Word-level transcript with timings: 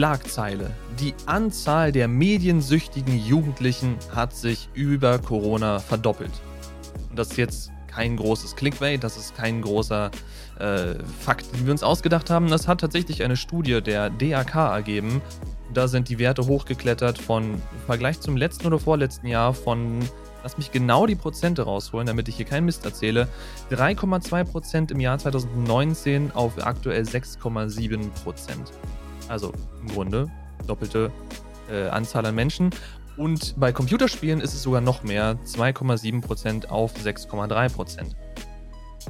Schlagzeile. 0.00 0.70
Die 0.98 1.12
Anzahl 1.26 1.92
der 1.92 2.08
mediensüchtigen 2.08 3.18
Jugendlichen 3.18 3.98
hat 4.14 4.34
sich 4.34 4.70
über 4.72 5.18
Corona 5.18 5.78
verdoppelt. 5.78 6.30
Und 7.10 7.18
das 7.18 7.32
ist 7.32 7.36
jetzt 7.36 7.70
kein 7.86 8.16
großes 8.16 8.56
Clickbait, 8.56 9.04
das 9.04 9.18
ist 9.18 9.36
kein 9.36 9.60
großer 9.60 10.10
äh, 10.58 10.94
Fakt, 11.20 11.54
den 11.54 11.66
wir 11.66 11.72
uns 11.72 11.82
ausgedacht 11.82 12.30
haben. 12.30 12.48
Das 12.48 12.66
hat 12.66 12.80
tatsächlich 12.80 13.22
eine 13.22 13.36
Studie 13.36 13.82
der 13.82 14.08
DAK 14.08 14.54
ergeben. 14.54 15.20
Da 15.74 15.86
sind 15.86 16.08
die 16.08 16.18
Werte 16.18 16.46
hochgeklettert 16.46 17.18
von 17.18 17.56
im 17.56 17.60
Vergleich 17.84 18.20
zum 18.20 18.38
letzten 18.38 18.68
oder 18.68 18.78
vorletzten 18.78 19.26
Jahr 19.26 19.52
von, 19.52 19.98
lass 20.42 20.56
mich 20.56 20.72
genau 20.72 21.04
die 21.04 21.14
Prozente 21.14 21.64
rausholen, 21.64 22.06
damit 22.06 22.26
ich 22.28 22.36
hier 22.36 22.46
keinen 22.46 22.64
Mist 22.64 22.86
erzähle, 22.86 23.28
3,2 23.70 24.44
Prozent 24.44 24.92
im 24.92 25.00
Jahr 25.00 25.18
2019 25.18 26.30
auf 26.32 26.54
aktuell 26.64 27.02
6,7 27.02 28.08
Prozent. 28.24 28.72
Also 29.30 29.52
im 29.80 29.88
Grunde 29.88 30.28
doppelte 30.66 31.12
äh, 31.70 31.88
Anzahl 31.88 32.26
an 32.26 32.34
Menschen. 32.34 32.70
Und 33.16 33.54
bei 33.58 33.72
Computerspielen 33.72 34.40
ist 34.40 34.54
es 34.54 34.62
sogar 34.62 34.80
noch 34.80 35.04
mehr, 35.04 35.38
2,7% 35.46 36.66
auf 36.66 36.94
6,3%. 36.96 38.16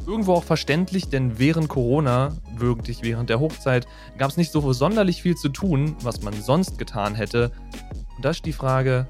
Irgendwo 0.07 0.35
auch 0.35 0.45
verständlich, 0.45 1.09
denn 1.09 1.39
während 1.39 1.69
Corona, 1.69 2.37
wirklich 2.57 3.03
während 3.03 3.31
der 3.31 3.41
Hochzeit, 3.41 3.87
gab 4.19 4.31
es 4.31 4.37
nicht 4.37 4.53
so 4.53 4.73
sonderlich 4.73 5.23
viel 5.23 5.37
zu 5.37 5.49
tun, 5.49 5.97
was 6.03 6.23
man 6.23 6.35
sonst 6.35 6.79
getan 6.79 7.15
hätte. 7.15 7.51
Und 8.17 8.25
da 8.25 8.31
ist 8.31 8.45
die 8.45 8.53
Frage, 8.53 9.07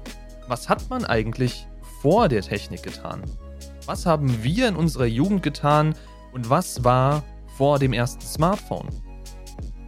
was 0.47 0.69
hat 0.69 0.89
man 0.89 1.03
eigentlich 1.03 1.67
vor 2.01 2.29
der 2.29 2.41
Technik 2.41 2.83
getan? 2.83 3.21
Was 3.85 4.05
haben 4.05 4.43
wir 4.43 4.67
in 4.69 4.75
unserer 4.75 5.05
Jugend 5.05 5.43
getan 5.43 5.93
und 6.31 6.49
was 6.49 6.83
war 6.83 7.23
vor 7.57 7.79
dem 7.79 7.91
ersten 7.91 8.21
Smartphone? 8.21 8.87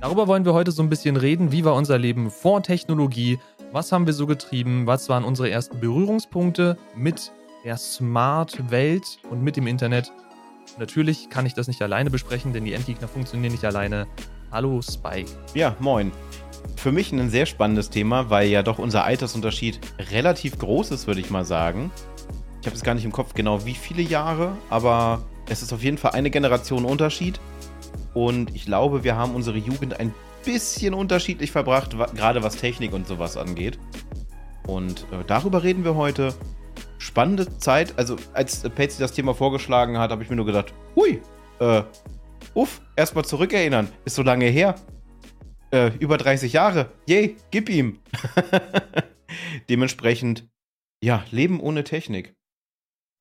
Darüber 0.03 0.27
wollen 0.27 0.43
wir 0.43 0.53
heute 0.53 0.73
so 0.73 0.83
ein 0.83 0.89
bisschen 0.89 1.15
reden. 1.15 1.53
Wie 1.53 1.63
war 1.63 1.75
unser 1.75 1.97
Leben 1.97 2.29
vor 2.29 2.61
Technologie? 2.61 3.39
Was 3.71 3.93
haben 3.93 4.05
wir 4.05 4.11
so 4.11 4.27
getrieben? 4.27 4.85
Was 4.85 5.07
waren 5.07 5.23
unsere 5.23 5.49
ersten 5.49 5.79
Berührungspunkte 5.79 6.77
mit 6.93 7.31
der 7.63 7.77
Smart-Welt 7.77 9.19
und 9.31 9.41
mit 9.41 9.55
dem 9.55 9.65
Internet? 9.65 10.11
natürlich 10.77 11.29
kann 11.29 11.45
ich 11.45 11.53
das 11.53 11.69
nicht 11.69 11.81
alleine 11.81 12.09
besprechen, 12.09 12.51
denn 12.51 12.65
die 12.65 12.73
Endgegner 12.73 13.07
funktionieren 13.07 13.53
nicht 13.53 13.63
alleine. 13.63 14.05
Hallo 14.51 14.81
Spike. 14.81 15.31
Ja, 15.53 15.73
moin. 15.79 16.11
Für 16.75 16.91
mich 16.91 17.13
ein 17.13 17.29
sehr 17.29 17.45
spannendes 17.45 17.89
Thema, 17.89 18.29
weil 18.29 18.49
ja 18.49 18.61
doch 18.61 18.79
unser 18.79 19.05
Altersunterschied 19.05 19.79
relativ 20.11 20.59
groß 20.59 20.91
ist, 20.91 21.07
würde 21.07 21.21
ich 21.21 21.29
mal 21.29 21.45
sagen. 21.45 21.91
Ich 22.59 22.67
habe 22.67 22.75
es 22.75 22.83
gar 22.83 22.95
nicht 22.95 23.05
im 23.05 23.13
Kopf 23.13 23.35
genau 23.35 23.65
wie 23.65 23.73
viele 23.73 24.01
Jahre, 24.01 24.57
aber 24.69 25.23
es 25.47 25.61
ist 25.61 25.71
auf 25.71 25.81
jeden 25.81 25.97
Fall 25.97 26.11
eine 26.11 26.29
Generation 26.29 26.83
Unterschied. 26.83 27.39
Und 28.13 28.55
ich 28.55 28.65
glaube, 28.65 29.03
wir 29.03 29.15
haben 29.15 29.35
unsere 29.35 29.57
Jugend 29.57 29.99
ein 29.99 30.13
bisschen 30.45 30.93
unterschiedlich 30.93 31.51
verbracht, 31.51 31.95
gerade 32.15 32.43
was 32.43 32.57
Technik 32.57 32.93
und 32.93 33.07
sowas 33.07 33.37
angeht. 33.37 33.79
Und 34.67 35.05
äh, 35.11 35.23
darüber 35.25 35.63
reden 35.63 35.83
wir 35.83 35.95
heute. 35.95 36.33
Spannende 36.97 37.57
Zeit. 37.57 37.97
Also, 37.97 38.15
als 38.33 38.61
Patsy 38.69 38.99
das 38.99 39.11
Thema 39.11 39.33
vorgeschlagen 39.33 39.97
hat, 39.97 40.11
habe 40.11 40.23
ich 40.23 40.29
mir 40.29 40.35
nur 40.35 40.45
gedacht, 40.45 40.73
hui, 40.95 41.21
äh, 41.59 41.83
uff, 42.53 42.81
erstmal 42.95 43.25
zurückerinnern. 43.25 43.89
Ist 44.05 44.15
so 44.15 44.23
lange 44.23 44.45
her. 44.45 44.75
Äh, 45.71 45.91
über 45.99 46.17
30 46.17 46.53
Jahre. 46.53 46.91
Yay, 47.07 47.35
gib 47.51 47.69
ihm. 47.69 47.99
Dementsprechend, 49.69 50.47
ja, 51.03 51.25
Leben 51.31 51.59
ohne 51.59 51.83
Technik. 51.83 52.35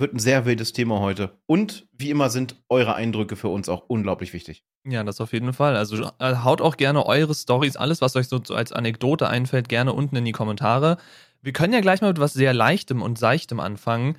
Wird 0.02 0.14
ein 0.14 0.18
sehr 0.18 0.46
wildes 0.46 0.72
Thema 0.72 0.98
heute. 0.98 1.38
Und 1.46 1.86
wie 1.92 2.10
immer 2.10 2.28
sind 2.28 2.56
eure 2.68 2.96
Eindrücke 2.96 3.36
für 3.36 3.46
uns 3.46 3.68
auch 3.68 3.84
unglaublich 3.86 4.32
wichtig. 4.32 4.64
Ja, 4.84 5.04
das 5.04 5.20
auf 5.20 5.32
jeden 5.32 5.52
Fall. 5.52 5.76
Also 5.76 6.10
äh, 6.18 6.34
haut 6.38 6.60
auch 6.60 6.76
gerne 6.76 7.06
eure 7.06 7.32
Stories, 7.36 7.76
alles, 7.76 8.00
was 8.00 8.16
euch 8.16 8.26
so, 8.26 8.40
so 8.44 8.56
als 8.56 8.72
Anekdote 8.72 9.28
einfällt, 9.28 9.68
gerne 9.68 9.92
unten 9.92 10.16
in 10.16 10.24
die 10.24 10.32
Kommentare. 10.32 10.96
Wir 11.40 11.52
können 11.52 11.72
ja 11.72 11.80
gleich 11.80 12.00
mal 12.00 12.08
mit 12.08 12.18
was 12.18 12.32
sehr 12.32 12.52
Leichtem 12.52 13.00
und 13.00 13.16
Seichtem 13.16 13.60
anfangen. 13.60 14.16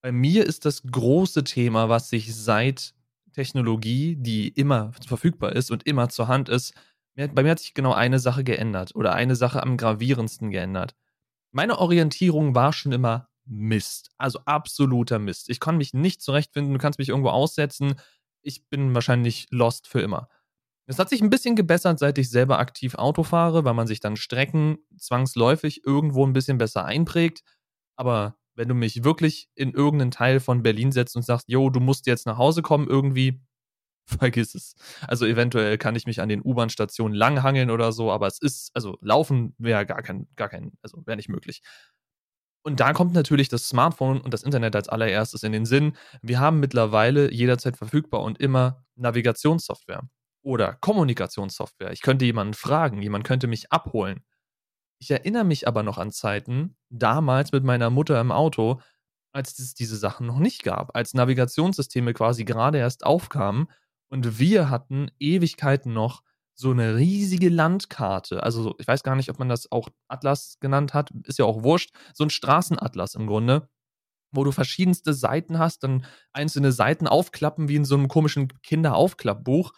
Bei 0.00 0.12
mir 0.12 0.46
ist 0.46 0.64
das 0.64 0.82
große 0.82 1.44
Thema, 1.44 1.90
was 1.90 2.08
sich 2.08 2.34
seit 2.34 2.94
Technologie, 3.34 4.16
die 4.16 4.48
immer 4.48 4.92
verfügbar 5.06 5.52
ist 5.52 5.70
und 5.70 5.86
immer 5.86 6.08
zur 6.08 6.28
Hand 6.28 6.48
ist, 6.48 6.72
bei 7.16 7.42
mir 7.42 7.50
hat 7.50 7.58
sich 7.58 7.74
genau 7.74 7.92
eine 7.92 8.18
Sache 8.18 8.44
geändert 8.44 8.94
oder 8.94 9.12
eine 9.12 9.36
Sache 9.36 9.62
am 9.62 9.76
gravierendsten 9.76 10.50
geändert. 10.50 10.94
Meine 11.50 11.78
Orientierung 11.80 12.54
war 12.54 12.72
schon 12.72 12.92
immer 12.92 13.28
Mist. 13.44 14.10
Also 14.18 14.40
absoluter 14.44 15.18
Mist. 15.18 15.48
Ich 15.50 15.60
kann 15.60 15.76
mich 15.76 15.94
nicht 15.94 16.22
zurechtfinden, 16.22 16.72
du 16.72 16.78
kannst 16.78 16.98
mich 16.98 17.08
irgendwo 17.08 17.30
aussetzen. 17.30 17.94
Ich 18.42 18.68
bin 18.68 18.94
wahrscheinlich 18.94 19.46
lost 19.50 19.86
für 19.86 20.00
immer. 20.00 20.28
Es 20.86 20.98
hat 20.98 21.08
sich 21.08 21.22
ein 21.22 21.30
bisschen 21.30 21.56
gebessert, 21.56 21.98
seit 21.98 22.18
ich 22.18 22.28
selber 22.28 22.58
aktiv 22.58 22.96
Auto 22.96 23.22
fahre, 23.22 23.64
weil 23.64 23.74
man 23.74 23.86
sich 23.86 24.00
dann 24.00 24.16
Strecken 24.16 24.78
zwangsläufig 24.96 25.86
irgendwo 25.86 26.26
ein 26.26 26.32
bisschen 26.32 26.58
besser 26.58 26.84
einprägt. 26.84 27.42
Aber 27.96 28.36
wenn 28.54 28.68
du 28.68 28.74
mich 28.74 29.04
wirklich 29.04 29.48
in 29.54 29.72
irgendeinen 29.72 30.10
Teil 30.10 30.40
von 30.40 30.62
Berlin 30.62 30.92
setzt 30.92 31.16
und 31.16 31.22
sagst, 31.22 31.48
jo, 31.48 31.70
du 31.70 31.80
musst 31.80 32.06
jetzt 32.06 32.26
nach 32.26 32.36
Hause 32.36 32.62
kommen 32.62 32.88
irgendwie, 32.88 33.40
vergiss 34.06 34.54
es. 34.54 34.74
Also 35.06 35.26
eventuell 35.26 35.78
kann 35.78 35.96
ich 35.96 36.06
mich 36.06 36.20
an 36.20 36.28
den 36.28 36.42
U-Bahn-Stationen 36.42 37.14
langhangeln 37.14 37.70
oder 37.70 37.92
so, 37.92 38.10
aber 38.10 38.26
es 38.26 38.40
ist, 38.40 38.70
also 38.74 38.98
laufen 39.00 39.54
wäre 39.58 39.86
gar 39.86 40.02
kein, 40.02 40.28
gar 40.36 40.48
kein, 40.48 40.72
also 40.82 41.02
wäre 41.06 41.16
nicht 41.16 41.28
möglich. 41.28 41.62
Und 42.62 42.78
da 42.80 42.92
kommt 42.92 43.12
natürlich 43.12 43.48
das 43.48 43.68
Smartphone 43.68 44.20
und 44.20 44.32
das 44.32 44.44
Internet 44.44 44.76
als 44.76 44.88
allererstes 44.88 45.42
in 45.42 45.52
den 45.52 45.66
Sinn. 45.66 45.96
Wir 46.22 46.38
haben 46.38 46.60
mittlerweile 46.60 47.32
jederzeit 47.32 47.76
verfügbar 47.76 48.22
und 48.22 48.40
immer 48.40 48.84
Navigationssoftware 48.94 50.02
oder 50.42 50.74
Kommunikationssoftware. 50.74 51.92
Ich 51.92 52.02
könnte 52.02 52.24
jemanden 52.24 52.54
fragen, 52.54 53.02
jemand 53.02 53.24
könnte 53.24 53.46
mich 53.48 53.72
abholen. 53.72 54.24
Ich 55.00 55.10
erinnere 55.10 55.44
mich 55.44 55.66
aber 55.66 55.82
noch 55.82 55.98
an 55.98 56.12
Zeiten, 56.12 56.76
damals 56.88 57.50
mit 57.50 57.64
meiner 57.64 57.90
Mutter 57.90 58.20
im 58.20 58.30
Auto, 58.30 58.80
als 59.32 59.58
es 59.58 59.74
diese 59.74 59.96
Sachen 59.96 60.26
noch 60.26 60.38
nicht 60.38 60.62
gab, 60.62 60.94
als 60.94 61.14
Navigationssysteme 61.14 62.12
quasi 62.12 62.44
gerade 62.44 62.78
erst 62.78 63.04
aufkamen 63.04 63.68
und 64.10 64.38
wir 64.38 64.70
hatten 64.70 65.10
Ewigkeiten 65.18 65.92
noch 65.92 66.22
so 66.54 66.70
eine 66.70 66.96
riesige 66.96 67.48
Landkarte. 67.48 68.42
Also 68.42 68.74
ich 68.78 68.86
weiß 68.86 69.02
gar 69.02 69.16
nicht, 69.16 69.30
ob 69.30 69.38
man 69.38 69.48
das 69.48 69.70
auch 69.72 69.88
Atlas 70.08 70.58
genannt 70.60 70.94
hat, 70.94 71.10
ist 71.24 71.38
ja 71.38 71.44
auch 71.44 71.62
wurscht. 71.62 71.94
So 72.14 72.24
ein 72.24 72.30
Straßenatlas 72.30 73.14
im 73.14 73.26
Grunde, 73.26 73.68
wo 74.32 74.44
du 74.44 74.52
verschiedenste 74.52 75.14
Seiten 75.14 75.58
hast, 75.58 75.84
dann 75.84 76.04
einzelne 76.32 76.72
Seiten 76.72 77.06
aufklappen 77.06 77.68
wie 77.68 77.76
in 77.76 77.84
so 77.84 77.94
einem 77.94 78.08
komischen 78.08 78.48
Kinderaufklappbuch. 78.62 79.72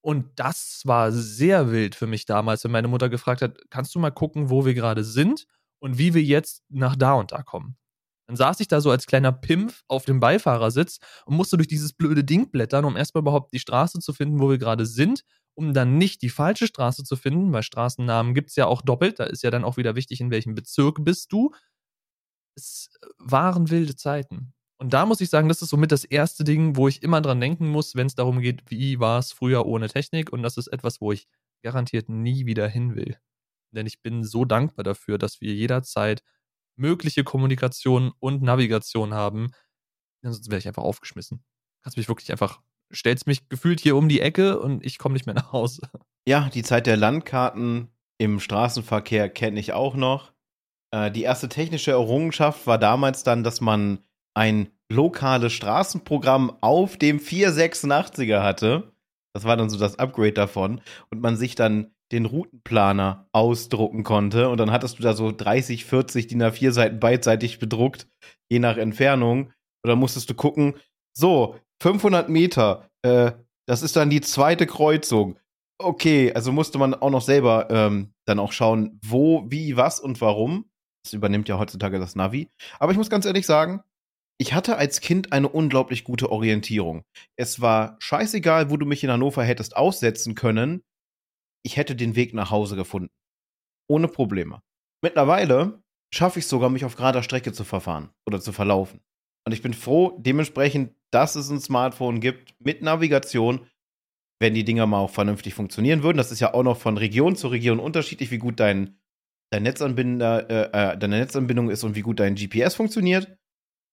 Und 0.00 0.38
das 0.38 0.82
war 0.84 1.10
sehr 1.10 1.72
wild 1.72 1.96
für 1.96 2.06
mich 2.06 2.26
damals, 2.26 2.62
wenn 2.62 2.70
meine 2.70 2.88
Mutter 2.88 3.08
gefragt 3.08 3.42
hat, 3.42 3.58
kannst 3.70 3.94
du 3.94 3.98
mal 3.98 4.12
gucken, 4.12 4.50
wo 4.50 4.64
wir 4.64 4.74
gerade 4.74 5.02
sind 5.02 5.46
und 5.80 5.98
wie 5.98 6.14
wir 6.14 6.22
jetzt 6.22 6.62
nach 6.68 6.94
da 6.96 7.14
und 7.14 7.32
da 7.32 7.42
kommen. 7.42 7.76
Dann 8.26 8.36
saß 8.36 8.60
ich 8.60 8.68
da 8.68 8.80
so 8.80 8.90
als 8.90 9.06
kleiner 9.06 9.32
Pimpf 9.32 9.82
auf 9.88 10.04
dem 10.04 10.20
Beifahrersitz 10.20 10.98
und 11.26 11.36
musste 11.36 11.56
durch 11.56 11.68
dieses 11.68 11.92
blöde 11.92 12.24
Ding 12.24 12.50
blättern, 12.50 12.84
um 12.84 12.96
erstmal 12.96 13.22
überhaupt 13.22 13.52
die 13.52 13.60
Straße 13.60 14.00
zu 14.00 14.12
finden, 14.12 14.40
wo 14.40 14.50
wir 14.50 14.58
gerade 14.58 14.86
sind 14.86 15.24
um 15.56 15.72
dann 15.72 15.96
nicht 15.96 16.22
die 16.22 16.28
falsche 16.28 16.66
Straße 16.66 17.02
zu 17.02 17.16
finden, 17.16 17.52
weil 17.52 17.62
Straßennamen 17.62 18.34
gibt 18.34 18.50
es 18.50 18.56
ja 18.56 18.66
auch 18.66 18.82
doppelt, 18.82 19.18
da 19.18 19.24
ist 19.24 19.42
ja 19.42 19.50
dann 19.50 19.64
auch 19.64 19.78
wieder 19.78 19.96
wichtig, 19.96 20.20
in 20.20 20.30
welchem 20.30 20.54
Bezirk 20.54 21.02
bist 21.02 21.32
du. 21.32 21.50
Es 22.54 22.90
waren 23.18 23.70
wilde 23.70 23.96
Zeiten. 23.96 24.52
Und 24.78 24.92
da 24.92 25.06
muss 25.06 25.22
ich 25.22 25.30
sagen, 25.30 25.48
das 25.48 25.62
ist 25.62 25.70
somit 25.70 25.92
das 25.92 26.04
erste 26.04 26.44
Ding, 26.44 26.76
wo 26.76 26.88
ich 26.88 27.02
immer 27.02 27.22
dran 27.22 27.40
denken 27.40 27.68
muss, 27.68 27.94
wenn 27.96 28.06
es 28.06 28.14
darum 28.14 28.40
geht, 28.40 28.70
wie 28.70 29.00
war 29.00 29.18
es 29.18 29.32
früher 29.32 29.64
ohne 29.64 29.88
Technik. 29.88 30.30
Und 30.30 30.42
das 30.42 30.58
ist 30.58 30.68
etwas, 30.68 31.00
wo 31.00 31.12
ich 31.12 31.26
garantiert 31.62 32.10
nie 32.10 32.44
wieder 32.44 32.68
hin 32.68 32.94
will. 32.94 33.18
Denn 33.70 33.86
ich 33.86 34.02
bin 34.02 34.24
so 34.24 34.44
dankbar 34.44 34.84
dafür, 34.84 35.16
dass 35.16 35.40
wir 35.40 35.54
jederzeit 35.54 36.22
mögliche 36.76 37.24
Kommunikation 37.24 38.12
und 38.18 38.42
Navigation 38.42 39.14
haben. 39.14 39.50
Sonst 40.22 40.50
wäre 40.50 40.58
ich 40.58 40.68
einfach 40.68 40.82
aufgeschmissen. 40.82 41.44
Kannst 41.82 41.96
mich 41.96 42.08
wirklich 42.08 42.30
einfach 42.30 42.60
stellst 42.94 43.26
mich 43.26 43.48
gefühlt 43.48 43.80
hier 43.80 43.96
um 43.96 44.08
die 44.08 44.20
Ecke 44.20 44.58
und 44.58 44.84
ich 44.84 44.98
komme 44.98 45.14
nicht 45.14 45.26
mehr 45.26 45.34
nach 45.34 45.52
Hause. 45.52 45.82
Ja, 46.28 46.48
die 46.52 46.62
Zeit 46.62 46.86
der 46.86 46.96
Landkarten 46.96 47.88
im 48.18 48.40
Straßenverkehr 48.40 49.28
kenne 49.28 49.60
ich 49.60 49.72
auch 49.72 49.94
noch. 49.94 50.32
Äh, 50.90 51.10
die 51.10 51.22
erste 51.22 51.48
technische 51.48 51.92
Errungenschaft 51.92 52.66
war 52.66 52.78
damals 52.78 53.22
dann, 53.22 53.44
dass 53.44 53.60
man 53.60 54.00
ein 54.34 54.68
lokales 54.90 55.52
Straßenprogramm 55.52 56.56
auf 56.60 56.96
dem 56.96 57.18
486er 57.18 58.42
hatte. 58.42 58.92
Das 59.34 59.44
war 59.44 59.56
dann 59.56 59.68
so 59.68 59.78
das 59.78 59.98
Upgrade 59.98 60.32
davon. 60.32 60.80
Und 61.10 61.20
man 61.20 61.36
sich 61.36 61.54
dann 61.54 61.94
den 62.12 62.26
Routenplaner 62.26 63.28
ausdrucken 63.32 64.04
konnte. 64.04 64.48
Und 64.48 64.58
dann 64.58 64.70
hattest 64.70 64.98
du 64.98 65.02
da 65.02 65.14
so 65.14 65.32
30, 65.32 65.84
40 65.84 66.28
DIN 66.28 66.42
A4 66.42 66.70
Seiten 66.70 67.00
beidseitig 67.00 67.58
bedruckt, 67.58 68.08
je 68.48 68.58
nach 68.58 68.76
Entfernung. 68.76 69.46
Und 69.82 69.88
dann 69.88 69.98
musstest 69.98 70.30
du 70.30 70.34
gucken, 70.34 70.74
so, 71.16 71.56
500 71.82 72.28
Meter, 72.28 72.88
äh, 73.02 73.32
das 73.66 73.82
ist 73.82 73.96
dann 73.96 74.10
die 74.10 74.20
zweite 74.20 74.66
Kreuzung. 74.66 75.38
Okay, 75.78 76.32
also 76.32 76.52
musste 76.52 76.78
man 76.78 76.94
auch 76.94 77.10
noch 77.10 77.22
selber 77.22 77.68
ähm, 77.70 78.14
dann 78.24 78.38
auch 78.38 78.52
schauen, 78.52 78.98
wo, 79.04 79.44
wie, 79.50 79.76
was 79.76 80.00
und 80.00 80.20
warum. 80.20 80.70
Das 81.04 81.12
übernimmt 81.12 81.48
ja 81.48 81.58
heutzutage 81.58 81.98
das 81.98 82.16
Navi. 82.16 82.48
Aber 82.78 82.92
ich 82.92 82.98
muss 82.98 83.10
ganz 83.10 83.26
ehrlich 83.26 83.46
sagen, 83.46 83.82
ich 84.38 84.54
hatte 84.54 84.76
als 84.76 85.00
Kind 85.00 85.32
eine 85.32 85.48
unglaublich 85.48 86.04
gute 86.04 86.30
Orientierung. 86.30 87.04
Es 87.36 87.60
war 87.60 87.96
scheißegal, 88.00 88.70
wo 88.70 88.76
du 88.76 88.86
mich 88.86 89.02
in 89.02 89.10
Hannover 89.10 89.42
hättest 89.44 89.76
aussetzen 89.76 90.34
können. 90.34 90.82
Ich 91.66 91.76
hätte 91.76 91.96
den 91.96 92.14
Weg 92.14 92.32
nach 92.32 92.52
Hause 92.52 92.76
gefunden. 92.76 93.10
ohne 93.88 94.06
Probleme. 94.06 94.62
Mittlerweile 95.02 95.82
schaffe 96.14 96.38
ich 96.38 96.44
es 96.44 96.48
sogar, 96.48 96.70
mich 96.70 96.84
auf 96.84 96.94
gerader 96.94 97.24
Strecke 97.24 97.52
zu 97.52 97.64
verfahren 97.64 98.10
oder 98.24 98.40
zu 98.40 98.52
verlaufen. 98.52 99.00
Und 99.44 99.52
ich 99.52 99.62
bin 99.62 99.74
froh, 99.74 100.16
dementsprechend, 100.20 100.94
dass 101.10 101.34
es 101.34 101.50
ein 101.50 101.60
Smartphone 101.60 102.20
gibt 102.20 102.54
mit 102.60 102.82
Navigation, 102.82 103.66
wenn 104.40 104.54
die 104.54 104.62
Dinger 104.62 104.86
mal 104.86 105.00
auch 105.00 105.10
vernünftig 105.10 105.54
funktionieren 105.54 106.04
würden. 106.04 106.18
Das 106.18 106.30
ist 106.30 106.38
ja 106.38 106.54
auch 106.54 106.62
noch 106.62 106.78
von 106.78 106.98
Region 106.98 107.34
zu 107.34 107.48
Region 107.48 107.80
unterschiedlich, 107.80 108.30
wie 108.30 108.38
gut 108.38 108.60
dein, 108.60 109.00
dein 109.50 109.64
Netzanbinder, 109.64 110.48
äh, 110.48 110.92
äh 110.92 110.98
deine 110.98 111.18
Netzanbindung 111.18 111.70
ist 111.70 111.82
und 111.82 111.96
wie 111.96 112.02
gut 112.02 112.20
dein 112.20 112.36
GPS 112.36 112.76
funktioniert. 112.76 113.36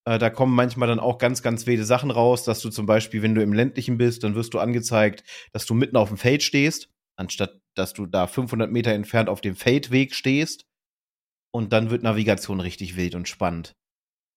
Äh, 0.06 0.20
da 0.20 0.30
kommen 0.30 0.54
manchmal 0.54 0.88
dann 0.88 1.00
auch 1.00 1.18
ganz, 1.18 1.42
ganz 1.42 1.66
wilde 1.66 1.86
Sachen 1.86 2.12
raus, 2.12 2.44
dass 2.44 2.60
du 2.62 2.70
zum 2.70 2.86
Beispiel, 2.86 3.24
wenn 3.24 3.34
du 3.34 3.42
im 3.42 3.54
ländlichen 3.54 3.98
bist, 3.98 4.24
dann 4.24 4.36
wirst 4.36 4.54
du 4.54 4.60
angezeigt, 4.60 5.24
dass 5.54 5.66
du 5.66 5.74
mitten 5.74 5.98
auf 5.98 6.10
dem 6.10 6.18
Feld 6.18 6.44
stehst, 6.44 6.90
anstatt 7.16 7.62
dass 7.78 7.94
du 7.94 8.06
da 8.06 8.28
500 8.28 8.72
Meter 8.72 8.92
entfernt 8.92 9.30
auf 9.30 9.42
dem 9.42 9.56
Feldweg 9.56 10.14
stehst. 10.14 10.66
Und 11.54 11.72
dann 11.72 11.90
wird 11.90 12.04
Navigation 12.04 12.60
richtig 12.60 12.96
wild 12.96 13.16
und 13.16 13.28
spannend. 13.28 13.75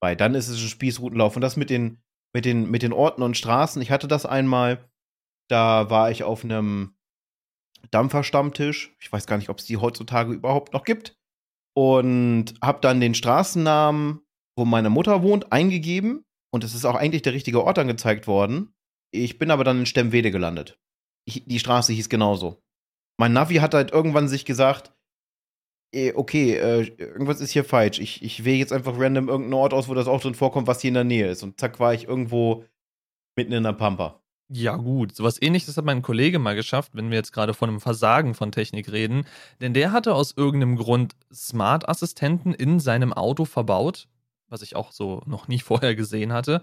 Weil 0.01 0.17
dann 0.17 0.35
ist 0.35 0.49
es 0.49 0.63
ein 0.63 0.69
Spießrutenlauf. 0.69 1.37
Und 1.37 1.43
das 1.43 1.57
mit 1.57 1.71
den, 1.71 2.03
mit 2.35 2.45
den, 2.45 2.71
mit 2.71 2.83
den 2.83 2.93
Orten 2.93 3.23
und 3.23 3.37
Straßen. 3.37 3.81
Ich 3.81 3.91
hatte 3.91 4.09
das 4.09 4.27
einmal, 4.27 4.91
da 5.49 5.89
war 5.89 6.11
ich 6.11 6.25
auf 6.25 6.45
einem 6.45 6.97
Dampferstammtisch. 7.91 8.95
Ich 9.01 9.11
weiß 9.11 9.27
gar 9.27 9.39
nicht, 9.39 9.49
ob 9.49 9.59
es 9.59 9.65
die 9.65 9.79
heutzutage 9.79 10.33
überhaupt 10.33 10.73
noch 10.73 10.85
gibt. 10.85 11.17
Und 11.75 12.55
habe 12.63 12.81
dann 12.81 13.01
den 13.01 13.15
Straßennamen 13.15 14.27
wo 14.57 14.65
meine 14.65 14.91
Mutter 14.91 15.23
wohnt, 15.23 15.53
eingegeben 15.53 16.25
und 16.51 16.65
es 16.65 16.75
ist 16.75 16.85
auch 16.85 16.95
eigentlich 16.95 17.23
der 17.23 17.35
richtige 17.35 17.63
Ort 17.63 17.79
angezeigt 17.79 18.27
worden. 18.27 18.75
Ich 19.13 19.39
bin 19.39 19.51
aber 19.51 19.65
dann 19.65 19.81
in 19.81 19.87
Stemwede 19.87 20.31
gelandet. 20.31 20.79
Ich, 21.27 21.45
die 21.45 21.59
Straße 21.59 21.93
hieß 21.93 22.09
genauso. 22.09 22.63
Mein 23.17 23.33
Navi 23.33 23.57
hat 23.57 23.75
halt 23.75 23.93
irgendwann 23.93 24.29
sich 24.29 24.45
gesagt, 24.45 24.93
okay, 26.15 26.55
äh, 26.55 26.83
irgendwas 26.99 27.41
ist 27.41 27.53
hier 27.53 27.65
falsch. 27.65 27.99
Ich, 28.01 28.23
ich 28.23 28.45
wähle 28.45 28.59
jetzt 28.59 28.73
einfach 28.73 28.99
random 28.99 29.29
irgendeinen 29.29 29.55
Ort 29.55 29.73
aus, 29.73 29.89
wo 29.89 29.95
das 29.95 30.09
auch 30.09 30.21
drin 30.21 30.35
vorkommt, 30.35 30.67
was 30.67 30.81
hier 30.81 30.89
in 30.89 30.95
der 30.95 31.05
Nähe 31.05 31.31
ist. 31.31 31.43
Und 31.43 31.59
zack, 31.59 31.81
war 31.81 31.95
ich 31.95 32.07
irgendwo 32.07 32.65
mitten 33.35 33.53
in 33.53 33.63
der 33.63 33.73
Pampa. 33.73 34.21
Ja, 34.49 34.77
gut. 34.77 35.17
Sowas 35.17 35.41
ähnliches 35.41 35.77
hat 35.77 35.85
mein 35.85 36.03
Kollege 36.03 36.39
mal 36.39 36.55
geschafft, 36.55 36.93
wenn 36.95 37.11
wir 37.11 37.17
jetzt 37.17 37.33
gerade 37.33 37.55
von 37.55 37.71
einem 37.71 37.81
Versagen 37.81 38.35
von 38.35 38.53
Technik 38.53 38.93
reden. 38.93 39.25
Denn 39.61 39.73
der 39.73 39.93
hatte 39.93 40.15
aus 40.15 40.35
irgendeinem 40.37 40.77
Grund 40.77 41.15
Smart-Assistenten 41.33 42.53
in 42.53 42.79
seinem 42.79 43.13
Auto 43.13 43.45
verbaut 43.45 44.07
was 44.49 44.63
ich 44.63 44.77
auch 44.77 44.93
so 44.93 45.23
noch 45.27 45.49
nie 45.49 45.59
vorher 45.61 45.95
gesehen 45.95 46.33
hatte. 46.33 46.63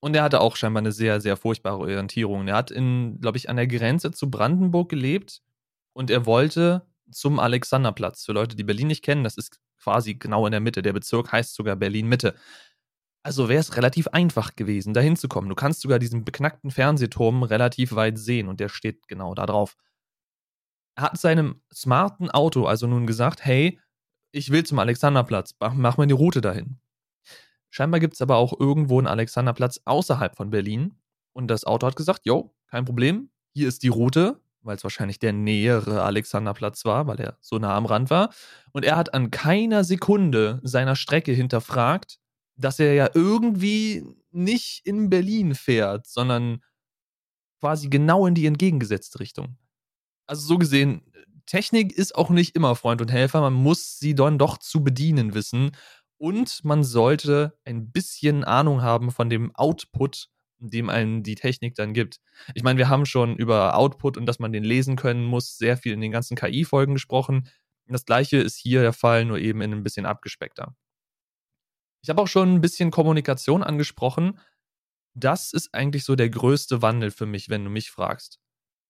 Und 0.00 0.14
er 0.14 0.22
hatte 0.22 0.40
auch 0.40 0.54
scheinbar 0.54 0.82
eine 0.82 0.92
sehr, 0.92 1.20
sehr 1.20 1.36
furchtbare 1.36 1.78
Orientierung. 1.78 2.46
Er 2.46 2.56
hat 2.56 2.70
in, 2.70 3.20
glaube 3.20 3.36
ich, 3.36 3.50
an 3.50 3.56
der 3.56 3.66
Grenze 3.66 4.12
zu 4.12 4.30
Brandenburg 4.30 4.88
gelebt 4.88 5.42
und 5.98 6.10
er 6.10 6.26
wollte 6.26 6.86
zum 7.10 7.40
Alexanderplatz. 7.40 8.24
Für 8.24 8.30
Leute, 8.30 8.54
die 8.54 8.62
Berlin 8.62 8.86
nicht 8.86 9.02
kennen, 9.02 9.24
das 9.24 9.36
ist 9.36 9.58
quasi 9.82 10.14
genau 10.14 10.46
in 10.46 10.52
der 10.52 10.60
Mitte. 10.60 10.80
Der 10.80 10.92
Bezirk 10.92 11.32
heißt 11.32 11.56
sogar 11.56 11.74
Berlin-Mitte. 11.74 12.36
Also 13.24 13.48
wäre 13.48 13.58
es 13.58 13.76
relativ 13.76 14.06
einfach 14.06 14.54
gewesen, 14.54 14.94
da 14.94 15.00
hinzukommen. 15.00 15.48
Du 15.48 15.56
kannst 15.56 15.80
sogar 15.80 15.98
diesen 15.98 16.24
beknackten 16.24 16.70
Fernsehturm 16.70 17.42
relativ 17.42 17.96
weit 17.96 18.16
sehen 18.16 18.46
und 18.46 18.60
der 18.60 18.68
steht 18.68 19.08
genau 19.08 19.34
da 19.34 19.44
drauf. 19.44 19.76
Er 20.94 21.02
hat 21.02 21.18
seinem 21.18 21.62
smarten 21.74 22.30
Auto 22.30 22.66
also 22.66 22.86
nun 22.86 23.08
gesagt: 23.08 23.44
Hey, 23.44 23.80
ich 24.30 24.52
will 24.52 24.62
zum 24.62 24.78
Alexanderplatz, 24.78 25.56
mach 25.58 25.96
mir 25.96 26.06
die 26.06 26.14
Route 26.14 26.40
dahin. 26.40 26.78
Scheinbar 27.70 27.98
gibt 27.98 28.14
es 28.14 28.22
aber 28.22 28.36
auch 28.36 28.58
irgendwo 28.60 28.98
einen 28.98 29.08
Alexanderplatz 29.08 29.80
außerhalb 29.84 30.36
von 30.36 30.50
Berlin. 30.50 30.94
Und 31.32 31.48
das 31.48 31.64
Auto 31.64 31.88
hat 31.88 31.96
gesagt, 31.96 32.24
jo, 32.24 32.54
kein 32.68 32.84
Problem, 32.84 33.30
hier 33.52 33.66
ist 33.66 33.82
die 33.82 33.88
Route, 33.88 34.40
weil 34.68 34.76
es 34.76 34.84
wahrscheinlich 34.84 35.18
der 35.18 35.32
nähere 35.32 36.02
Alexanderplatz 36.02 36.84
war, 36.84 37.06
weil 37.06 37.18
er 37.18 37.38
so 37.40 37.58
nah 37.58 37.74
am 37.74 37.86
Rand 37.86 38.10
war. 38.10 38.30
Und 38.72 38.84
er 38.84 38.96
hat 38.96 39.14
an 39.14 39.30
keiner 39.30 39.82
Sekunde 39.82 40.60
seiner 40.62 40.94
Strecke 40.94 41.32
hinterfragt, 41.32 42.20
dass 42.56 42.78
er 42.78 42.92
ja 42.92 43.08
irgendwie 43.14 44.04
nicht 44.30 44.86
in 44.86 45.08
Berlin 45.08 45.54
fährt, 45.54 46.06
sondern 46.06 46.62
quasi 47.60 47.88
genau 47.88 48.26
in 48.26 48.34
die 48.34 48.46
entgegengesetzte 48.46 49.20
Richtung. 49.20 49.56
Also 50.26 50.46
so 50.46 50.58
gesehen, 50.58 51.02
Technik 51.46 51.92
ist 51.92 52.14
auch 52.14 52.28
nicht 52.28 52.54
immer 52.54 52.76
Freund 52.76 53.00
und 53.00 53.10
Helfer, 53.10 53.40
man 53.40 53.54
muss 53.54 53.98
sie 53.98 54.14
dann 54.14 54.38
doch 54.38 54.58
zu 54.58 54.84
bedienen 54.84 55.32
wissen 55.32 55.72
und 56.18 56.62
man 56.62 56.84
sollte 56.84 57.58
ein 57.64 57.90
bisschen 57.90 58.44
Ahnung 58.44 58.82
haben 58.82 59.10
von 59.10 59.30
dem 59.30 59.54
Output, 59.56 60.28
dem 60.58 60.88
einen 60.90 61.22
die 61.22 61.34
Technik 61.34 61.74
dann 61.74 61.94
gibt. 61.94 62.18
Ich 62.54 62.62
meine, 62.62 62.78
wir 62.78 62.88
haben 62.88 63.06
schon 63.06 63.36
über 63.36 63.76
Output 63.76 64.16
und 64.16 64.26
dass 64.26 64.38
man 64.38 64.52
den 64.52 64.64
lesen 64.64 64.96
können 64.96 65.24
muss, 65.24 65.56
sehr 65.56 65.76
viel 65.76 65.92
in 65.92 66.00
den 66.00 66.12
ganzen 66.12 66.36
KI-Folgen 66.36 66.94
gesprochen. 66.94 67.48
Das 67.86 68.04
gleiche 68.04 68.36
ist 68.38 68.56
hier 68.56 68.82
der 68.82 68.92
Fall, 68.92 69.24
nur 69.24 69.38
eben 69.38 69.62
in 69.62 69.72
ein 69.72 69.82
bisschen 69.82 70.06
abgespeckter. 70.06 70.74
Ich 72.02 72.10
habe 72.10 72.22
auch 72.22 72.28
schon 72.28 72.54
ein 72.54 72.60
bisschen 72.60 72.90
Kommunikation 72.90 73.62
angesprochen. 73.62 74.38
Das 75.14 75.52
ist 75.52 75.74
eigentlich 75.74 76.04
so 76.04 76.16
der 76.16 76.30
größte 76.30 76.82
Wandel 76.82 77.10
für 77.10 77.26
mich, 77.26 77.48
wenn 77.48 77.64
du 77.64 77.70
mich 77.70 77.90
fragst. 77.90 78.38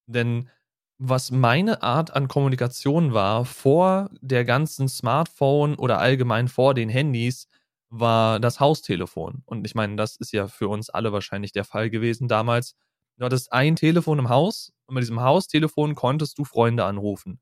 Denn 0.06 0.50
was 0.98 1.30
meine 1.30 1.82
Art 1.82 2.14
an 2.14 2.26
Kommunikation 2.26 3.14
war 3.14 3.44
vor 3.44 4.10
der 4.20 4.44
ganzen 4.44 4.88
Smartphone 4.88 5.76
oder 5.76 6.00
allgemein 6.00 6.48
vor 6.48 6.74
den 6.74 6.88
Handys, 6.88 7.48
war 7.90 8.40
das 8.40 8.60
Haustelefon. 8.60 9.42
Und 9.46 9.66
ich 9.66 9.74
meine, 9.74 9.96
das 9.96 10.16
ist 10.16 10.32
ja 10.32 10.46
für 10.46 10.68
uns 10.68 10.90
alle 10.90 11.12
wahrscheinlich 11.12 11.52
der 11.52 11.64
Fall 11.64 11.90
gewesen 11.90 12.28
damals. 12.28 12.74
Du 13.16 13.24
hattest 13.24 13.52
ein 13.52 13.76
Telefon 13.76 14.18
im 14.18 14.28
Haus 14.28 14.72
und 14.86 14.94
mit 14.94 15.02
diesem 15.02 15.20
Haustelefon 15.20 15.94
konntest 15.94 16.38
du 16.38 16.44
Freunde 16.44 16.84
anrufen. 16.84 17.40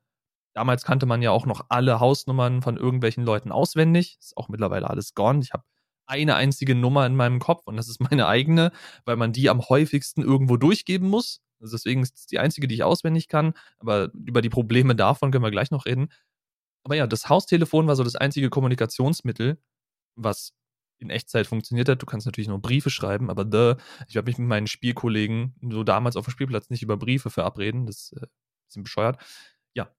Damals 0.54 0.84
kannte 0.84 1.04
man 1.04 1.20
ja 1.20 1.32
auch 1.32 1.44
noch 1.44 1.66
alle 1.69 2.00
Hausnummern 2.00 2.62
von 2.62 2.78
irgendwelchen 2.78 3.25
Leuten 3.25 3.52
auswendig. 3.52 4.16
Ist 4.20 4.37
auch 4.38 4.48
mittlerweile 4.48 4.88
alles 4.88 5.12
gone. 5.14 5.40
Ich 5.43 5.52
habe 5.52 5.64
eine 6.06 6.37
einzige 6.37 6.75
Nummer 6.75 7.04
in 7.04 7.16
meinem 7.16 7.40
Kopf 7.40 7.66
und 7.66 7.76
das 7.76 7.88
ist 7.88 8.00
meine 8.00 8.26
eigene, 8.26 8.72
weil 9.04 9.16
man 9.16 9.32
die 9.32 9.50
am 9.50 9.69
häufigsten 9.69 10.22
irgendwo 10.22 10.56
durchgeben 10.56 11.10
muss. 11.10 11.42
Also 11.60 11.76
deswegen 11.76 12.02
ist 12.02 12.16
es 12.16 12.26
die 12.26 12.38
einzige, 12.38 12.69
die 12.69 12.75
ich 12.76 12.84
auswendig 12.84 13.28
kann. 13.28 13.54
Aber 13.78 14.11
über 14.14 14.40
die 14.40 14.49
Probleme 14.49 14.94
davon 14.97 15.30
können 15.30 15.44
wir 15.44 15.50
gleich 15.50 15.71
noch 15.71 15.85
reden. 15.85 16.09
Aber 16.85 16.97
ja, 16.97 17.06
das 17.06 17.28
Haustelefon 17.28 17.87
war 17.87 17.97
so 17.97 18.04
das 18.04 18.16
einzige 18.16 18.49
Kommunikationsmittel, 18.49 19.59
was 20.16 20.52
in 20.99 21.11
Echtzeit 21.11 21.46
funktioniert 21.46 21.88
hat. 21.88 22.02
Du 22.02 22.06
kannst 22.06 22.26
natürlich 22.26 22.49
nur 22.49 22.61
Briefe 22.61 22.90
schreiben, 22.90 23.30
aber 23.30 23.44
the, 23.50 23.80
ich 24.08 24.16
habe 24.16 24.30
mich 24.30 24.38
mit 24.38 24.49
meinen 24.49 24.66
Spielkollegen 24.66 25.54
so 25.70 25.85
damals 25.85 26.16
auf 26.16 26.25
dem 26.26 26.30
Spielplatz 26.30 26.70
nicht 26.70 26.82
über 26.82 26.96
Briefe 26.96 27.30
verabreden. 27.30 27.87
Das 27.87 27.96
ist 27.96 28.12
äh, 28.14 28.25
ein 28.25 28.28
bisschen 28.66 28.82
bescheuert. 28.82 29.18
Ja. 29.75 29.90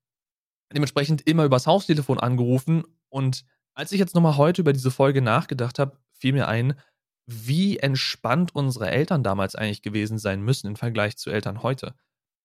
Dementsprechend 0.73 1.21
immer 1.27 1.45
übers 1.45 1.67
Haustelefon 1.67 2.19
angerufen. 2.19 2.83
Und 3.09 3.45
als 3.73 3.91
ich 3.91 3.99
jetzt 3.99 4.15
nochmal 4.15 4.37
heute 4.37 4.61
über 4.61 4.73
diese 4.73 4.91
Folge 4.91 5.21
nachgedacht 5.21 5.79
habe, 5.79 5.97
fiel 6.11 6.33
mir 6.33 6.47
ein, 6.47 6.79
wie 7.27 7.77
entspannt 7.77 8.55
unsere 8.55 8.89
Eltern 8.89 9.21
damals 9.21 9.55
eigentlich 9.55 9.81
gewesen 9.81 10.17
sein 10.17 10.41
müssen 10.41 10.67
im 10.67 10.75
Vergleich 10.75 11.17
zu 11.17 11.29
Eltern 11.29 11.61
heute. 11.61 11.93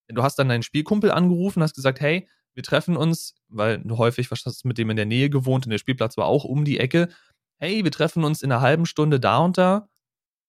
Du 0.09 0.23
hast 0.23 0.39
dann 0.39 0.49
deinen 0.49 0.65
Spielkumpel 0.65 1.11
angerufen, 1.11 1.63
hast 1.63 1.75
gesagt, 1.75 2.01
hey, 2.01 2.29
wir 2.55 2.63
treffen 2.63 2.97
uns, 2.97 3.35
weil 3.49 3.79
du 3.79 3.97
häufig 3.97 4.31
was 4.31 4.45
hast 4.45 4.65
mit 4.65 4.77
dem 4.77 4.91
in 4.91 4.97
der 4.97 5.07
Nähe 5.07 5.31
gewohnt 5.31 5.65
und 5.65 5.71
der 5.71 5.79
Spielplatz 5.79 6.17
war 6.17 6.27
auch 6.27 6.45
um 6.45 6.65
die 6.65 6.79
Ecke. 6.79 7.09
Hey, 7.63 7.85
wir 7.85 7.93
treffen 7.93 8.25
uns 8.25 8.43
in 8.43 8.51
einer 8.51 8.61
halben 8.61 8.87
Stunde 8.87 9.21
da 9.21 9.39
und 9.39 9.57
da, 9.57 9.89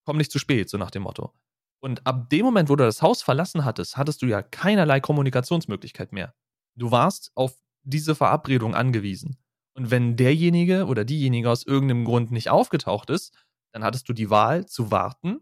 komm 0.03 0.17
nicht 0.17 0.31
zu 0.31 0.39
spät, 0.39 0.67
so 0.67 0.79
nach 0.79 0.89
dem 0.89 1.03
Motto. 1.03 1.31
Und 1.79 2.07
ab 2.07 2.31
dem 2.31 2.43
Moment, 2.43 2.69
wo 2.69 2.75
du 2.75 2.83
das 2.83 3.03
Haus 3.03 3.21
verlassen 3.21 3.65
hattest, 3.65 3.97
hattest 3.97 4.23
du 4.23 4.25
ja 4.25 4.41
keinerlei 4.41 4.99
Kommunikationsmöglichkeit 4.99 6.11
mehr. 6.11 6.33
Du 6.75 6.89
warst 6.89 7.31
auf 7.35 7.55
diese 7.83 8.15
Verabredung 8.15 8.73
angewiesen. 8.73 9.37
Und 9.75 9.91
wenn 9.91 10.15
derjenige 10.15 10.87
oder 10.87 11.05
diejenige 11.05 11.51
aus 11.51 11.67
irgendeinem 11.67 12.03
Grund 12.03 12.31
nicht 12.31 12.49
aufgetaucht 12.49 13.11
ist, 13.11 13.31
dann 13.73 13.83
hattest 13.83 14.09
du 14.09 14.13
die 14.13 14.31
Wahl 14.31 14.65
zu 14.65 14.89
warten 14.89 15.41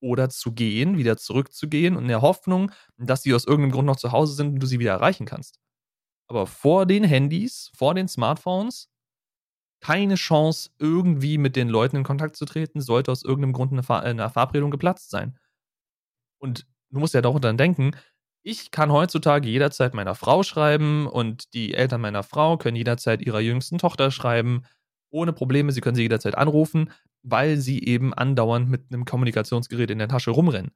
oder 0.00 0.30
zu 0.30 0.50
gehen, 0.50 0.98
wieder 0.98 1.16
zurückzugehen 1.16 1.94
und 1.94 2.02
in 2.02 2.08
der 2.08 2.22
Hoffnung, 2.22 2.72
dass 2.96 3.22
sie 3.22 3.34
aus 3.34 3.46
irgendeinem 3.46 3.70
Grund 3.70 3.86
noch 3.86 3.96
zu 3.98 4.10
Hause 4.10 4.34
sind 4.34 4.54
und 4.54 4.58
du 4.58 4.66
sie 4.66 4.80
wieder 4.80 4.90
erreichen 4.90 5.26
kannst. 5.26 5.60
Aber 6.28 6.48
vor 6.48 6.86
den 6.86 7.04
Handys, 7.04 7.70
vor 7.72 7.94
den 7.94 8.08
Smartphones, 8.08 8.91
keine 9.82 10.14
Chance, 10.14 10.70
irgendwie 10.78 11.38
mit 11.38 11.56
den 11.56 11.68
Leuten 11.68 11.96
in 11.96 12.04
Kontakt 12.04 12.36
zu 12.36 12.44
treten, 12.44 12.80
sollte 12.80 13.10
aus 13.10 13.24
irgendeinem 13.24 13.52
Grund 13.52 13.72
eine, 13.72 13.82
Ver 13.82 14.00
eine 14.00 14.30
Verabredung 14.30 14.70
geplatzt 14.70 15.10
sein. 15.10 15.36
Und 16.38 16.66
du 16.90 17.00
musst 17.00 17.14
ja 17.14 17.20
darunter 17.20 17.52
denken, 17.52 17.92
ich 18.44 18.70
kann 18.70 18.92
heutzutage 18.92 19.48
jederzeit 19.48 19.94
meiner 19.94 20.14
Frau 20.14 20.42
schreiben 20.42 21.06
und 21.06 21.52
die 21.54 21.74
Eltern 21.74 22.00
meiner 22.00 22.22
Frau 22.22 22.56
können 22.56 22.76
jederzeit 22.76 23.22
ihrer 23.22 23.40
jüngsten 23.40 23.78
Tochter 23.78 24.10
schreiben 24.10 24.64
ohne 25.10 25.32
Probleme. 25.32 25.72
Sie 25.72 25.80
können 25.80 25.96
sie 25.96 26.02
jederzeit 26.02 26.36
anrufen, 26.36 26.90
weil 27.22 27.58
sie 27.58 27.84
eben 27.84 28.14
andauernd 28.14 28.68
mit 28.68 28.92
einem 28.92 29.04
Kommunikationsgerät 29.04 29.90
in 29.90 29.98
der 29.98 30.08
Tasche 30.08 30.30
rumrennen. 30.30 30.72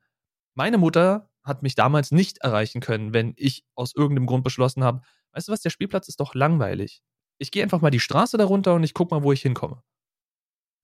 Meine 0.54 0.78
Mutter 0.78 1.30
hat 1.42 1.62
mich 1.62 1.75
damals 1.75 2.12
nicht 2.12 2.38
erreichen 2.38 2.80
können, 2.80 3.12
wenn 3.12 3.34
ich 3.36 3.64
aus 3.75 3.94
irgendeinem 3.94 4.26
Grund 4.26 4.44
beschlossen 4.44 4.84
habe, 4.84 5.02
weißt 5.32 5.48
du 5.48 5.52
was, 5.52 5.60
der 5.60 5.70
Spielplatz 5.70 6.08
ist 6.08 6.20
doch 6.20 6.34
langweilig. 6.34 7.02
Ich 7.38 7.50
gehe 7.50 7.62
einfach 7.62 7.81
mal 7.81 7.90
die 7.90 8.00
Straße 8.00 8.37
darunter 8.37 8.75
und 8.75 8.85
ich 8.85 8.95
gucke 8.95 9.14
mal, 9.14 9.23
wo 9.23 9.33
ich 9.33 9.43
hinkomme. 9.43 9.83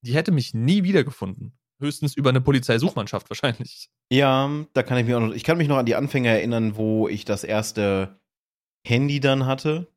Die 0.05 0.13
hätte 0.13 0.31
mich 0.31 0.53
nie 0.53 0.83
wiedergefunden. 0.83 1.57
Höchstens 1.79 2.15
über 2.15 2.29
eine 2.29 2.41
Polizeisuchmannschaft 2.41 3.29
wahrscheinlich. 3.29 3.89
Ja, 4.11 4.49
da 4.73 4.83
kann 4.83 4.97
ich 4.97 5.05
mich 5.05 5.15
auch 5.15 5.19
noch. 5.19 5.33
Ich 5.33 5.43
kann 5.43 5.57
mich 5.57 5.67
noch 5.67 5.77
an 5.77 5.85
die 5.85 5.95
Anfänge 5.95 6.29
erinnern, 6.29 6.75
wo 6.75 7.07
ich 7.07 7.25
das 7.25 7.43
erste 7.43 8.19
Handy 8.85 9.19
dann 9.19 9.45
hatte. 9.45 9.87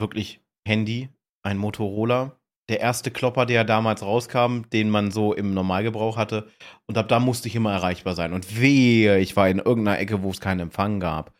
Wirklich 0.00 0.40
Handy, 0.66 1.08
ein 1.42 1.58
Motorola. 1.58 2.36
Der 2.68 2.80
erste 2.80 3.10
Klopper, 3.10 3.46
der 3.46 3.64
damals 3.64 4.02
rauskam, 4.02 4.62
den 4.72 4.90
man 4.90 5.10
so 5.10 5.34
im 5.34 5.54
Normalgebrauch 5.54 6.16
hatte. 6.16 6.48
Und 6.86 6.96
ab 6.96 7.08
da 7.08 7.18
musste 7.18 7.48
ich 7.48 7.56
immer 7.56 7.72
erreichbar 7.72 8.14
sein. 8.14 8.32
Und 8.32 8.60
wehe, 8.60 9.18
ich 9.18 9.34
war 9.36 9.48
in 9.48 9.58
irgendeiner 9.58 9.98
Ecke, 9.98 10.22
wo 10.22 10.30
es 10.30 10.40
keinen 10.40 10.60
Empfang 10.60 11.00
gab. 11.00 11.34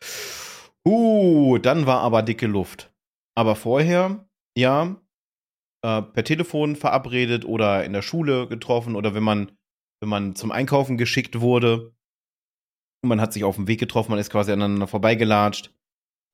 Uh, 0.85 1.59
dann 1.59 1.87
war 1.87 2.01
aber 2.01 2.23
dicke 2.23 2.47
Luft. 2.47 2.93
Aber 3.37 3.55
vorher, 3.55 4.27
ja, 4.57 5.01
äh, 5.83 6.03
per 6.03 6.25
Telefon 6.25 6.77
verabredet 6.77 7.45
oder 7.45 7.85
in 7.85 7.93
der 7.93 8.03
Schule 8.03 8.47
getroffen 8.49 8.97
oder 8.97 9.15
wenn 9.15 9.23
man, 9.23 9.53
wenn 10.01 10.09
man 10.09 10.35
zum 10.35 10.51
Einkaufen 10.51 10.99
geschickt 10.99 11.41
wurde. 11.41 11.95
Und 13.03 13.09
man 13.09 13.21
hat 13.21 13.33
sich 13.33 13.45
auf 13.45 13.57
dem 13.57 13.67
Weg 13.67 13.81
getroffen, 13.81 14.11
man 14.11 14.19
ist 14.19 14.31
quasi 14.31 14.53
aneinander 14.53 14.87
vorbeigelatscht. 14.87 15.75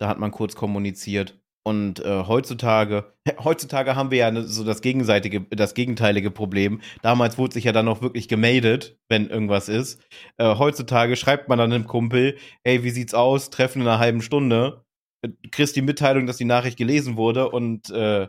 Da 0.00 0.08
hat 0.08 0.18
man 0.18 0.30
kurz 0.30 0.56
kommuniziert. 0.56 1.40
Und 1.66 1.98
äh, 1.98 2.24
heutzutage, 2.28 3.12
heutzutage 3.42 3.96
haben 3.96 4.12
wir 4.12 4.18
ja 4.18 4.30
ne, 4.30 4.44
so 4.44 4.62
das 4.62 4.82
gegenseitige, 4.82 5.40
das 5.40 5.74
gegenteilige 5.74 6.30
Problem. 6.30 6.80
Damals 7.02 7.38
wurde 7.38 7.54
sich 7.54 7.64
ja 7.64 7.72
dann 7.72 7.86
noch 7.86 8.02
wirklich 8.02 8.28
gemeldet, 8.28 9.00
wenn 9.08 9.28
irgendwas 9.28 9.68
ist. 9.68 10.00
Äh, 10.36 10.56
heutzutage 10.56 11.16
schreibt 11.16 11.48
man 11.48 11.58
dann 11.58 11.72
einem 11.72 11.88
Kumpel, 11.88 12.36
hey, 12.64 12.84
wie 12.84 12.90
sieht's 12.90 13.14
aus? 13.14 13.50
Treffen 13.50 13.82
in 13.82 13.88
einer 13.88 13.98
halben 13.98 14.22
Stunde. 14.22 14.85
Du 15.22 15.30
äh, 15.30 15.48
kriegst 15.50 15.76
die 15.76 15.82
Mitteilung, 15.82 16.26
dass 16.26 16.36
die 16.36 16.44
Nachricht 16.44 16.78
gelesen 16.78 17.16
wurde 17.16 17.50
und 17.50 17.90
äh, 17.90 18.28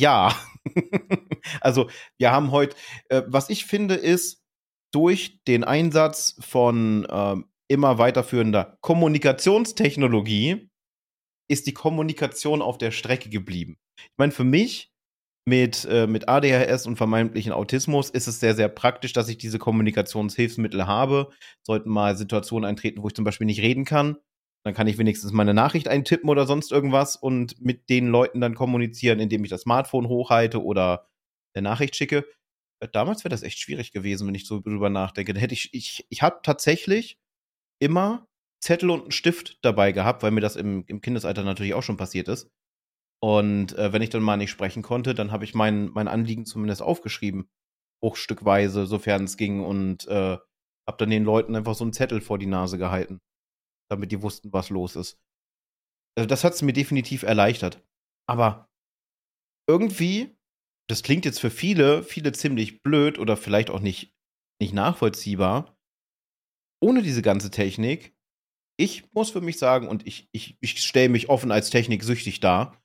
ja. 0.00 0.34
also 1.60 1.90
wir 2.18 2.32
haben 2.32 2.50
heute, 2.50 2.76
äh, 3.08 3.22
was 3.26 3.50
ich 3.50 3.66
finde, 3.66 3.94
ist 3.94 4.42
durch 4.92 5.42
den 5.46 5.64
Einsatz 5.64 6.36
von 6.40 7.04
äh, 7.04 7.36
immer 7.68 7.98
weiterführender 7.98 8.76
Kommunikationstechnologie 8.80 10.70
ist 11.48 11.66
die 11.66 11.74
Kommunikation 11.74 12.62
auf 12.62 12.78
der 12.78 12.90
Strecke 12.92 13.28
geblieben. 13.28 13.76
Ich 13.98 14.18
meine, 14.18 14.32
für 14.32 14.44
mich 14.44 14.92
mit, 15.46 15.84
äh, 15.84 16.06
mit 16.06 16.28
ADHS 16.28 16.86
und 16.86 16.96
vermeintlichen 16.96 17.52
Autismus 17.52 18.10
ist 18.10 18.28
es 18.28 18.40
sehr, 18.40 18.54
sehr 18.54 18.68
praktisch, 18.68 19.12
dass 19.12 19.28
ich 19.28 19.38
diese 19.38 19.58
Kommunikationshilfsmittel 19.58 20.86
habe. 20.86 21.30
Sollten 21.62 21.90
mal 21.90 22.16
Situationen 22.16 22.68
eintreten, 22.68 23.02
wo 23.02 23.08
ich 23.08 23.14
zum 23.14 23.24
Beispiel 23.24 23.46
nicht 23.46 23.62
reden 23.62 23.84
kann, 23.84 24.16
dann 24.64 24.74
kann 24.74 24.86
ich 24.86 24.98
wenigstens 24.98 25.32
meine 25.32 25.54
Nachricht 25.54 25.88
eintippen 25.88 26.28
oder 26.28 26.46
sonst 26.46 26.70
irgendwas 26.70 27.16
und 27.16 27.60
mit 27.60 27.88
den 27.88 28.08
Leuten 28.08 28.40
dann 28.40 28.54
kommunizieren, 28.54 29.18
indem 29.18 29.44
ich 29.44 29.50
das 29.50 29.62
Smartphone 29.62 30.08
hochhalte 30.08 30.62
oder 30.62 31.08
eine 31.54 31.62
Nachricht 31.62 31.96
schicke. 31.96 32.26
Äh, 32.80 32.88
damals 32.92 33.24
wäre 33.24 33.30
das 33.30 33.42
echt 33.42 33.58
schwierig 33.58 33.92
gewesen, 33.92 34.26
wenn 34.26 34.34
ich 34.34 34.46
so 34.46 34.60
drüber 34.60 34.90
nachdenke. 34.90 35.38
Hätte 35.38 35.54
ich, 35.54 35.72
ich, 35.72 36.06
ich 36.10 36.22
habe 36.22 36.40
tatsächlich 36.42 37.18
immer 37.80 38.28
Zettel 38.62 38.90
und 38.90 39.02
einen 39.02 39.10
Stift 39.12 39.58
dabei 39.62 39.92
gehabt, 39.92 40.22
weil 40.22 40.32
mir 40.32 40.42
das 40.42 40.56
im, 40.56 40.84
im 40.86 41.00
Kindesalter 41.00 41.42
natürlich 41.42 41.74
auch 41.74 41.82
schon 41.82 41.96
passiert 41.96 42.28
ist. 42.28 42.50
Und 43.22 43.76
äh, 43.78 43.92
wenn 43.92 44.02
ich 44.02 44.10
dann 44.10 44.22
mal 44.22 44.36
nicht 44.36 44.50
sprechen 44.50 44.82
konnte, 44.82 45.14
dann 45.14 45.32
habe 45.32 45.44
ich 45.44 45.54
mein, 45.54 45.90
mein 45.90 46.08
Anliegen 46.08 46.44
zumindest 46.44 46.82
aufgeschrieben. 46.82 47.48
Bruchstückweise, 48.02 48.86
sofern 48.86 49.24
es 49.24 49.38
ging. 49.38 49.64
Und 49.64 50.06
äh, 50.08 50.36
habe 50.86 50.96
dann 50.98 51.10
den 51.10 51.24
Leuten 51.24 51.56
einfach 51.56 51.74
so 51.74 51.84
einen 51.84 51.92
Zettel 51.94 52.20
vor 52.20 52.38
die 52.38 52.46
Nase 52.46 52.76
gehalten 52.76 53.20
damit 53.90 54.12
die 54.12 54.22
wussten, 54.22 54.52
was 54.52 54.70
los 54.70 54.96
ist. 54.96 55.20
Also 56.16 56.26
das 56.26 56.44
hat 56.44 56.54
es 56.54 56.62
mir 56.62 56.72
definitiv 56.72 57.22
erleichtert. 57.22 57.84
Aber 58.28 58.70
irgendwie, 59.68 60.36
das 60.88 61.02
klingt 61.02 61.24
jetzt 61.24 61.40
für 61.40 61.50
viele, 61.50 62.02
viele 62.02 62.32
ziemlich 62.32 62.82
blöd 62.82 63.18
oder 63.18 63.36
vielleicht 63.36 63.70
auch 63.70 63.80
nicht, 63.80 64.14
nicht 64.60 64.72
nachvollziehbar. 64.72 65.76
Ohne 66.82 67.02
diese 67.02 67.22
ganze 67.22 67.50
Technik, 67.50 68.16
ich 68.78 69.12
muss 69.12 69.30
für 69.30 69.40
mich 69.40 69.58
sagen, 69.58 69.88
und 69.88 70.06
ich, 70.06 70.28
ich, 70.32 70.56
ich 70.60 70.82
stelle 70.82 71.10
mich 71.10 71.28
offen 71.28 71.52
als 71.52 71.70
techniksüchtig 71.70 72.40
dar, 72.40 72.82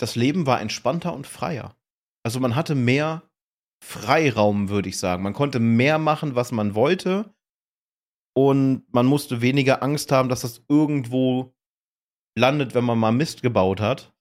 das 0.00 0.16
Leben 0.16 0.46
war 0.46 0.60
entspannter 0.60 1.12
und 1.12 1.26
freier. 1.26 1.76
Also 2.24 2.40
man 2.40 2.54
hatte 2.54 2.74
mehr 2.74 3.28
Freiraum, 3.84 4.68
würde 4.68 4.88
ich 4.88 4.98
sagen. 4.98 5.22
Man 5.22 5.34
konnte 5.34 5.60
mehr 5.60 5.98
machen, 5.98 6.34
was 6.34 6.52
man 6.52 6.74
wollte 6.74 7.34
und 8.34 8.82
man 8.92 9.06
musste 9.06 9.40
weniger 9.40 9.82
Angst 9.82 10.12
haben, 10.12 10.28
dass 10.28 10.42
das 10.42 10.62
irgendwo 10.68 11.54
landet, 12.36 12.74
wenn 12.74 12.84
man 12.84 12.98
mal 12.98 13.12
Mist 13.12 13.42
gebaut 13.42 13.80
hat. 13.80 14.12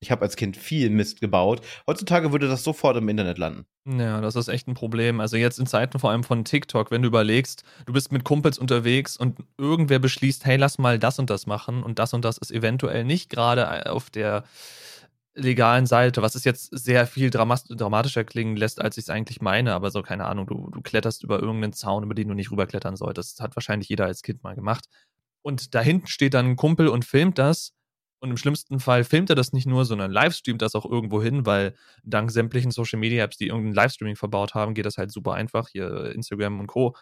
Ich 0.00 0.10
habe 0.10 0.22
als 0.22 0.34
Kind 0.34 0.56
viel 0.56 0.90
Mist 0.90 1.20
gebaut. 1.20 1.60
Heutzutage 1.86 2.32
würde 2.32 2.48
das 2.48 2.64
sofort 2.64 2.96
im 2.96 3.08
Internet 3.08 3.38
landen. 3.38 3.66
Ja, 3.86 4.20
das 4.20 4.34
ist 4.34 4.48
echt 4.48 4.66
ein 4.66 4.74
Problem. 4.74 5.20
Also 5.20 5.36
jetzt 5.36 5.60
in 5.60 5.66
Zeiten 5.66 6.00
vor 6.00 6.10
allem 6.10 6.24
von 6.24 6.44
TikTok, 6.44 6.90
wenn 6.90 7.02
du 7.02 7.08
überlegst, 7.08 7.62
du 7.86 7.92
bist 7.92 8.10
mit 8.10 8.24
Kumpels 8.24 8.58
unterwegs 8.58 9.16
und 9.16 9.38
irgendwer 9.58 10.00
beschließt, 10.00 10.44
hey, 10.44 10.56
lass 10.56 10.78
mal 10.78 10.98
das 10.98 11.20
und 11.20 11.30
das 11.30 11.46
machen 11.46 11.84
und 11.84 12.00
das 12.00 12.14
und 12.14 12.24
das 12.24 12.38
ist 12.38 12.50
eventuell 12.50 13.04
nicht 13.04 13.30
gerade 13.30 13.90
auf 13.90 14.10
der 14.10 14.42
legalen 15.34 15.86
Seite, 15.86 16.22
was 16.22 16.34
es 16.34 16.44
jetzt 16.44 16.68
sehr 16.76 17.06
viel 17.06 17.30
dramatischer 17.30 18.24
klingen 18.24 18.56
lässt, 18.56 18.80
als 18.80 18.98
ich 18.98 19.04
es 19.04 19.10
eigentlich 19.10 19.40
meine, 19.40 19.72
aber 19.74 19.90
so, 19.90 20.02
keine 20.02 20.26
Ahnung, 20.26 20.46
du, 20.46 20.68
du 20.70 20.82
kletterst 20.82 21.22
über 21.24 21.40
irgendeinen 21.40 21.72
Zaun, 21.72 22.04
über 22.04 22.14
den 22.14 22.28
du 22.28 22.34
nicht 22.34 22.50
rüberklettern 22.50 22.96
solltest. 22.96 23.38
Das 23.38 23.44
hat 23.44 23.56
wahrscheinlich 23.56 23.88
jeder 23.88 24.04
als 24.06 24.22
Kind 24.22 24.42
mal 24.42 24.54
gemacht. 24.54 24.86
Und 25.42 25.74
da 25.74 25.80
hinten 25.80 26.06
steht 26.06 26.34
dann 26.34 26.46
ein 26.46 26.56
Kumpel 26.56 26.88
und 26.88 27.04
filmt 27.04 27.38
das. 27.38 27.72
Und 28.20 28.30
im 28.30 28.36
schlimmsten 28.36 28.78
Fall 28.78 29.02
filmt 29.02 29.30
er 29.30 29.36
das 29.36 29.52
nicht 29.52 29.66
nur, 29.66 29.84
sondern 29.84 30.12
livestreamt 30.12 30.62
das 30.62 30.76
auch 30.76 30.84
irgendwo 30.88 31.20
hin, 31.20 31.44
weil 31.44 31.74
dank 32.04 32.30
sämtlichen 32.30 32.70
Social 32.70 33.00
Media 33.00 33.24
Apps, 33.24 33.36
die 33.36 33.48
irgendein 33.48 33.74
Livestreaming 33.74 34.16
verbaut 34.16 34.54
haben, 34.54 34.74
geht 34.74 34.86
das 34.86 34.96
halt 34.96 35.10
super 35.10 35.32
einfach. 35.32 35.68
Hier 35.68 36.12
Instagram 36.14 36.60
und 36.60 36.68
Co. 36.68 36.94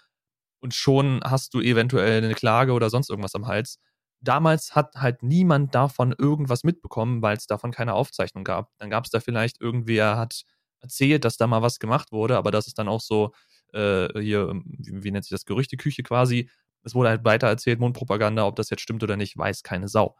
Und 0.61 0.75
schon 0.75 1.21
hast 1.25 1.53
du 1.55 1.61
eventuell 1.61 2.23
eine 2.25 2.35
Klage 2.35 2.73
oder 2.73 2.89
sonst 2.91 3.11
irgendwas 3.11 3.35
am 3.35 3.47
Hals 3.47 3.79
damals 4.21 4.75
hat 4.75 4.97
halt 4.97 5.23
niemand 5.23 5.75
davon 5.75 6.15
irgendwas 6.17 6.65
mitbekommen, 6.65 7.23
weil 7.23 7.37
es 7.37 7.47
davon 7.47 7.71
keine 7.73 7.95
Aufzeichnung 7.95 8.45
gab. 8.45 8.71
Dann 8.79 8.91
gab 8.91 9.05
es 9.05 9.11
da 9.11 9.21
vielleicht 9.21 9.61
irgendwer 9.61 10.19
hat 10.19 10.45
erzählt, 10.81 11.25
dass 11.25 11.37
da 11.37 11.47
mal 11.47 11.63
was 11.63 11.79
gemacht 11.79 12.13
wurde, 12.13 12.37
aber 12.37 12.51
das 12.51 12.67
ist 12.67 12.79
dann 12.79 12.89
auch 12.89 13.01
so 13.01 13.33
äh, 13.73 14.09
hier, 14.21 14.49
ähm, 14.49 14.65
wie, 14.67 15.05
wie, 15.05 15.11
nennt 15.11 15.25
sich 15.25 15.31
das, 15.31 15.45
Gerüchteküche 15.45 16.03
quasi. 16.03 16.51
Es 16.83 16.95
wurde 16.95 17.11
halt 17.11 17.25
weiter 17.25 17.47
erzählt, 17.47 17.81
Mundpropaganda, 17.81 18.47
ob 18.47 18.57
das 18.57 18.71
jetzt 18.71 18.81
stimmt 18.81 19.03
oder 19.03 19.17
nicht, 19.17 19.37
weiß 19.37 19.63
keine 19.63 19.89
Sau. 19.89 20.17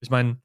Ich 0.00 0.10
meine, 0.10 0.40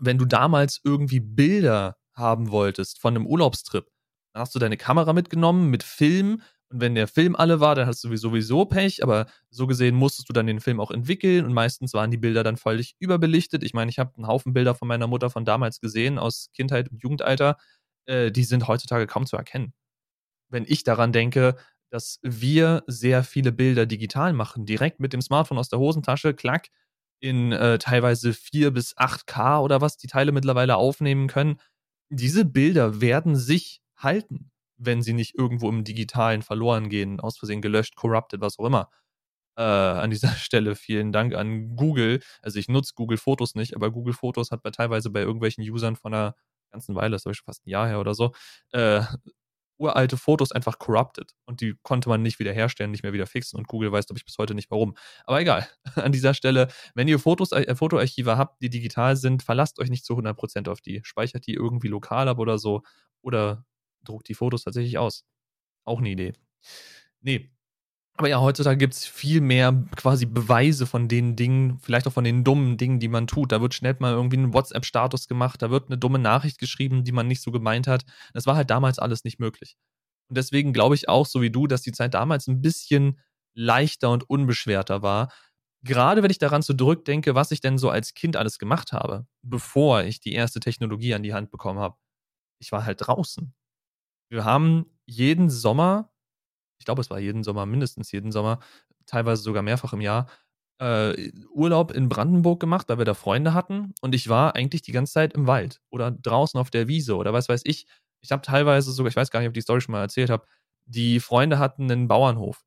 wenn 0.00 0.18
du 0.18 0.24
damals 0.24 0.80
irgendwie 0.82 1.20
Bilder 1.20 1.96
haben 2.14 2.50
wolltest 2.50 3.00
von 3.00 3.14
einem 3.14 3.26
Urlaubstrip, 3.26 3.86
dann 4.32 4.40
hast 4.40 4.54
du 4.54 4.58
deine 4.58 4.76
Kamera 4.76 5.12
mitgenommen 5.12 5.70
mit 5.70 5.84
Film 5.84 6.42
und 6.70 6.80
wenn 6.80 6.94
der 6.94 7.08
Film 7.08 7.36
alle 7.36 7.60
war, 7.60 7.74
dann 7.74 7.86
hast 7.86 8.02
du 8.04 8.16
sowieso 8.16 8.64
Pech, 8.64 9.02
aber 9.02 9.26
so 9.50 9.66
gesehen 9.66 9.94
musstest 9.94 10.28
du 10.28 10.32
dann 10.32 10.46
den 10.46 10.60
Film 10.60 10.80
auch 10.80 10.90
entwickeln 10.90 11.44
und 11.44 11.52
meistens 11.52 11.94
waren 11.94 12.10
die 12.10 12.16
Bilder 12.16 12.42
dann 12.42 12.56
völlig 12.56 12.96
überbelichtet. 12.98 13.62
Ich 13.62 13.74
meine, 13.74 13.90
ich 13.90 13.98
habe 13.98 14.14
einen 14.16 14.26
Haufen 14.26 14.52
Bilder 14.52 14.74
von 14.74 14.88
meiner 14.88 15.06
Mutter 15.06 15.30
von 15.30 15.44
damals 15.44 15.80
gesehen, 15.80 16.18
aus 16.18 16.50
Kindheit 16.52 16.90
und 16.90 17.02
Jugendalter, 17.02 17.58
äh, 18.06 18.30
die 18.30 18.44
sind 18.44 18.66
heutzutage 18.66 19.06
kaum 19.06 19.26
zu 19.26 19.36
erkennen. 19.36 19.72
Wenn 20.48 20.64
ich 20.66 20.84
daran 20.84 21.12
denke, 21.12 21.56
dass 21.90 22.18
wir 22.22 22.82
sehr 22.86 23.24
viele 23.24 23.52
Bilder 23.52 23.86
digital 23.86 24.32
machen, 24.32 24.66
direkt 24.66 25.00
mit 25.00 25.12
dem 25.12 25.22
Smartphone 25.22 25.58
aus 25.58 25.68
der 25.68 25.78
Hosentasche, 25.78 26.34
klack, 26.34 26.68
in 27.20 27.52
äh, 27.52 27.78
teilweise 27.78 28.32
4 28.34 28.72
bis 28.72 28.96
8K 28.96 29.60
oder 29.60 29.80
was 29.80 29.96
die 29.96 30.08
Teile 30.08 30.32
mittlerweile 30.32 30.76
aufnehmen 30.76 31.28
können. 31.28 31.60
Diese 32.10 32.44
Bilder 32.44 33.00
werden 33.00 33.36
sich 33.36 33.80
halten 33.96 34.50
wenn 34.76 35.02
sie 35.02 35.12
nicht 35.12 35.34
irgendwo 35.36 35.68
im 35.68 35.84
Digitalen 35.84 36.42
verloren 36.42 36.88
gehen, 36.88 37.20
aus 37.20 37.38
Versehen 37.38 37.62
gelöscht, 37.62 37.96
corrupted, 37.96 38.40
was 38.40 38.58
auch 38.58 38.66
immer. 38.66 38.90
Äh, 39.56 39.62
an 39.62 40.10
dieser 40.10 40.28
Stelle 40.36 40.74
vielen 40.76 41.12
Dank 41.12 41.34
an 41.34 41.76
Google. 41.76 42.20
Also 42.42 42.58
ich 42.58 42.68
nutze 42.68 42.92
Google 42.94 43.18
Fotos 43.18 43.54
nicht, 43.54 43.74
aber 43.76 43.90
Google 43.90 44.14
Fotos 44.14 44.50
hat 44.50 44.62
bei 44.62 44.70
teilweise 44.70 45.10
bei 45.10 45.20
irgendwelchen 45.20 45.64
Usern 45.64 45.96
von 45.96 46.14
einer 46.14 46.34
ganzen 46.72 46.94
Weile, 46.96 47.12
das 47.12 47.24
ist 47.26 47.36
schon 47.36 47.44
fast 47.46 47.66
ein 47.66 47.70
Jahr 47.70 47.86
her 47.88 48.00
oder 48.00 48.14
so, 48.14 48.32
äh, 48.72 49.02
uralte 49.78 50.16
Fotos 50.16 50.52
einfach 50.52 50.78
corrupted 50.78 51.32
und 51.46 51.60
die 51.60 51.74
konnte 51.82 52.08
man 52.08 52.22
nicht 52.22 52.38
wieder 52.38 52.52
herstellen, 52.52 52.90
nicht 52.90 53.02
mehr 53.02 53.12
wieder 53.12 53.26
fixen 53.26 53.58
und 53.58 53.66
Google 53.68 53.92
weiß, 53.92 54.06
glaube 54.06 54.18
ich, 54.18 54.24
bis 54.24 54.38
heute 54.38 54.54
nicht 54.54 54.70
warum. 54.70 54.94
Aber 55.24 55.40
egal, 55.40 55.68
an 55.96 56.12
dieser 56.12 56.34
Stelle, 56.34 56.68
wenn 56.94 57.08
ihr 57.08 57.18
Fotos, 57.18 57.52
äh, 57.52 57.74
Fotoarchive 57.74 58.36
habt, 58.38 58.62
die 58.62 58.70
digital 58.70 59.16
sind, 59.16 59.42
verlasst 59.42 59.78
euch 59.80 59.90
nicht 59.90 60.04
zu 60.04 60.14
100% 60.14 60.68
auf 60.68 60.80
die. 60.80 61.00
Speichert 61.04 61.46
die 61.46 61.54
irgendwie 61.54 61.88
lokal 61.88 62.28
ab 62.28 62.38
oder 62.38 62.58
so 62.58 62.82
oder 63.22 63.64
druckt 64.04 64.28
die 64.28 64.34
Fotos 64.34 64.64
tatsächlich 64.64 64.98
aus. 64.98 65.24
Auch 65.84 65.98
eine 65.98 66.10
Idee. 66.10 66.32
Nee. 67.20 67.50
Aber 68.16 68.28
ja, 68.28 68.40
heutzutage 68.40 68.76
gibt 68.76 68.94
es 68.94 69.04
viel 69.04 69.40
mehr 69.40 69.72
quasi 69.96 70.24
Beweise 70.24 70.86
von 70.86 71.08
den 71.08 71.34
Dingen, 71.34 71.78
vielleicht 71.80 72.06
auch 72.06 72.12
von 72.12 72.22
den 72.22 72.44
dummen 72.44 72.76
Dingen, 72.76 73.00
die 73.00 73.08
man 73.08 73.26
tut. 73.26 73.50
Da 73.50 73.60
wird 73.60 73.74
schnell 73.74 73.96
mal 73.98 74.12
irgendwie 74.12 74.36
ein 74.36 74.54
WhatsApp-Status 74.54 75.26
gemacht, 75.26 75.60
da 75.62 75.70
wird 75.70 75.88
eine 75.88 75.98
dumme 75.98 76.20
Nachricht 76.20 76.58
geschrieben, 76.58 77.02
die 77.02 77.10
man 77.10 77.26
nicht 77.26 77.42
so 77.42 77.50
gemeint 77.50 77.88
hat. 77.88 78.04
Das 78.32 78.46
war 78.46 78.54
halt 78.54 78.70
damals 78.70 79.00
alles 79.00 79.24
nicht 79.24 79.40
möglich. 79.40 79.76
Und 80.28 80.38
deswegen 80.38 80.72
glaube 80.72 80.94
ich 80.94 81.08
auch, 81.08 81.26
so 81.26 81.42
wie 81.42 81.50
du, 81.50 81.66
dass 81.66 81.82
die 81.82 81.92
Zeit 81.92 82.14
damals 82.14 82.46
ein 82.46 82.60
bisschen 82.60 83.18
leichter 83.54 84.10
und 84.10 84.28
unbeschwerter 84.30 85.02
war. 85.02 85.32
Gerade 85.82 86.22
wenn 86.22 86.30
ich 86.30 86.38
daran 86.38 86.62
zurückdenke, 86.62 87.34
was 87.34 87.50
ich 87.50 87.60
denn 87.60 87.78
so 87.78 87.90
als 87.90 88.14
Kind 88.14 88.36
alles 88.36 88.58
gemacht 88.58 88.92
habe, 88.92 89.26
bevor 89.42 90.04
ich 90.04 90.20
die 90.20 90.32
erste 90.32 90.60
Technologie 90.60 91.14
an 91.14 91.22
die 91.22 91.34
Hand 91.34 91.50
bekommen 91.50 91.80
habe. 91.80 91.96
Ich 92.58 92.72
war 92.72 92.86
halt 92.86 92.98
draußen. 93.06 93.54
Wir 94.34 94.44
haben 94.44 94.86
jeden 95.06 95.48
Sommer, 95.48 96.10
ich 96.78 96.84
glaube, 96.84 97.00
es 97.00 97.10
war 97.10 97.20
jeden 97.20 97.44
Sommer, 97.44 97.66
mindestens 97.66 98.10
jeden 98.10 98.32
Sommer, 98.32 98.58
teilweise 99.06 99.42
sogar 99.42 99.62
mehrfach 99.62 99.92
im 99.92 100.00
Jahr, 100.00 100.28
äh, 100.80 101.30
Urlaub 101.52 101.92
in 101.92 102.08
Brandenburg 102.08 102.58
gemacht, 102.58 102.88
weil 102.88 102.98
wir 102.98 103.04
da 103.04 103.14
Freunde 103.14 103.54
hatten. 103.54 103.94
Und 104.00 104.12
ich 104.14 104.28
war 104.28 104.56
eigentlich 104.56 104.82
die 104.82 104.90
ganze 104.92 105.12
Zeit 105.12 105.34
im 105.34 105.46
Wald 105.46 105.80
oder 105.90 106.10
draußen 106.10 106.58
auf 106.58 106.70
der 106.70 106.88
Wiese 106.88 107.14
oder 107.16 107.32
was 107.32 107.48
weiß 107.48 107.62
ich. 107.64 107.86
Ich 108.22 108.32
habe 108.32 108.42
teilweise 108.42 108.90
sogar, 108.90 109.08
ich 109.08 109.16
weiß 109.16 109.30
gar 109.30 109.38
nicht, 109.38 109.48
ob 109.48 109.52
ich 109.52 109.60
die 109.60 109.62
Story 109.62 109.80
schon 109.80 109.92
mal 109.92 110.00
erzählt 110.00 110.30
habe, 110.30 110.46
die 110.86 111.20
Freunde 111.20 111.60
hatten 111.60 111.90
einen 111.90 112.08
Bauernhof. 112.08 112.64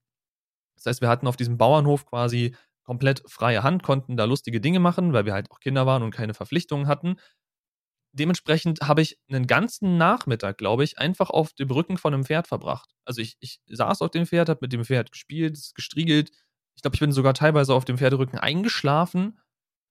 Das 0.78 0.86
heißt, 0.86 1.02
wir 1.02 1.10
hatten 1.10 1.28
auf 1.28 1.36
diesem 1.36 1.58
Bauernhof 1.58 2.06
quasi 2.06 2.56
komplett 2.84 3.24
freie 3.28 3.64
Hand, 3.64 3.84
konnten 3.84 4.16
da 4.16 4.24
lustige 4.24 4.62
Dinge 4.62 4.80
machen, 4.80 5.12
weil 5.12 5.26
wir 5.26 5.34
halt 5.34 5.52
auch 5.52 5.60
Kinder 5.60 5.86
waren 5.86 6.04
und 6.04 6.12
keine 6.12 6.34
Verpflichtungen 6.34 6.88
hatten. 6.88 7.18
Dementsprechend 8.18 8.82
habe 8.82 9.02
ich 9.02 9.20
einen 9.30 9.48
ganzen 9.48 9.98
Nachmittag, 9.98 10.58
glaube 10.58 10.84
ich, 10.84 10.98
einfach 10.98 11.30
auf 11.30 11.54
dem 11.54 11.70
Rücken 11.70 11.98
von 11.98 12.14
einem 12.14 12.26
Pferd 12.26 12.48
verbracht. 12.48 12.90
Also 13.06 13.22
ich, 13.22 13.38
ich 13.40 13.60
saß 13.68 14.02
auf 14.02 14.12
dem 14.12 14.26
Pferd, 14.26 14.50
habe 14.50 14.60
mit 14.62 14.74
dem 14.74 14.84
Pferd 14.84 15.12
gespielt, 15.12 15.58
gestriegelt. 15.76 16.32
Ich 16.76 16.82
glaube, 16.82 16.96
ich 16.96 17.00
bin 17.00 17.12
sogar 17.12 17.34
teilweise 17.34 17.74
auf 17.74 17.86
dem 17.86 17.98
Pferderücken 17.98 18.38
eingeschlafen, 18.40 19.40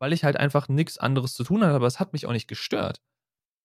weil 0.00 0.12
ich 0.12 0.24
halt 0.24 0.36
einfach 0.36 0.68
nichts 0.68 0.98
anderes 0.98 1.34
zu 1.34 1.44
tun 1.44 1.62
hatte, 1.62 1.74
aber 1.74 1.86
es 1.86 2.00
hat 2.00 2.12
mich 2.12 2.26
auch 2.26 2.32
nicht 2.32 2.48
gestört. 2.48 3.00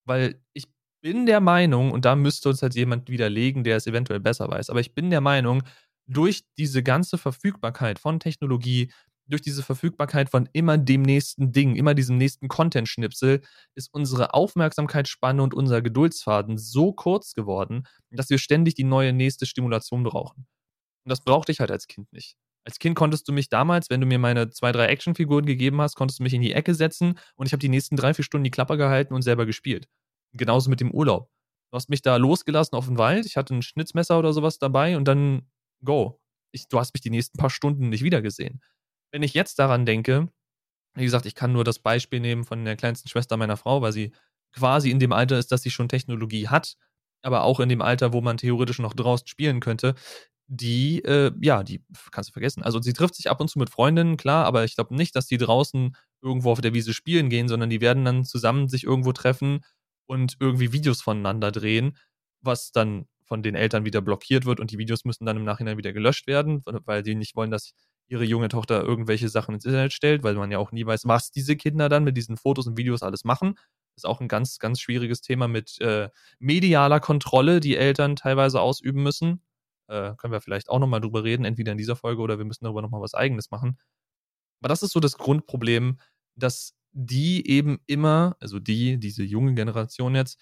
Weil 0.06 0.42
ich 0.54 0.68
bin 1.02 1.26
der 1.26 1.42
Meinung, 1.42 1.92
und 1.92 2.06
da 2.06 2.16
müsste 2.16 2.50
uns 2.50 2.62
halt 2.62 2.76
jemand 2.76 3.10
widerlegen, 3.10 3.64
der 3.64 3.78
es 3.78 3.88
eventuell 3.88 4.20
besser 4.20 4.50
weiß, 4.50 4.70
aber 4.70 4.80
ich 4.80 4.94
bin 4.94 5.10
der 5.10 5.22
Meinung, 5.22 5.64
durch 6.08 6.44
diese 6.58 6.84
ganze 6.84 7.18
Verfügbarkeit 7.18 8.00
von 8.00 8.20
Technologie, 8.20 8.92
durch 9.32 9.42
diese 9.42 9.64
Verfügbarkeit 9.64 10.30
von 10.30 10.48
immer 10.54 10.78
dem 10.78 11.02
nächsten 11.02 11.52
Ding, 11.52 11.76
immer 11.76 11.94
diesem 11.94 12.18
nächsten 12.18 12.48
Content-Schnipsel, 12.48 13.42
ist 13.76 13.90
unsere 13.94 14.34
Aufmerksamkeitsspanne 14.34 15.42
und 15.42 15.54
unser 15.54 15.82
Geduldsfaden 15.82 16.58
so 16.58 16.94
kurz 16.94 17.34
geworden, 17.34 17.88
dass 18.12 18.30
wir 18.30 18.38
ständig 18.38 18.76
die 18.76 18.84
neue 18.84 19.14
nächste 19.14 19.46
Stimulation 19.46 20.04
brauchen. 20.04 20.46
Und 21.06 21.10
das 21.10 21.24
brauchte 21.24 21.52
ich 21.52 21.60
halt 21.60 21.72
als 21.72 21.88
Kind 21.88 22.12
nicht. 22.14 22.36
Als 22.64 22.78
Kind 22.78 22.96
konntest 22.96 23.28
du 23.28 23.34
mich 23.34 23.50
damals, 23.50 23.90
wenn 23.90 24.02
du 24.02 24.06
mir 24.06 24.20
meine 24.20 24.50
zwei, 24.52 24.72
drei 24.72 24.86
Actionfiguren 24.86 25.46
gegeben 25.46 25.82
hast, 25.82 25.96
konntest 25.96 26.20
du 26.20 26.24
mich 26.24 26.34
in 26.34 26.42
die 26.42 26.54
Ecke 26.54 26.76
setzen 26.76 27.18
und 27.36 27.48
ich 27.48 27.54
habe 27.54 27.60
die 27.60 27.70
nächsten 27.70 27.96
drei, 27.96 28.14
vier 28.14 28.24
Stunden 28.24 28.44
die 28.44 28.52
Klapper 28.52 28.78
gehalten 28.78 29.16
und 29.16 29.24
selber 29.24 29.46
gespielt. 29.48 29.88
Genauso 30.34 30.70
mit 30.70 30.80
dem 30.80 30.92
Urlaub. 30.92 31.30
Du 31.72 31.78
hast 31.78 31.90
mich 31.90 32.02
da 32.02 32.18
losgelassen 32.18 32.78
auf 32.78 32.86
den 32.86 32.98
Wald, 32.98 33.26
ich 33.26 33.38
hatte 33.38 33.56
ein 33.56 33.64
Schnitzmesser 33.64 34.20
oder 34.20 34.34
sowas 34.34 34.60
dabei 34.60 34.96
und 34.96 35.06
dann 35.08 35.50
go. 35.84 36.20
Ich, 36.52 36.68
du 36.68 36.78
hast 36.80 36.94
mich 36.94 37.02
die 37.02 37.10
nächsten 37.10 37.38
paar 37.38 37.50
Stunden 37.50 37.90
nicht 37.90 38.04
wiedergesehen. 38.04 38.62
Wenn 39.12 39.24
ich 39.24 39.34
jetzt 39.34 39.60
daran 39.60 39.86
denke, 39.86 40.30
wie 40.96 41.04
gesagt, 41.06 41.26
ich 41.26 41.36
kann 41.36 41.54
nur 41.54 41.64
das 41.64 41.80
Beispiel 41.80 42.20
nehmen 42.20 42.44
von 42.46 42.66
der 42.66 42.76
kleinsten 42.76 43.10
Schwester 43.10 43.38
meiner 43.38 43.58
Frau, 43.58 43.82
weil 43.82 43.94
sie 43.94 44.12
quasi 44.54 44.92
in 44.92 45.00
dem 45.00 45.14
Alter 45.14 45.40
ist, 45.40 45.52
dass 45.52 45.64
sie 45.64 45.72
schon 45.72 45.90
Technologie 45.90 46.50
hat, 46.50 46.76
aber 47.24 47.44
auch 47.44 47.60
in 47.60 47.70
dem 47.70 47.82
Alter, 47.82 48.14
wo 48.14 48.22
man 48.22 48.38
theoretisch 48.38 48.80
noch 48.80 48.94
draußen 48.94 49.28
spielen 49.28 49.60
könnte, 49.60 49.96
die, 50.48 51.04
äh, 51.06 51.32
ja, 51.42 51.64
die 51.64 51.84
kannst 52.12 52.30
du 52.30 52.34
vergessen. 52.34 52.64
Also 52.64 52.82
sie 52.82 52.94
trifft 52.94 53.16
sich 53.16 53.30
ab 53.32 53.40
und 53.42 53.50
zu 53.50 53.60
mit 53.60 53.70
Freundinnen, 53.70 54.18
klar, 54.18 54.46
aber 54.46 54.66
ich 54.66 54.76
glaube 54.76 54.96
nicht, 54.96 55.16
dass 55.16 55.28
die 55.28 55.38
draußen 55.38 55.96
irgendwo 56.22 56.52
auf 56.52 56.62
der 56.62 56.74
Wiese 56.74 56.94
spielen 56.94 57.30
gehen, 57.30 57.48
sondern 57.48 57.70
die 57.70 57.82
werden 57.82 58.06
dann 58.06 58.26
zusammen 58.26 58.68
sich 58.70 58.84
irgendwo 58.84 59.14
treffen 59.14 59.62
und 60.08 60.36
irgendwie 60.40 60.74
Videos 60.74 61.02
voneinander 61.02 61.52
drehen, 61.52 61.98
was 62.42 62.72
dann 62.72 63.06
von 63.26 63.44
den 63.44 63.56
Eltern 63.56 63.86
wieder 63.86 64.02
blockiert 64.02 64.46
wird 64.46 64.60
und 64.60 64.72
die 64.72 64.78
Videos 64.78 65.06
müssen 65.06 65.26
dann 65.26 65.38
im 65.38 65.46
Nachhinein 65.46 65.78
wieder 65.78 65.94
gelöscht 65.94 66.28
werden, 66.28 66.62
weil 66.86 67.02
die 67.04 67.16
nicht 67.16 67.36
wollen, 67.38 67.52
dass 67.52 67.74
ihre 68.12 68.26
junge 68.26 68.50
Tochter 68.50 68.84
irgendwelche 68.84 69.30
Sachen 69.30 69.56
ins 69.56 69.66
Internet 69.66 69.94
stellt, 69.94 70.22
weil 70.24 70.36
man 70.36 70.52
ja 70.52 70.58
auch 70.58 70.74
nie 70.74 70.86
weiß, 70.86 71.08
was 71.08 71.32
diese 71.32 71.56
Kinder 71.56 71.88
dann 71.88 72.04
mit 72.04 72.18
diesen 72.18 72.36
Fotos 72.36 72.68
und 72.68 72.78
Videos 72.78 73.04
alles 73.04 73.24
machen. 73.24 73.56
Das 73.96 74.04
ist 74.04 74.06
auch 74.06 74.20
ein 74.20 74.28
ganz, 74.28 74.60
ganz 74.60 74.82
schwieriges 74.82 75.22
Thema 75.22 75.48
mit 75.48 75.80
äh, 75.80 76.10
medialer 76.40 77.00
Kontrolle, 77.00 77.62
die 77.62 77.78
Eltern 77.78 78.18
teilweise 78.18 78.60
ausüben 78.60 79.02
müssen. 79.02 79.42
Äh, 79.88 80.16
können 80.18 80.34
wir 80.34 80.42
vielleicht 80.42 80.70
auch 80.70 80.80
nochmal 80.80 81.00
drüber 81.00 81.24
reden, 81.24 81.46
entweder 81.46 81.72
in 81.72 81.78
dieser 81.78 81.96
Folge 81.96 82.22
oder 82.22 82.38
wir 82.38 82.46
müssen 82.46 82.66
darüber 82.66 82.82
nochmal 82.82 83.02
was 83.02 83.14
Eigenes 83.14 83.50
machen. 83.50 83.80
Aber 84.62 84.70
das 84.70 84.84
ist 84.84 84.92
so 84.92 85.00
das 85.00 85.18
Grundproblem, 85.18 86.00
dass 86.36 86.76
die 86.92 87.48
eben 87.48 87.80
immer, 87.88 88.36
also 88.42 88.60
die, 88.60 89.00
diese 89.00 89.24
junge 89.24 89.54
Generation 89.54 90.16
jetzt, 90.16 90.38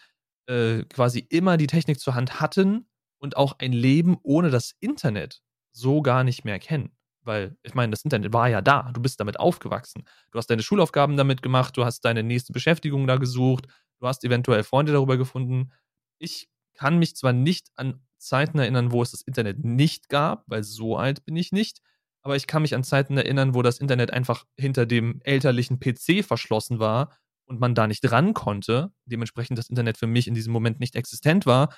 äh, 0.48 0.84
quasi 0.86 1.20
immer 1.30 1.58
die 1.58 1.68
Technik 1.68 2.00
zur 2.00 2.16
Hand 2.16 2.40
hatten 2.42 2.88
und 3.20 3.38
auch 3.38 3.60
ein 3.60 3.74
Leben 3.74 4.18
ohne 4.24 4.50
das 4.50 4.76
Internet 4.80 5.44
so 5.72 6.02
gar 6.02 6.24
nicht 6.24 6.46
mehr 6.46 6.58
kennen. 6.58 6.92
Weil, 7.24 7.56
ich 7.64 7.74
meine, 7.74 7.92
das 7.92 8.04
Internet 8.04 8.34
war 8.34 8.50
ja 8.50 8.62
da, 8.62 8.92
du 8.94 9.02
bist 9.02 9.20
damit 9.20 9.40
aufgewachsen. 9.40 10.06
Du 10.32 10.38
hast 10.38 10.50
deine 10.50 10.64
Schulaufgaben 10.64 11.18
damit 11.18 11.42
gemacht, 11.42 11.76
du 11.78 11.86
hast 11.86 12.02
deine 12.06 12.24
nächste 12.24 12.54
Beschäftigung 12.54 13.08
da 13.08 13.18
gesucht, 13.18 13.68
du 14.00 14.08
hast 14.08 14.24
eventuell 14.24 14.64
Freunde 14.64 14.94
darüber 14.94 15.18
gefunden. 15.18 15.72
Ich 16.18 16.50
kann 16.74 16.98
mich 16.98 17.16
zwar 17.16 17.34
nicht 17.34 17.68
an 17.76 18.02
Zeiten 18.18 18.60
erinnern, 18.60 18.92
wo 18.92 19.02
es 19.02 19.12
das 19.12 19.22
Internet 19.22 19.64
nicht 19.64 20.10
gab, 20.10 20.44
weil 20.48 20.64
so 20.64 20.98
alt 20.98 21.26
bin 21.26 21.36
ich 21.36 21.52
nicht, 21.52 21.82
aber 22.22 22.36
ich 22.36 22.48
kann 22.48 22.62
mich 22.62 22.76
an 22.76 22.84
Zeiten 22.84 23.18
erinnern, 23.18 23.54
wo 23.54 23.62
das 23.62 23.80
Internet 23.80 24.12
einfach 24.12 24.46
hinter 24.58 24.86
dem 24.86 25.22
elterlichen 25.24 25.80
PC 25.80 26.24
verschlossen 26.26 26.80
war 26.80 27.18
und 27.46 27.60
man 27.60 27.76
da 27.76 27.88
nicht 27.88 28.10
ran 28.12 28.34
konnte, 28.34 28.92
dementsprechend 29.06 29.58
das 29.58 29.70
Internet 29.70 29.98
für 29.98 30.08
mich 30.08 30.28
in 30.28 30.34
diesem 30.36 30.54
Moment 30.54 30.80
nicht 30.80 30.96
existent 30.96 31.46
war, 31.46 31.74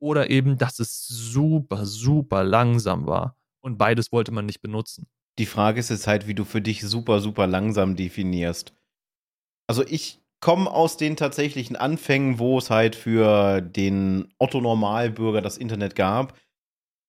oder 0.00 0.30
eben, 0.30 0.56
dass 0.56 0.78
es 0.78 1.06
super, 1.06 1.84
super 1.84 2.42
langsam 2.42 3.06
war 3.06 3.36
und 3.60 3.78
beides 3.78 4.12
wollte 4.12 4.32
man 4.32 4.46
nicht 4.46 4.60
benutzen. 4.60 5.08
Die 5.38 5.46
Frage 5.46 5.80
ist 5.80 5.90
jetzt 5.90 6.06
halt, 6.06 6.26
wie 6.26 6.34
du 6.34 6.44
für 6.44 6.60
dich 6.60 6.82
super, 6.82 7.20
super 7.20 7.46
langsam 7.46 7.96
definierst. 7.96 8.74
Also 9.68 9.84
ich 9.86 10.20
komme 10.40 10.70
aus 10.70 10.96
den 10.96 11.16
tatsächlichen 11.16 11.76
Anfängen, 11.76 12.38
wo 12.38 12.58
es 12.58 12.70
halt 12.70 12.96
für 12.96 13.60
den 13.60 14.32
Otto-Normalbürger 14.38 15.42
das 15.42 15.56
Internet 15.56 15.94
gab. 15.94 16.36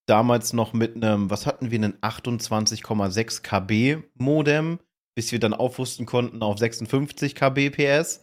Damals 0.07 0.53
noch 0.53 0.73
mit 0.73 0.95
einem, 0.95 1.29
was 1.29 1.45
hatten 1.45 1.71
wir, 1.71 1.79
einen 1.79 1.97
28,6 2.01 3.41
KB 3.41 4.03
Modem 4.15 4.79
bis 5.15 5.31
wir 5.31 5.39
dann 5.39 5.53
aufrüsten 5.53 6.05
konnten 6.05 6.41
auf 6.41 6.57
56 6.57 7.35
kbps. 7.35 8.21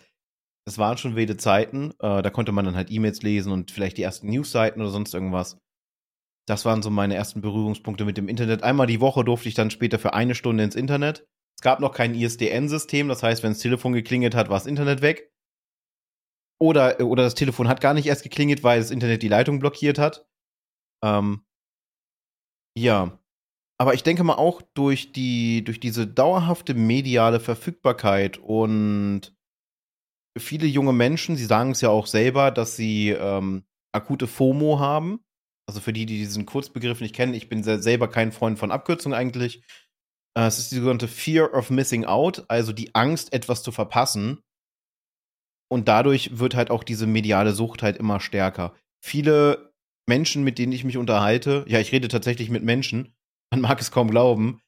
Das 0.66 0.78
waren 0.78 0.98
schon 0.98 1.16
wilde 1.16 1.36
Zeiten. 1.36 1.92
Äh, 2.00 2.22
da 2.22 2.30
konnte 2.30 2.52
man 2.52 2.64
dann 2.64 2.76
halt 2.76 2.90
E-Mails 2.90 3.22
lesen 3.22 3.52
und 3.52 3.70
vielleicht 3.70 3.96
die 3.98 4.02
ersten 4.02 4.28
Newsseiten 4.28 4.80
oder 4.80 4.90
sonst 4.90 5.14
irgendwas. 5.14 5.58
Das 6.48 6.64
waren 6.64 6.82
so 6.82 6.90
meine 6.90 7.14
ersten 7.14 7.42
Berührungspunkte 7.42 8.04
mit 8.04 8.16
dem 8.16 8.28
Internet. 8.28 8.62
Einmal 8.62 8.86
die 8.86 9.00
Woche 9.00 9.22
durfte 9.22 9.48
ich 9.48 9.54
dann 9.54 9.70
später 9.70 9.98
für 9.98 10.14
eine 10.14 10.34
Stunde 10.34 10.64
ins 10.64 10.76
Internet. 10.76 11.28
Es 11.58 11.62
gab 11.62 11.80
noch 11.80 11.92
kein 11.92 12.14
ISDN-System, 12.14 13.08
das 13.08 13.22
heißt, 13.22 13.42
wenn 13.42 13.52
das 13.52 13.58
Telefon 13.60 13.92
geklingelt 13.92 14.34
hat, 14.34 14.48
war 14.48 14.56
das 14.56 14.66
Internet 14.66 15.02
weg. 15.02 15.32
Oder, 16.60 17.00
oder 17.00 17.24
das 17.24 17.34
Telefon 17.34 17.68
hat 17.68 17.80
gar 17.80 17.94
nicht 17.94 18.06
erst 18.06 18.22
geklingelt, 18.22 18.62
weil 18.62 18.78
das 18.80 18.90
Internet 18.90 19.22
die 19.22 19.28
Leitung 19.28 19.58
blockiert 19.58 19.98
hat. 19.98 20.26
Ähm, 21.04 21.44
ja, 22.76 23.18
aber 23.78 23.94
ich 23.94 24.02
denke 24.02 24.24
mal 24.24 24.34
auch 24.34 24.62
durch 24.74 25.12
die, 25.12 25.62
durch 25.64 25.80
diese 25.80 26.06
dauerhafte 26.06 26.74
mediale 26.74 27.40
Verfügbarkeit 27.40 28.38
und 28.38 29.36
viele 30.36 30.66
junge 30.66 30.92
Menschen, 30.92 31.36
sie 31.36 31.44
sagen 31.44 31.72
es 31.72 31.80
ja 31.80 31.90
auch 31.90 32.06
selber, 32.06 32.50
dass 32.50 32.76
sie 32.76 33.10
ähm, 33.10 33.64
akute 33.92 34.26
FOMO 34.26 34.78
haben. 34.78 35.24
Also 35.68 35.80
für 35.80 35.92
die, 35.92 36.06
die 36.06 36.16
diesen 36.16 36.46
Kurzbegriff 36.46 37.00
nicht 37.00 37.14
kennen, 37.14 37.34
ich 37.34 37.50
bin 37.50 37.62
selber 37.62 38.08
kein 38.08 38.32
Freund 38.32 38.58
von 38.58 38.72
Abkürzungen 38.72 39.16
eigentlich. 39.16 39.62
Äh, 40.34 40.46
es 40.46 40.58
ist 40.58 40.72
die 40.72 40.76
sogenannte 40.76 41.08
Fear 41.08 41.52
of 41.52 41.68
Missing 41.68 42.06
Out, 42.06 42.44
also 42.48 42.72
die 42.72 42.94
Angst, 42.94 43.32
etwas 43.34 43.62
zu 43.62 43.70
verpassen. 43.70 44.40
Und 45.70 45.88
dadurch 45.88 46.38
wird 46.38 46.54
halt 46.54 46.70
auch 46.70 46.82
diese 46.82 47.06
mediale 47.06 47.52
Sucht 47.52 47.82
halt 47.82 47.98
immer 47.98 48.18
stärker. 48.20 48.74
Viele 49.04 49.74
Menschen, 50.08 50.42
mit 50.42 50.58
denen 50.58 50.72
ich 50.72 50.84
mich 50.84 50.96
unterhalte, 50.96 51.66
ja, 51.68 51.78
ich 51.80 51.92
rede 51.92 52.08
tatsächlich 52.08 52.48
mit 52.48 52.62
Menschen, 52.62 53.14
man 53.52 53.60
mag 53.60 53.78
es 53.80 53.90
kaum 53.90 54.10
glauben, 54.10 54.62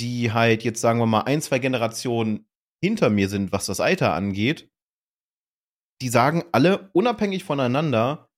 die 0.00 0.32
halt 0.32 0.64
jetzt, 0.64 0.80
sagen 0.80 0.98
wir 0.98 1.06
mal, 1.06 1.22
ein, 1.22 1.40
zwei 1.40 1.60
Generationen 1.60 2.48
hinter 2.82 3.10
mir 3.10 3.28
sind, 3.28 3.52
was 3.52 3.66
das 3.66 3.80
Alter 3.80 4.12
angeht, 4.12 4.68
die 6.02 6.08
sagen 6.08 6.44
alle 6.52 6.90
unabhängig 6.92 7.44
voneinander, 7.44 8.28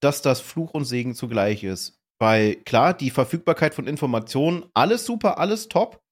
dass 0.00 0.22
das 0.22 0.40
Fluch 0.40 0.72
und 0.72 0.84
Segen 0.84 1.14
zugleich 1.14 1.64
ist. 1.64 2.00
Weil 2.18 2.56
klar, 2.56 2.94
die 2.94 3.10
Verfügbarkeit 3.10 3.74
von 3.74 3.86
Informationen, 3.86 4.66
alles 4.74 5.06
super, 5.06 5.38
alles 5.38 5.68
top, 5.68 6.02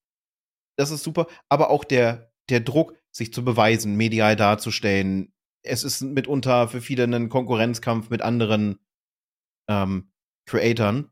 das 0.79 0.91
ist 0.91 1.03
super, 1.03 1.27
aber 1.49 1.71
auch 1.71 1.85
der, 1.85 2.33
der 2.49 2.61
Druck, 2.61 2.95
sich 3.11 3.33
zu 3.33 3.45
beweisen, 3.45 3.97
medial 3.97 4.37
darzustellen, 4.37 5.33
es 5.65 5.83
ist 5.83 6.03
mitunter 6.03 6.69
für 6.69 6.81
viele 6.81 7.05
ein 7.05 7.29
Konkurrenzkampf 7.29 8.11
mit 8.11 8.23
anderen 8.23 8.79
ähm, 9.69 10.11
Creatoren. 10.47 11.11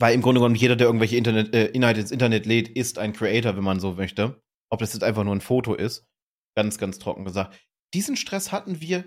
Weil 0.00 0.14
im 0.14 0.22
Grunde 0.22 0.40
genommen 0.40 0.54
jeder, 0.54 0.76
der 0.76 0.86
irgendwelche 0.86 1.16
Internet, 1.16 1.54
äh, 1.54 1.66
Inhalte 1.66 2.00
ins 2.00 2.10
Internet 2.10 2.46
lädt, 2.46 2.68
ist 2.68 2.98
ein 2.98 3.12
Creator, 3.12 3.56
wenn 3.56 3.64
man 3.64 3.80
so 3.80 3.92
möchte. 3.92 4.42
Ob 4.70 4.80
das 4.80 4.94
jetzt 4.94 5.02
einfach 5.02 5.24
nur 5.24 5.34
ein 5.34 5.42
Foto 5.42 5.74
ist. 5.74 6.08
Ganz, 6.56 6.78
ganz 6.78 6.98
trocken 6.98 7.24
gesagt. 7.24 7.60
Diesen 7.92 8.16
Stress 8.16 8.50
hatten 8.50 8.80
wir, 8.80 9.04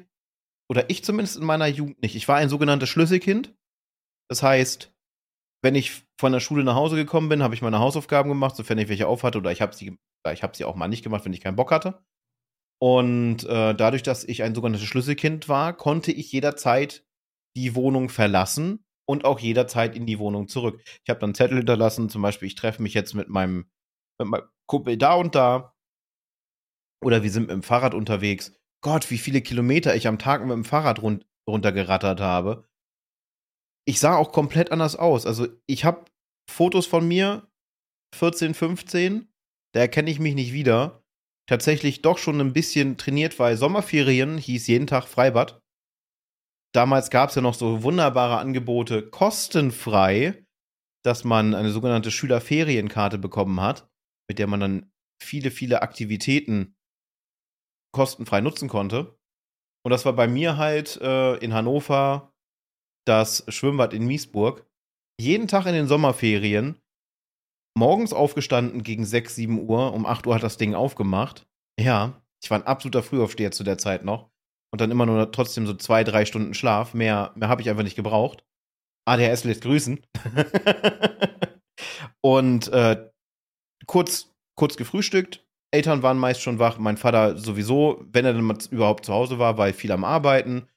oder 0.73 0.89
ich 0.89 1.03
zumindest 1.03 1.37
in 1.37 1.45
meiner 1.45 1.67
Jugend 1.67 2.01
nicht. 2.01 2.15
Ich 2.15 2.27
war 2.27 2.37
ein 2.37 2.49
sogenanntes 2.49 2.89
Schlüsselkind. 2.89 3.53
Das 4.27 4.41
heißt, 4.41 4.91
wenn 5.63 5.75
ich 5.75 6.03
von 6.19 6.31
der 6.31 6.39
Schule 6.39 6.63
nach 6.63 6.73
Hause 6.73 6.95
gekommen 6.95 7.29
bin, 7.29 7.43
habe 7.43 7.53
ich 7.53 7.61
meine 7.61 7.77
Hausaufgaben 7.77 8.27
gemacht, 8.27 8.55
sofern 8.55 8.79
ich 8.79 8.89
welche 8.89 9.05
aufhatte, 9.05 9.37
oder 9.37 9.51
ich 9.51 9.61
habe 9.61 9.75
sie, 9.75 9.99
ich 10.31 10.41
hab 10.41 10.55
sie 10.55 10.65
auch 10.65 10.73
mal 10.73 10.87
nicht 10.87 11.03
gemacht, 11.03 11.25
wenn 11.25 11.33
ich 11.33 11.41
keinen 11.41 11.57
Bock 11.57 11.69
hatte. 11.69 12.03
Und 12.81 13.43
äh, 13.43 13.75
dadurch, 13.75 14.01
dass 14.01 14.23
ich 14.23 14.41
ein 14.41 14.55
sogenanntes 14.55 14.87
Schlüsselkind 14.87 15.47
war, 15.47 15.77
konnte 15.77 16.11
ich 16.11 16.31
jederzeit 16.31 17.05
die 17.55 17.75
Wohnung 17.75 18.09
verlassen 18.09 18.83
und 19.07 19.25
auch 19.25 19.39
jederzeit 19.39 19.95
in 19.95 20.07
die 20.07 20.17
Wohnung 20.17 20.47
zurück. 20.47 20.81
Ich 21.03 21.09
habe 21.11 21.19
dann 21.19 21.35
Zettel 21.35 21.57
hinterlassen, 21.57 22.09
zum 22.09 22.23
Beispiel, 22.23 22.47
ich 22.47 22.55
treffe 22.55 22.81
mich 22.81 22.95
jetzt 22.95 23.13
mit 23.13 23.29
meinem, 23.29 23.69
mit 24.19 24.27
meinem 24.27 24.49
Kumpel 24.65 24.97
da 24.97 25.13
und 25.13 25.35
da. 25.35 25.75
Oder 27.05 27.21
wir 27.21 27.29
sind 27.29 27.43
mit 27.43 27.51
dem 27.51 27.61
Fahrrad 27.61 27.93
unterwegs. 27.93 28.53
Gott, 28.83 29.09
wie 29.09 29.17
viele 29.17 29.41
Kilometer 29.41 29.95
ich 29.95 30.07
am 30.07 30.19
Tag 30.19 30.41
mit 30.41 30.51
dem 30.51 30.65
Fahrrad 30.65 31.01
run 31.01 31.23
runtergerattert 31.49 32.21
habe. 32.21 32.69
Ich 33.85 33.99
sah 33.99 34.15
auch 34.15 34.31
komplett 34.31 34.71
anders 34.71 34.95
aus. 34.95 35.25
Also 35.25 35.47
ich 35.65 35.83
habe 35.83 36.05
Fotos 36.49 36.85
von 36.85 37.05
mir, 37.05 37.49
14, 38.15 38.53
15, 38.53 39.27
da 39.73 39.81
erkenne 39.81 40.09
ich 40.09 40.19
mich 40.19 40.35
nicht 40.35 40.53
wieder. 40.53 41.03
Tatsächlich 41.49 42.01
doch 42.01 42.17
schon 42.17 42.39
ein 42.39 42.53
bisschen 42.53 42.97
trainiert, 42.97 43.39
weil 43.39 43.57
Sommerferien 43.57 44.37
hieß 44.37 44.67
jeden 44.67 44.87
Tag 44.87 45.07
Freibad. 45.07 45.59
Damals 46.73 47.09
gab 47.09 47.29
es 47.29 47.35
ja 47.35 47.41
noch 47.41 47.53
so 47.53 47.83
wunderbare 47.83 48.37
Angebote, 48.37 49.09
kostenfrei, 49.09 50.45
dass 51.03 51.25
man 51.25 51.53
eine 51.53 51.71
sogenannte 51.71 52.11
Schülerferienkarte 52.11 53.17
bekommen 53.17 53.59
hat, 53.59 53.89
mit 54.29 54.39
der 54.39 54.47
man 54.47 54.61
dann 54.61 54.91
viele, 55.21 55.51
viele 55.51 55.81
Aktivitäten 55.81 56.72
kostenfrei 57.93 58.41
nutzen 58.41 58.67
konnte. 58.67 59.17
Und 59.85 59.91
das 59.91 60.05
war 60.05 60.13
bei 60.13 60.27
mir 60.27 60.57
halt 60.57 60.99
äh, 61.01 61.35
in 61.37 61.53
Hannover 61.53 62.33
das 63.05 63.45
Schwimmbad 63.47 63.93
in 63.93 64.05
Miesburg. 64.05 64.65
Jeden 65.19 65.47
Tag 65.47 65.65
in 65.65 65.73
den 65.73 65.87
Sommerferien, 65.87 66.81
morgens 67.77 68.13
aufgestanden 68.13 68.83
gegen 68.83 69.05
6, 69.05 69.35
7 69.35 69.69
Uhr, 69.69 69.93
um 69.93 70.05
8 70.05 70.25
Uhr 70.27 70.35
hat 70.35 70.43
das 70.43 70.57
Ding 70.57 70.73
aufgemacht. 70.73 71.45
Ja, 71.79 72.21
ich 72.43 72.49
war 72.49 72.59
ein 72.59 72.67
absoluter 72.67 73.03
Frühaufsteher 73.03 73.51
zu 73.51 73.63
der 73.63 73.77
Zeit 73.77 74.03
noch. 74.03 74.29
Und 74.71 74.81
dann 74.81 74.91
immer 74.91 75.05
nur 75.05 75.31
trotzdem 75.31 75.67
so 75.67 75.73
zwei, 75.75 76.03
drei 76.03 76.25
Stunden 76.25 76.53
Schlaf. 76.53 76.93
Mehr, 76.93 77.31
mehr 77.35 77.47
habe 77.47 77.61
ich 77.61 77.69
einfach 77.69 77.83
nicht 77.83 77.95
gebraucht. 77.95 78.43
ADHS 79.05 79.43
lässt 79.43 79.61
grüßen. 79.61 80.03
und 82.21 82.69
äh, 82.69 83.09
kurz, 83.85 84.31
kurz 84.55 84.75
gefrühstückt. 84.75 85.42
Eltern 85.73 86.03
waren 86.03 86.19
meist 86.19 86.41
schon 86.41 86.59
wach. 86.59 86.77
Mein 86.77 86.97
Vater 86.97 87.35
sowieso, 87.35 88.05
wenn 88.11 88.25
er 88.25 88.33
dann 88.33 88.57
überhaupt 88.69 89.05
zu 89.05 89.13
Hause 89.13 89.39
war, 89.39 89.57
war 89.57 89.73
viel 89.73 89.91
am 89.91 90.03
Arbeiten. 90.03 90.67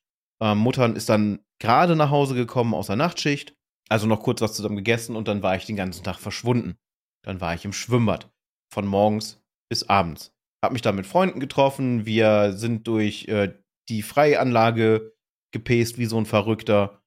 Ähm, 0.40 0.56
Muttern 0.56 0.96
ist 0.96 1.10
dann 1.10 1.40
gerade 1.58 1.96
nach 1.96 2.10
Hause 2.10 2.34
gekommen 2.34 2.72
aus 2.72 2.86
der 2.86 2.96
Nachtschicht. 2.96 3.54
Also 3.90 4.06
noch 4.06 4.22
kurz 4.22 4.40
was 4.40 4.54
zusammen 4.54 4.76
gegessen 4.76 5.14
und 5.14 5.28
dann 5.28 5.42
war 5.42 5.54
ich 5.54 5.66
den 5.66 5.76
ganzen 5.76 6.02
Tag 6.02 6.16
verschwunden. 6.16 6.78
Dann 7.22 7.42
war 7.42 7.54
ich 7.54 7.66
im 7.66 7.74
Schwimmbad. 7.74 8.32
Von 8.72 8.86
morgens 8.86 9.42
bis 9.68 9.82
abends. 9.88 10.34
Hab 10.64 10.72
mich 10.72 10.80
da 10.80 10.92
mit 10.92 11.06
Freunden 11.06 11.40
getroffen. 11.40 12.06
Wir 12.06 12.54
sind 12.54 12.86
durch 12.88 13.28
äh, 13.28 13.52
die 13.90 14.00
Freianlage 14.00 15.12
gepäst 15.52 15.98
wie 15.98 16.06
so 16.06 16.16
ein 16.16 16.26
Verrückter. 16.26 17.02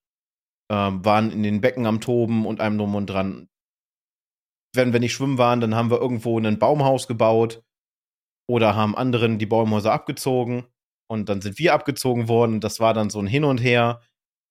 Ähm, 0.72 1.04
waren 1.04 1.32
in 1.32 1.42
den 1.42 1.60
Becken 1.60 1.88
am 1.88 2.02
Toben 2.02 2.46
und 2.46 2.62
einem 2.62 2.78
drum 2.78 2.94
und 2.94 3.08
dran. 3.08 3.50
Wenn 4.76 4.94
wir 4.94 5.00
nicht 5.00 5.14
schwimmen 5.14 5.40
waren, 5.40 5.60
dann 5.60 5.74
haben 5.74 5.90
wir 5.90 6.00
irgendwo 6.00 6.40
ein 6.40 6.60
Baumhaus 6.60 7.08
gebaut 7.08 7.64
oder 8.50 8.76
haben 8.76 8.98
anderen 8.98 9.38
die 9.38 9.46
Baumhäuser 9.46 9.94
abgezogen 9.94 10.66
und 11.08 11.30
dann 11.30 11.40
sind 11.40 11.60
wir 11.60 11.76
abgezogen 11.76 12.28
worden. 12.28 12.62
Das 12.62 12.80
war 12.80 12.96
dann 12.96 13.12
so 13.12 13.20
ein 13.20 13.28
Hin 13.28 13.44
und 13.44 13.60
Her. 13.60 14.02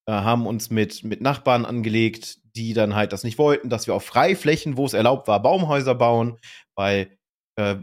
Äh, 0.06 0.12
haben 0.12 0.46
uns 0.46 0.70
mit, 0.70 1.02
mit 1.02 1.20
Nachbarn 1.20 1.64
angelegt, 1.64 2.38
die 2.56 2.74
dann 2.74 2.94
halt 2.94 3.12
das 3.12 3.24
nicht 3.24 3.38
wollten, 3.38 3.68
dass 3.70 3.88
wir 3.88 3.94
auf 3.94 4.04
Freiflächen, 4.04 4.76
wo 4.76 4.86
es 4.86 4.94
erlaubt 4.94 5.26
war, 5.26 5.42
Baumhäuser 5.42 5.96
bauen, 5.96 6.38
weil 6.76 7.18
äh, 7.56 7.76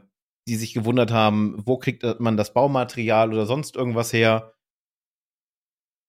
die 0.47 0.55
sich 0.55 0.73
gewundert 0.73 1.11
haben, 1.11 1.61
wo 1.65 1.77
kriegt 1.77 2.03
man 2.19 2.37
das 2.37 2.53
Baumaterial 2.53 3.33
oder 3.33 3.45
sonst 3.45 3.75
irgendwas 3.75 4.13
her. 4.13 4.53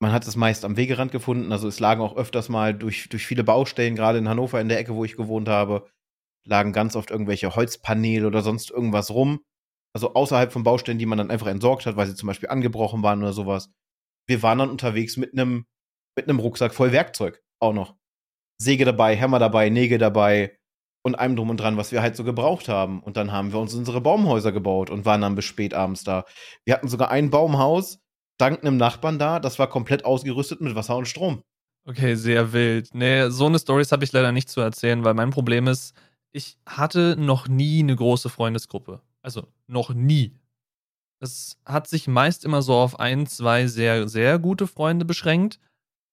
Man 0.01 0.13
hat 0.13 0.27
es 0.27 0.37
meist 0.37 0.65
am 0.65 0.77
Wegerand 0.77 1.11
gefunden, 1.11 1.51
also 1.51 1.67
es 1.67 1.81
lagen 1.81 2.03
auch 2.03 2.17
öfters 2.17 2.49
mal 2.49 2.75
durch, 2.75 3.09
durch 3.09 3.27
viele 3.27 3.43
Baustellen, 3.43 3.97
gerade 3.97 4.19
in 4.19 4.29
Hannover 4.29 4.61
in 4.61 4.69
der 4.69 4.79
Ecke, 4.79 4.95
wo 4.95 5.05
ich 5.05 5.17
gewohnt 5.17 5.49
habe, 5.49 5.89
lagen 6.47 6.73
ganz 6.73 6.95
oft 6.95 7.11
irgendwelche 7.11 7.57
Holzpaneele 7.57 8.27
oder 8.27 8.43
sonst 8.43 8.71
irgendwas 8.71 9.11
rum. 9.11 9.41
Also 9.97 10.13
außerhalb 10.13 10.53
von 10.53 10.63
Baustellen, 10.63 10.99
die 10.99 11.07
man 11.07 11.17
dann 11.17 11.31
einfach 11.31 11.47
entsorgt 11.47 11.87
hat, 11.87 11.97
weil 11.97 12.07
sie 12.07 12.15
zum 12.15 12.27
Beispiel 12.27 12.51
angebrochen 12.51 13.03
waren 13.03 13.23
oder 13.23 13.33
sowas. 13.33 13.71
Wir 14.29 14.43
waren 14.43 14.59
dann 14.59 14.69
unterwegs 14.69 15.17
mit 15.17 15.33
einem 15.33 15.65
mit 16.15 16.29
einem 16.29 16.39
Rucksack 16.39 16.75
voll 16.75 16.93
Werkzeug 16.93 17.43
auch 17.61 17.73
noch. 17.73 17.97
Säge 18.61 18.85
dabei, 18.85 19.17
Hämmer 19.17 19.39
dabei, 19.39 19.71
Nägel 19.71 19.97
dabei 19.97 20.59
und 21.03 21.15
allem 21.15 21.35
drum 21.35 21.49
und 21.49 21.57
dran, 21.57 21.79
was 21.79 21.93
wir 21.93 22.03
halt 22.03 22.15
so 22.15 22.25
gebraucht 22.25 22.69
haben. 22.69 23.03
Und 23.03 23.17
dann 23.17 23.33
haben 23.33 23.55
wir 23.55 23.59
uns 23.59 23.73
unsere 23.73 24.03
Baumhäuser 24.03 24.53
gebaut 24.53 24.91
und 24.91 25.07
waren 25.07 25.23
dann 25.23 25.35
bis 25.35 25.47
spät 25.47 25.73
abends 25.73 26.05
da. 26.05 26.27
Wir 26.67 26.75
hatten 26.75 26.89
sogar 26.89 27.11
ein 27.11 27.31
Baumhaus, 27.31 27.99
dank 28.37 28.61
einem 28.61 28.77
Nachbarn 28.77 29.19
da, 29.19 29.41
das 29.41 29.59
war 29.59 29.67
komplett 29.67 30.05
ausgerüstet 30.05 30.61
mit 30.61 30.75
Wasser 30.75 30.99
und 30.99 31.09
Strom. 31.09 31.43
Okay, 31.89 32.17
sehr 32.17 32.53
wild. 32.53 32.91
Nee, 32.93 33.31
so 33.31 33.47
eine 33.47 33.59
Stories 33.59 33.93
habe 33.93 34.05
ich 34.05 34.13
leider 34.13 34.31
nicht 34.31 34.51
zu 34.51 34.61
erzählen, 34.61 35.05
weil 35.05 35.15
mein 35.15 35.31
Problem 35.31 35.69
ist, 35.69 35.95
ich 36.33 36.59
hatte 36.67 37.17
noch 37.19 37.49
nie 37.49 37.79
eine 37.79 37.97
große 37.97 38.29
Freundesgruppe. 38.29 39.01
Also 39.23 39.47
noch 39.67 39.91
nie. 39.93 40.39
Es 41.21 41.59
hat 41.65 41.89
sich 41.89 42.09
meist 42.09 42.45
immer 42.45 42.63
so 42.63 42.75
auf 42.75 43.01
ein, 43.01 43.27
zwei 43.27 43.67
sehr, 43.67 44.09
sehr 44.09 44.39
gute 44.39 44.67
Freunde 44.67 45.05
beschränkt 45.05 45.59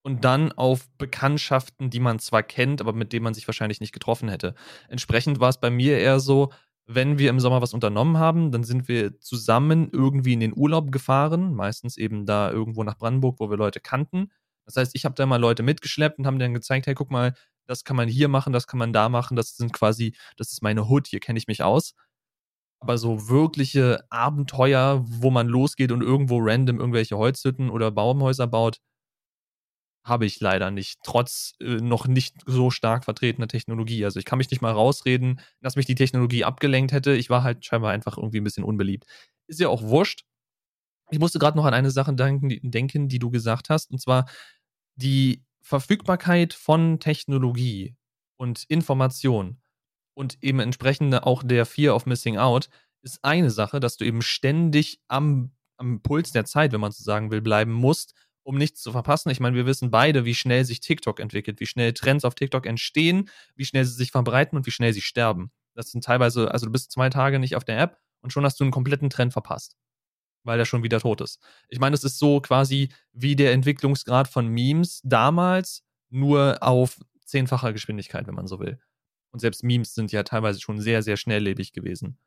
und 0.03 0.23
dann 0.23 0.51
auf 0.51 0.89
Bekanntschaften, 0.97 1.89
die 1.89 1.99
man 1.99 2.19
zwar 2.19 2.43
kennt, 2.43 2.81
aber 2.81 2.93
mit 2.93 3.13
denen 3.13 3.23
man 3.23 3.33
sich 3.33 3.47
wahrscheinlich 3.47 3.81
nicht 3.81 3.93
getroffen 3.93 4.29
hätte. 4.29 4.53
Entsprechend 4.89 5.39
war 5.39 5.49
es 5.49 5.59
bei 5.59 5.69
mir 5.69 5.97
eher 5.97 6.19
so, 6.19 6.51
wenn 6.85 7.17
wir 7.17 7.29
im 7.29 7.39
Sommer 7.39 7.61
was 7.61 7.73
unternommen 7.73 8.17
haben, 8.17 8.51
dann 8.51 8.63
sind 8.63 8.87
wir 8.87 9.19
zusammen 9.19 9.89
irgendwie 9.91 10.33
in 10.33 10.41
den 10.41 10.55
Urlaub 10.55 10.91
gefahren, 10.91 11.53
meistens 11.53 11.97
eben 11.97 12.25
da 12.25 12.51
irgendwo 12.51 12.83
nach 12.83 12.97
Brandenburg, 12.97 13.39
wo 13.39 13.49
wir 13.49 13.57
Leute 13.57 13.79
kannten. 13.79 14.31
Das 14.65 14.75
heißt, 14.77 14.95
ich 14.95 15.05
habe 15.05 15.15
da 15.15 15.25
mal 15.25 15.37
Leute 15.37 15.63
mitgeschleppt 15.63 16.19
und 16.19 16.27
haben 16.27 16.39
dann 16.39 16.53
gezeigt, 16.53 16.87
hey, 16.87 16.93
guck 16.93 17.11
mal, 17.11 17.33
das 17.67 17.85
kann 17.85 17.95
man 17.95 18.09
hier 18.09 18.27
machen, 18.27 18.51
das 18.51 18.67
kann 18.67 18.79
man 18.79 18.91
da 18.91 19.07
machen, 19.07 19.35
das 19.37 19.55
sind 19.55 19.71
quasi, 19.71 20.15
das 20.35 20.51
ist 20.51 20.61
meine 20.61 20.89
Hood, 20.89 21.07
hier 21.07 21.21
kenne 21.21 21.39
ich 21.39 21.47
mich 21.47 21.63
aus 21.63 21.93
aber 22.83 22.97
so 22.97 23.29
wirkliche 23.29 24.03
Abenteuer, 24.09 25.01
wo 25.05 25.31
man 25.31 25.47
losgeht 25.47 25.93
und 25.93 26.01
irgendwo 26.01 26.39
random 26.39 26.79
irgendwelche 26.79 27.17
Holzhütten 27.17 27.69
oder 27.69 27.91
Baumhäuser 27.91 28.45
baut, 28.45 28.79
habe 30.05 30.25
ich 30.25 30.41
leider 30.41 30.69
nicht, 30.69 30.99
trotz 31.03 31.53
äh, 31.61 31.77
noch 31.77 32.07
nicht 32.07 32.35
so 32.45 32.71
stark 32.71 33.05
vertretener 33.05 33.47
Technologie. 33.47 34.03
Also 34.03 34.19
ich 34.19 34.25
kann 34.25 34.37
mich 34.37 34.51
nicht 34.51 34.61
mal 34.61 34.73
rausreden, 34.73 35.39
dass 35.61 35.77
mich 35.77 35.85
die 35.85 35.95
Technologie 35.95 36.43
abgelenkt 36.43 36.91
hätte. 36.91 37.13
Ich 37.15 37.29
war 37.29 37.43
halt 37.43 37.65
scheinbar 37.65 37.91
einfach 37.91 38.17
irgendwie 38.17 38.41
ein 38.41 38.43
bisschen 38.43 38.65
unbeliebt. 38.65 39.05
Ist 39.47 39.61
ja 39.61 39.69
auch 39.69 39.81
wurscht. 39.81 40.25
Ich 41.09 41.19
musste 41.19 41.39
gerade 41.39 41.57
noch 41.57 41.63
an 41.63 41.73
eine 41.73 41.89
Sache 41.91 42.13
denken 42.13 42.49
die, 42.49 42.59
denken, 42.69 43.07
die 43.07 43.19
du 43.19 43.29
gesagt 43.29 43.69
hast, 43.69 43.91
und 43.91 44.01
zwar 44.01 44.25
die 44.95 45.41
Verfügbarkeit 45.61 46.53
von 46.53 46.99
Technologie 46.99 47.95
und 48.35 48.65
Information 48.67 49.62
und 50.13 50.37
eben 50.41 50.59
entsprechend 50.59 51.13
auch 51.23 51.43
der 51.43 51.65
Fear 51.65 51.95
of 51.95 52.05
Missing 52.05 52.37
Out 52.37 52.69
ist 53.01 53.23
eine 53.23 53.49
Sache, 53.49 53.79
dass 53.79 53.97
du 53.97 54.05
eben 54.05 54.21
ständig 54.21 55.01
am, 55.07 55.51
am 55.77 56.01
Puls 56.01 56.31
der 56.31 56.45
Zeit, 56.45 56.71
wenn 56.71 56.81
man 56.81 56.91
so 56.91 57.03
sagen 57.03 57.31
will, 57.31 57.41
bleiben 57.41 57.73
musst, 57.73 58.13
um 58.43 58.57
nichts 58.57 58.81
zu 58.81 58.91
verpassen. 58.91 59.29
Ich 59.29 59.39
meine, 59.39 59.55
wir 59.55 59.65
wissen 59.65 59.91
beide, 59.91 60.25
wie 60.25 60.35
schnell 60.35 60.65
sich 60.65 60.79
TikTok 60.79 61.19
entwickelt, 61.19 61.59
wie 61.59 61.65
schnell 61.65 61.93
Trends 61.93 62.25
auf 62.25 62.35
TikTok 62.35 62.65
entstehen, 62.65 63.29
wie 63.55 63.65
schnell 63.65 63.85
sie 63.85 63.93
sich 63.93 64.11
verbreiten 64.11 64.57
und 64.57 64.65
wie 64.65 64.71
schnell 64.71 64.93
sie 64.93 65.01
sterben. 65.01 65.51
Das 65.75 65.91
sind 65.91 66.03
teilweise, 66.03 66.51
also 66.51 66.65
du 66.65 66.71
bist 66.71 66.91
zwei 66.91 67.09
Tage 67.09 67.39
nicht 67.39 67.55
auf 67.55 67.63
der 67.63 67.79
App 67.79 67.99
und 68.21 68.31
schon 68.31 68.45
hast 68.45 68.59
du 68.59 68.63
einen 68.63 68.71
kompletten 68.71 69.09
Trend 69.09 69.33
verpasst, 69.33 69.75
weil 70.43 70.57
der 70.57 70.65
schon 70.65 70.83
wieder 70.83 70.99
tot 70.99 71.21
ist. 71.21 71.39
Ich 71.69 71.79
meine, 71.79 71.95
es 71.95 72.03
ist 72.03 72.19
so 72.19 72.41
quasi 72.41 72.89
wie 73.11 73.35
der 73.35 73.53
Entwicklungsgrad 73.53 74.27
von 74.27 74.47
Memes 74.47 75.01
damals, 75.03 75.83
nur 76.09 76.57
auf 76.61 76.99
zehnfacher 77.25 77.73
Geschwindigkeit, 77.73 78.27
wenn 78.27 78.35
man 78.35 78.47
so 78.47 78.59
will. 78.59 78.79
Und 79.33 79.39
selbst 79.39 79.63
Memes 79.63 79.95
sind 79.95 80.11
ja 80.11 80.23
teilweise 80.23 80.61
schon 80.61 80.79
sehr, 80.79 81.01
sehr 81.01 81.17
schnelllebig 81.17 81.73
gewesen. 81.73 82.17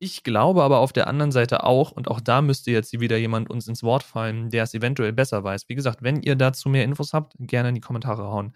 Ich 0.00 0.22
glaube 0.22 0.62
aber 0.62 0.78
auf 0.78 0.92
der 0.92 1.06
anderen 1.06 1.32
Seite 1.32 1.64
auch, 1.64 1.90
und 1.92 2.08
auch 2.08 2.20
da 2.20 2.42
müsste 2.42 2.70
jetzt 2.70 2.98
wieder 2.98 3.16
jemand 3.16 3.48
uns 3.50 3.68
ins 3.68 3.82
Wort 3.82 4.02
fallen, 4.02 4.50
der 4.50 4.64
es 4.64 4.74
eventuell 4.74 5.12
besser 5.12 5.42
weiß. 5.44 5.68
Wie 5.68 5.74
gesagt, 5.74 6.02
wenn 6.02 6.22
ihr 6.22 6.36
dazu 6.36 6.68
mehr 6.68 6.84
Infos 6.84 7.12
habt, 7.12 7.34
gerne 7.38 7.70
in 7.70 7.74
die 7.74 7.80
Kommentare 7.80 8.24
hauen. 8.24 8.54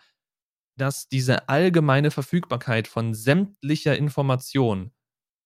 Dass 0.77 1.09
diese 1.09 1.49
allgemeine 1.49 2.11
Verfügbarkeit 2.11 2.87
von 2.87 3.15
sämtlicher 3.15 3.97
Information 3.97 4.93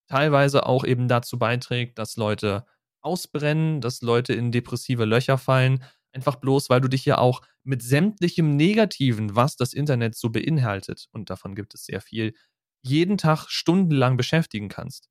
teilweise 0.08 0.66
auch 0.66 0.84
eben 0.84 1.08
dazu 1.08 1.38
beiträgt, 1.38 1.98
dass 1.98 2.16
Leute 2.16 2.66
ausbrennen, 3.00 3.80
dass 3.80 4.02
Leute 4.02 4.34
in 4.34 4.52
depressive 4.52 5.04
Löcher 5.04 5.38
fallen, 5.38 5.82
Einfach 6.12 6.36
bloß, 6.36 6.68
weil 6.70 6.80
du 6.80 6.88
dich 6.88 7.04
ja 7.04 7.18
auch 7.18 7.42
mit 7.64 7.82
sämtlichem 7.82 8.56
Negativen, 8.56 9.34
was 9.34 9.56
das 9.56 9.72
Internet 9.72 10.14
so 10.14 10.30
beinhaltet, 10.30 11.08
und 11.12 11.30
davon 11.30 11.54
gibt 11.54 11.74
es 11.74 11.86
sehr 11.86 12.00
viel, 12.00 12.34
jeden 12.82 13.16
Tag 13.16 13.48
stundenlang 13.48 14.16
beschäftigen 14.16 14.68
kannst. 14.68 15.08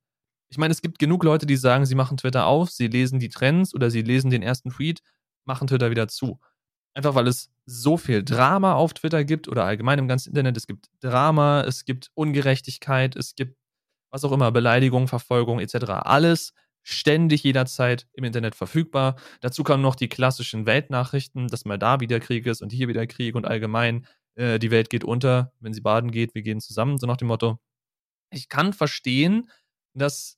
Ich 0.50 0.58
meine, 0.58 0.74
es 0.74 0.82
gibt 0.82 1.00
genug 1.00 1.24
Leute, 1.24 1.46
die 1.46 1.56
sagen, 1.56 1.86
sie 1.86 1.96
machen 1.96 2.18
Twitter 2.18 2.46
auf, 2.46 2.70
sie 2.70 2.88
lesen 2.88 3.20
die 3.20 3.30
Trends 3.30 3.74
oder 3.74 3.90
sie 3.90 4.02
lesen 4.02 4.30
den 4.30 4.44
ersten 4.44 4.70
Tweet, 4.70 5.02
machen 5.46 5.68
Twitter 5.68 5.92
wieder 5.92 6.08
zu. 6.10 6.40
Einfach 6.94 7.16
weil 7.16 7.28
es 7.28 7.50
so 7.66 7.96
viel 7.96 8.24
Drama 8.24 8.74
auf 8.74 8.94
Twitter 8.94 9.24
gibt 9.24 9.48
oder 9.48 9.64
allgemein 9.64 9.98
im 10.00 10.10
ganzen 10.10 10.30
Internet. 10.30 10.58
Es 10.58 10.68
gibt 10.68 10.90
Drama, 11.00 11.62
es 11.62 11.86
gibt 11.86 12.12
Ungerechtigkeit, 12.16 13.16
es 13.16 13.36
gibt 13.36 13.56
was 14.12 14.26
auch 14.26 14.34
immer, 14.34 14.52
Beleidigung, 14.52 15.08
Verfolgung 15.08 15.60
etc. 15.60 15.76
Alles 16.04 16.54
ständig 16.84 17.44
jederzeit 17.44 18.08
im 18.14 18.24
Internet 18.24 18.56
verfügbar. 18.56 19.16
Dazu 19.40 19.64
kamen 19.64 19.84
noch 19.84 19.96
die 19.96 20.10
klassischen 20.10 20.66
Weltnachrichten, 20.66 21.48
dass 21.48 21.66
mal 21.66 21.78
da 21.78 22.00
wieder 22.00 22.20
Krieg 22.20 22.46
ist 22.46 22.62
und 22.62 22.72
hier 22.72 22.88
wieder 22.88 23.06
Krieg 23.08 23.36
und 23.36 23.46
allgemein 23.46 24.08
äh, 24.36 24.60
die 24.60 24.72
Welt 24.72 24.90
geht 24.90 25.04
unter, 25.04 25.54
wenn 25.60 25.74
sie 25.74 25.82
baden 25.82 26.12
geht, 26.12 26.34
wir 26.36 26.42
gehen 26.42 26.60
zusammen, 26.62 26.98
so 26.98 27.08
nach 27.08 27.18
dem 27.18 27.28
Motto. 27.28 27.60
ich 28.32 28.50
kann 28.50 28.74
verstehen, 28.74 29.50
dass 29.94 30.38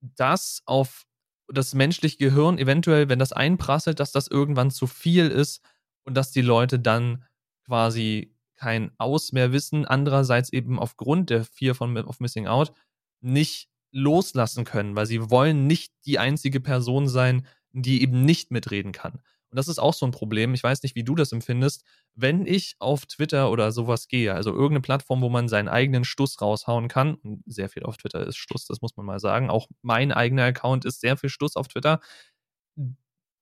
das 0.00 0.62
auf 0.66 1.04
das 1.48 1.74
menschliche 1.74 2.16
Gehirn 2.18 2.58
eventuell, 2.58 3.08
wenn 3.08 3.18
das 3.18 3.32
einprasselt, 3.32 4.00
dass 4.00 4.12
das 4.12 4.28
irgendwann 4.28 4.70
zu 4.70 4.86
viel 4.86 5.28
ist 5.28 5.62
und 6.04 6.14
dass 6.14 6.30
die 6.30 6.42
Leute 6.42 6.78
dann 6.78 7.24
quasi 7.66 8.34
kein 8.56 8.92
Aus 8.98 9.32
mehr 9.32 9.52
wissen. 9.52 9.84
Andererseits 9.84 10.52
eben 10.52 10.78
aufgrund 10.78 11.30
der 11.30 11.44
Fear 11.44 11.74
von 11.74 11.96
of 11.98 12.20
Missing 12.20 12.46
Out 12.46 12.72
nicht 13.20 13.68
loslassen 13.94 14.64
können, 14.64 14.96
weil 14.96 15.06
sie 15.06 15.30
wollen 15.30 15.66
nicht 15.66 15.92
die 16.04 16.18
einzige 16.18 16.60
Person 16.60 17.08
sein, 17.08 17.46
die 17.72 18.02
eben 18.02 18.24
nicht 18.24 18.50
mitreden 18.50 18.92
kann. 18.92 19.20
Und 19.50 19.56
das 19.56 19.68
ist 19.68 19.78
auch 19.78 19.94
so 19.94 20.04
ein 20.04 20.10
Problem. 20.10 20.52
Ich 20.52 20.64
weiß 20.64 20.82
nicht, 20.82 20.96
wie 20.96 21.04
du 21.04 21.14
das 21.14 21.30
empfindest. 21.30 21.84
Wenn 22.16 22.44
ich 22.44 22.74
auf 22.80 23.06
Twitter 23.06 23.52
oder 23.52 23.70
sowas 23.70 24.08
gehe, 24.08 24.34
also 24.34 24.50
irgendeine 24.50 24.80
Plattform, 24.80 25.22
wo 25.22 25.28
man 25.28 25.48
seinen 25.48 25.68
eigenen 25.68 26.04
Stuss 26.04 26.40
raushauen 26.40 26.88
kann, 26.88 27.14
und 27.14 27.42
sehr 27.46 27.68
viel 27.68 27.84
auf 27.84 27.96
Twitter 27.96 28.26
ist 28.26 28.36
Stuss, 28.36 28.66
das 28.66 28.80
muss 28.82 28.96
man 28.96 29.06
mal 29.06 29.20
sagen. 29.20 29.50
Auch 29.50 29.68
mein 29.80 30.10
eigener 30.10 30.42
Account 30.42 30.84
ist 30.84 31.00
sehr 31.00 31.16
viel 31.16 31.30
Stuss 31.30 31.54
auf 31.54 31.68
Twitter. 31.68 32.00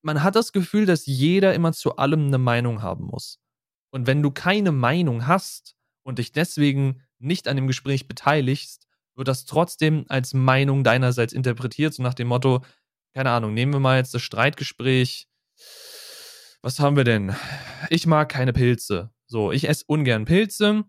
Man 0.03 0.21
hat 0.21 0.35
das 0.35 0.51
Gefühl, 0.51 0.85
dass 0.85 1.07
jeder 1.07 1.55
immer 1.55 1.73
zu 1.73 1.95
allem 1.95 2.27
eine 2.27 2.37
Meinung 2.37 2.83
haben 2.83 3.05
muss. 3.05 3.39
Und 3.89 4.05
wenn 4.05 4.21
du 4.21 4.29
keine 4.29 4.71
Meinung 4.71 5.25
hast 5.25 5.75
und 6.03 6.19
dich 6.19 6.31
deswegen 6.31 7.01
nicht 7.17 7.47
an 7.47 7.55
dem 7.55 7.65
Gespräch 7.65 8.07
beteiligst, 8.07 8.87
wird 9.15 9.27
das 9.27 9.45
trotzdem 9.45 10.05
als 10.09 10.33
Meinung 10.33 10.83
deinerseits 10.83 11.33
interpretiert, 11.33 11.93
so 11.93 12.03
nach 12.03 12.13
dem 12.13 12.27
Motto, 12.27 12.63
keine 13.13 13.31
Ahnung, 13.31 13.53
nehmen 13.53 13.73
wir 13.73 13.79
mal 13.79 13.97
jetzt 13.97 14.13
das 14.13 14.21
Streitgespräch 14.21 15.27
was 16.63 16.79
haben 16.79 16.95
wir 16.95 17.03
denn? 17.03 17.35
Ich 17.89 18.07
mag 18.07 18.29
keine 18.29 18.53
Pilze. 18.53 19.11
So, 19.27 19.51
ich 19.51 19.67
esse 19.67 19.83
ungern 19.85 20.23
Pilze 20.23 20.85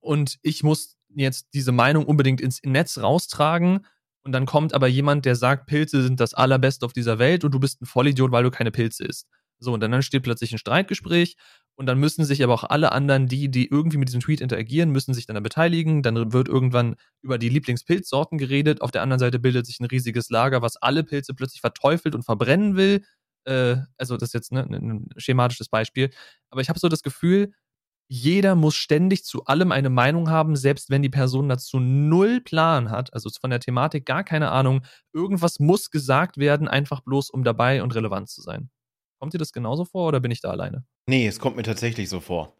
und 0.00 0.38
ich 0.42 0.62
muss 0.62 0.98
jetzt 1.08 1.48
diese 1.54 1.72
Meinung 1.72 2.04
unbedingt 2.04 2.40
ins 2.40 2.60
Netz 2.62 2.98
raustragen. 2.98 3.86
Und 4.22 4.32
dann 4.32 4.44
kommt 4.44 4.74
aber 4.74 4.86
jemand, 4.86 5.24
der 5.24 5.36
sagt, 5.36 5.66
Pilze 5.66 6.02
sind 6.02 6.20
das 6.20 6.34
allerbeste 6.34 6.84
auf 6.84 6.92
dieser 6.92 7.18
Welt 7.18 7.44
und 7.44 7.52
du 7.52 7.58
bist 7.58 7.80
ein 7.80 7.86
Vollidiot, 7.86 8.30
weil 8.30 8.44
du 8.44 8.50
keine 8.50 8.70
Pilze 8.70 9.04
isst. 9.04 9.26
So, 9.58 9.72
und 9.72 9.80
dann 9.80 9.92
entsteht 9.94 10.22
plötzlich 10.22 10.52
ein 10.52 10.58
Streitgespräch 10.58 11.36
und 11.80 11.86
dann 11.86 11.98
müssen 11.98 12.26
sich 12.26 12.44
aber 12.44 12.52
auch 12.52 12.64
alle 12.64 12.92
anderen, 12.92 13.26
die, 13.26 13.50
die 13.50 13.66
irgendwie 13.68 13.96
mit 13.96 14.08
diesem 14.08 14.20
Tweet 14.20 14.42
interagieren, 14.42 14.90
müssen 14.90 15.14
sich 15.14 15.24
dann 15.26 15.34
da 15.34 15.40
beteiligen. 15.40 16.02
Dann 16.02 16.32
wird 16.32 16.46
irgendwann 16.46 16.96
über 17.22 17.38
die 17.38 17.48
Lieblingspilzsorten 17.48 18.36
geredet. 18.36 18.82
Auf 18.82 18.90
der 18.90 19.00
anderen 19.02 19.18
Seite 19.18 19.38
bildet 19.38 19.64
sich 19.66 19.80
ein 19.80 19.86
riesiges 19.86 20.28
Lager, 20.28 20.60
was 20.60 20.76
alle 20.76 21.04
Pilze 21.04 21.32
plötzlich 21.34 21.62
verteufelt 21.62 22.14
und 22.14 22.22
verbrennen 22.22 22.76
will 22.76 23.02
äh, 23.46 23.76
also 23.96 24.18
das 24.18 24.28
ist 24.30 24.34
jetzt 24.34 24.52
ne, 24.52 24.60
ein 24.62 25.08
schematisches 25.16 25.70
Beispiel, 25.70 26.10
aber 26.50 26.60
ich 26.60 26.68
habe 26.68 26.78
so 26.78 26.88
das 26.88 27.02
Gefühl, 27.02 27.54
jeder 28.08 28.56
muss 28.56 28.74
ständig 28.74 29.24
zu 29.24 29.44
allem 29.46 29.72
eine 29.72 29.88
Meinung 29.88 30.30
haben, 30.30 30.56
selbst 30.56 30.90
wenn 30.90 31.00
die 31.02 31.08
Person 31.10 31.48
dazu 31.48 31.78
null 31.80 32.40
Plan 32.42 32.90
hat, 32.90 33.14
also 33.14 33.30
von 33.40 33.50
der 33.50 33.60
Thematik 33.60 34.04
gar 34.04 34.24
keine 34.24 34.50
Ahnung. 34.50 34.84
Irgendwas 35.14 35.60
muss 35.60 35.90
gesagt 35.90 36.36
werden, 36.36 36.68
einfach 36.68 37.00
bloß 37.02 37.30
um 37.30 37.44
dabei 37.44 37.82
und 37.82 37.94
relevant 37.94 38.28
zu 38.28 38.42
sein. 38.42 38.70
Kommt 39.20 39.34
dir 39.34 39.38
das 39.38 39.52
genauso 39.52 39.84
vor 39.84 40.08
oder 40.08 40.20
bin 40.20 40.32
ich 40.32 40.40
da 40.40 40.50
alleine? 40.50 40.84
Nee, 41.10 41.26
es 41.26 41.40
kommt 41.40 41.56
mir 41.56 41.64
tatsächlich 41.64 42.08
so 42.08 42.20
vor. 42.20 42.56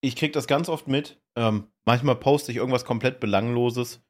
Ich 0.00 0.16
kriege 0.16 0.32
das 0.32 0.48
ganz 0.48 0.68
oft 0.68 0.88
mit. 0.88 1.22
Ähm, 1.36 1.68
manchmal 1.84 2.16
poste 2.16 2.50
ich 2.50 2.58
irgendwas 2.58 2.84
komplett 2.84 3.20
Belangloses 3.20 4.02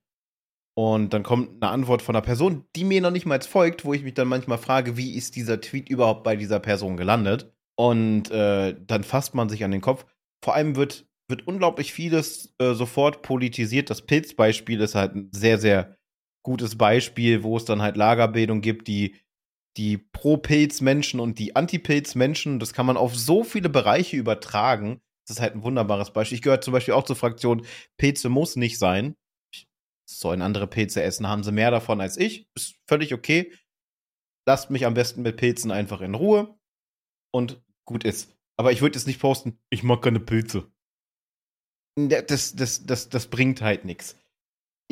und 0.74 1.12
dann 1.12 1.22
kommt 1.22 1.62
eine 1.62 1.70
Antwort 1.70 2.00
von 2.00 2.16
einer 2.16 2.24
Person, 2.24 2.64
die 2.74 2.84
mir 2.84 3.02
noch 3.02 3.10
nicht 3.10 3.26
mal 3.26 3.42
folgt, 3.42 3.84
wo 3.84 3.92
ich 3.92 4.02
mich 4.02 4.14
dann 4.14 4.28
manchmal 4.28 4.56
frage, 4.56 4.96
wie 4.96 5.12
ist 5.14 5.36
dieser 5.36 5.60
Tweet 5.60 5.90
überhaupt 5.90 6.24
bei 6.24 6.36
dieser 6.36 6.58
Person 6.58 6.96
gelandet? 6.96 7.52
Und 7.76 8.30
äh, 8.30 8.74
dann 8.80 9.04
fasst 9.04 9.34
man 9.34 9.50
sich 9.50 9.62
an 9.62 9.72
den 9.72 9.82
Kopf. 9.82 10.06
Vor 10.42 10.54
allem 10.54 10.74
wird, 10.74 11.06
wird 11.28 11.46
unglaublich 11.46 11.92
vieles 11.92 12.54
äh, 12.60 12.72
sofort 12.72 13.20
politisiert. 13.20 13.90
Das 13.90 14.06
Pilzbeispiel 14.06 14.80
ist 14.80 14.94
halt 14.94 15.14
ein 15.14 15.28
sehr, 15.32 15.58
sehr 15.58 15.98
gutes 16.42 16.78
Beispiel, 16.78 17.42
wo 17.42 17.58
es 17.58 17.66
dann 17.66 17.82
halt 17.82 17.98
Lagerbildung 17.98 18.62
gibt, 18.62 18.88
die, 18.88 19.16
die 19.76 19.98
Pro-Pilz-Menschen 19.98 21.20
und 21.20 21.38
die 21.38 21.56
Anti-Pilz-Menschen. 21.56 22.58
Das 22.58 22.72
kann 22.72 22.86
man 22.86 22.96
auf 22.96 23.16
so 23.16 23.44
viele 23.44 23.68
Bereiche 23.68 24.16
übertragen. 24.16 25.00
Das 25.26 25.36
ist 25.36 25.42
halt 25.42 25.54
ein 25.54 25.62
wunderbares 25.62 26.12
Beispiel. 26.12 26.36
Ich 26.36 26.42
gehöre 26.42 26.60
zum 26.60 26.72
Beispiel 26.72 26.94
auch 26.94 27.04
zur 27.04 27.16
Fraktion 27.16 27.64
Pilze 27.96 28.28
muss 28.28 28.56
nicht 28.56 28.78
sein 28.78 29.16
sollen 30.18 30.42
andere 30.42 30.66
Pilze 30.66 31.02
essen, 31.02 31.28
haben 31.28 31.44
sie 31.44 31.52
mehr 31.52 31.70
davon 31.70 32.00
als 32.00 32.16
ich. 32.16 32.48
Ist 32.54 32.76
völlig 32.86 33.14
okay. 33.14 33.52
Lasst 34.46 34.70
mich 34.70 34.86
am 34.86 34.94
besten 34.94 35.22
mit 35.22 35.36
Pilzen 35.36 35.70
einfach 35.70 36.00
in 36.00 36.14
Ruhe 36.14 36.58
und 37.32 37.62
gut 37.84 38.04
ist. 38.04 38.36
Aber 38.56 38.72
ich 38.72 38.82
würde 38.82 38.98
jetzt 38.98 39.06
nicht 39.06 39.20
posten, 39.20 39.58
ich 39.70 39.82
mag 39.82 40.02
keine 40.02 40.20
Pilze. 40.20 40.70
Das, 41.96 42.54
das, 42.54 42.86
das, 42.86 43.08
das 43.08 43.26
bringt 43.28 43.60
halt 43.60 43.84
nichts. 43.84 44.16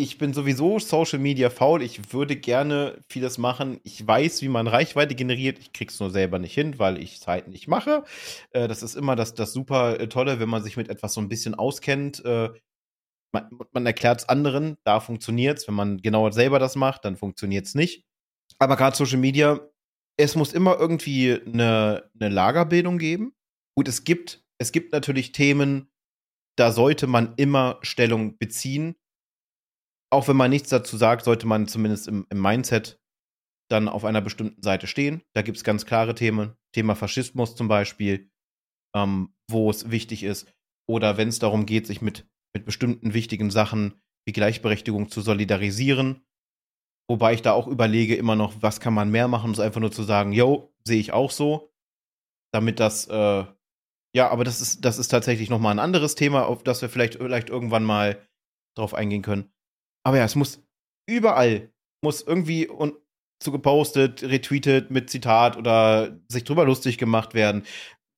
Ich 0.03 0.17
bin 0.17 0.33
sowieso 0.33 0.79
Social 0.79 1.19
Media 1.19 1.51
faul. 1.51 1.83
Ich 1.83 2.15
würde 2.15 2.35
gerne 2.35 2.99
vieles 3.07 3.37
machen. 3.37 3.81
Ich 3.85 4.07
weiß, 4.07 4.41
wie 4.41 4.49
man 4.49 4.67
Reichweite 4.67 5.15
generiert. 5.15 5.59
Ich 5.59 5.75
krieg's 5.75 6.01
nur 6.01 6.11
selber 6.11 6.39
nicht 6.39 6.55
hin, 6.55 6.79
weil 6.79 6.97
ich 6.97 7.17
es 7.19 7.27
halt 7.27 7.49
nicht 7.49 7.69
mache. 7.69 8.05
Äh, 8.53 8.67
das 8.67 8.83
ist 8.83 8.95
immer 8.95 9.15
das, 9.15 9.35
das 9.35 9.53
super 9.53 10.01
äh, 10.01 10.09
Tolle, 10.09 10.41
wenn 10.41 10.49
man 10.49 10.63
sich 10.63 10.79
mit 10.79 10.89
etwas 10.89 11.13
so 11.13 11.21
ein 11.21 11.29
bisschen 11.29 11.55
auskennt. 11.55 12.25
Äh, 12.25 12.49
man, 13.31 13.51
man 13.73 13.85
erklärt 13.85 14.21
es 14.21 14.29
anderen, 14.31 14.79
da 14.85 15.01
funktioniert 15.01 15.59
es. 15.59 15.69
Wenn 15.69 15.75
man 15.75 15.99
genau 15.99 16.31
selber 16.31 16.59
das 16.59 16.77
macht, 16.77 17.05
dann 17.05 17.17
funktioniert 17.17 17.67
es 17.67 17.75
nicht. 17.75 18.07
Aber 18.59 18.79
gerade 18.79 18.97
Social 18.97 19.19
Media, 19.19 19.61
es 20.17 20.35
muss 20.35 20.55
immer 20.55 20.79
irgendwie 20.81 21.39
eine, 21.45 22.11
eine 22.19 22.31
Lagerbildung 22.31 22.97
geben. 22.97 23.35
Gut, 23.77 23.87
es 23.87 24.05
gibt, 24.05 24.43
es 24.57 24.73
gibt 24.73 24.95
natürlich 24.95 25.33
Themen, 25.33 25.91
da 26.57 26.73
sollte 26.73 27.07
man 27.07 27.35
immer 27.37 27.79
Stellung 27.83 28.39
beziehen. 28.39 28.97
Auch 30.11 30.29
wenn 30.29 30.37
man 30.37 30.51
nichts 30.51 30.69
dazu 30.69 30.97
sagt, 30.97 31.25
sollte 31.25 31.47
man 31.47 31.69
zumindest 31.69 32.09
im, 32.09 32.27
im 32.31 32.41
Mindset 32.41 33.01
dann 33.71 33.89
auf 33.89 34.05
einer 34.05 34.21
bestimmten 34.21 34.63
Seite 34.63 34.87
stehen. 34.87 35.23
Da 35.35 35.43
gibt 35.43 35.57
es 35.57 35.65
ganz 35.65 35.87
klare 35.87 36.15
Themen. 36.15 36.57
Thema 36.73 36.97
Faschismus 36.97 37.55
zum 37.55 37.69
Beispiel, 37.69 38.31
ähm, 38.97 39.35
wo 39.49 39.71
es 39.71 39.91
wichtig 39.91 40.25
ist. 40.25 40.53
Oder 40.89 41.17
wenn 41.17 41.29
es 41.29 41.39
darum 41.39 41.67
geht, 41.67 41.87
sich 41.87 42.03
mit 42.03 42.29
mit 42.55 42.65
bestimmten 42.65 43.15
wichtigen 43.15 43.51
Sachen 43.51 44.01
wie 44.27 44.33
Gleichberechtigung 44.33 45.09
zu 45.09 45.21
solidarisieren. 45.21 46.27
Wobei 47.09 47.35
ich 47.35 47.43
da 47.43 47.53
auch 47.53 47.67
überlege 47.67 48.15
immer 48.17 48.37
noch, 48.37 48.63
was 48.63 48.81
kann 48.81 48.95
man 48.95 49.11
mehr 49.11 49.29
machen, 49.29 49.51
es 49.51 49.61
einfach 49.61 49.81
nur 49.81 49.93
zu 49.93 50.03
sagen, 50.03 50.33
yo, 50.33 50.73
sehe 50.85 51.01
ich 51.01 51.13
auch 51.13 51.31
so. 51.31 51.73
Damit 52.53 52.81
das, 52.81 53.07
äh, 53.07 53.45
ja, 54.15 54.29
aber 54.29 54.45
das 54.45 54.61
ist, 54.61 54.85
das 54.85 54.99
ist 54.99 55.09
tatsächlich 55.09 55.51
nochmal 55.51 55.73
ein 55.73 55.79
anderes 55.79 56.15
Thema, 56.15 56.47
auf 56.47 56.63
das 56.63 56.83
wir 56.83 56.89
vielleicht, 56.89 57.15
vielleicht 57.15 57.51
irgendwann 57.51 57.85
mal 57.85 58.27
drauf 58.77 58.95
eingehen 58.95 59.23
können. 59.23 59.53
Aber 60.05 60.19
ja, 60.19 60.25
es 60.25 60.35
muss 60.35 60.63
überall, 61.09 61.73
muss 62.03 62.23
irgendwie 62.23 62.69
und 62.69 62.95
zu 63.43 63.53
gepostet, 63.53 64.23
retweetet 64.23 64.91
mit 64.91 65.11
Zitat 65.11 65.57
oder 65.57 66.21
sich 66.29 66.45
drüber 66.45 66.65
lustig 66.65 66.99
gemacht 66.99 67.35
werden. 67.35 67.65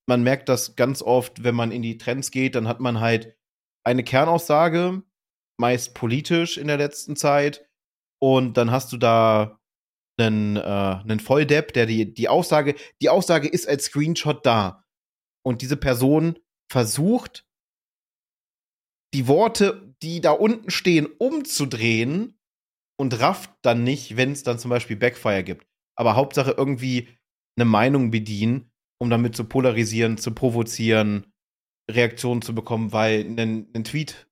Man 0.08 0.22
merkt 0.22 0.48
das 0.48 0.74
ganz 0.74 1.00
oft, 1.00 1.44
wenn 1.44 1.54
man 1.54 1.70
in 1.70 1.82
die 1.82 1.96
Trends 1.96 2.30
geht, 2.32 2.56
dann 2.56 2.66
hat 2.66 2.80
man 2.80 3.00
halt 3.00 3.36
eine 3.84 4.02
Kernaussage, 4.02 5.02
meist 5.60 5.94
politisch 5.94 6.58
in 6.58 6.66
der 6.66 6.76
letzten 6.76 7.14
Zeit. 7.16 7.68
Und 8.20 8.56
dann 8.56 8.70
hast 8.70 8.92
du 8.92 8.96
da 8.96 9.60
einen, 10.18 10.56
äh, 10.56 10.60
einen 10.60 11.20
Volldepp, 11.20 11.72
der 11.72 11.86
die, 11.86 12.12
die 12.12 12.28
Aussage, 12.28 12.74
die 13.00 13.08
Aussage 13.08 13.48
ist 13.48 13.68
als 13.68 13.84
Screenshot 13.84 14.44
da. 14.44 14.84
Und 15.44 15.62
diese 15.62 15.76
Person 15.76 16.38
versucht, 16.70 17.46
die 19.14 19.28
Worte, 19.28 19.91
die 20.02 20.20
da 20.20 20.32
unten 20.32 20.70
stehen, 20.70 21.06
umzudrehen 21.06 22.38
und 22.98 23.20
rafft 23.20 23.50
dann 23.62 23.84
nicht, 23.84 24.16
wenn 24.16 24.32
es 24.32 24.42
dann 24.42 24.58
zum 24.58 24.70
Beispiel 24.70 24.96
Backfire 24.96 25.44
gibt. 25.44 25.66
Aber 25.96 26.16
Hauptsache 26.16 26.54
irgendwie 26.56 27.08
eine 27.56 27.64
Meinung 27.64 28.10
bedienen, 28.10 28.70
um 29.00 29.10
damit 29.10 29.36
zu 29.36 29.44
polarisieren, 29.44 30.18
zu 30.18 30.32
provozieren 30.32 31.32
Reaktionen 31.90 32.42
zu 32.42 32.54
bekommen, 32.54 32.92
weil 32.92 33.20
ein, 33.20 33.70
ein 33.74 33.84
Tweet, 33.84 34.28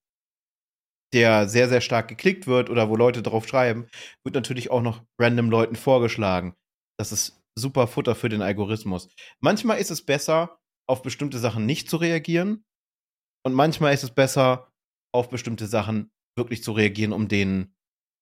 der 1.12 1.48
sehr, 1.48 1.68
sehr 1.68 1.80
stark 1.80 2.09
geklickt 2.09 2.46
wird 2.46 2.70
oder 2.70 2.88
wo 2.88 2.96
Leute 2.96 3.22
drauf 3.22 3.46
schreiben, 3.48 3.88
wird 4.24 4.35
natürlich 4.35 4.70
auch 4.70 4.83
noch 4.83 5.02
random 5.20 5.50
Leuten 5.50 5.76
vorgeschlagen. 5.76 6.54
Das 6.98 7.12
ist 7.12 7.42
super 7.59 7.87
Futter 7.87 8.14
für 8.14 8.28
den 8.28 8.42
Algorithmus. 8.42 9.09
Manchmal 9.40 9.78
ist 9.78 9.90
es 9.90 10.04
besser, 10.04 10.61
auf 10.88 11.02
bestimmte 11.02 11.38
Sachen 11.38 11.66
nicht 11.66 11.90
zu 11.90 11.96
reagieren. 11.96 12.64
Und 13.44 13.54
manchmal 13.54 13.94
ist 13.94 14.04
es 14.04 14.11
besser, 14.11 14.69
auf 15.12 15.28
bestimmte 15.28 15.66
Sachen 15.66 16.10
wirklich 16.36 16.62
zu 16.62 16.72
reagieren, 16.72 17.12
um 17.12 17.28
den, 17.28 17.74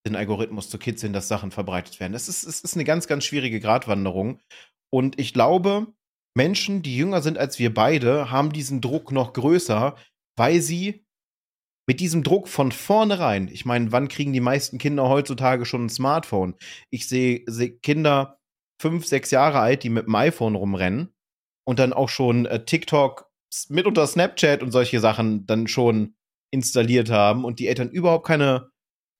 den 0.07 0.17
Algorithmus 0.17 0.71
zu 0.71 0.79
kitzeln, 0.79 1.13
dass 1.13 1.29
Sachen 1.29 1.51
verbreitet 1.51 2.01
werden. 2.01 2.15
Es 2.15 2.29
ist, 2.29 2.45
es 2.45 2.61
ist 2.61 2.75
eine 2.75 2.85
ganz, 2.85 3.07
ganz 3.07 3.25
schwierige 3.25 3.61
Gratwanderung. 3.61 4.41
Und 4.91 5.19
ich 5.21 5.35
glaube, 5.35 5.87
Menschen, 6.37 6.83
die 6.83 6.97
jünger 6.97 7.21
sind 7.21 7.39
als 7.39 7.59
wir 7.59 7.73
beide, 7.73 8.31
haben 8.31 8.53
diesen 8.53 8.81
Druck 8.81 9.13
noch 9.13 9.33
größer, 9.33 9.97
weil 10.37 10.61
sie 10.61 11.05
mit 11.89 12.01
diesem 12.01 12.23
Druck 12.23 12.49
von 12.49 12.71
vornherein, 12.71 13.49
ich 13.49 13.65
meine, 13.65 13.93
wann 13.93 14.09
kriegen 14.09 14.33
die 14.33 14.41
meisten 14.41 14.79
Kinder 14.79 15.09
heutzutage 15.09 15.65
schon 15.65 15.87
ein 15.87 15.91
Smartphone? 15.91 16.55
Ich 16.91 17.09
sehe 17.09 17.45
seh 17.47 17.71
Kinder 17.71 18.39
fünf, 18.81 19.07
sechs 19.07 19.31
Jahre 19.31 19.61
alt, 19.61 19.83
die 19.83 19.89
mit 19.89 20.07
dem 20.07 20.15
iPhone 20.15 20.55
rumrennen 20.55 21.15
und 21.67 21.79
dann 21.79 21.93
auch 21.93 22.09
schon 22.09 22.47
äh, 22.47 22.65
TikTok, 22.65 23.31
mitunter 23.71 24.07
Snapchat 24.07 24.63
und 24.63 24.71
solche 24.71 25.01
Sachen 25.01 25.47
dann 25.47 25.67
schon 25.67 26.15
installiert 26.51 27.11
haben 27.11 27.45
und 27.45 27.59
die 27.59 27.69
Eltern 27.69 27.91
überhaupt 27.91 28.27
keine, 28.27 28.71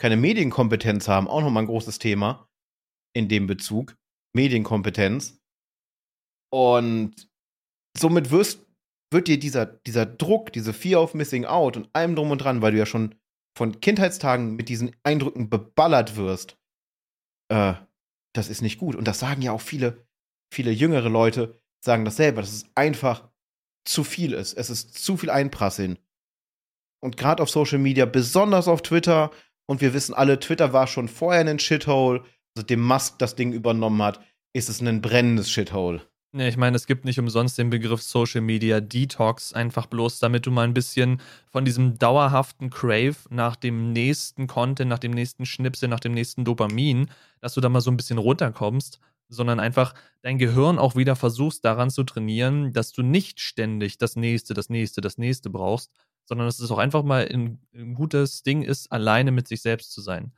keine 0.01 0.17
Medienkompetenz 0.17 1.09
haben, 1.09 1.29
auch 1.29 1.41
nochmal 1.41 1.65
ein 1.65 1.69
großes 1.69 1.99
Thema 1.99 2.49
in 3.15 3.29
dem 3.29 3.47
Bezug. 3.47 3.97
Medienkompetenz. 4.35 5.41
Und 6.53 7.29
somit 7.97 8.31
wirst, 8.31 8.67
wird 9.13 9.29
dir 9.29 9.39
dieser, 9.39 9.67
dieser 9.67 10.07
Druck, 10.07 10.53
diese 10.53 10.73
Fear 10.73 11.03
of 11.03 11.15
Missing 11.15 11.45
Out 11.45 11.77
und 11.77 11.89
allem 11.93 12.15
drum 12.15 12.31
und 12.31 12.39
dran, 12.39 12.63
weil 12.63 12.73
du 12.73 12.79
ja 12.79 12.87
schon 12.87 13.15
von 13.57 13.81
Kindheitstagen 13.81 14.55
mit 14.55 14.69
diesen 14.69 14.95
Eindrücken 15.03 15.51
beballert 15.51 16.17
wirst, 16.17 16.57
äh, 17.51 17.75
das 18.35 18.49
ist 18.49 18.63
nicht 18.63 18.79
gut. 18.79 18.95
Und 18.95 19.09
das 19.09 19.19
sagen 19.19 19.43
ja 19.43 19.53
auch 19.53 19.61
viele, 19.61 20.07
viele 20.53 20.71
jüngere 20.71 21.09
Leute, 21.09 21.61
sagen 21.85 22.05
das 22.05 22.17
selber, 22.17 22.41
dass 22.41 22.53
es 22.53 22.67
einfach 22.75 23.29
zu 23.85 24.05
viel 24.05 24.33
ist. 24.33 24.55
Es 24.55 24.71
ist 24.71 24.95
zu 24.95 25.17
viel 25.17 25.31
Einprasseln. 25.31 25.99
Und 27.01 27.17
gerade 27.17 27.43
auf 27.43 27.51
Social 27.51 27.79
Media, 27.79 28.07
besonders 28.07 28.69
auf 28.69 28.83
Twitter, 28.83 29.31
und 29.67 29.81
wir 29.81 29.95
wissen 29.95 30.15
alle, 30.15 30.41
Twitter 30.41 30.73
war 30.73 30.87
schon 30.87 31.09
vorher 31.09 31.47
ein 31.47 31.59
Shithole, 31.59 32.23
seitdem 32.57 32.83
Musk 32.83 33.19
das 33.19 33.37
Ding 33.37 33.53
übernommen 33.53 34.03
hat, 34.03 34.21
ist 34.53 34.69
es 34.69 34.81
ein 34.81 35.01
brennendes 35.01 35.51
Shithole. 35.51 36.03
Ja, 36.35 36.47
ich 36.47 36.59
meine, 36.59 36.77
es 36.77 36.87
gibt 36.87 37.07
nicht 37.07 37.19
umsonst 37.19 37.57
den 37.57 37.71
Begriff 37.71 38.03
Social 38.03 38.43
Media 38.43 38.81
Detox, 38.81 39.55
einfach 39.55 39.87
bloß, 39.87 40.19
damit 40.19 40.45
du 40.45 40.51
mal 40.51 40.65
ein 40.65 40.75
bisschen 40.75 41.23
von 41.47 41.65
diesem 41.65 41.99
dauerhaften 41.99 42.69
Crave 42.69 43.17
nach 43.31 43.57
dem 43.57 43.93
nächsten 43.95 44.47
Content, 44.47 44.91
nach 44.91 44.99
dem 44.99 45.13
nächsten 45.13 45.47
Schnipsel, 45.47 45.89
nach 45.89 46.01
dem 46.01 46.13
nächsten 46.13 46.45
Dopamin, 46.45 47.09
dass 47.41 47.55
du 47.55 47.63
da 47.63 47.71
mal 47.71 47.81
so 47.81 47.91
ein 47.91 47.97
bisschen 47.97 48.19
runterkommst, 48.19 49.01
sondern 49.31 49.59
einfach 49.59 49.95
dein 50.21 50.37
Gehirn 50.37 50.79
auch 50.79 50.97
wieder 50.97 51.17
versuchst 51.17 51.65
daran 51.65 51.89
zu 51.89 52.05
trainieren, 52.05 52.75
dass 52.75 52.93
du 52.93 53.03
nicht 53.03 53.41
ständig 53.41 53.97
das 53.97 54.17
nächste, 54.17 54.53
das 54.53 54.69
nächste, 54.69 55.01
das 55.01 55.17
nächste 55.17 55.49
brauchst, 55.49 55.93
sondern 56.29 56.47
dass 56.47 56.61
es 56.61 56.71
auch 56.71 56.79
einfach 56.79 57.03
mal 57.03 57.27
ein, 57.27 57.59
ein 57.75 57.95
gutes 57.95 58.43
Ding 58.43 58.63
ist, 58.63 58.93
alleine 58.93 59.33
mit 59.33 59.49
sich 59.49 59.63
selbst 59.63 59.93
zu 59.93 60.03
sein. 60.03 60.33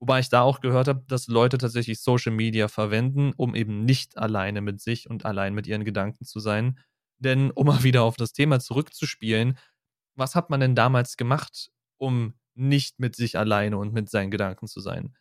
Wobei 0.00 0.20
ich 0.20 0.28
da 0.28 0.42
auch 0.42 0.60
gehört 0.60 0.88
habe, 0.88 1.04
dass 1.08 1.28
Leute 1.28 1.58
tatsächlich 1.58 2.00
Social 2.00 2.32
Media 2.32 2.68
verwenden, 2.68 3.32
um 3.36 3.54
eben 3.54 3.84
nicht 3.84 4.18
alleine 4.18 4.60
mit 4.60 4.80
sich 4.80 5.08
und 5.08 5.24
allein 5.24 5.54
mit 5.54 5.66
ihren 5.66 5.84
Gedanken 5.84 6.24
zu 6.24 6.40
sein. 6.40 6.78
Denn 7.18 7.50
um 7.52 7.66
mal 7.66 7.82
wieder 7.84 8.02
auf 8.02 8.16
das 8.16 8.32
Thema 8.32 8.60
zurückzuspielen, 8.60 9.58
was 10.16 10.34
hat 10.34 10.50
man 10.50 10.60
denn 10.60 10.74
damals 10.74 11.16
gemacht, 11.16 11.70
um 11.98 12.34
nicht 12.54 12.98
mit 12.98 13.14
sich 13.16 13.38
alleine 13.38 13.78
und 13.78 13.92
mit 13.92 14.10
seinen 14.10 14.30
Gedanken 14.30 14.66
zu 14.66 14.80
sein? 14.80 15.14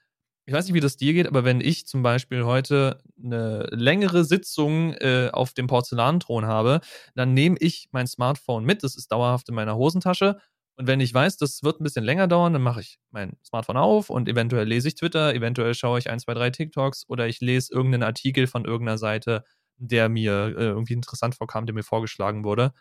Ich 0.48 0.54
weiß 0.54 0.66
nicht, 0.66 0.74
wie 0.74 0.80
das 0.80 0.96
dir 0.96 1.14
geht, 1.14 1.28
aber 1.28 1.44
wenn 1.44 1.60
ich 1.60 1.88
zum 1.88 2.04
Beispiel 2.04 2.46
heute 2.46 3.02
eine 3.22 3.68
längere 3.72 4.24
Sitzung 4.24 4.94
äh, 4.94 5.30
auf 5.34 5.54
dem 5.54 5.68
Porzellanthron 5.68 6.46
habe, 6.46 6.80
dann 7.16 7.34
nehme 7.34 7.58
ich 7.60 7.90
mein 7.92 8.08
Smartphone 8.08 8.64
mit. 8.64 8.82
Das 8.82 8.96
ist 8.96 9.12
dauerhaft 9.12 9.50
in 9.50 9.56
meiner 9.56 9.76
Hosentasche 9.76 10.38
und 10.78 10.86
wenn 10.86 11.00
ich 11.00 11.12
weiß, 11.12 11.38
das 11.38 11.64
wird 11.64 11.82
ein 11.82 11.84
bisschen 11.84 12.06
länger 12.06 12.28
dauern, 12.28 12.54
dann 12.54 12.62
mache 12.62 12.82
ich 12.82 13.00
mein 13.10 13.36
Smartphone 13.44 13.78
auf 13.78 14.12
und 14.12 14.30
eventuell 14.30 14.68
lese 14.68 14.90
ich 14.90 14.96
Twitter, 14.96 15.34
eventuell 15.34 15.74
schaue 15.74 15.98
ich 15.98 16.10
ein, 16.10 16.20
zwei, 16.20 16.36
drei 16.36 16.52
TikToks 16.52 17.06
oder 17.10 17.28
ich 17.28 17.42
lese 17.42 17.74
irgendeinen 17.74 18.04
Artikel 18.04 18.46
von 18.46 18.64
irgendeiner 18.64 19.00
Seite, 19.00 19.44
der 19.78 20.08
mir 20.08 20.56
äh, 20.56 20.66
irgendwie 20.66 20.94
interessant 20.94 21.34
vorkam, 21.34 21.66
der 21.66 21.74
mir 21.74 21.84
vorgeschlagen 21.84 22.44
wurde. 22.44 22.74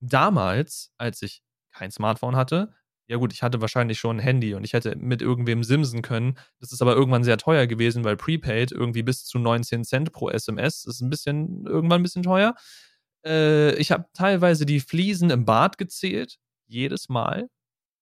Damals, 0.00 0.92
als 0.98 1.20
ich 1.22 1.42
kein 1.72 1.90
Smartphone 1.90 2.36
hatte, 2.36 2.72
ja 3.08 3.16
gut, 3.16 3.32
ich 3.32 3.42
hatte 3.42 3.60
wahrscheinlich 3.60 3.98
schon 3.98 4.16
ein 4.16 4.20
Handy 4.20 4.54
und 4.54 4.64
ich 4.64 4.72
hätte 4.72 4.96
mit 4.96 5.22
irgendwem 5.22 5.62
simsen 5.62 6.02
können. 6.02 6.36
Das 6.60 6.72
ist 6.72 6.82
aber 6.82 6.94
irgendwann 6.94 7.24
sehr 7.24 7.38
teuer 7.38 7.66
gewesen, 7.66 8.04
weil 8.04 8.16
Prepaid 8.16 8.72
irgendwie 8.72 9.02
bis 9.02 9.24
zu 9.24 9.38
19 9.38 9.84
Cent 9.84 10.12
pro 10.12 10.28
SMS 10.30 10.84
ist 10.84 11.00
ein 11.00 11.10
bisschen, 11.10 11.66
irgendwann 11.66 12.00
ein 12.00 12.02
bisschen 12.02 12.24
teuer. 12.24 12.54
Äh, 13.24 13.74
ich 13.76 13.92
habe 13.92 14.06
teilweise 14.12 14.66
die 14.66 14.80
Fliesen 14.80 15.30
im 15.30 15.44
Bad 15.44 15.78
gezählt 15.78 16.38
jedes 16.66 17.08
Mal, 17.08 17.48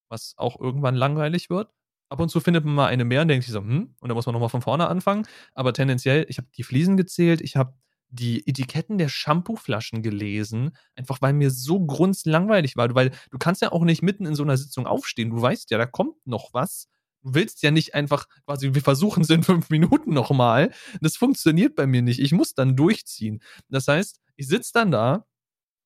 was 0.08 0.34
auch 0.38 0.60
irgendwann 0.60 0.94
langweilig 0.94 1.50
wird. 1.50 1.70
Ab 2.10 2.20
und 2.20 2.28
zu 2.30 2.40
findet 2.40 2.64
man 2.64 2.74
mal 2.74 2.86
eine 2.86 3.04
mehr 3.04 3.22
und 3.22 3.28
denkt 3.28 3.44
sich 3.44 3.52
so, 3.52 3.60
hm, 3.60 3.94
und 4.00 4.08
da 4.08 4.14
muss 4.14 4.26
man 4.26 4.34
nochmal 4.34 4.48
von 4.50 4.62
vorne 4.62 4.88
anfangen. 4.88 5.26
Aber 5.54 5.72
tendenziell, 5.72 6.26
ich 6.28 6.38
habe 6.38 6.48
die 6.56 6.62
Fliesen 6.62 6.96
gezählt, 6.96 7.40
ich 7.40 7.56
habe 7.56 7.74
die 8.14 8.46
Etiketten 8.46 8.96
der 8.96 9.08
Shampooflaschen 9.08 10.02
gelesen, 10.02 10.76
einfach 10.94 11.20
weil 11.20 11.32
mir 11.32 11.50
so 11.50 11.84
grunzlangweilig 11.84 12.76
war, 12.76 12.94
weil 12.94 13.10
du 13.30 13.38
kannst 13.38 13.60
ja 13.62 13.72
auch 13.72 13.82
nicht 13.82 14.02
mitten 14.02 14.24
in 14.24 14.34
so 14.34 14.44
einer 14.44 14.56
Sitzung 14.56 14.86
aufstehen. 14.86 15.30
Du 15.30 15.40
weißt 15.40 15.70
ja, 15.70 15.78
da 15.78 15.86
kommt 15.86 16.14
noch 16.26 16.54
was. 16.54 16.88
Du 17.22 17.34
willst 17.34 17.62
ja 17.62 17.70
nicht 17.70 17.94
einfach 17.94 18.26
quasi, 18.44 18.74
wir 18.74 18.82
versuchen 18.82 19.22
es 19.22 19.30
in 19.30 19.42
fünf 19.42 19.70
Minuten 19.70 20.12
nochmal. 20.14 20.70
Das 21.00 21.16
funktioniert 21.16 21.74
bei 21.74 21.86
mir 21.86 22.02
nicht. 22.02 22.20
Ich 22.20 22.32
muss 22.32 22.54
dann 22.54 22.76
durchziehen. 22.76 23.42
Das 23.68 23.88
heißt, 23.88 24.20
ich 24.36 24.46
sitze 24.46 24.72
dann 24.74 24.90
da, 24.90 25.26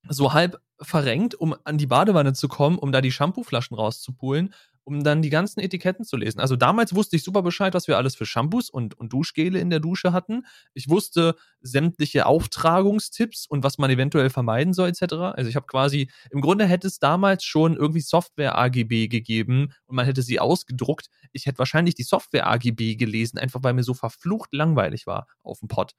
so 0.08 0.32
halb 0.32 0.60
verrenkt, 0.80 1.34
um 1.34 1.56
an 1.64 1.78
die 1.78 1.86
Badewanne 1.86 2.32
zu 2.32 2.48
kommen, 2.48 2.78
um 2.78 2.92
da 2.92 3.00
die 3.00 3.10
Shampooflaschen 3.10 3.76
rauszupulen, 3.76 4.54
um 4.88 5.04
dann 5.04 5.20
die 5.20 5.28
ganzen 5.28 5.60
Etiketten 5.60 6.06
zu 6.06 6.16
lesen. 6.16 6.40
Also 6.40 6.56
damals 6.56 6.94
wusste 6.94 7.16
ich 7.16 7.22
super 7.22 7.42
Bescheid, 7.42 7.74
was 7.74 7.88
wir 7.88 7.98
alles 7.98 8.16
für 8.16 8.24
Shampoos 8.24 8.70
und, 8.70 8.98
und 8.98 9.12
Duschgele 9.12 9.58
in 9.58 9.68
der 9.68 9.80
Dusche 9.80 10.14
hatten. 10.14 10.46
Ich 10.72 10.88
wusste 10.88 11.34
sämtliche 11.60 12.24
Auftragungstipps 12.24 13.46
und 13.46 13.62
was 13.62 13.76
man 13.76 13.90
eventuell 13.90 14.30
vermeiden 14.30 14.72
soll, 14.72 14.88
etc. 14.88 15.34
Also 15.34 15.50
ich 15.50 15.56
habe 15.56 15.66
quasi, 15.66 16.10
im 16.30 16.40
Grunde 16.40 16.64
hätte 16.64 16.86
es 16.86 16.98
damals 16.98 17.44
schon 17.44 17.76
irgendwie 17.76 18.00
Software-AGB 18.00 19.08
gegeben 19.08 19.74
und 19.84 19.96
man 19.96 20.06
hätte 20.06 20.22
sie 20.22 20.40
ausgedruckt. 20.40 21.10
Ich 21.32 21.44
hätte 21.44 21.58
wahrscheinlich 21.58 21.94
die 21.94 22.04
Software-AGB 22.04 22.96
gelesen, 22.96 23.38
einfach 23.38 23.62
weil 23.62 23.74
mir 23.74 23.84
so 23.84 23.92
verflucht 23.92 24.54
langweilig 24.54 25.06
war 25.06 25.26
auf 25.42 25.58
dem 25.58 25.68
Pott 25.68 25.92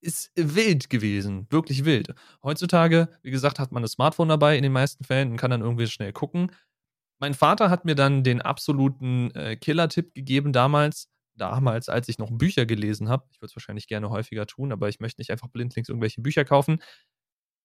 ist 0.00 0.30
wild 0.36 0.90
gewesen, 0.90 1.46
wirklich 1.50 1.84
wild. 1.84 2.14
Heutzutage, 2.42 3.08
wie 3.22 3.30
gesagt, 3.30 3.58
hat 3.58 3.72
man 3.72 3.82
das 3.82 3.92
Smartphone 3.92 4.28
dabei 4.28 4.56
in 4.56 4.62
den 4.62 4.72
meisten 4.72 5.04
Fällen 5.04 5.32
und 5.32 5.36
kann 5.36 5.50
dann 5.50 5.60
irgendwie 5.60 5.86
schnell 5.86 6.12
gucken. 6.12 6.52
Mein 7.18 7.34
Vater 7.34 7.70
hat 7.70 7.84
mir 7.84 7.94
dann 7.94 8.22
den 8.22 8.42
absoluten 8.42 9.30
äh, 9.34 9.56
Killer-Tipp 9.56 10.14
gegeben 10.14 10.52
damals, 10.52 11.08
damals, 11.34 11.88
als 11.88 12.08
ich 12.08 12.18
noch 12.18 12.30
Bücher 12.30 12.66
gelesen 12.66 13.08
habe. 13.08 13.26
Ich 13.30 13.40
würde 13.40 13.50
es 13.50 13.56
wahrscheinlich 13.56 13.88
gerne 13.88 14.10
häufiger 14.10 14.46
tun, 14.46 14.72
aber 14.72 14.88
ich 14.88 15.00
möchte 15.00 15.20
nicht 15.20 15.30
einfach 15.30 15.48
blindlings 15.48 15.88
irgendwelche 15.88 16.20
Bücher 16.20 16.44
kaufen. 16.44 16.80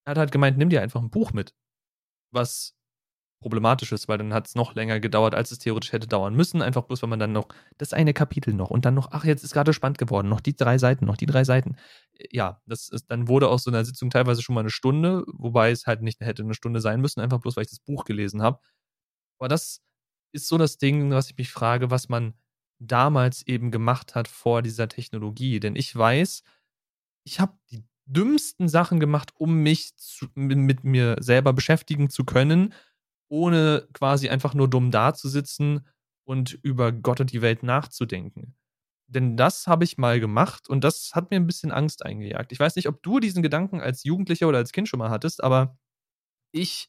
Er 0.06 0.12
hat 0.12 0.18
halt 0.18 0.32
gemeint, 0.32 0.58
nimm 0.58 0.70
dir 0.70 0.82
einfach 0.82 1.02
ein 1.02 1.12
Buch 1.12 1.34
mit, 1.34 1.54
was 2.32 2.76
problematisch 3.42 3.92
ist, 3.92 4.08
weil 4.08 4.18
dann 4.18 4.34
hat 4.34 4.48
es 4.48 4.56
noch 4.56 4.74
länger 4.74 5.00
gedauert, 5.00 5.36
als 5.36 5.52
es 5.52 5.60
theoretisch 5.60 5.92
hätte 5.92 6.08
dauern 6.08 6.34
müssen. 6.36 6.62
Einfach 6.62 6.84
bloß, 6.84 7.04
weil 7.04 7.10
man 7.10 7.20
dann 7.20 7.34
noch 7.34 7.50
das 7.78 7.94
eine 7.94 8.14
Kapitel 8.14 8.54
noch 8.54 8.72
und 8.72 8.86
dann 8.86 8.96
noch, 8.96 9.10
ach, 9.12 9.26
jetzt 9.26 9.44
ist 9.44 9.54
gerade 9.54 9.74
spannend 9.74 9.98
geworden, 10.00 10.30
noch 10.30 10.40
die 10.42 10.56
drei 10.56 10.78
Seiten, 10.78 11.06
noch 11.06 11.18
die 11.18 11.26
drei 11.28 11.44
Seiten. 11.44 11.76
Äh, 12.18 12.28
ja, 12.32 12.62
das 12.66 12.90
ist, 12.90 13.12
dann 13.12 13.28
wurde 13.28 13.50
aus 13.50 13.64
so 13.64 13.72
einer 13.72 13.86
Sitzung 13.86 14.10
teilweise 14.10 14.42
schon 14.42 14.56
mal 14.56 14.62
eine 14.62 14.70
Stunde, 14.72 15.24
wobei 15.34 15.72
es 15.72 15.86
halt 15.86 16.02
nicht 16.02 16.22
hätte 16.22 16.44
eine 16.44 16.54
Stunde 16.56 16.82
sein 16.82 17.02
müssen, 17.02 17.20
einfach 17.20 17.40
bloß, 17.40 17.58
weil 17.58 17.64
ich 17.66 17.70
das 17.70 17.80
Buch 17.80 18.06
gelesen 18.06 18.42
habe. 18.42 18.60
Aber 19.44 19.50
das 19.50 19.82
ist 20.34 20.48
so 20.48 20.58
das 20.58 20.78
Ding, 20.78 21.12
was 21.12 21.30
ich 21.30 21.38
mich 21.38 21.52
frage, 21.52 21.92
was 21.92 22.08
man 22.08 22.34
damals 22.80 23.46
eben 23.46 23.72
gemacht 23.72 24.16
hat 24.16 24.30
vor 24.30 24.62
dieser 24.62 24.88
Technologie. 24.88 25.60
Denn 25.60 25.76
ich 25.76 25.94
weiß, 25.94 26.44
ich 27.26 27.42
habe 27.42 27.58
die 27.70 27.84
dümmsten 28.06 28.70
Sachen 28.70 29.02
gemacht, 29.02 29.34
um 29.36 29.56
mich 29.56 29.98
zu, 29.98 30.28
mit 30.34 30.86
mir 30.86 31.18
selber 31.20 31.52
beschäftigen 31.52 32.10
zu 32.10 32.24
können 32.24 32.74
ohne 33.28 33.86
quasi 33.92 34.30
einfach 34.30 34.54
nur 34.54 34.70
dumm 34.70 34.92
dazusitzen 34.92 35.86
und 36.24 36.54
über 36.62 36.94
Gott 36.94 37.20
und 37.20 37.34
die 37.34 37.42
Welt 37.42 37.64
nachzudenken. 37.64 38.56
Denn 39.08 39.36
das 39.36 39.68
habe 39.68 39.84
ich 39.84 39.98
mal 39.98 40.22
gemacht 40.22 40.70
und 40.70 40.86
das 40.86 41.12
hat 41.16 41.32
mir 41.32 41.38
ein 41.38 41.48
bisschen 41.48 41.74
Angst 41.74 42.06
eingejagt. 42.06 42.54
Ich 42.54 42.62
weiß 42.62 42.78
nicht, 42.78 42.88
ob 42.88 43.04
du 43.04 43.20
diesen 43.20 43.44
Gedanken 43.44 43.82
als 43.82 44.06
Jugendlicher 44.06 44.48
oder 44.48 44.60
als 44.60 44.72
Kind 44.72 44.88
schon 44.88 45.00
mal 45.00 45.10
hattest, 45.10 45.44
aber 45.44 45.78
ich 46.54 46.88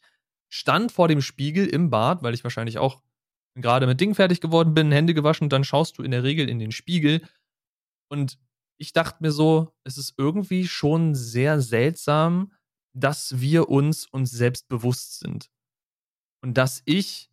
stand 0.55 0.93
vor 0.93 1.09
dem 1.09 1.21
Spiegel 1.21 1.67
im 1.67 1.91
Bad, 1.91 2.23
weil 2.23 2.33
ich 2.33 2.45
wahrscheinlich 2.45 2.79
auch 2.79 3.03
gerade 3.57 3.89
mit 3.89 4.01
Dingen 4.01 4.15
fertig 4.15 4.41
geworden 4.41 4.73
bin, 4.73 4.93
Hände 4.93 5.13
gewaschen 5.13 5.49
dann 5.49 5.65
schaust 5.65 5.99
du 5.99 6.05
in 6.05 6.13
der 6.13 6.23
Regel 6.23 6.49
in 6.49 6.61
den 6.61 6.71
Spiegel. 6.71 7.27
Und 8.09 8.39
ich 8.79 8.93
dachte 8.93 9.19
mir 9.21 9.33
so, 9.33 9.75
es 9.83 9.99
ist 9.99 10.15
irgendwie 10.17 10.69
schon 10.69 11.17
sehr 11.17 11.61
seltsam, 11.61 12.53
dass 12.93 13.41
wir 13.41 13.69
uns 13.69 14.07
uns 14.07 14.31
selbst 14.31 14.69
bewusst 14.69 15.19
sind 15.19 15.51
und 16.41 16.57
dass 16.57 16.83
ich 16.85 17.31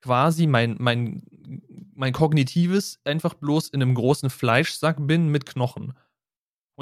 quasi 0.00 0.46
mein, 0.46 0.76
mein, 0.78 1.22
mein 1.94 2.14
Kognitives 2.14 3.00
einfach 3.04 3.34
bloß 3.34 3.68
in 3.68 3.82
einem 3.82 3.94
großen 3.94 4.30
Fleischsack 4.30 4.96
bin 5.06 5.28
mit 5.28 5.44
Knochen. 5.44 5.92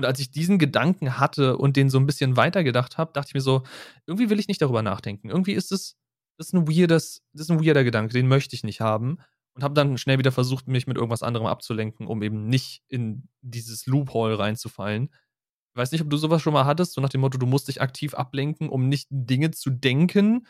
Und 0.01 0.07
als 0.07 0.18
ich 0.18 0.30
diesen 0.30 0.59
Gedanken 0.59 1.18
hatte 1.18 1.57
und 1.57 1.76
den 1.76 1.90
so 1.90 1.98
ein 1.98 2.07
bisschen 2.07 2.36
weitergedacht 2.36 2.98
habe, 2.98 3.12
dachte 3.12 3.28
ich 3.28 3.34
mir 3.34 3.40
so, 3.40 3.62
irgendwie 4.07 4.30
will 4.30 4.40
ich 4.40 4.48
nicht 4.48 4.62
darüber 4.62 4.82
nachdenken. 4.82 5.28
Irgendwie 5.28 5.53
ist 5.53 5.72
es 5.72 5.96
das 6.40 6.46
ist 6.46 6.55
ein 6.55 6.66
weirdes, 6.66 7.22
das 7.34 7.42
ist 7.42 7.51
ein 7.51 7.62
weirder 7.62 7.84
Gedanke, 7.84 8.14
den 8.14 8.26
möchte 8.26 8.57
ich 8.57 8.64
nicht 8.64 8.80
haben. 8.80 9.18
Und 9.55 9.62
habe 9.62 9.74
dann 9.74 9.98
schnell 9.98 10.18
wieder 10.18 10.32
versucht, 10.32 10.68
mich 10.68 10.86
mit 10.86 10.96
irgendwas 10.96 11.22
anderem 11.22 11.46
abzulenken, 11.46 12.07
um 12.07 12.22
eben 12.22 12.46
nicht 12.46 12.82
in 12.88 13.28
dieses 13.42 13.84
Loophole 13.84 14.38
reinzufallen. 14.38 15.11
Ich 15.74 15.76
weiß 15.78 15.92
nicht, 15.92 16.01
ob 16.01 16.09
du 16.09 16.16
sowas 16.16 16.40
schon 16.40 16.55
mal 16.55 16.64
hattest, 16.64 16.94
so 16.94 17.03
nach 17.03 17.11
dem 17.11 17.20
Motto, 17.20 17.36
du 17.36 17.44
musst 17.44 17.68
dich 17.68 17.82
aktiv 17.82 18.14
ablenken, 18.14 18.70
um 18.70 18.88
nicht 18.88 19.07
Dinge 19.11 19.51
zu 19.51 19.68
denken, 19.68 20.46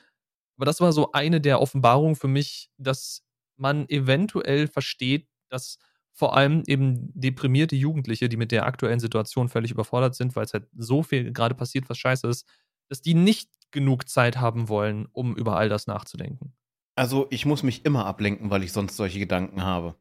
aber 0.56 0.64
das 0.66 0.80
war 0.80 0.92
so 0.92 1.10
eine 1.10 1.40
der 1.40 1.60
Offenbarungen 1.60 2.14
für 2.14 2.28
mich, 2.28 2.70
dass 2.78 3.24
man 3.56 3.88
eventuell 3.88 4.68
versteht, 4.68 5.26
dass 5.48 5.78
vor 6.12 6.36
allem 6.36 6.62
eben 6.66 7.10
deprimierte 7.14 7.76
Jugendliche, 7.76 8.28
die 8.28 8.36
mit 8.36 8.52
der 8.52 8.66
aktuellen 8.66 9.00
Situation 9.00 9.48
völlig 9.48 9.70
überfordert 9.70 10.14
sind, 10.14 10.36
weil 10.36 10.44
es 10.44 10.52
halt 10.52 10.66
so 10.76 11.02
viel 11.02 11.32
gerade 11.32 11.54
passiert, 11.54 11.88
was 11.88 11.98
scheiße 11.98 12.26
ist, 12.28 12.46
dass 12.88 13.00
die 13.00 13.14
nicht 13.14 13.48
genug 13.70 14.08
Zeit 14.08 14.38
haben 14.38 14.68
wollen, 14.68 15.06
um 15.12 15.36
über 15.36 15.56
all 15.56 15.68
das 15.68 15.86
nachzudenken. 15.86 16.52
Also, 16.96 17.26
ich 17.30 17.46
muss 17.46 17.62
mich 17.62 17.84
immer 17.84 18.04
ablenken, 18.04 18.50
weil 18.50 18.62
ich 18.62 18.72
sonst 18.72 18.96
solche 18.96 19.18
Gedanken 19.18 19.62
habe. 19.62 19.94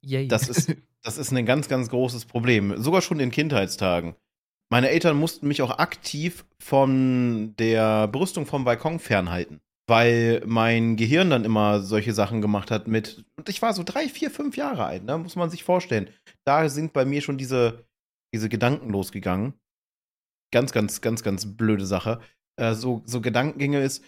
Yay. 0.00 0.28
Das 0.28 0.48
ist, 0.48 0.74
das 1.02 1.18
ist 1.18 1.32
ein 1.32 1.46
ganz, 1.46 1.68
ganz 1.68 1.88
großes 1.88 2.24
Problem. 2.24 2.80
Sogar 2.82 3.02
schon 3.02 3.20
in 3.20 3.30
Kindheitstagen. 3.30 4.16
Meine 4.70 4.88
Eltern 4.88 5.18
mussten 5.18 5.46
mich 5.48 5.60
auch 5.60 5.78
aktiv 5.78 6.46
von 6.58 7.54
der 7.58 8.08
Berüstung 8.08 8.46
vom 8.46 8.64
Balkon 8.64 8.98
fernhalten, 8.98 9.60
weil 9.88 10.42
mein 10.46 10.96
Gehirn 10.96 11.30
dann 11.30 11.44
immer 11.44 11.80
solche 11.80 12.12
Sachen 12.12 12.40
gemacht 12.40 12.70
hat 12.70 12.86
mit. 12.86 13.24
Und 13.36 13.48
ich 13.48 13.60
war 13.62 13.72
so 13.74 13.82
drei, 13.82 14.08
vier, 14.08 14.30
fünf 14.30 14.56
Jahre 14.56 14.84
alt, 14.84 15.04
ne? 15.04 15.18
muss 15.18 15.36
man 15.36 15.50
sich 15.50 15.64
vorstellen. 15.64 16.10
Da 16.44 16.68
sind 16.68 16.92
bei 16.92 17.04
mir 17.04 17.20
schon 17.20 17.38
diese, 17.38 17.84
diese 18.34 18.48
Gedanken 18.48 18.90
losgegangen. 18.90 19.54
Ganz, 20.52 20.72
ganz, 20.72 21.00
ganz, 21.00 21.22
ganz 21.22 21.56
blöde 21.56 21.86
Sache. 21.86 22.20
Äh, 22.60 22.74
so, 22.74 23.02
so 23.06 23.20
Gedankengänge 23.20 23.82
ist, 23.82 24.04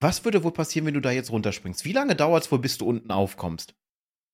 was 0.00 0.24
würde 0.24 0.44
wohl 0.44 0.52
passieren, 0.52 0.86
wenn 0.86 0.94
du 0.94 1.00
da 1.00 1.10
jetzt 1.10 1.30
runterspringst? 1.30 1.84
Wie 1.84 1.92
lange 1.92 2.14
dauert 2.14 2.44
es 2.44 2.52
wohl, 2.52 2.58
bis 2.58 2.78
du 2.78 2.86
unten 2.86 3.10
aufkommst? 3.10 3.74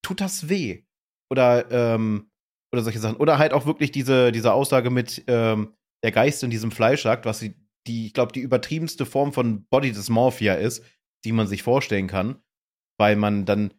Tut 0.04 0.20
das 0.20 0.48
weh? 0.48 0.82
Oder, 1.30 1.70
ähm, 1.70 2.30
oder 2.72 2.82
solche 2.82 2.98
Sachen. 2.98 3.16
Oder 3.16 3.38
halt 3.38 3.52
auch 3.52 3.64
wirklich 3.64 3.92
diese, 3.92 4.32
diese 4.32 4.52
Aussage 4.52 4.90
mit 4.90 5.22
ähm, 5.28 5.74
der 6.02 6.10
Geist 6.10 6.42
in 6.42 6.50
diesem 6.50 6.72
Fleischakt, 6.72 7.24
was 7.24 7.38
die, 7.38 7.54
die 7.86 8.06
ich 8.06 8.14
glaube, 8.14 8.32
die 8.32 8.40
übertriebenste 8.40 9.06
Form 9.06 9.32
von 9.32 9.64
Body 9.66 9.92
Dysmorphia 9.92 10.54
ist, 10.54 10.84
die 11.24 11.32
man 11.32 11.46
sich 11.46 11.62
vorstellen 11.62 12.06
kann. 12.06 12.42
Weil 12.98 13.16
man 13.16 13.44
dann 13.44 13.74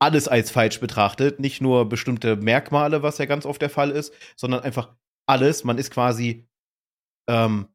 alles 0.00 0.28
als 0.28 0.50
falsch 0.50 0.80
betrachtet, 0.80 1.40
nicht 1.40 1.60
nur 1.60 1.88
bestimmte 1.88 2.36
Merkmale, 2.36 3.02
was 3.02 3.18
ja 3.18 3.26
ganz 3.26 3.46
oft 3.46 3.60
der 3.60 3.70
Fall 3.70 3.90
ist, 3.90 4.12
sondern 4.36 4.60
einfach 4.60 4.94
alles. 5.26 5.64
Man 5.64 5.78
ist 5.78 5.90
quasi 5.90 6.48
ähm, 7.28 7.68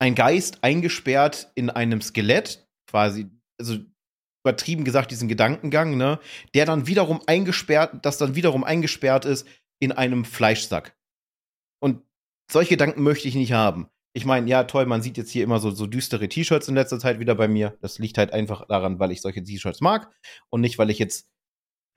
ein 0.00 0.14
Geist 0.14 0.62
eingesperrt 0.62 1.50
in 1.54 1.68
einem 1.68 2.00
Skelett, 2.00 2.68
quasi, 2.86 3.30
also 3.58 3.78
übertrieben 4.44 4.84
gesagt, 4.84 5.10
diesen 5.10 5.28
Gedankengang, 5.28 5.96
ne, 5.96 6.18
der 6.54 6.64
dann 6.64 6.86
wiederum 6.86 7.20
eingesperrt, 7.26 8.04
das 8.04 8.16
dann 8.16 8.34
wiederum 8.34 8.64
eingesperrt 8.64 9.24
ist 9.24 9.46
in 9.80 9.92
einem 9.92 10.24
Fleischsack. 10.24 10.96
Und 11.82 12.02
solche 12.50 12.70
Gedanken 12.70 13.02
möchte 13.02 13.28
ich 13.28 13.34
nicht 13.34 13.52
haben. 13.52 13.90
Ich 14.12 14.24
meine, 14.24 14.48
ja, 14.48 14.64
toll, 14.64 14.86
man 14.86 15.02
sieht 15.02 15.16
jetzt 15.16 15.30
hier 15.30 15.44
immer 15.44 15.60
so, 15.60 15.70
so 15.70 15.86
düstere 15.86 16.28
T-Shirts 16.28 16.68
in 16.68 16.74
letzter 16.74 16.98
Zeit 16.98 17.20
wieder 17.20 17.34
bei 17.34 17.46
mir. 17.46 17.78
Das 17.80 17.98
liegt 17.98 18.18
halt 18.18 18.32
einfach 18.32 18.66
daran, 18.66 18.98
weil 18.98 19.12
ich 19.12 19.20
solche 19.20 19.42
T-Shirts 19.42 19.80
mag 19.80 20.10
und 20.48 20.60
nicht, 20.60 20.78
weil 20.78 20.90
ich 20.90 20.98
jetzt 20.98 21.28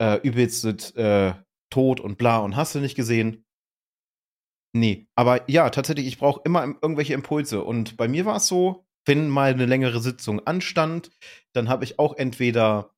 äh, 0.00 0.20
übelst 0.22 0.96
äh, 0.96 1.34
Tod 1.70 2.00
und 2.00 2.18
bla 2.18 2.38
und 2.38 2.56
hast 2.56 2.74
du 2.74 2.80
nicht 2.80 2.94
gesehen. 2.94 3.44
Nee, 4.76 5.08
aber 5.14 5.48
ja, 5.48 5.70
tatsächlich, 5.70 6.06
ich 6.06 6.18
brauche 6.18 6.40
immer 6.44 6.64
irgendwelche 6.64 7.14
Impulse. 7.14 7.62
Und 7.62 7.96
bei 7.96 8.08
mir 8.08 8.26
war 8.26 8.36
es 8.36 8.48
so, 8.48 8.86
wenn 9.06 9.28
mal 9.28 9.52
eine 9.52 9.66
längere 9.66 10.00
Sitzung 10.00 10.44
anstand, 10.46 11.10
dann 11.52 11.68
habe 11.68 11.84
ich 11.84 11.98
auch 11.98 12.16
entweder 12.16 12.94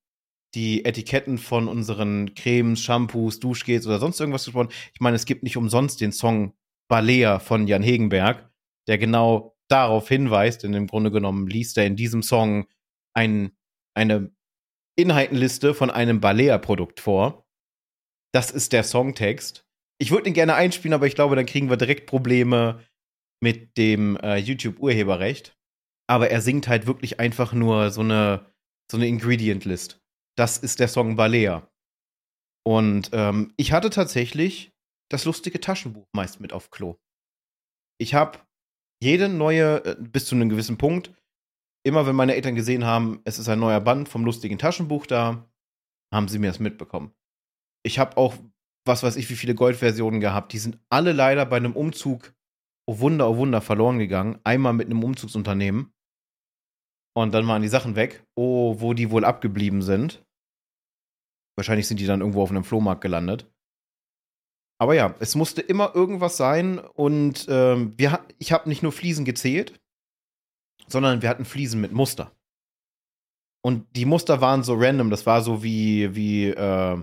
die 0.55 0.85
Etiketten 0.85 1.37
von 1.39 1.69
unseren 1.69 2.35
Cremes, 2.35 2.81
Shampoos, 2.81 3.41
Duschgels 3.41 3.87
oder 3.87 3.99
sonst 3.99 4.21
irgendwas 4.21 4.45
gesprochen. 4.45 4.71
Ich 4.95 5.01
meine, 5.01 5.17
es 5.17 5.27
gibt 5.27 5.43
nicht 5.43 5.57
umsonst 5.57 6.01
den 6.01 6.13
Song 6.13 6.55
Balea 6.89 7.41
von 7.41 7.67
Jan 7.67 7.83
Hegenberg, 7.83 8.51
der 8.89 8.99
genau 8.99 9.57
darauf 9.69 10.09
hinweist, 10.09 10.63
denn 10.63 10.75
im 10.75 10.87
Grunde 10.87 11.11
genommen 11.11 11.47
liest 11.47 11.77
er 11.77 11.87
in 11.87 11.97
diesem 11.97 12.23
Song 12.23 12.67
ein, 13.15 13.57
eine 13.95 14.31
Inhaltenliste 14.97 15.75
von 15.75 15.91
einem 15.91 16.21
Balea-Produkt 16.21 17.01
vor. 17.01 17.47
Das 18.33 18.51
ist 18.51 18.73
der 18.73 18.85
Songtext. 18.85 19.65
Ich 19.99 20.11
würde 20.11 20.29
ihn 20.29 20.35
gerne 20.35 20.55
einspielen, 20.55 20.95
aber 20.95 21.07
ich 21.07 21.15
glaube, 21.15 21.37
dann 21.37 21.47
kriegen 21.47 21.71
wir 21.71 21.77
direkt 21.77 22.07
Probleme 22.07 22.85
mit 23.43 23.77
dem 23.77 24.17
äh, 24.19 24.37
YouTube-Urheberrecht. 24.37 25.57
Aber 26.09 26.31
er 26.31 26.41
singt 26.41 26.69
halt 26.69 26.87
wirklich 26.87 27.19
einfach 27.19 27.53
nur 27.53 27.91
so 27.91 28.03
eine, 28.03 28.47
so 28.91 28.97
eine 28.97 29.09
Ingredient-List. 29.09 30.01
Das 30.37 30.59
ist 30.59 30.81
der 30.81 30.89
Song 30.89 31.17
Balea. 31.17 31.69
Und 32.65 33.11
ähm, 33.13 33.53
ich 33.57 33.73
hatte 33.73 33.91
tatsächlich 33.91 34.73
das 35.11 35.25
lustige 35.25 35.61
Taschenbuch 35.61 36.07
meist 36.13 36.41
mit 36.41 36.53
auf 36.53 36.71
Klo. 36.71 36.97
Ich 37.99 38.15
habe 38.15 38.41
jede 39.03 39.29
neue, 39.29 39.85
äh, 39.85 39.97
bis 39.99 40.27
zu 40.27 40.35
einem 40.35 40.49
gewissen 40.49 40.79
Punkt, 40.79 41.13
immer 41.85 42.07
wenn 42.07 42.17
meine 42.17 42.35
Eltern 42.35 42.55
gesehen 42.55 42.85
haben, 42.85 43.21
es 43.25 43.39
ist 43.39 43.49
ein 43.49 43.61
neuer 43.61 43.81
Band 43.81 44.09
vom 44.09 44.25
lustigen 44.25 44.59
Taschenbuch 44.59 45.07
da, 45.07 45.49
haben 46.13 46.29
sie 46.29 46.39
mir 46.39 46.49
das 46.49 46.61
mitbekommen. 46.61 47.13
Ich 47.85 47.99
habe 47.99 48.17
auch 48.17 48.35
was 48.87 49.03
weiß 49.03 49.17
ich, 49.17 49.29
wie 49.29 49.37
viele 49.37 49.55
Goldversionen 49.55 50.21
gehabt. 50.21 50.53
Die 50.53 50.59
sind 50.59 50.79
alle 50.89 51.13
leider 51.13 51.45
bei 51.45 51.57
einem 51.57 51.75
Umzug, 51.75 52.35
oh 52.87 53.01
Wunder, 53.01 53.29
oh 53.29 53.37
Wunder, 53.37 53.61
verloren 53.61 53.99
gegangen. 53.99 54.39
Einmal 54.45 54.73
mit 54.73 54.87
einem 54.87 55.03
Umzugsunternehmen. 55.03 55.93
Und 57.15 57.35
dann 57.35 57.47
waren 57.49 57.63
die 57.63 57.69
Sachen 57.69 57.97
weg. 57.97 58.25
Oh, 58.37 58.81
wo 58.81 58.95
die 58.95 59.11
wohl 59.11 59.25
abgeblieben 59.25 59.83
sind. 59.83 60.25
Wahrscheinlich 61.57 61.89
sind 61.89 61.99
die 61.99 62.07
dann 62.07 62.21
irgendwo 62.21 62.43
auf 62.43 62.51
einem 62.51 62.65
Flohmarkt 62.65 63.01
gelandet. 63.01 63.51
Aber 64.79 64.95
ja, 64.95 65.15
es 65.21 65.35
musste 65.35 65.63
immer 65.63 65.95
irgendwas 65.95 66.37
sein. 66.37 66.79
Und 66.79 67.47
ähm, 67.49 67.95
wir, 67.97 68.21
ich 68.39 68.53
habe 68.53 68.69
nicht 68.69 68.83
nur 68.83 68.93
Fliesen 68.93 69.25
gezählt, 69.25 69.81
sondern 70.89 71.23
wir 71.23 71.29
hatten 71.29 71.45
Fliesen 71.45 71.81
mit 71.81 71.93
Muster. 71.93 72.33
Und 73.63 73.87
die 73.97 74.05
Muster 74.05 74.41
waren 74.41 74.63
so 74.63 74.75
random. 74.75 75.11
Das 75.11 75.27
war 75.27 75.43
so 75.43 75.63
wie, 75.63 76.15
wie 76.15 76.49
äh, 76.49 77.03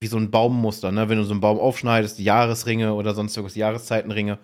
wie 0.00 0.06
so 0.06 0.16
ein 0.16 0.30
Baummuster, 0.30 0.90
ne? 0.92 1.08
Wenn 1.08 1.18
du 1.18 1.24
so 1.24 1.32
einen 1.32 1.42
Baum 1.42 1.58
aufschneidest, 1.58 2.18
die 2.18 2.24
Jahresringe 2.24 2.94
oder 2.94 3.14
sonst 3.14 3.36
irgendwas, 3.36 3.54
Jahreszeitenringe. 3.54 4.38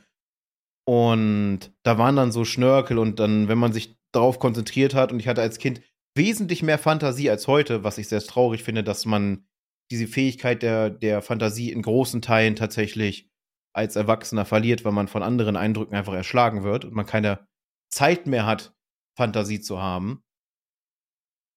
Und 0.84 1.72
da 1.82 1.98
waren 1.98 2.16
dann 2.16 2.30
so 2.30 2.44
Schnörkel 2.44 2.98
und 2.98 3.18
dann, 3.18 3.48
wenn 3.48 3.58
man 3.58 3.72
sich 3.72 3.96
darauf 4.12 4.38
konzentriert 4.38 4.94
hat, 4.94 5.12
und 5.12 5.18
ich 5.18 5.26
hatte 5.26 5.40
als 5.40 5.58
Kind 5.58 5.80
wesentlich 6.14 6.62
mehr 6.62 6.78
Fantasie 6.78 7.30
als 7.30 7.48
heute, 7.48 7.84
was 7.84 7.98
ich 7.98 8.08
sehr 8.08 8.20
traurig 8.20 8.62
finde, 8.62 8.84
dass 8.84 9.06
man 9.06 9.46
diese 9.90 10.06
Fähigkeit 10.06 10.62
der, 10.62 10.90
der 10.90 11.22
Fantasie 11.22 11.70
in 11.70 11.82
großen 11.82 12.22
Teilen 12.22 12.56
tatsächlich 12.56 13.30
als 13.72 13.96
Erwachsener 13.96 14.44
verliert, 14.44 14.84
weil 14.84 14.92
man 14.92 15.08
von 15.08 15.22
anderen 15.22 15.56
Eindrücken 15.56 15.94
einfach 15.94 16.14
erschlagen 16.14 16.64
wird 16.64 16.84
und 16.84 16.94
man 16.94 17.06
keine 17.06 17.46
Zeit 17.90 18.26
mehr 18.26 18.46
hat, 18.46 18.74
Fantasie 19.16 19.60
zu 19.60 19.80
haben. 19.80 20.24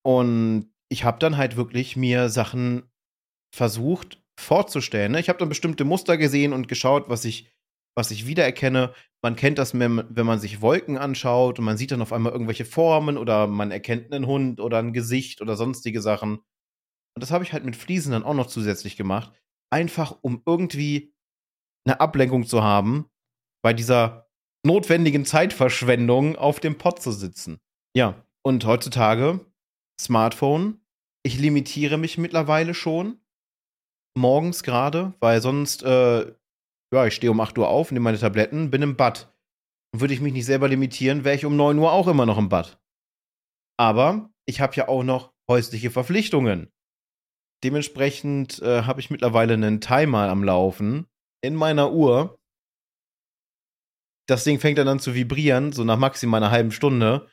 Und 0.06 0.72
ich 0.90 1.04
habe 1.04 1.20
dann 1.20 1.38
halt 1.38 1.56
wirklich 1.56 1.96
mir 1.96 2.30
Sachen 2.30 2.90
versucht 3.56 4.22
vorzustellen. 4.40 5.12
Ne? 5.12 5.20
Ich 5.20 5.30
habe 5.30 5.40
dann 5.40 5.50
bestimmte 5.50 5.86
Muster 5.86 6.18
gesehen 6.18 6.54
und 6.54 6.68
geschaut, 6.68 7.10
was 7.10 7.26
ich, 7.26 7.52
was 7.96 8.12
ich 8.12 8.26
wiedererkenne. 8.26 8.94
Man 9.22 9.36
kennt 9.36 9.58
das, 9.58 9.78
wenn 9.78 10.06
man 10.14 10.40
sich 10.40 10.62
Wolken 10.62 10.98
anschaut 10.98 11.60
und 11.60 11.66
man 11.66 11.78
sieht 11.78 11.92
dann 11.92 12.02
auf 12.02 12.14
einmal 12.14 12.32
irgendwelche 12.32 12.66
Formen 12.66 13.18
oder 13.18 13.48
man 13.48 13.72
erkennt 13.72 14.14
einen 14.14 14.28
Hund 14.28 14.62
oder 14.62 14.80
ein 14.80 14.94
Gesicht 14.94 15.42
oder 15.42 15.56
sonstige 15.56 16.02
Sachen. 16.02 16.40
Und 17.16 17.22
das 17.22 17.32
habe 17.32 17.44
ich 17.44 17.54
halt 17.54 17.66
mit 17.66 17.76
Fliesen 17.76 18.12
dann 18.12 18.24
auch 18.24 18.34
noch 18.34 18.48
zusätzlich 18.48 18.96
gemacht. 18.98 19.32
Einfach 19.72 20.18
um 20.22 20.42
irgendwie 20.46 21.14
eine 21.86 22.00
Ablenkung 22.00 22.46
zu 22.46 22.64
haben 22.64 23.10
bei 23.64 23.74
dieser 23.74 24.30
notwendigen 24.66 25.26
Zeitverschwendung 25.26 26.36
auf 26.36 26.60
dem 26.60 26.78
Pott 26.78 27.02
zu 27.02 27.12
sitzen. 27.12 27.60
Ja, 27.96 28.24
und 28.44 28.66
heutzutage 28.66 29.46
Smartphone. 30.00 30.80
Ich 31.24 31.38
limitiere 31.38 31.98
mich 31.98 32.18
mittlerweile 32.18 32.74
schon 32.74 33.20
morgens 34.18 34.64
gerade, 34.64 35.14
weil 35.20 35.42
sonst, 35.42 35.84
äh, 35.84 36.34
ja, 36.94 37.06
ich 37.06 37.16
stehe 37.16 37.32
um 37.32 37.40
8 37.40 37.58
Uhr 37.58 37.68
auf, 37.68 37.92
nehme 37.92 38.06
meine 38.06 38.20
Tabletten, 38.20 38.72
bin 38.72 38.82
im 38.82 38.96
Bad. 38.96 39.34
Würde 39.96 40.14
ich 40.14 40.22
mich 40.22 40.34
nicht 40.34 40.46
selber 40.46 40.68
limitieren, 40.68 41.24
wäre 41.24 41.36
ich 41.36 41.46
um 41.46 41.56
9 41.56 41.78
Uhr 41.78 41.92
auch 41.92 42.08
immer 42.08 42.26
noch 42.26 42.38
im 42.38 42.50
Bad. 42.50 42.80
Aber 43.78 44.30
ich 44.46 44.62
habe 44.62 44.76
ja 44.76 44.88
auch 44.88 45.04
noch 45.04 45.34
häusliche 45.50 45.92
Verpflichtungen. 45.92 46.72
Dementsprechend 47.64 48.62
äh, 48.62 48.84
habe 48.84 49.00
ich 49.00 49.10
mittlerweile 49.10 49.54
einen 49.54 49.82
Timer 49.82 50.30
am 50.30 50.44
Laufen 50.44 51.08
in 51.42 51.56
meiner 51.56 51.92
Uhr. 51.92 52.40
Das 54.28 54.44
Ding 54.44 54.60
fängt 54.60 54.78
dann 54.78 54.88
an 54.88 55.00
zu 55.00 55.16
vibrieren, 55.16 55.72
so 55.72 55.84
nach 55.84 55.98
maximal 55.98 56.42
einer 56.42 56.52
halben 56.52 56.72
Stunde, 56.72 57.28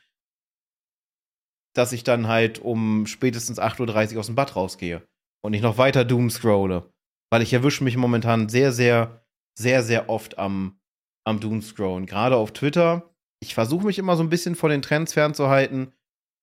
dass 1.75 1.93
ich 1.93 2.03
dann 2.03 2.27
halt 2.27 2.59
um 2.59 3.05
spätestens 3.05 3.59
8.30 3.59 4.13
Uhr 4.13 4.19
aus 4.19 4.25
dem 4.25 4.35
Bad 4.35 4.55
rausgehe 4.55 5.07
und 5.43 5.53
ich 5.53 5.61
noch 5.61 5.77
weiter 5.77 6.03
Doom 6.03 6.29
scrolle. 6.29 6.91
Weil 7.29 7.41
ich 7.41 7.53
erwische 7.53 7.83
mich 7.83 7.97
momentan 7.97 8.49
sehr, 8.49 8.71
sehr, 8.71 9.23
sehr, 9.57 9.83
sehr 9.83 10.09
oft 10.09 10.37
am, 10.37 10.79
am 11.25 11.39
Doom 11.39 11.61
scrollen. 11.61 12.05
Gerade 12.05 12.35
auf 12.35 12.51
Twitter. 12.51 13.13
Ich 13.41 13.53
versuche 13.53 13.85
mich 13.85 13.99
immer 13.99 14.15
so 14.15 14.23
ein 14.23 14.29
bisschen 14.29 14.55
von 14.55 14.71
den 14.71 14.81
Trends 14.81 15.13
fernzuhalten. 15.13 15.93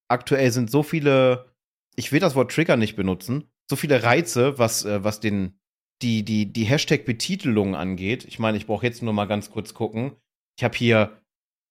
Aktuell 0.09 0.53
sind 0.53 0.71
so 0.71 0.83
viele, 0.83 1.53
ich 1.97 2.13
will 2.13 2.21
das 2.21 2.35
Wort 2.37 2.53
Trigger 2.53 2.77
nicht 2.77 2.95
benutzen, 2.95 3.51
so 3.69 3.77
viele 3.77 4.03
Reize, 4.03 4.59
was, 4.59 4.85
äh, 4.85 5.03
was 5.05 5.21
den, 5.21 5.59
die, 6.03 6.25
die, 6.25 6.53
die 6.53 6.65
Hashtag-Betitelung 6.65 7.75
angeht. 7.75 8.25
Ich 8.25 8.39
meine, 8.39 8.57
ich 8.57 8.67
brauche 8.67 8.87
jetzt 8.87 9.03
nur 9.03 9.13
mal 9.13 9.27
ganz 9.27 9.51
kurz 9.51 9.75
gucken. 9.75 10.17
Ich 10.59 10.65
habe 10.65 10.77
hier 10.77 11.21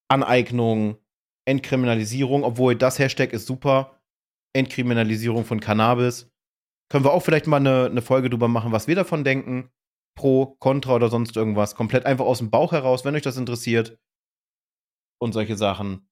Aneignung, 0.09 0.97
Entkriminalisierung, 1.45 2.43
obwohl 2.43 2.75
das 2.75 2.99
Hashtag 2.99 3.33
ist 3.33 3.45
super. 3.45 3.99
Entkriminalisierung 4.55 5.45
von 5.45 5.59
Cannabis. 5.59 6.31
Können 6.89 7.05
wir 7.05 7.11
auch 7.11 7.23
vielleicht 7.23 7.47
mal 7.47 7.57
eine, 7.57 7.85
eine 7.85 8.01
Folge 8.01 8.29
drüber 8.29 8.47
machen, 8.47 8.71
was 8.71 8.87
wir 8.87 8.95
davon 8.95 9.23
denken. 9.23 9.69
Pro, 10.15 10.55
Contra 10.59 10.95
oder 10.95 11.09
sonst 11.09 11.35
irgendwas. 11.35 11.75
Komplett 11.75 12.05
einfach 12.05 12.25
aus 12.25 12.37
dem 12.37 12.51
Bauch 12.51 12.71
heraus, 12.71 13.03
wenn 13.03 13.15
euch 13.15 13.23
das 13.23 13.37
interessiert. 13.37 13.97
Und 15.19 15.33
solche 15.33 15.57
Sachen. 15.57 16.07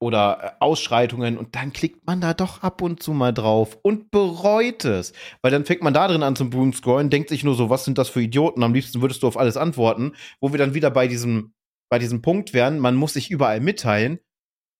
Oder 0.00 0.38
äh, 0.42 0.50
Ausschreitungen 0.60 1.38
und 1.38 1.54
dann 1.54 1.72
klickt 1.72 2.06
man 2.06 2.20
da 2.20 2.34
doch 2.34 2.62
ab 2.62 2.82
und 2.82 3.02
zu 3.02 3.12
mal 3.12 3.32
drauf 3.32 3.78
und 3.82 4.10
bereut 4.10 4.84
es. 4.84 5.12
Weil 5.42 5.50
dann 5.50 5.64
fängt 5.64 5.82
man 5.82 5.94
da 5.94 6.08
drin 6.08 6.22
an 6.22 6.36
zum 6.36 6.50
Boomscrollen, 6.50 7.10
denkt 7.10 7.28
sich 7.28 7.44
nur 7.44 7.54
so, 7.54 7.70
was 7.70 7.84
sind 7.84 7.98
das 7.98 8.08
für 8.08 8.22
Idioten? 8.22 8.62
Am 8.62 8.74
liebsten 8.74 9.02
würdest 9.02 9.22
du 9.22 9.26
auf 9.26 9.36
alles 9.36 9.56
antworten, 9.56 10.12
wo 10.40 10.52
wir 10.52 10.58
dann 10.58 10.74
wieder 10.74 10.90
bei 10.90 11.08
diesem, 11.08 11.54
bei 11.90 11.98
diesem 11.98 12.22
Punkt 12.22 12.54
wären, 12.54 12.78
man 12.78 12.94
muss 12.94 13.14
sich 13.14 13.30
überall 13.30 13.60
mitteilen 13.60 14.20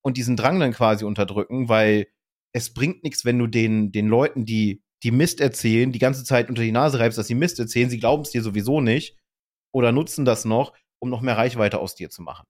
und 0.05 0.17
diesen 0.17 0.37
Drang 0.37 0.61
dann 0.61 0.73
quasi 0.73 1.05
unterdrücken, 1.05 1.69
weil 1.69 2.07
es 2.53 2.73
bringt 2.73 3.03
nichts, 3.03 3.25
wenn 3.25 3.39
du 3.39 3.47
den, 3.47 3.93
den 3.93 4.09
Leuten, 4.09 4.45
die, 4.45 4.83
die 5.03 5.11
Mist 5.11 5.41
erzählen, 5.41 5.93
die 5.93 5.99
ganze 5.99 6.25
Zeit 6.25 6.49
unter 6.49 6.63
die 6.63 6.73
Nase 6.73 6.99
reibst, 6.99 7.19
dass 7.19 7.27
sie 7.27 7.35
Mist 7.35 7.59
erzählen, 7.59 7.91
sie 7.91 7.99
glauben 7.99 8.23
es 8.23 8.31
dir 8.31 8.43
sowieso 8.43 8.81
nicht 8.81 9.19
oder 9.73 9.93
nutzen 9.93 10.25
das 10.25 10.45
noch, 10.45 10.75
um 11.01 11.11
noch 11.11 11.21
mehr 11.21 11.37
Reichweite 11.37 11.79
aus 11.79 11.95
dir 11.95 12.11
zu 12.11 12.23
machen. 12.23 12.47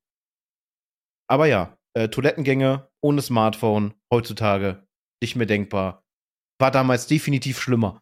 Aber 1.30 1.46
ja, 1.46 1.77
äh, 1.98 2.08
Toilettengänge 2.08 2.88
ohne 3.00 3.22
Smartphone 3.22 3.94
heutzutage 4.12 4.86
nicht 5.20 5.34
mehr 5.34 5.46
denkbar. 5.46 6.04
War 6.60 6.70
damals 6.70 7.06
definitiv 7.08 7.60
schlimmer. 7.60 8.00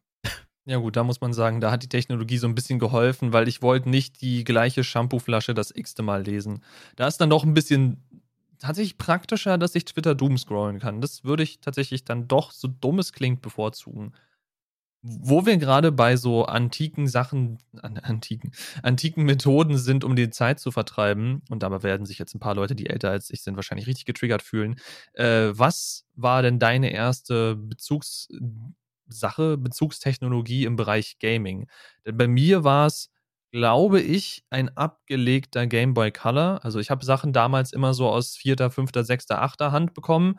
Ja 0.67 0.79
gut, 0.79 0.97
da 0.97 1.05
muss 1.05 1.21
man 1.21 1.33
sagen, 1.33 1.61
da 1.61 1.71
hat 1.71 1.83
die 1.83 1.89
Technologie 1.89 2.39
so 2.39 2.47
ein 2.47 2.55
bisschen 2.55 2.79
geholfen, 2.79 3.33
weil 3.33 3.49
ich 3.49 3.63
wollte 3.63 3.89
nicht 3.89 4.21
die 4.21 4.45
gleiche 4.45 4.85
Shampooflasche 4.85 5.55
das 5.55 5.71
x-te 5.75 6.03
Mal 6.03 6.25
lesen. 6.25 6.63
Da 6.97 7.07
ist 7.07 7.19
dann 7.19 7.31
doch 7.31 7.45
ein 7.45 7.55
bisschen 7.55 8.03
tatsächlich 8.59 8.99
praktischer, 8.99 9.59
dass 9.59 9.75
ich 9.75 9.85
Twitter 9.85 10.15
doom 10.15 10.37
scrollen 10.37 10.81
kann. 10.81 11.01
Das 11.01 11.25
würde 11.25 11.45
ich 11.45 11.61
tatsächlich 11.61 12.05
dann 12.05 12.27
doch, 12.27 12.51
so 12.51 12.69
dumm 12.69 12.99
es 12.99 13.13
klingt, 13.13 13.43
bevorzugen 13.43 14.13
wo 15.09 15.47
wir 15.47 15.57
gerade 15.57 15.93
bei 15.93 16.17
so 16.17 16.47
antiken 16.47 17.07
Sachen, 17.07 17.59
an, 17.81 17.99
antiken, 17.99 18.53
antiken 18.83 19.25
Methoden 19.25 19.79
sind, 19.79 20.05
um 20.05 20.17
die 20.17 20.31
Zeit 20.31 20.59
zu 20.59 20.73
vertreiben, 20.73 21.43
und 21.49 21.63
dabei 21.63 21.83
werden 21.83 22.07
sich 22.07 22.19
jetzt 22.19 22.35
ein 22.35 22.41
paar 22.41 22.55
Leute, 22.55 22.75
die 22.75 22.87
älter 22.87 23.11
als 23.11 23.31
ich 23.31 23.43
sind, 23.43 23.57
wahrscheinlich 23.57 23.87
richtig 23.87 24.05
getriggert 24.05 24.43
fühlen. 24.43 24.77
Äh, 25.13 25.51
was 25.53 26.05
war 26.15 26.43
denn 26.43 26.59
deine 26.59 26.93
erste 26.93 27.57
Bezugssache, 27.57 29.59
Bezugstechnologie 29.59 30.65
im 30.65 30.77
Bereich 30.77 31.19
Gaming? 31.21 31.69
Denn 32.05 32.17
bei 32.17 32.27
mir 32.27 32.65
war 32.65 32.87
es, 32.87 33.11
glaube 33.53 34.01
ich, 34.01 34.45
ein 34.51 34.77
abgelegter 34.77 35.67
Game 35.67 35.95
Boy 35.95 36.11
Color. 36.11 36.65
Also 36.65 36.81
ich 36.81 36.91
habe 36.91 37.05
Sachen 37.05 37.33
damals 37.33 37.73
immer 37.73 37.95
so 37.95 38.09
aus 38.09 38.37
vierter, 38.37 38.71
fünfter, 38.71 39.05
sechster, 39.05 39.41
achter 39.41 39.73
Hand 39.73 39.95
bekommen 39.95 40.39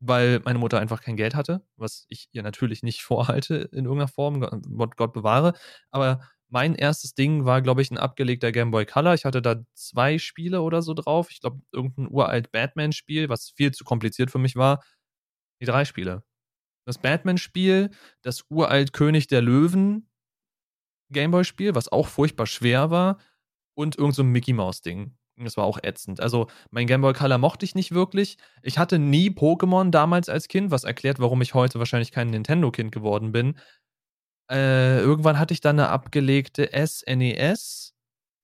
weil 0.00 0.40
meine 0.44 0.58
Mutter 0.58 0.80
einfach 0.80 1.00
kein 1.00 1.16
Geld 1.16 1.34
hatte, 1.34 1.66
was 1.76 2.06
ich 2.08 2.28
ihr 2.32 2.42
natürlich 2.42 2.82
nicht 2.82 3.02
vorhalte 3.04 3.68
in 3.72 3.84
irgendeiner 3.84 4.08
Form, 4.08 4.40
Gott, 4.40 4.96
Gott 4.96 5.12
bewahre. 5.12 5.54
Aber 5.90 6.20
mein 6.48 6.74
erstes 6.74 7.14
Ding 7.14 7.44
war, 7.44 7.62
glaube 7.62 7.82
ich, 7.82 7.90
ein 7.90 7.98
abgelegter 7.98 8.52
Game 8.52 8.70
Boy 8.70 8.86
Color. 8.86 9.14
Ich 9.14 9.24
hatte 9.24 9.42
da 9.42 9.56
zwei 9.74 10.18
Spiele 10.18 10.62
oder 10.62 10.82
so 10.82 10.94
drauf. 10.94 11.30
Ich 11.30 11.40
glaube, 11.40 11.60
irgendein 11.72 12.08
uralt 12.08 12.52
Batman-Spiel, 12.52 13.28
was 13.28 13.50
viel 13.50 13.72
zu 13.72 13.84
kompliziert 13.84 14.30
für 14.30 14.38
mich 14.38 14.54
war. 14.54 14.84
Die 15.60 15.66
drei 15.66 15.84
Spiele. 15.84 16.22
Das 16.86 16.98
Batman-Spiel, 16.98 17.90
das 18.22 18.44
uralt 18.50 18.92
König 18.92 19.26
der 19.26 19.42
Löwen 19.42 20.08
Gameboy-Spiel, 21.10 21.74
was 21.74 21.88
auch 21.90 22.08
furchtbar 22.08 22.46
schwer 22.46 22.90
war, 22.90 23.18
und 23.76 23.96
irgendein 23.96 24.14
so 24.14 24.24
Mickey 24.24 24.52
Mouse-Ding. 24.52 25.16
Das 25.36 25.56
war 25.56 25.64
auch 25.64 25.78
ätzend. 25.82 26.20
Also, 26.20 26.46
mein 26.70 26.86
Game 26.86 27.00
Boy 27.00 27.12
Color 27.12 27.38
mochte 27.38 27.64
ich 27.64 27.74
nicht 27.74 27.92
wirklich. 27.92 28.38
Ich 28.62 28.78
hatte 28.78 28.98
nie 28.98 29.30
Pokémon 29.30 29.90
damals 29.90 30.28
als 30.28 30.46
Kind, 30.46 30.70
was 30.70 30.84
erklärt, 30.84 31.18
warum 31.18 31.42
ich 31.42 31.54
heute 31.54 31.78
wahrscheinlich 31.80 32.12
kein 32.12 32.30
Nintendo-Kind 32.30 32.92
geworden 32.92 33.32
bin. 33.32 33.56
Äh, 34.50 35.00
irgendwann 35.00 35.38
hatte 35.38 35.54
ich 35.54 35.60
dann 35.60 35.78
eine 35.78 35.88
abgelegte 35.88 36.70
SNES, 36.72 37.92
e 37.92 37.94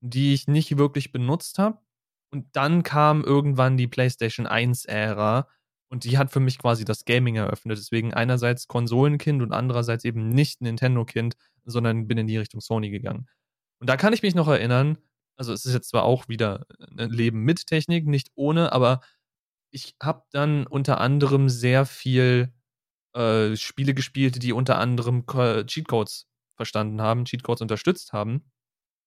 die 0.01 0.34
ich 0.34 0.49
nicht 0.49 0.78
wirklich 0.78 1.12
benutzt 1.12 1.59
habe. 1.59 1.78
Und 2.32 2.47
dann 2.53 2.82
kam 2.82 3.22
irgendwann 3.22 3.76
die 3.76 3.88
PlayStation 3.88 4.47
1-Ära 4.47 5.49
und 5.91 6.05
die 6.05 6.16
hat 6.18 6.30
für 6.30 6.41
mich 6.41 6.59
quasi 6.59 6.84
das 6.84 7.05
Gaming 7.05 7.36
eröffnet. 7.36 7.76
Deswegen 7.78 8.14
einerseits 8.14 8.68
Konsolenkind 8.68 9.43
und 9.43 9.53
andererseits 9.53 10.05
eben 10.05 10.28
nicht 10.28 10.61
Nintendo-Kind, 10.61 11.36
sondern 11.64 12.07
bin 12.07 12.18
in 12.18 12.26
die 12.26 12.38
Richtung 12.38 12.61
Sony 12.61 12.91
gegangen. 12.91 13.28
Und 13.80 13.88
da 13.91 13.97
kann 13.97 14.12
ich 14.12 14.22
mich 14.22 14.34
noch 14.34 14.49
erinnern, 14.49 14.99
also 15.41 15.55
es 15.55 15.64
ist 15.64 15.72
jetzt 15.72 15.88
zwar 15.88 16.03
auch 16.03 16.28
wieder 16.28 16.66
ein 16.99 17.09
Leben 17.09 17.43
mit 17.45 17.66
Technik, 17.66 18.07
nicht 18.07 18.30
ohne, 18.34 18.72
aber 18.72 19.01
ich 19.70 19.97
habe 20.03 20.22
dann 20.32 20.66
unter 20.66 21.01
anderem 21.01 21.49
sehr 21.49 21.86
viel 21.86 22.53
äh, 23.14 23.57
Spiele 23.57 23.95
gespielt, 23.95 24.43
die 24.43 24.53
unter 24.53 24.76
anderem 24.76 25.24
Cheatcodes 25.26 26.26
verstanden 26.57 27.01
haben, 27.01 27.24
Cheatcodes 27.24 27.62
unterstützt 27.62 28.12
haben. 28.12 28.45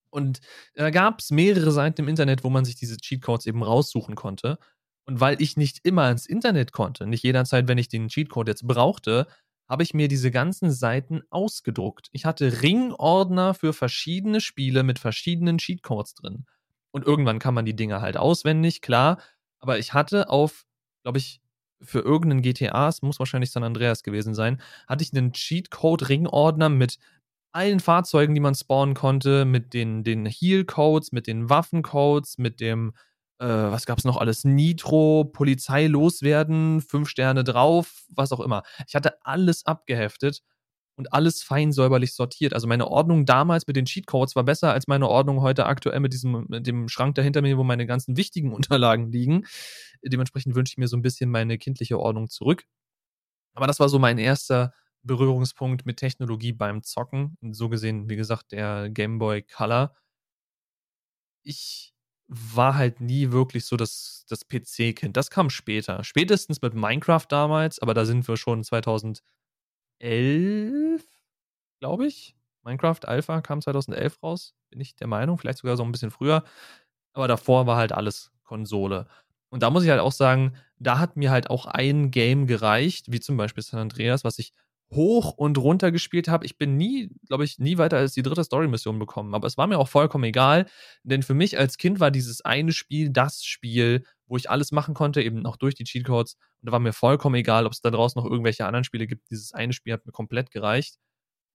Und 0.10 0.40
da 0.74 0.90
gab 0.90 1.20
es 1.20 1.30
mehrere 1.30 1.72
Seiten 1.72 2.02
im 2.02 2.08
Internet, 2.08 2.44
wo 2.44 2.50
man 2.50 2.66
sich 2.66 2.76
diese 2.76 2.98
Cheatcodes 2.98 3.46
eben 3.46 3.62
raussuchen 3.62 4.16
konnte. 4.16 4.58
Und 5.06 5.20
weil 5.20 5.40
ich 5.40 5.56
nicht 5.56 5.82
immer 5.84 6.10
ins 6.10 6.26
Internet 6.26 6.72
konnte, 6.72 7.06
nicht 7.06 7.24
jederzeit, 7.24 7.68
wenn 7.68 7.78
ich 7.78 7.90
den 7.90 8.08
Cheatcode 8.08 8.48
jetzt 8.48 8.66
brauchte, 8.66 9.28
habe 9.68 9.84
ich 9.84 9.94
mir 9.94 10.08
diese 10.08 10.32
ganzen 10.32 10.72
Seiten 10.72 11.22
ausgedruckt. 11.30 12.10
Ich 12.12 12.26
hatte 12.26 12.62
Ringordner 12.62 13.54
für 13.54 13.74
verschiedene 13.74 14.42
Spiele 14.42 14.84
mit 14.84 15.00
verschiedenen 15.00 15.58
Cheatcodes 15.58 16.16
drin. 16.16 16.46
Und 16.92 17.06
irgendwann 17.06 17.40
kann 17.40 17.54
man 17.54 17.66
die 17.66 17.76
Dinge 17.76 18.02
halt 18.02 18.18
auswendig, 18.18 18.82
klar. 18.82 19.20
Aber 19.60 19.80
ich 19.80 19.94
hatte 19.94 20.30
auf, 20.30 20.66
glaube 21.04 21.18
ich, 21.18 21.42
für 21.82 22.00
irgendeinen 22.00 22.42
GTA, 22.42 22.88
es 22.88 23.02
muss 23.02 23.20
wahrscheinlich 23.20 23.52
San 23.52 23.64
Andreas 23.64 24.04
gewesen 24.04 24.34
sein, 24.34 24.62
hatte 24.88 25.04
ich 25.04 25.14
einen 25.14 25.34
Cheatcode-Ringordner 25.34 26.70
mit 26.70 26.98
allen 27.52 27.80
Fahrzeugen, 27.80 28.34
die 28.34 28.42
man 28.42 28.56
spawnen 28.56 28.96
konnte, 28.96 29.46
mit 29.46 29.74
den, 29.74 30.04
den 30.04 30.26
Heal-Codes, 30.26 31.12
mit 31.12 31.28
den 31.28 31.50
Waffencodes, 31.50 32.38
mit 32.38 32.60
dem 32.60 32.94
äh, 33.40 33.46
was 33.46 33.86
gab 33.86 33.98
es 33.98 34.04
noch 34.06 34.18
alles? 34.18 34.44
Nitro, 34.44 35.26
Polizei 35.26 35.88
loswerden, 35.88 36.82
fünf 36.82 37.10
Sterne 37.10 37.44
drauf, 37.44 38.06
was 38.10 38.32
auch 38.32 38.40
immer. 38.40 38.64
Ich 38.88 38.96
hatte 38.96 39.18
alles 39.26 39.66
abgeheftet 39.66 40.42
und 40.96 41.12
alles 41.14 41.44
fein 41.44 41.72
säuberlich 41.72 42.14
sortiert. 42.14 42.54
Also 42.54 42.68
meine 42.68 42.88
Ordnung 42.88 43.26
damals 43.26 43.68
mit 43.68 43.76
den 43.76 43.86
Cheatcodes 43.86 44.36
war 44.36 44.44
besser 44.44 44.74
als 44.74 44.88
meine 44.88 45.10
Ordnung 45.10 45.42
heute 45.42 45.66
aktuell 45.66 46.00
mit 46.00 46.14
diesem 46.14 46.46
mit 46.48 46.68
dem 46.68 46.88
Schrank 46.90 47.16
dahinter 47.16 47.42
mir, 47.42 47.58
wo 47.58 47.64
meine 47.64 47.86
ganzen 47.86 48.18
wichtigen 48.18 48.54
Unterlagen 48.54 49.12
liegen. 49.12 49.46
Dementsprechend 50.04 50.56
wünsche 50.56 50.74
ich 50.74 50.78
mir 50.78 50.88
so 50.88 50.98
ein 50.98 51.02
bisschen 51.02 51.30
meine 51.32 51.58
kindliche 51.58 52.00
Ordnung 52.00 52.30
zurück. 52.30 52.66
Aber 53.56 53.68
das 53.68 53.80
war 53.80 53.90
so 53.90 54.00
mein 54.00 54.18
erster 54.18 54.74
Berührungspunkt 55.04 55.86
mit 55.86 55.98
Technologie 55.98 56.54
beim 56.54 56.84
Zocken. 56.84 57.38
So 57.52 57.70
gesehen, 57.70 58.10
wie 58.10 58.16
gesagt, 58.16 58.52
der 58.52 58.90
Game 58.90 59.20
Boy 59.20 59.44
Color. 59.44 59.96
Ich 61.44 61.93
war 62.56 62.76
halt 62.76 63.02
nie 63.02 63.32
wirklich 63.32 63.66
so 63.66 63.78
das, 63.78 64.26
das 64.28 64.48
PC-Kind. 64.48 65.16
Das 65.16 65.30
kam 65.30 65.50
später. 65.50 66.04
Spätestens 66.04 66.62
mit 66.62 66.74
Minecraft 66.74 67.26
damals, 67.30 67.80
aber 67.80 67.94
da 67.94 68.06
sind 68.06 68.28
wir 68.28 68.38
schon 68.38 68.64
2011, 68.64 69.22
glaube 71.80 72.08
ich. 72.08 72.36
Minecraft 72.64 73.06
Alpha 73.06 73.42
kam 73.42 73.62
2011 73.62 74.24
raus, 74.24 74.56
bin 74.70 74.80
ich 74.80 74.96
der 74.96 75.08
Meinung. 75.08 75.38
Vielleicht 75.38 75.60
sogar 75.60 75.78
so 75.78 75.84
ein 75.84 75.92
bisschen 75.92 76.12
früher. 76.12 76.44
Aber 77.14 77.28
davor 77.28 77.68
war 77.68 77.78
halt 77.78 77.92
alles 77.92 78.32
Konsole. 78.44 79.08
Und 79.50 79.62
da 79.62 79.70
muss 79.70 79.84
ich 79.84 79.90
halt 79.90 80.00
auch 80.00 80.12
sagen, 80.12 80.56
da 80.80 80.98
hat 81.00 81.16
mir 81.16 81.30
halt 81.30 81.50
auch 81.50 81.66
ein 81.68 82.10
Game 82.10 82.48
gereicht, 82.48 83.12
wie 83.12 83.20
zum 83.20 83.38
Beispiel 83.38 83.64
San 83.64 83.80
Andreas, 83.80 84.24
was 84.24 84.40
ich 84.40 84.54
hoch 84.96 85.34
und 85.34 85.58
runter 85.58 85.92
gespielt 85.92 86.28
habe. 86.28 86.46
Ich 86.46 86.58
bin 86.58 86.78
nie, 86.78 87.10
glaube 87.28 87.44
ich, 87.44 87.60
nie 87.60 87.78
weiter 87.78 87.98
als 87.98 88.14
die 88.14 88.22
dritte 88.22 88.44
Story-Mission 88.44 89.00
bekommen. 89.00 89.34
Aber 89.36 89.48
es 89.48 89.58
war 89.58 89.68
mir 89.68 89.78
auch 89.80 89.88
vollkommen 89.88 90.24
egal, 90.24 90.66
denn 91.04 91.24
für 91.24 91.34
mich 91.34 91.58
als 91.58 91.78
Kind 91.78 92.00
war 92.00 92.12
dieses 92.12 92.42
eine 92.42 92.72
Spiel 92.72 93.10
das 93.10 93.44
Spiel, 93.44 94.06
wo 94.28 94.38
ich 94.38 94.50
alles 94.50 94.72
machen 94.72 94.94
konnte, 94.94 95.22
eben 95.22 95.46
auch 95.46 95.58
durch 95.58 95.76
die 95.76 95.84
Cheatcodes. 95.84 96.36
Und 96.36 96.68
da 96.68 96.72
war 96.72 96.80
mir 96.80 96.94
vollkommen 96.94 97.36
egal, 97.36 97.66
ob 97.66 97.74
es 97.74 97.82
da 97.82 97.92
draußen 97.92 98.22
noch 98.22 98.30
irgendwelche 98.30 98.66
anderen 98.66 98.84
Spiele 98.84 99.08
gibt. 99.08 99.30
Dieses 99.30 99.54
eine 99.54 99.74
Spiel 99.74 99.94
hat 99.94 100.06
mir 100.06 100.12
komplett 100.12 100.52
gereicht. 100.52 100.98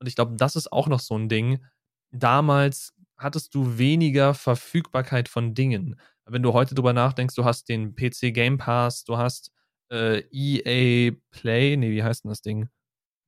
Und 0.01 0.07
ich 0.07 0.15
glaube, 0.15 0.37
das 0.37 0.57
ist 0.57 0.73
auch 0.73 0.89
noch 0.89 1.01
so 1.01 1.17
ein 1.17 1.29
Ding. 1.29 1.65
Damals 2.11 2.95
hattest 3.17 3.55
du 3.55 3.79
weniger 3.79 4.35
Verfügbarkeit 4.35 5.29
von 5.29 5.55
Dingen. 5.55 6.01
Wenn 6.25 6.43
du 6.43 6.53
heute 6.53 6.75
drüber 6.75 6.93
nachdenkst, 6.93 7.35
du 7.35 7.45
hast 7.45 7.69
den 7.69 7.95
PC 7.95 8.33
Game 8.33 8.59
Pass, 8.59 9.05
du 9.05 9.17
hast 9.17 9.51
äh, 9.91 10.23
EA 10.31 11.13
Play, 11.31 11.77
nee, 11.77 11.91
wie 11.91 12.03
heißt 12.03 12.25
denn 12.25 12.31
das 12.31 12.43
Ding? 12.43 12.69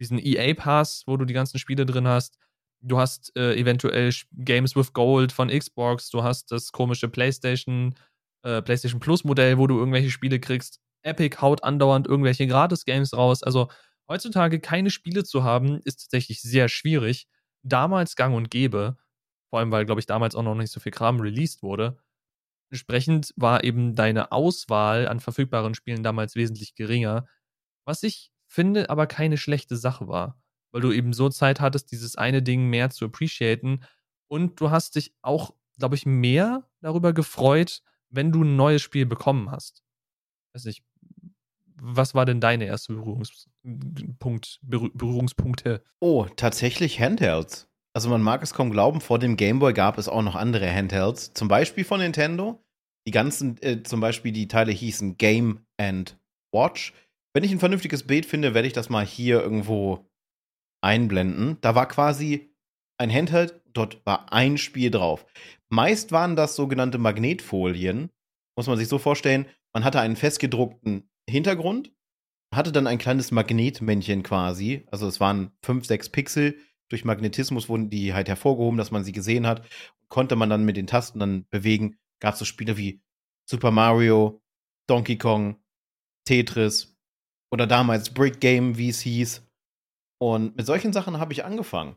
Diesen 0.00 0.18
EA-Pass, 0.18 1.04
wo 1.06 1.16
du 1.16 1.24
die 1.24 1.34
ganzen 1.34 1.58
Spiele 1.58 1.86
drin 1.86 2.08
hast. 2.08 2.38
Du 2.82 2.98
hast 2.98 3.36
äh, 3.36 3.54
eventuell 3.56 4.10
Games 4.32 4.74
with 4.74 4.92
Gold 4.94 5.32
von 5.32 5.48
Xbox, 5.48 6.08
du 6.10 6.22
hast 6.22 6.50
das 6.50 6.72
komische 6.72 7.08
PlayStation, 7.08 7.94
äh, 8.42 8.62
PlayStation 8.62 9.00
Plus-Modell, 9.00 9.58
wo 9.58 9.66
du 9.66 9.78
irgendwelche 9.78 10.10
Spiele 10.10 10.40
kriegst. 10.40 10.80
Epic 11.02 11.36
haut 11.40 11.62
andauernd 11.62 12.06
irgendwelche 12.06 12.46
Gratis-Games 12.46 13.14
raus. 13.14 13.42
Also 13.42 13.70
heutzutage 14.08 14.60
keine 14.60 14.90
Spiele 14.90 15.24
zu 15.24 15.44
haben, 15.44 15.80
ist 15.84 16.00
tatsächlich 16.02 16.40
sehr 16.40 16.68
schwierig. 16.68 17.28
Damals 17.62 18.16
gang 18.16 18.34
und 18.34 18.50
gäbe, 18.50 18.96
vor 19.50 19.58
allem 19.58 19.70
weil, 19.70 19.84
glaube 19.84 20.00
ich, 20.00 20.06
damals 20.06 20.34
auch 20.34 20.42
noch 20.42 20.54
nicht 20.54 20.72
so 20.72 20.80
viel 20.80 20.92
Kram 20.92 21.20
released 21.20 21.62
wurde. 21.62 21.98
Entsprechend 22.70 23.34
war 23.36 23.64
eben 23.64 23.94
deine 23.94 24.32
Auswahl 24.32 25.08
an 25.08 25.20
verfügbaren 25.20 25.74
Spielen 25.74 26.02
damals 26.02 26.36
wesentlich 26.36 26.74
geringer, 26.74 27.26
was 27.84 28.02
ich 28.02 28.30
finde 28.50 28.90
aber 28.90 29.06
keine 29.06 29.38
schlechte 29.38 29.76
Sache 29.76 30.08
war, 30.08 30.40
weil 30.72 30.82
du 30.82 30.92
eben 30.92 31.12
so 31.12 31.28
Zeit 31.28 31.60
hattest, 31.60 31.92
dieses 31.92 32.16
eine 32.16 32.42
Ding 32.42 32.66
mehr 32.68 32.90
zu 32.90 33.04
appreciaten 33.06 33.80
und 34.28 34.60
du 34.60 34.70
hast 34.70 34.96
dich 34.96 35.14
auch, 35.22 35.54
glaube 35.78 35.94
ich, 35.94 36.04
mehr 36.04 36.68
darüber 36.80 37.12
gefreut, 37.12 37.82
wenn 38.10 38.32
du 38.32 38.42
ein 38.42 38.56
neues 38.56 38.82
Spiel 38.82 39.06
bekommen 39.06 39.50
hast. 39.50 39.84
Weiß 40.52 40.64
nicht, 40.64 40.82
was 41.80 42.14
war 42.14 42.26
denn 42.26 42.40
deine 42.40 42.66
erste 42.66 42.92
Berührungspunkt, 42.92 44.60
Berührungspunkte? 44.62 45.82
Oh, 46.00 46.26
tatsächlich 46.36 47.00
Handhelds. 47.00 47.68
Also 47.94 48.08
man 48.08 48.22
mag 48.22 48.42
es 48.42 48.52
kaum 48.52 48.70
glauben, 48.70 49.00
vor 49.00 49.18
dem 49.18 49.36
Game 49.36 49.60
Boy 49.60 49.72
gab 49.72 49.96
es 49.96 50.08
auch 50.08 50.22
noch 50.22 50.34
andere 50.34 50.72
Handhelds. 50.72 51.32
Zum 51.34 51.48
Beispiel 51.48 51.84
von 51.84 52.00
Nintendo. 52.00 52.62
Die 53.06 53.12
ganzen, 53.12 53.60
äh, 53.62 53.82
zum 53.82 54.00
Beispiel 54.00 54.32
die 54.32 54.48
Teile 54.48 54.72
hießen 54.72 55.16
Game 55.16 55.64
and 55.78 56.18
Watch. 56.52 56.92
Wenn 57.32 57.44
ich 57.44 57.52
ein 57.52 57.60
vernünftiges 57.60 58.06
Bild 58.06 58.26
finde, 58.26 58.54
werde 58.54 58.66
ich 58.66 58.74
das 58.74 58.88
mal 58.88 59.06
hier 59.06 59.40
irgendwo 59.40 60.10
einblenden. 60.82 61.58
Da 61.60 61.74
war 61.74 61.86
quasi 61.86 62.54
ein 62.98 63.12
Handheld, 63.12 63.60
dort 63.72 64.04
war 64.04 64.32
ein 64.32 64.58
Spiel 64.58 64.90
drauf. 64.90 65.26
Meist 65.68 66.12
waren 66.12 66.36
das 66.36 66.56
sogenannte 66.56 66.98
Magnetfolien. 66.98 68.10
Muss 68.56 68.66
man 68.66 68.76
sich 68.76 68.88
so 68.88 68.98
vorstellen, 68.98 69.46
man 69.72 69.84
hatte 69.84 70.00
einen 70.00 70.16
festgedruckten 70.16 71.08
Hintergrund, 71.28 71.92
hatte 72.52 72.72
dann 72.72 72.88
ein 72.88 72.98
kleines 72.98 73.30
Magnetmännchen 73.30 74.24
quasi. 74.24 74.84
Also 74.90 75.06
es 75.06 75.20
waren 75.20 75.52
fünf, 75.62 75.86
sechs 75.86 76.08
Pixel. 76.08 76.58
Durch 76.88 77.04
Magnetismus 77.04 77.68
wurden 77.68 77.88
die 77.88 78.12
halt 78.12 78.28
hervorgehoben, 78.28 78.76
dass 78.76 78.90
man 78.90 79.04
sie 79.04 79.12
gesehen 79.12 79.46
hat. 79.46 79.64
Konnte 80.08 80.34
man 80.34 80.50
dann 80.50 80.64
mit 80.64 80.76
den 80.76 80.88
Tasten 80.88 81.20
dann 81.20 81.46
bewegen. 81.50 81.96
Gab 82.18 82.34
es 82.34 82.40
so 82.40 82.44
Spiele 82.44 82.76
wie 82.76 83.00
Super 83.48 83.70
Mario, 83.70 84.42
Donkey 84.88 85.16
Kong, 85.16 85.62
Tetris 86.26 86.99
oder 87.52 87.66
damals 87.66 88.10
Brick 88.10 88.40
Game, 88.40 88.76
wie 88.78 88.88
es 88.88 89.00
hieß. 89.00 89.42
Und 90.20 90.56
mit 90.56 90.66
solchen 90.66 90.92
Sachen 90.92 91.18
habe 91.18 91.32
ich 91.32 91.44
angefangen. 91.44 91.96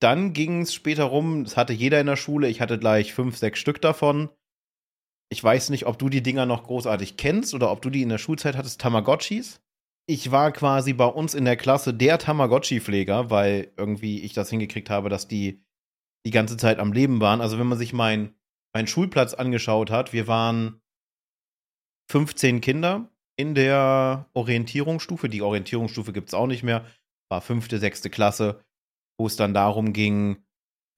Dann 0.00 0.32
ging 0.32 0.62
es 0.62 0.72
später 0.72 1.04
rum, 1.04 1.44
das 1.44 1.56
hatte 1.56 1.72
jeder 1.72 2.00
in 2.00 2.06
der 2.06 2.16
Schule, 2.16 2.48
ich 2.48 2.60
hatte 2.60 2.78
gleich 2.78 3.12
fünf, 3.12 3.36
sechs 3.36 3.58
Stück 3.58 3.80
davon. 3.82 4.30
Ich 5.30 5.42
weiß 5.42 5.70
nicht, 5.70 5.86
ob 5.86 5.98
du 5.98 6.08
die 6.08 6.22
Dinger 6.22 6.46
noch 6.46 6.64
großartig 6.64 7.16
kennst 7.16 7.54
oder 7.54 7.70
ob 7.70 7.82
du 7.82 7.90
die 7.90 8.02
in 8.02 8.08
der 8.08 8.18
Schulzeit 8.18 8.56
hattest, 8.56 8.80
Tamagotchis. 8.80 9.60
Ich 10.08 10.32
war 10.32 10.50
quasi 10.52 10.92
bei 10.92 11.04
uns 11.04 11.34
in 11.34 11.44
der 11.44 11.56
Klasse 11.56 11.94
der 11.94 12.18
Tamagotchi-Pfleger, 12.18 13.30
weil 13.30 13.72
irgendwie 13.76 14.20
ich 14.20 14.32
das 14.32 14.50
hingekriegt 14.50 14.90
habe, 14.90 15.08
dass 15.08 15.28
die 15.28 15.62
die 16.26 16.32
ganze 16.32 16.56
Zeit 16.56 16.78
am 16.78 16.92
Leben 16.92 17.20
waren. 17.20 17.40
Also 17.40 17.58
wenn 17.58 17.68
man 17.68 17.78
sich 17.78 17.92
meinen 17.92 18.34
mein 18.74 18.86
Schulplatz 18.86 19.34
angeschaut 19.34 19.90
hat, 19.90 20.12
wir 20.12 20.26
waren 20.26 20.80
15 22.10 22.60
Kinder 22.60 23.08
in 23.40 23.54
der 23.54 24.28
Orientierungsstufe. 24.34 25.28
Die 25.28 25.42
Orientierungsstufe 25.42 26.12
gibt 26.12 26.28
es 26.28 26.34
auch 26.34 26.46
nicht 26.46 26.62
mehr. 26.62 26.84
War 27.30 27.40
fünfte, 27.40 27.78
sechste 27.78 28.10
Klasse, 28.10 28.62
wo 29.18 29.26
es 29.26 29.36
dann 29.36 29.54
darum 29.54 29.92
ging, 29.92 30.44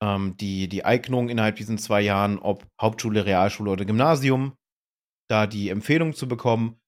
ähm, 0.02 0.36
die, 0.38 0.68
die 0.68 0.84
Eignung 0.84 1.28
innerhalb 1.28 1.56
diesen 1.56 1.78
zwei 1.78 2.00
Jahren, 2.00 2.38
ob 2.38 2.66
Hauptschule, 2.80 3.24
Realschule 3.26 3.70
oder 3.70 3.84
Gymnasium, 3.84 4.56
da 5.30 5.46
die 5.46 5.68
Empfehlung 5.68 6.14
zu 6.14 6.26
bekommen. 6.26 6.80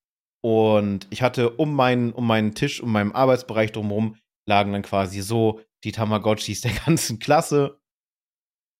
Und 0.42 1.07
ich 1.11 1.22
hatte 1.22 1.50
um 1.50 1.74
meinen, 1.74 2.12
um 2.12 2.26
meinen 2.26 2.55
Tisch, 2.55 2.82
um 2.82 2.90
meinen 2.90 3.12
Arbeitsbereich 3.12 3.70
drumherum, 3.70 4.16
lagen 4.46 4.72
dann 4.72 4.82
quasi 4.82 5.22
so 5.22 5.61
die 5.84 5.92
Tamagotchis 5.92 6.62
der 6.62 6.72
ganzen 6.84 7.20
Klasse. 7.20 7.80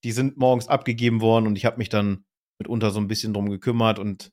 Die 0.03 0.13
sind 0.13 0.37
morgens 0.37 0.67
abgegeben 0.67 1.21
worden 1.21 1.47
und 1.47 1.57
ich 1.57 1.65
habe 1.65 1.79
mich 1.79 1.89
dann 1.89 2.25
mitunter 2.61 2.91
so 2.91 3.01
ein 3.01 3.09
bisschen 3.09 3.33
drum 3.33 3.49
gekümmert 3.49 3.99
und 3.99 4.33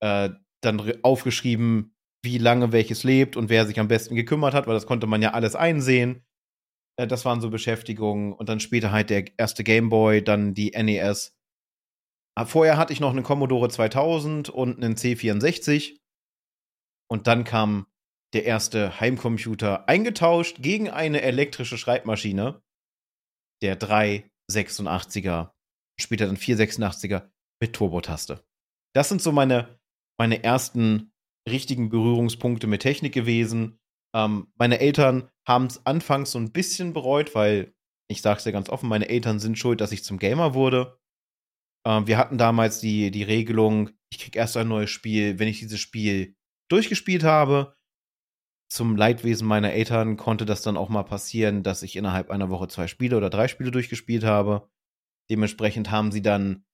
äh, 0.00 0.30
dann 0.64 0.92
aufgeschrieben, 1.02 1.94
wie 2.22 2.38
lange 2.38 2.72
welches 2.72 3.04
lebt 3.04 3.36
und 3.36 3.48
wer 3.48 3.66
sich 3.66 3.78
am 3.78 3.88
besten 3.88 4.16
gekümmert 4.16 4.54
hat, 4.54 4.66
weil 4.66 4.74
das 4.74 4.86
konnte 4.86 5.06
man 5.06 5.22
ja 5.22 5.32
alles 5.32 5.54
einsehen. 5.54 6.24
Äh, 6.98 7.06
das 7.06 7.24
waren 7.24 7.40
so 7.40 7.50
Beschäftigungen. 7.50 8.32
Und 8.32 8.48
dann 8.48 8.60
später 8.60 8.92
halt 8.92 9.10
der 9.10 9.38
erste 9.38 9.64
Game 9.64 9.88
Boy, 9.90 10.22
dann 10.22 10.54
die 10.54 10.70
NES. 10.70 11.36
Ah, 12.36 12.46
vorher 12.46 12.76
hatte 12.76 12.92
ich 12.92 13.00
noch 13.00 13.10
einen 13.10 13.22
Commodore 13.22 13.68
2000 13.68 14.48
und 14.48 14.82
einen 14.82 14.96
C64. 14.96 15.98
Und 17.08 17.26
dann 17.26 17.44
kam 17.44 17.86
der 18.32 18.44
erste 18.44 18.98
Heimcomputer 18.98 19.88
eingetauscht 19.88 20.60
gegen 20.60 20.90
eine 20.90 21.22
elektrische 21.22 21.78
Schreibmaschine. 21.78 22.62
Der 23.62 23.78
386er, 23.78 25.52
später 26.00 26.26
dann 26.26 26.36
486er 26.36 27.30
mit 27.60 27.74
Turbotaste. 27.74 28.44
Das 28.94 29.08
sind 29.08 29.22
so 29.22 29.30
meine, 29.30 29.78
meine 30.18 30.42
ersten 30.42 31.12
richtigen 31.48 31.90
Berührungspunkte 31.90 32.66
mit 32.66 32.82
Technik 32.82 33.12
gewesen. 33.12 33.78
Ähm, 34.14 34.48
meine 34.56 34.80
Eltern 34.80 35.28
haben 35.46 35.66
es 35.66 35.84
anfangs 35.84 36.32
so 36.32 36.38
ein 36.38 36.52
bisschen 36.52 36.92
bereut, 36.92 37.34
weil 37.34 37.74
ich 38.08 38.22
sage 38.22 38.38
es 38.38 38.44
ja 38.44 38.52
ganz 38.52 38.68
offen, 38.68 38.88
meine 38.88 39.08
Eltern 39.08 39.40
sind 39.40 39.58
schuld, 39.58 39.80
dass 39.80 39.92
ich 39.92 40.04
zum 40.04 40.18
Gamer 40.18 40.54
wurde. 40.54 40.98
Ähm, 41.86 42.06
wir 42.06 42.18
hatten 42.18 42.38
damals 42.38 42.80
die, 42.80 43.10
die 43.10 43.22
Regelung, 43.22 43.90
ich 44.10 44.18
krieg 44.18 44.36
erst 44.36 44.56
ein 44.56 44.68
neues 44.68 44.90
Spiel, 44.90 45.38
wenn 45.38 45.48
ich 45.48 45.60
dieses 45.60 45.80
Spiel 45.80 46.36
durchgespielt 46.70 47.24
habe. 47.24 47.76
Zum 48.70 48.96
Leidwesen 48.96 49.46
meiner 49.46 49.72
Eltern 49.72 50.16
konnte 50.16 50.46
das 50.46 50.62
dann 50.62 50.76
auch 50.76 50.88
mal 50.88 51.02
passieren, 51.02 51.62
dass 51.62 51.82
ich 51.82 51.96
innerhalb 51.96 52.30
einer 52.30 52.50
Woche 52.50 52.68
zwei 52.68 52.86
Spiele 52.86 53.16
oder 53.16 53.30
drei 53.30 53.48
Spiele 53.48 53.70
durchgespielt 53.70 54.24
habe. 54.24 54.68
Dementsprechend 55.30 55.90
haben 55.90 56.12
sie 56.12 56.22
dann 56.22 56.64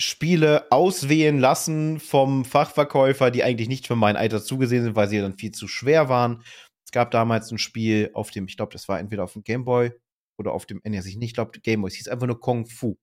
Spiele 0.00 0.66
auswählen 0.72 1.38
lassen 1.38 2.00
vom 2.00 2.46
Fachverkäufer, 2.46 3.30
die 3.30 3.44
eigentlich 3.44 3.68
nicht 3.68 3.86
für 3.86 3.96
mein 3.96 4.16
Alter 4.16 4.42
zugesehen 4.42 4.82
sind, 4.82 4.96
weil 4.96 5.08
sie 5.08 5.20
dann 5.20 5.36
viel 5.36 5.52
zu 5.52 5.68
schwer 5.68 6.08
waren. 6.08 6.42
Es 6.86 6.90
gab 6.90 7.10
damals 7.10 7.50
ein 7.50 7.58
Spiel 7.58 8.10
auf 8.14 8.30
dem, 8.30 8.46
ich 8.46 8.56
glaube, 8.56 8.72
das 8.72 8.88
war 8.88 8.98
entweder 8.98 9.24
auf 9.24 9.34
dem 9.34 9.44
Game 9.44 9.64
Boy 9.64 9.92
oder 10.38 10.52
auf 10.52 10.64
dem 10.64 10.80
NES, 10.84 11.04
ich 11.04 11.18
nicht 11.18 11.34
glaube, 11.34 11.60
Game 11.60 11.82
Boy, 11.82 11.88
es 11.88 11.96
hieß 11.96 12.08
einfach 12.08 12.26
nur 12.26 12.40
Kung 12.40 12.66
Fu. 12.66 12.96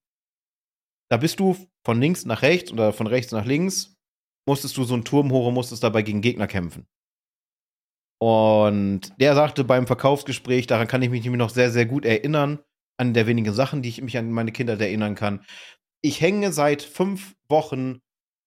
Da 1.10 1.18
bist 1.18 1.40
du 1.40 1.56
von 1.86 2.02
links 2.02 2.26
nach 2.26 2.42
rechts 2.42 2.72
oder 2.72 2.92
von 2.92 3.06
rechts 3.06 3.32
nach 3.32 3.46
links, 3.46 3.96
musstest 4.48 4.76
du 4.76 4.84
so 4.84 4.96
einen 4.96 5.06
Turm 5.06 5.32
hoch 5.32 5.48
und 5.48 5.54
musstest 5.54 5.84
dabei 5.84 6.02
gegen 6.02 6.22
Gegner 6.22 6.48
kämpfen. 6.48 6.88
Und 8.20 9.14
der 9.22 9.36
sagte 9.36 9.64
beim 9.64 9.86
Verkaufsgespräch, 9.86 10.66
daran 10.66 10.88
kann 10.88 11.04
ich 11.04 11.12
mich 11.12 11.24
nämlich 11.24 11.38
noch 11.38 11.52
sehr, 11.52 11.70
sehr 11.70 11.86
gut 11.86 12.06
erinnern, 12.06 12.60
an 13.00 13.14
der 13.14 13.28
wenigen 13.28 13.54
Sachen, 13.54 13.84
die 13.84 13.90
ich 13.90 14.02
mich 14.02 14.18
an 14.18 14.32
meine 14.32 14.52
Kindheit 14.52 14.82
erinnern 14.82 15.14
kann 15.14 15.46
ich 16.02 16.22
hänge 16.22 16.52
seit 16.52 16.82
fünf 16.82 17.36
Wochen 17.50 18.02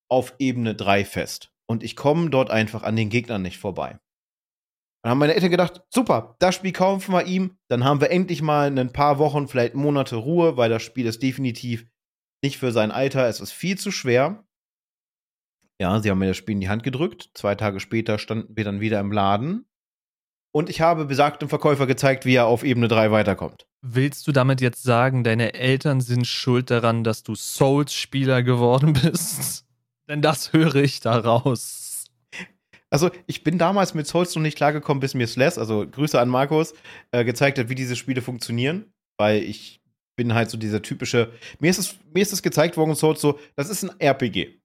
auf 0.09 0.35
Ebene 0.39 0.75
3 0.75 1.05
fest. 1.05 1.53
Und 1.67 1.83
ich 1.83 1.95
komme 1.95 2.31
dort 2.31 2.51
einfach 2.51 2.83
an 2.83 2.97
den 2.97 3.11
Gegnern 3.11 3.43
nicht 3.43 3.59
vorbei. 3.59 3.99
Dann 5.03 5.11
haben 5.11 5.19
meine 5.19 5.35
Eltern 5.35 5.51
gedacht, 5.51 5.83
super, 5.89 6.37
das 6.41 6.57
Spiel 6.57 6.73
kaufen 6.73 7.13
wir 7.13 7.27
ihm. 7.27 7.57
Dann 7.69 7.85
haben 7.85 8.01
wir 8.01 8.11
endlich 8.11 8.43
mal 8.43 8.67
ein 8.77 8.93
paar 8.93 9.19
Wochen, 9.19 9.49
vielleicht 9.49 9.75
Monate 9.75 10.17
Ruhe, 10.17 10.57
weil 10.57 10.69
das 10.69 10.83
Spiel 10.83 11.07
ist 11.07 11.23
definitiv 11.23 11.87
nicht 12.43 12.59
für 12.59 12.73
sein 12.73 12.91
Alter. 12.91 13.29
Es 13.29 13.41
ist 13.41 13.53
viel 13.53 13.79
zu 13.79 13.91
schwer. 13.91 14.45
Ja, 15.81 16.01
sie 16.01 16.11
haben 16.11 16.19
mir 16.19 16.27
das 16.27 16.37
Spiel 16.37 16.55
in 16.55 16.61
die 16.61 16.69
Hand 16.69 16.83
gedrückt. 16.83 17.31
Zwei 17.35 17.55
Tage 17.55 17.81
später 17.81 18.19
standen 18.19 18.55
wir 18.57 18.65
dann 18.65 18.81
wieder 18.81 19.01
im 19.01 19.13
Laden. 19.13 19.70
Und 20.53 20.69
ich 20.69 20.81
habe 20.81 21.05
besagtem 21.05 21.49
Verkäufer 21.49 21.87
gezeigt, 21.87 22.25
wie 22.25 22.35
er 22.35 22.47
auf 22.47 22.65
Ebene 22.65 22.89
3 22.89 23.13
weiterkommt. 23.13 23.67
Willst 23.83 24.27
du 24.27 24.33
damit 24.33 24.61
jetzt 24.61 24.83
sagen, 24.83 25.23
deine 25.23 25.55
Eltern 25.55 26.01
sind 26.01 26.27
schuld 26.27 26.71
daran, 26.71 27.05
dass 27.05 27.23
du 27.23 27.35
Souls-Spieler 27.35 28.43
geworden 28.43 28.93
bist? 29.03 29.65
Denn 30.09 30.23
das 30.23 30.53
höre 30.53 30.77
ich 30.77 31.01
daraus. 31.01 32.07
Also, 32.93 33.11
ich 33.27 33.45
bin 33.45 33.59
damals 33.59 33.95
mit 33.95 34.09
Souls 34.09 34.35
noch 34.35 34.43
nicht 34.43 34.57
klargekommen, 34.57 35.01
bis 35.01 35.15
mir 35.15 35.29
Slash, 35.29 35.57
also 35.57 35.87
Grüße 35.89 36.21
an 36.21 36.29
Markus, 36.29 36.75
äh, 37.13 37.25
gezeigt 37.25 37.59
hat, 37.59 37.69
wie 37.69 37.77
diese 37.77 37.95
Spiele 37.95 38.21
funktionieren. 38.21 38.93
Weil 39.17 39.45
ich 39.45 39.81
bin 40.17 40.35
halt 40.35 40.51
so 40.51 40.59
dieser 40.59 40.83
typische. 40.83 41.33
Mir 41.61 41.71
ist 41.71 41.79
es, 41.79 41.95
mir 42.13 42.23
ist 42.23 42.33
es 42.33 42.43
gezeigt 42.43 42.77
worden, 42.77 42.97
Souls 42.97 43.21
so, 43.21 43.39
das 43.55 43.71
ist 43.71 43.85
ein 43.85 44.01
RPG. 44.01 44.61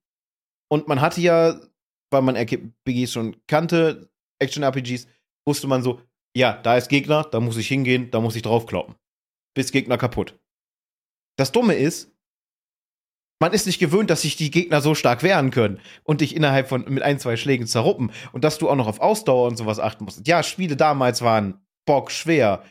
Und 0.68 0.88
man 0.88 1.00
hatte 1.00 1.22
ja, 1.22 1.60
weil 2.10 2.24
man 2.24 2.36
RPGs 2.36 3.14
schon 3.14 3.36
kannte, 3.48 4.10
Action-RPGs, 4.40 5.08
wusste 5.46 5.68
man 5.68 5.84
so, 5.84 6.02
ja, 6.36 6.54
da 6.62 6.78
ist 6.78 6.90
Gegner, 6.90 7.24
da 7.24 7.40
muss 7.40 7.58
ich 7.58 7.68
hingehen, 7.68 8.12
da 8.12 8.20
muss 8.20 8.36
ich 8.36 8.42
draufkloppen. 8.42 8.96
Bis 9.56 9.72
Gegner 9.72 9.98
kaputt. 9.98 10.38
Das 11.38 11.52
Dumme 11.52 11.76
ist, 11.76 12.12
man 13.42 13.54
ist 13.54 13.66
nicht 13.66 13.80
gewöhnt, 13.80 14.10
dass 14.10 14.22
sich 14.22 14.36
die 14.38 14.52
Gegner 14.52 14.82
so 14.82 14.96
stark 14.96 15.22
wehren 15.22 15.52
können 15.52 15.80
und 16.04 16.22
dich 16.22 16.36
innerhalb 16.36 16.70
von 16.70 16.86
mit 16.86 17.04
ein, 17.04 17.20
zwei 17.20 17.38
Schlägen 17.38 17.68
zerruppen 17.68 18.12
und 18.32 18.44
dass 18.44 18.58
du 18.58 18.70
auch 18.70 18.76
noch 18.76 18.88
auf 18.88 19.00
Ausdauer 19.00 19.48
und 19.48 19.58
sowas 19.58 19.80
achten 19.80 20.06
musst. 20.06 20.26
Ja, 20.28 20.42
Spiele 20.44 20.76
damals 20.78 21.22
waren 21.22 21.66
bock 21.86 22.12
schwer, 22.12 22.64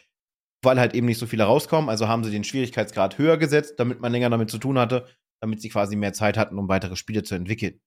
weil 0.62 0.81
halt 0.81 0.95
eben 0.95 1.07
nicht 1.07 1.18
so 1.18 1.27
viele 1.27 1.45
rauskommen, 1.45 1.91
also 1.91 2.09
haben 2.09 2.25
sie 2.25 2.31
den 2.31 2.45
Schwierigkeitsgrad 2.45 3.18
höher 3.18 3.37
gesetzt, 3.37 3.75
damit 3.79 4.01
man 4.01 4.12
länger 4.12 4.31
damit 4.31 4.51
zu 4.51 4.59
tun 4.59 4.79
hatte, 4.79 5.07
damit 5.41 5.61
sie 5.61 5.68
quasi 5.68 5.97
mehr 5.97 6.14
Zeit 6.14 6.39
hatten, 6.39 6.59
um 6.59 6.68
weitere 6.68 6.97
Spiele 6.97 7.22
zu 7.22 7.35
entwickeln. 7.35 7.81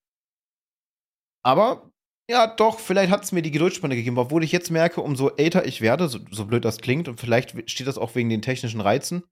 Aber 1.44 1.92
ja, 2.30 2.48
doch, 2.48 2.80
vielleicht 2.80 3.12
hat 3.12 3.24
es 3.24 3.32
mir 3.32 3.42
die 3.42 3.52
Geduldsspanne 3.52 3.96
gegeben, 3.96 4.18
obwohl 4.18 4.44
ich 4.44 4.52
jetzt 4.52 4.70
merke, 4.70 5.02
umso 5.02 5.30
älter 5.30 5.66
ich 5.66 5.82
werde, 5.82 6.10
so, 6.10 6.20
so 6.32 6.46
blöd 6.46 6.66
das 6.66 6.80
klingt, 6.80 7.08
und 7.08 7.20
vielleicht 7.20 7.70
steht 7.70 7.88
das 7.88 7.98
auch 7.98 8.16
wegen 8.16 8.30
den 8.30 8.42
technischen 8.42 8.82
Reizen, 8.82 9.24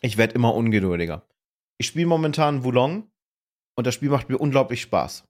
ich 0.00 0.16
werde 0.16 0.34
immer 0.34 0.54
ungeduldiger. 0.54 1.26
Ich 1.78 1.86
spiele 1.86 2.06
momentan 2.06 2.64
Wulong 2.64 3.10
und 3.76 3.86
das 3.86 3.94
Spiel 3.94 4.10
macht 4.10 4.28
mir 4.28 4.38
unglaublich 4.38 4.82
Spaß. 4.82 5.24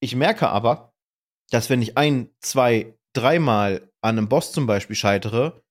Ich 0.00 0.16
merke 0.16 0.48
aber, 0.48 0.92
dass 1.50 1.70
wenn 1.70 1.82
ich 1.82 1.96
ein, 1.96 2.30
zwei, 2.40 2.98
dreimal 3.14 3.88
an 4.00 4.18
einem 4.18 4.28
Boss 4.28 4.52
zum 4.52 4.66
Beispiel 4.66 4.96
scheitere, 4.96 5.62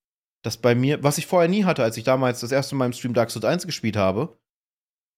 dass 0.43 0.57
bei 0.57 0.75
mir, 0.75 1.03
was 1.03 1.17
ich 1.17 1.27
vorher 1.27 1.49
nie 1.49 1.65
hatte, 1.65 1.83
als 1.83 1.97
ich 1.97 2.03
damals 2.03 2.39
das 2.39 2.51
erste 2.51 2.75
Mal 2.75 2.85
im 2.85 2.93
Stream 2.93 3.13
Dark 3.13 3.31
Souls 3.31 3.45
1 3.45 3.65
gespielt 3.65 3.97
habe, 3.97 4.37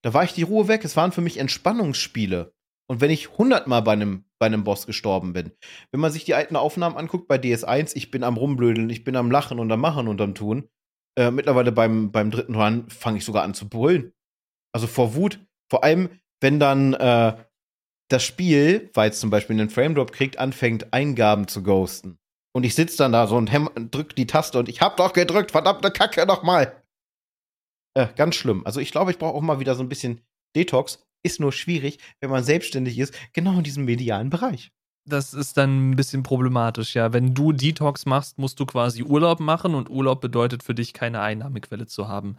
da 0.04 0.14
war 0.14 0.24
ich 0.24 0.34
die 0.34 0.44
Ruhe 0.44 0.68
weg. 0.68 0.84
Es 0.84 0.96
waren 0.96 1.12
für 1.12 1.22
mich 1.22 1.38
Entspannungsspiele. 1.38 2.55
Und 2.88 3.02
wenn 3.02 3.10
ich 3.10 3.38
hundertmal 3.38 3.82
bei 3.82 3.94
einem, 3.94 4.26
bei 4.40 4.46
einem 4.46 4.64
Boss 4.64 4.86
gestorben 4.86 5.34
bin, 5.34 5.52
wenn 5.92 6.00
man 6.00 6.12
sich 6.12 6.24
die 6.24 6.36
alten 6.36 6.56
Aufnahmen 6.56 6.98
anguckt 6.98 7.28
bei 7.28 7.38
DS1, 7.38 7.96
ich 7.96 8.12
bin 8.12 8.24
am 8.24 8.38
Rumblödeln, 8.38 8.90
ich 8.90 9.04
bin 9.04 9.16
am 9.16 9.32
Lachen 9.32 9.60
und 9.60 9.72
am 9.72 9.82
Machen 9.82 10.08
und 10.08 10.22
am 10.22 10.36
Tun. 10.36 10.70
Äh, 11.18 11.32
mittlerweile 11.32 11.72
beim, 11.72 12.12
beim 12.12 12.30
dritten 12.30 12.56
Run 12.56 12.90
fange 12.90 13.18
ich 13.18 13.26
sogar 13.26 13.44
an 13.44 13.54
zu 13.54 13.70
brüllen. 13.70 14.14
Also 14.74 14.88
vor 14.88 15.16
Wut. 15.16 15.40
Vor 15.70 15.84
allem, 15.84 16.10
wenn 16.42 16.60
dann 16.60 16.94
äh, 16.94 17.36
das 18.10 18.24
Spiel, 18.24 18.92
weil 18.94 19.10
es 19.10 19.20
zum 19.20 19.30
Beispiel 19.30 19.60
einen 19.60 19.70
Frame 19.70 19.96
Drop 19.96 20.12
kriegt, 20.12 20.38
anfängt, 20.38 20.94
Eingaben 20.94 21.48
zu 21.48 21.64
ghosten. 21.64 22.20
Und 22.54 22.64
ich 22.64 22.76
sitze 22.76 22.98
dann 22.98 23.12
da 23.12 23.28
so 23.28 23.36
und 23.36 23.50
drück 23.92 24.16
die 24.16 24.28
Taste 24.28 24.60
und 24.60 24.70
ich 24.70 24.82
hab 24.82 24.98
doch 24.98 25.14
gedrückt, 25.14 25.52
verdammte 25.52 25.92
Kacke 25.92 26.26
nochmal. 26.26 26.82
Äh, 27.98 28.08
ganz 28.16 28.36
schlimm. 28.36 28.66
Also 28.66 28.80
ich 28.80 28.92
glaube, 28.92 29.12
ich 29.12 29.18
brauche 29.18 29.36
auch 29.36 29.42
mal 29.42 29.60
wieder 29.60 29.76
so 29.76 29.84
ein 29.84 29.90
bisschen 29.90 30.22
Detox. 30.56 31.05
Ist 31.26 31.40
nur 31.40 31.52
schwierig, 31.52 31.98
wenn 32.20 32.30
man 32.30 32.44
selbstständig 32.44 33.00
ist, 33.00 33.16
genau 33.34 33.58
in 33.58 33.64
diesem 33.64 33.86
medialen 33.86 34.30
Bereich. 34.30 34.72
Das 35.06 35.34
ist 35.34 35.58
dann 35.58 35.90
ein 35.90 35.96
bisschen 35.96 36.22
problematisch, 36.22 36.94
ja. 36.94 37.14
Wenn 37.14 37.34
du 37.34 37.52
Detox 37.52 38.06
machst, 38.06 38.38
musst 38.38 38.60
du 38.60 38.68
quasi 38.68 39.02
Urlaub 39.02 39.40
machen 39.40 39.74
und 39.74 39.90
Urlaub 39.90 40.22
bedeutet 40.22 40.62
für 40.62 40.76
dich 40.76 40.94
keine 40.94 41.22
Einnahmequelle 41.22 41.88
zu 41.88 42.08
haben. 42.08 42.38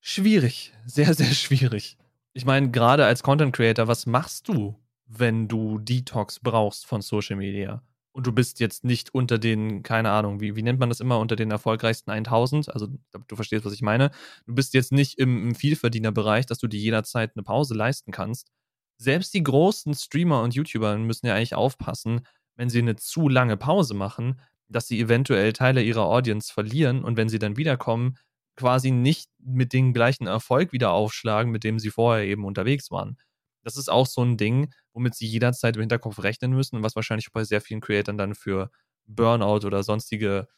Schwierig, 0.00 0.72
sehr, 0.84 1.14
sehr 1.14 1.32
schwierig. 1.32 1.96
Ich 2.32 2.44
meine, 2.44 2.72
gerade 2.72 3.06
als 3.06 3.22
Content 3.22 3.54
Creator, 3.54 3.86
was 3.86 4.04
machst 4.04 4.48
du, 4.48 4.74
wenn 5.06 5.46
du 5.46 5.78
Detox 5.78 6.40
brauchst 6.40 6.86
von 6.86 7.02
Social 7.02 7.36
Media? 7.36 7.84
Und 8.12 8.26
du 8.26 8.32
bist 8.32 8.58
jetzt 8.58 8.84
nicht 8.84 9.14
unter 9.14 9.38
den, 9.38 9.82
keine 9.82 10.10
Ahnung, 10.10 10.40
wie, 10.40 10.56
wie 10.56 10.62
nennt 10.62 10.80
man 10.80 10.88
das 10.88 11.00
immer, 11.00 11.20
unter 11.20 11.36
den 11.36 11.50
erfolgreichsten 11.50 12.10
1000? 12.10 12.72
Also, 12.72 12.88
du 13.28 13.36
verstehst, 13.36 13.64
was 13.64 13.72
ich 13.72 13.82
meine. 13.82 14.10
Du 14.46 14.54
bist 14.54 14.74
jetzt 14.74 14.90
nicht 14.90 15.18
im, 15.18 15.48
im 15.48 15.54
Vielverdienerbereich, 15.54 16.46
dass 16.46 16.58
du 16.58 16.66
dir 16.66 16.80
jederzeit 16.80 17.32
eine 17.36 17.44
Pause 17.44 17.74
leisten 17.74 18.10
kannst. 18.10 18.50
Selbst 18.98 19.32
die 19.32 19.42
großen 19.42 19.94
Streamer 19.94 20.42
und 20.42 20.54
YouTuber 20.54 20.98
müssen 20.98 21.26
ja 21.26 21.34
eigentlich 21.34 21.54
aufpassen, 21.54 22.26
wenn 22.56 22.68
sie 22.68 22.80
eine 22.80 22.96
zu 22.96 23.28
lange 23.28 23.56
Pause 23.56 23.94
machen, 23.94 24.40
dass 24.68 24.88
sie 24.88 25.00
eventuell 25.00 25.52
Teile 25.52 25.82
ihrer 25.82 26.04
Audience 26.04 26.52
verlieren 26.52 27.04
und 27.04 27.16
wenn 27.16 27.28
sie 27.28 27.38
dann 27.38 27.56
wiederkommen, 27.56 28.16
quasi 28.56 28.90
nicht 28.90 29.30
mit 29.38 29.72
dem 29.72 29.92
gleichen 29.94 30.26
Erfolg 30.26 30.72
wieder 30.72 30.90
aufschlagen, 30.92 31.50
mit 31.50 31.64
dem 31.64 31.78
sie 31.78 31.90
vorher 31.90 32.24
eben 32.26 32.44
unterwegs 32.44 32.90
waren. 32.90 33.16
Das 33.62 33.76
ist 33.76 33.90
auch 33.90 34.06
so 34.06 34.22
ein 34.22 34.36
Ding, 34.36 34.72
womit 34.92 35.14
sie 35.14 35.26
jederzeit 35.26 35.76
im 35.76 35.82
Hinterkopf 35.82 36.22
rechnen 36.22 36.52
müssen 36.52 36.76
und 36.76 36.82
was 36.82 36.96
wahrscheinlich 36.96 37.32
bei 37.32 37.44
sehr 37.44 37.60
vielen 37.60 37.80
Creatoren 37.80 38.18
dann 38.18 38.34
für 38.34 38.70
Burnout 39.06 39.66
oder 39.66 39.82
sonstige 39.82 40.48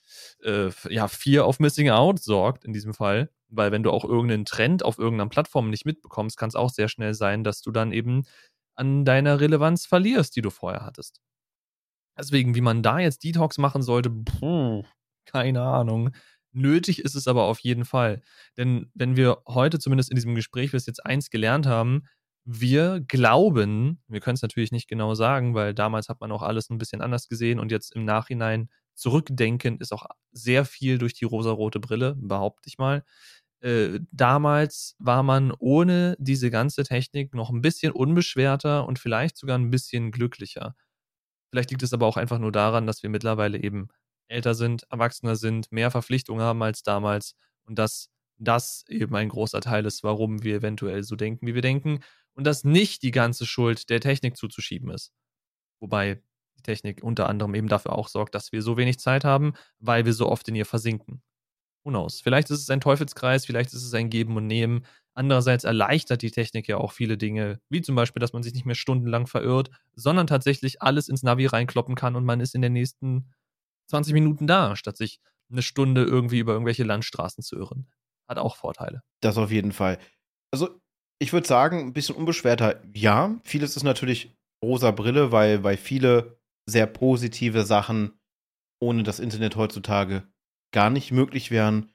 äh, 0.42 0.70
ja, 0.88 1.09
Fear 1.09 1.48
of 1.48 1.59
Missing 1.59 1.90
Out 1.90 2.20
sorgt 2.20 2.64
in 2.64 2.72
diesem 2.72 2.94
Fall. 2.94 3.30
Weil 3.48 3.72
wenn 3.72 3.82
du 3.82 3.90
auch 3.90 4.05
irgendeinen 4.05 4.44
Trend 4.44 4.84
auf 4.84 4.98
irgendeiner 4.98 5.28
Plattform 5.28 5.70
nicht 5.70 5.84
mitbekommst, 5.84 6.36
kann 6.36 6.48
es 6.48 6.55
auch 6.55 6.70
sehr 6.70 6.88
schnell 6.88 7.14
sein, 7.14 7.44
dass 7.44 7.61
du 7.62 7.70
dann 7.70 7.92
eben 7.92 8.24
an 8.74 9.05
deiner 9.05 9.40
Relevanz 9.40 9.86
verlierst, 9.86 10.36
die 10.36 10.42
du 10.42 10.50
vorher 10.50 10.84
hattest. 10.84 11.20
Deswegen, 12.18 12.55
wie 12.55 12.61
man 12.61 12.82
da 12.82 12.98
jetzt 12.98 13.24
Detox 13.24 13.59
machen 13.59 13.82
sollte, 13.82 14.11
puh, 14.11 14.84
keine 15.26 15.62
Ahnung. 15.62 16.11
Nötig 16.53 17.00
ist 17.03 17.14
es 17.14 17.26
aber 17.26 17.44
auf 17.44 17.59
jeden 17.61 17.84
Fall. 17.86 18.22
Denn 18.59 18.90
wenn 18.94 19.16
wir 19.16 19.42
heute 19.48 19.78
zumindest 19.78 20.11
in 20.11 20.16
diesem 20.16 20.34
Gespräch 20.34 20.72
bis 20.72 20.86
jetzt 20.86 21.05
eins 21.07 21.30
gelernt 21.30 21.66
haben, 21.66 22.03
wir 22.45 23.01
glauben, 23.07 24.03
wir 24.09 24.20
können 24.20 24.34
es 24.34 24.43
natürlich 24.43 24.72
nicht 24.72 24.88
genau 24.88 25.14
sagen, 25.14 25.55
weil 25.55 25.74
damals 25.74 26.09
hat 26.09 26.20
man 26.20 26.32
auch 26.32 26.43
alles 26.43 26.70
ein 26.70 26.78
bisschen 26.78 27.01
anders 27.01 27.28
gesehen 27.28 27.61
und 27.61 27.70
jetzt 27.70 27.95
im 27.95 28.05
Nachhinein 28.05 28.68
zurückdenken 28.95 29.78
ist 29.78 29.93
auch 29.93 30.07
sehr 30.32 30.64
viel 30.64 30.99
durch 30.99 31.14
die 31.14 31.24
rosarote 31.24 31.80
Brille, 31.80 32.16
behaupte 32.18 32.68
ich 32.68 32.78
mal. 32.78 33.05
Äh, 33.61 34.01
damals 34.11 34.97
war 34.99 35.22
man 35.22 35.53
ohne 35.59 36.16
diese 36.18 36.51
ganze 36.51 36.82
Technik 36.84 37.34
noch 37.34 37.51
ein 37.51 37.62
bisschen 37.62 37.93
unbeschwerter 37.93 38.86
und 38.86 38.99
vielleicht 38.99 39.36
sogar 39.38 39.57
ein 39.59 39.70
bisschen 39.70 40.11
glücklicher. 40.11 40.74
Vielleicht 41.51 41.70
liegt 41.70 41.82
es 41.82 41.93
aber 41.93 42.07
auch 42.07 42.16
einfach 42.16 42.38
nur 42.38 42.53
daran, 42.53 42.86
dass 42.86 43.03
wir 43.03 43.11
mittlerweile 43.11 43.62
eben 43.62 43.88
älter 44.28 44.55
sind, 44.55 44.84
erwachsener 44.90 45.36
sind, 45.36 45.70
mehr 45.70 45.90
Verpflichtungen 45.90 46.43
haben 46.43 46.62
als 46.62 46.82
damals 46.82 47.36
und 47.66 47.78
dass 47.78 48.09
das 48.38 48.84
eben 48.88 49.14
ein 49.14 49.28
großer 49.28 49.61
Teil 49.61 49.86
ist, 49.86 50.03
warum 50.03 50.43
wir 50.43 50.57
eventuell 50.57 51.05
so 51.05 51.16
denken, 51.16 51.47
wie 51.47 51.55
wir 51.55 51.62
denken 51.62 52.01
und 52.35 52.45
dass 52.45 52.64
nicht 52.64 53.03
die 53.03 53.11
ganze 53.11 53.47
Schuld 53.47 53.91
der 53.91 54.01
Technik 54.01 54.37
zuzuschieben 54.37 54.91
ist. 54.91 55.12
Wobei 55.80 56.22
die 56.57 56.62
Technik 56.62 57.03
unter 57.03 57.28
anderem 57.28 57.55
eben 57.55 57.68
dafür 57.68 57.93
auch 57.93 58.09
sorgt, 58.09 58.35
dass 58.35 58.53
wir 58.53 58.62
so 58.62 58.76
wenig 58.76 58.99
Zeit 58.99 59.24
haben, 59.24 59.55
weil 59.78 60.05
wir 60.05 60.12
so 60.12 60.28
oft 60.28 60.49
in 60.49 60.55
ihr 60.55 60.66
versinken. 60.66 61.22
Knows? 61.83 62.20
Vielleicht 62.20 62.51
ist 62.51 62.61
es 62.61 62.70
ein 62.70 62.80
Teufelskreis, 62.80 63.45
vielleicht 63.45 63.72
ist 63.72 63.83
es 63.83 63.93
ein 63.95 64.09
Geben 64.09 64.37
und 64.37 64.47
Nehmen. 64.47 64.87
Andererseits 65.14 65.64
erleichtert 65.64 66.22
die 66.22 66.30
Technik 66.30 66.68
ja 66.68 66.78
auch 66.78 66.93
viele 66.93 67.18
Dinge, 67.18 67.61
wie 67.68 67.83
zum 67.83 67.97
Beispiel, 67.97 68.20
dass 68.20 68.33
man 68.33 68.43
sich 68.43 68.55
nicht 68.55 68.64
mehr 68.64 68.76
stundenlang 68.76 69.26
verirrt, 69.26 69.70
sondern 69.95 70.26
tatsächlich 70.26 70.80
alles 70.80 71.09
ins 71.09 71.22
Navi 71.22 71.47
reinkloppen 71.47 71.97
kann 71.97 72.16
und 72.16 72.24
man 72.24 72.41
ist 72.41 72.55
in 72.55 72.62
den 72.62 72.72
nächsten 72.72 73.33
20 73.89 74.14
Minuten 74.14 74.47
da, 74.47 74.76
statt 74.76 74.97
sich 74.97 75.20
eine 75.51 75.62
Stunde 75.62 76.05
irgendwie 76.05 76.39
über 76.39 76.53
irgendwelche 76.53 76.85
Landstraßen 76.85 77.43
zu 77.43 77.57
irren. 77.57 77.89
Hat 78.26 78.39
auch 78.39 78.57
Vorteile. 78.57 79.03
Das 79.20 79.37
auf 79.37 79.51
jeden 79.51 79.72
Fall. 79.72 79.99
Also 80.51 80.80
ich 81.22 81.32
würde 81.32 81.46
sagen, 81.46 81.78
ein 81.78 81.92
bisschen 81.92 82.16
unbeschwerter, 82.16 82.82
ja. 82.94 83.38
Vieles 83.44 83.76
ist 83.76 83.84
natürlich 83.84 84.34
rosa 84.62 84.90
Brille, 84.90 85.30
weil, 85.30 85.62
weil 85.62 85.76
viele 85.76 86.36
sehr 86.68 86.86
positive 86.86 87.64
Sachen 87.64 88.18
ohne 88.80 89.04
das 89.04 89.20
Internet 89.20 89.54
heutzutage 89.54 90.26
gar 90.74 90.90
nicht 90.90 91.12
möglich 91.12 91.52
wären. 91.52 91.92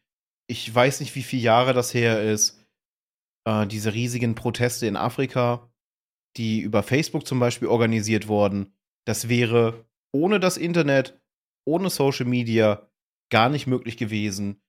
Ich 0.50 0.74
weiß 0.74 1.02
nicht, 1.02 1.14
wie 1.16 1.24
viele 1.24 1.42
Jahre 1.42 1.74
das 1.74 1.94
her 1.94 2.24
ist. 2.24 2.66
Äh, 3.46 3.68
diese 3.68 3.94
riesigen 3.94 4.34
Proteste 4.34 4.88
in 4.88 4.96
Afrika, 4.96 5.70
die 6.38 6.62
über 6.62 6.82
Facebook 6.82 7.28
zum 7.28 7.42
Beispiel 7.42 7.68
organisiert 7.68 8.30
wurden, 8.30 8.72
das 9.06 9.28
wäre 9.28 9.86
ohne 10.14 10.40
das 10.40 10.56
Internet, 10.56 11.20
ohne 11.66 11.90
Social 11.90 12.26
Media 12.26 12.90
gar 13.30 13.50
nicht 13.50 13.68
möglich 13.68 13.98
gewesen 13.98 14.62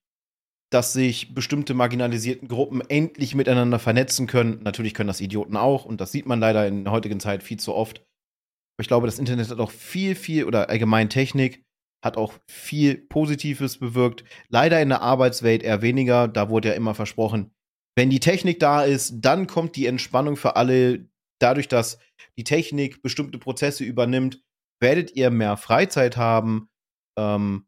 dass 0.71 0.93
sich 0.93 1.33
bestimmte 1.33 1.73
marginalisierten 1.73 2.47
Gruppen 2.47 2.81
endlich 2.81 3.33
miteinander 3.33 3.79
vernetzen 3.79 4.27
können. 4.27 4.61
Natürlich 4.63 4.93
können 4.93 5.07
das 5.07 5.21
Idioten 5.21 5.57
auch 5.57 5.85
und 5.85 5.99
das 5.99 6.11
sieht 6.11 6.25
man 6.25 6.39
leider 6.39 6.67
in 6.67 6.83
der 6.83 6.93
heutigen 6.93 7.19
Zeit 7.19 7.43
viel 7.43 7.57
zu 7.57 7.73
oft. 7.73 7.99
Aber 7.99 8.81
ich 8.81 8.87
glaube, 8.87 9.07
das 9.07 9.19
Internet 9.19 9.49
hat 9.49 9.59
auch 9.59 9.71
viel, 9.71 10.15
viel 10.15 10.45
oder 10.45 10.69
allgemein 10.69 11.09
Technik 11.09 11.63
hat 12.03 12.15
auch 12.15 12.33
viel 12.47 12.95
Positives 12.95 13.77
bewirkt. 13.77 14.23
Leider 14.47 14.81
in 14.81 14.89
der 14.89 15.01
Arbeitswelt 15.01 15.63
eher 15.63 15.81
weniger. 15.81 16.27
Da 16.27 16.49
wurde 16.49 16.69
ja 16.69 16.73
immer 16.75 16.95
versprochen, 16.95 17.51
wenn 17.97 18.09
die 18.09 18.21
Technik 18.21 18.59
da 18.59 18.83
ist, 18.83 19.15
dann 19.19 19.47
kommt 19.47 19.75
die 19.75 19.85
Entspannung 19.85 20.37
für 20.37 20.55
alle. 20.55 21.09
Dadurch, 21.41 21.67
dass 21.67 21.99
die 22.37 22.43
Technik 22.43 23.01
bestimmte 23.01 23.39
Prozesse 23.39 23.83
übernimmt, 23.83 24.41
werdet 24.81 25.15
ihr 25.15 25.29
mehr 25.29 25.57
Freizeit 25.57 26.15
haben. 26.15 26.69
Ähm, 27.17 27.65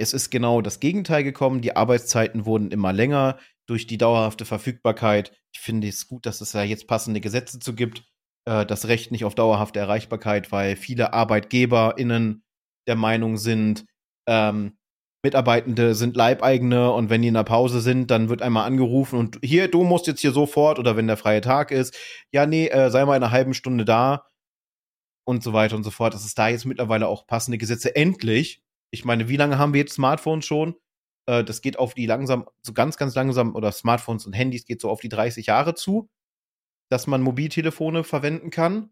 es 0.00 0.14
ist 0.14 0.30
genau 0.30 0.62
das 0.62 0.80
Gegenteil 0.80 1.22
gekommen. 1.22 1.60
Die 1.60 1.76
Arbeitszeiten 1.76 2.46
wurden 2.46 2.70
immer 2.70 2.92
länger 2.92 3.38
durch 3.66 3.86
die 3.86 3.98
dauerhafte 3.98 4.44
Verfügbarkeit. 4.44 5.32
Ich 5.52 5.60
finde 5.60 5.88
es 5.88 6.08
gut, 6.08 6.26
dass 6.26 6.40
es 6.40 6.52
da 6.52 6.62
jetzt 6.62 6.88
passende 6.88 7.20
Gesetze 7.20 7.58
zu 7.58 7.74
gibt. 7.74 8.04
Äh, 8.46 8.64
das 8.64 8.88
Recht 8.88 9.12
nicht 9.12 9.24
auf 9.24 9.34
dauerhafte 9.34 9.78
Erreichbarkeit, 9.78 10.50
weil 10.52 10.76
viele 10.76 11.12
ArbeitgeberInnen 11.12 12.42
der 12.88 12.96
Meinung 12.96 13.36
sind, 13.36 13.84
ähm, 14.26 14.78
Mitarbeitende 15.22 15.94
sind 15.94 16.16
Leibeigene 16.16 16.90
und 16.92 17.10
wenn 17.10 17.20
die 17.20 17.28
in 17.28 17.34
der 17.34 17.44
Pause 17.44 17.82
sind, 17.82 18.10
dann 18.10 18.30
wird 18.30 18.40
einmal 18.40 18.66
angerufen 18.66 19.18
und 19.18 19.38
hier, 19.44 19.68
du 19.68 19.84
musst 19.84 20.06
jetzt 20.06 20.20
hier 20.20 20.32
sofort 20.32 20.78
oder 20.78 20.96
wenn 20.96 21.06
der 21.06 21.18
freie 21.18 21.42
Tag 21.42 21.72
ist, 21.72 21.94
ja, 22.32 22.46
nee, 22.46 22.68
äh, 22.68 22.90
sei 22.90 23.04
mal 23.04 23.16
in 23.16 23.22
einer 23.22 23.30
halben 23.30 23.52
Stunde 23.52 23.84
da 23.84 24.24
und 25.26 25.42
so 25.42 25.52
weiter 25.52 25.76
und 25.76 25.84
so 25.84 25.90
fort. 25.90 26.14
Dass 26.14 26.24
es 26.24 26.34
da 26.34 26.48
jetzt 26.48 26.64
mittlerweile 26.64 27.06
auch 27.06 27.26
passende 27.26 27.58
Gesetze 27.58 27.94
endlich 27.94 28.62
ich 28.92 29.04
meine, 29.04 29.28
wie 29.28 29.36
lange 29.36 29.58
haben 29.58 29.72
wir 29.72 29.80
jetzt 29.80 29.94
Smartphones 29.94 30.44
schon? 30.44 30.76
Äh, 31.26 31.44
das 31.44 31.62
geht 31.62 31.78
auf 31.78 31.94
die 31.94 32.06
langsam, 32.06 32.48
so 32.62 32.72
ganz, 32.72 32.96
ganz 32.96 33.14
langsam, 33.14 33.54
oder 33.54 33.72
Smartphones 33.72 34.26
und 34.26 34.32
Handys 34.32 34.64
geht 34.64 34.80
so 34.80 34.90
auf 34.90 35.00
die 35.00 35.08
30 35.08 35.46
Jahre 35.46 35.74
zu, 35.74 36.08
dass 36.90 37.06
man 37.06 37.22
Mobiltelefone 37.22 38.04
verwenden 38.04 38.50
kann 38.50 38.90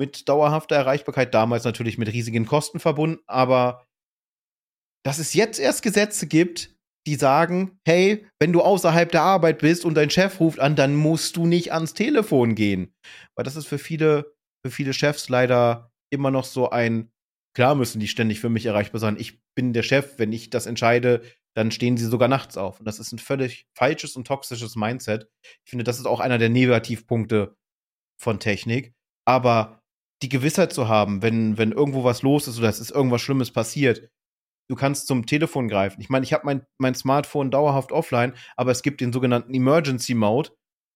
mit 0.00 0.28
dauerhafter 0.28 0.76
Erreichbarkeit. 0.76 1.34
Damals 1.34 1.64
natürlich 1.64 1.98
mit 1.98 2.12
riesigen 2.12 2.46
Kosten 2.46 2.78
verbunden, 2.78 3.22
aber 3.26 3.86
dass 5.04 5.18
es 5.18 5.34
jetzt 5.34 5.58
erst 5.58 5.82
Gesetze 5.82 6.26
gibt, 6.26 6.76
die 7.06 7.14
sagen, 7.14 7.78
hey, 7.86 8.26
wenn 8.38 8.52
du 8.52 8.60
außerhalb 8.60 9.10
der 9.10 9.22
Arbeit 9.22 9.60
bist 9.60 9.86
und 9.86 9.94
dein 9.94 10.10
Chef 10.10 10.40
ruft 10.40 10.60
an, 10.60 10.76
dann 10.76 10.94
musst 10.94 11.36
du 11.36 11.46
nicht 11.46 11.72
ans 11.72 11.94
Telefon 11.94 12.54
gehen. 12.54 12.94
Weil 13.34 13.44
das 13.44 13.56
ist 13.56 13.66
für 13.66 13.78
viele, 13.78 14.34
für 14.62 14.70
viele 14.70 14.92
Chefs 14.92 15.30
leider 15.30 15.90
immer 16.10 16.30
noch 16.30 16.44
so 16.44 16.68
ein 16.68 17.10
Klar 17.54 17.74
müssen 17.74 18.00
die 18.00 18.08
ständig 18.08 18.40
für 18.40 18.48
mich 18.48 18.66
erreichbar 18.66 19.00
sein. 19.00 19.16
Ich 19.18 19.40
bin 19.54 19.72
der 19.72 19.82
Chef. 19.82 20.18
Wenn 20.18 20.32
ich 20.32 20.50
das 20.50 20.66
entscheide, 20.66 21.22
dann 21.54 21.70
stehen 21.70 21.96
sie 21.96 22.06
sogar 22.06 22.28
nachts 22.28 22.56
auf. 22.56 22.78
Und 22.78 22.86
das 22.86 22.98
ist 22.98 23.12
ein 23.12 23.18
völlig 23.18 23.66
falsches 23.74 24.16
und 24.16 24.26
toxisches 24.26 24.76
Mindset. 24.76 25.28
Ich 25.64 25.70
finde, 25.70 25.84
das 25.84 25.98
ist 25.98 26.06
auch 26.06 26.20
einer 26.20 26.38
der 26.38 26.50
Negativpunkte 26.50 27.56
von 28.20 28.38
Technik. 28.38 28.94
Aber 29.26 29.82
die 30.22 30.28
Gewissheit 30.28 30.72
zu 30.72 30.88
haben, 30.88 31.22
wenn, 31.22 31.58
wenn 31.58 31.72
irgendwo 31.72 32.04
was 32.04 32.22
los 32.22 32.48
ist 32.48 32.58
oder 32.58 32.68
es 32.68 32.80
ist 32.80 32.90
irgendwas 32.90 33.22
Schlimmes 33.22 33.50
passiert, 33.50 34.10
du 34.68 34.76
kannst 34.76 35.06
zum 35.06 35.26
Telefon 35.26 35.68
greifen. 35.68 36.00
Ich 36.00 36.10
meine, 36.10 36.24
ich 36.24 36.32
habe 36.32 36.44
mein, 36.44 36.66
mein 36.78 36.94
Smartphone 36.94 37.50
dauerhaft 37.50 37.92
offline, 37.92 38.34
aber 38.56 38.70
es 38.70 38.82
gibt 38.82 39.00
den 39.00 39.12
sogenannten 39.12 39.54
Emergency 39.54 40.14
Mode. 40.14 40.50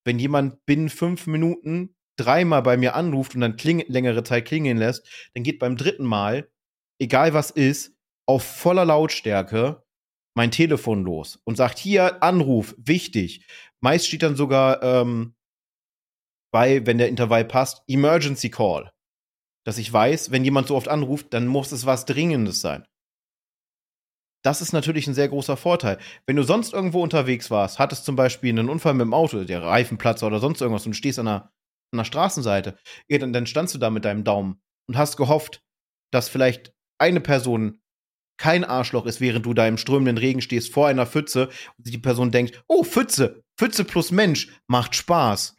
Wenn 0.04 0.18
jemand 0.18 0.64
binnen 0.66 0.88
fünf 0.88 1.26
Minuten 1.26 1.94
dreimal 2.16 2.62
bei 2.62 2.76
mir 2.76 2.94
anruft 2.94 3.34
und 3.34 3.40
dann 3.40 3.56
kling 3.56 3.84
längere 3.88 4.24
Zeit 4.24 4.46
klingeln 4.46 4.78
lässt, 4.78 5.06
dann 5.34 5.42
geht 5.42 5.58
beim 5.58 5.76
dritten 5.76 6.04
Mal, 6.04 6.50
egal 6.98 7.34
was 7.34 7.50
ist, 7.50 7.96
auf 8.26 8.42
voller 8.42 8.84
Lautstärke 8.84 9.82
mein 10.34 10.50
Telefon 10.50 11.04
los 11.04 11.40
und 11.44 11.56
sagt 11.56 11.78
hier 11.78 12.22
Anruf, 12.22 12.74
wichtig. 12.78 13.46
Meist 13.80 14.06
steht 14.06 14.22
dann 14.22 14.36
sogar 14.36 14.82
ähm, 14.82 15.34
bei, 16.52 16.86
wenn 16.86 16.98
der 16.98 17.08
Intervall 17.08 17.44
passt, 17.44 17.82
Emergency 17.86 18.50
Call. 18.50 18.92
Dass 19.64 19.78
ich 19.78 19.92
weiß, 19.92 20.30
wenn 20.30 20.44
jemand 20.44 20.68
so 20.68 20.76
oft 20.76 20.88
anruft, 20.88 21.32
dann 21.34 21.46
muss 21.46 21.72
es 21.72 21.86
was 21.86 22.04
Dringendes 22.04 22.60
sein. 22.60 22.86
Das 24.44 24.60
ist 24.60 24.72
natürlich 24.72 25.06
ein 25.06 25.14
sehr 25.14 25.28
großer 25.28 25.56
Vorteil. 25.56 25.98
Wenn 26.26 26.36
du 26.36 26.42
sonst 26.42 26.72
irgendwo 26.72 27.00
unterwegs 27.00 27.50
warst, 27.50 27.78
hattest 27.78 28.04
zum 28.04 28.16
Beispiel 28.16 28.50
einen 28.50 28.68
Unfall 28.68 28.94
mit 28.94 29.04
dem 29.04 29.14
Auto, 29.14 29.44
der 29.44 29.62
Reifenplatzer 29.62 30.26
oder 30.26 30.40
sonst 30.40 30.60
irgendwas 30.60 30.84
und 30.84 30.94
stehst 30.94 31.20
an 31.20 31.26
der, 31.26 31.52
an 31.92 31.98
der 31.98 32.04
Straßenseite, 32.04 32.78
ja, 33.08 33.18
dann, 33.18 33.32
dann 33.32 33.46
standst 33.46 33.74
du 33.74 33.78
da 33.78 33.90
mit 33.90 34.04
deinem 34.04 34.24
Daumen 34.24 34.60
und 34.88 34.96
hast 34.96 35.16
gehofft, 35.16 35.62
dass 36.12 36.28
vielleicht 36.28 36.72
eine 36.98 37.20
Person 37.20 37.80
kein 38.38 38.64
Arschloch 38.64 39.06
ist, 39.06 39.20
während 39.20 39.46
du 39.46 39.54
da 39.54 39.68
im 39.68 39.78
strömenden 39.78 40.18
Regen 40.18 40.40
stehst 40.40 40.72
vor 40.72 40.88
einer 40.88 41.06
Pfütze 41.06 41.48
und 41.78 41.86
die 41.86 41.98
Person 41.98 42.30
denkt, 42.30 42.64
oh, 42.66 42.82
Pfütze, 42.82 43.42
Pfütze 43.58 43.84
plus 43.84 44.10
Mensch, 44.10 44.48
macht 44.66 44.96
Spaß. 44.96 45.56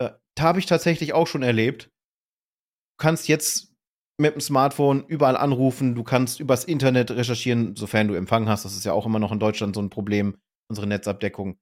Äh, 0.00 0.10
habe 0.38 0.58
ich 0.58 0.66
tatsächlich 0.66 1.12
auch 1.12 1.26
schon 1.26 1.42
erlebt. 1.42 1.84
Du 1.84 3.02
kannst 3.02 3.28
jetzt 3.28 3.74
mit 4.18 4.34
dem 4.34 4.40
Smartphone 4.40 5.04
überall 5.06 5.36
anrufen, 5.36 5.94
du 5.94 6.02
kannst 6.02 6.40
übers 6.40 6.64
Internet 6.64 7.10
recherchieren, 7.10 7.76
sofern 7.76 8.08
du 8.08 8.14
Empfang 8.14 8.48
hast. 8.48 8.64
Das 8.64 8.74
ist 8.74 8.84
ja 8.84 8.92
auch 8.92 9.06
immer 9.06 9.18
noch 9.18 9.30
in 9.30 9.38
Deutschland 9.38 9.74
so 9.74 9.82
ein 9.82 9.90
Problem, 9.90 10.38
unsere 10.68 10.86
Netzabdeckung. 10.86 11.58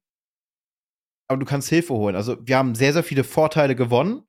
Aber 1.28 1.38
du 1.38 1.46
kannst 1.46 1.68
Hilfe 1.68 1.94
holen. 1.94 2.16
Also 2.16 2.36
wir 2.46 2.58
haben 2.58 2.74
sehr, 2.74 2.92
sehr 2.92 3.04
viele 3.04 3.24
Vorteile 3.24 3.74
gewonnen. 3.74 4.26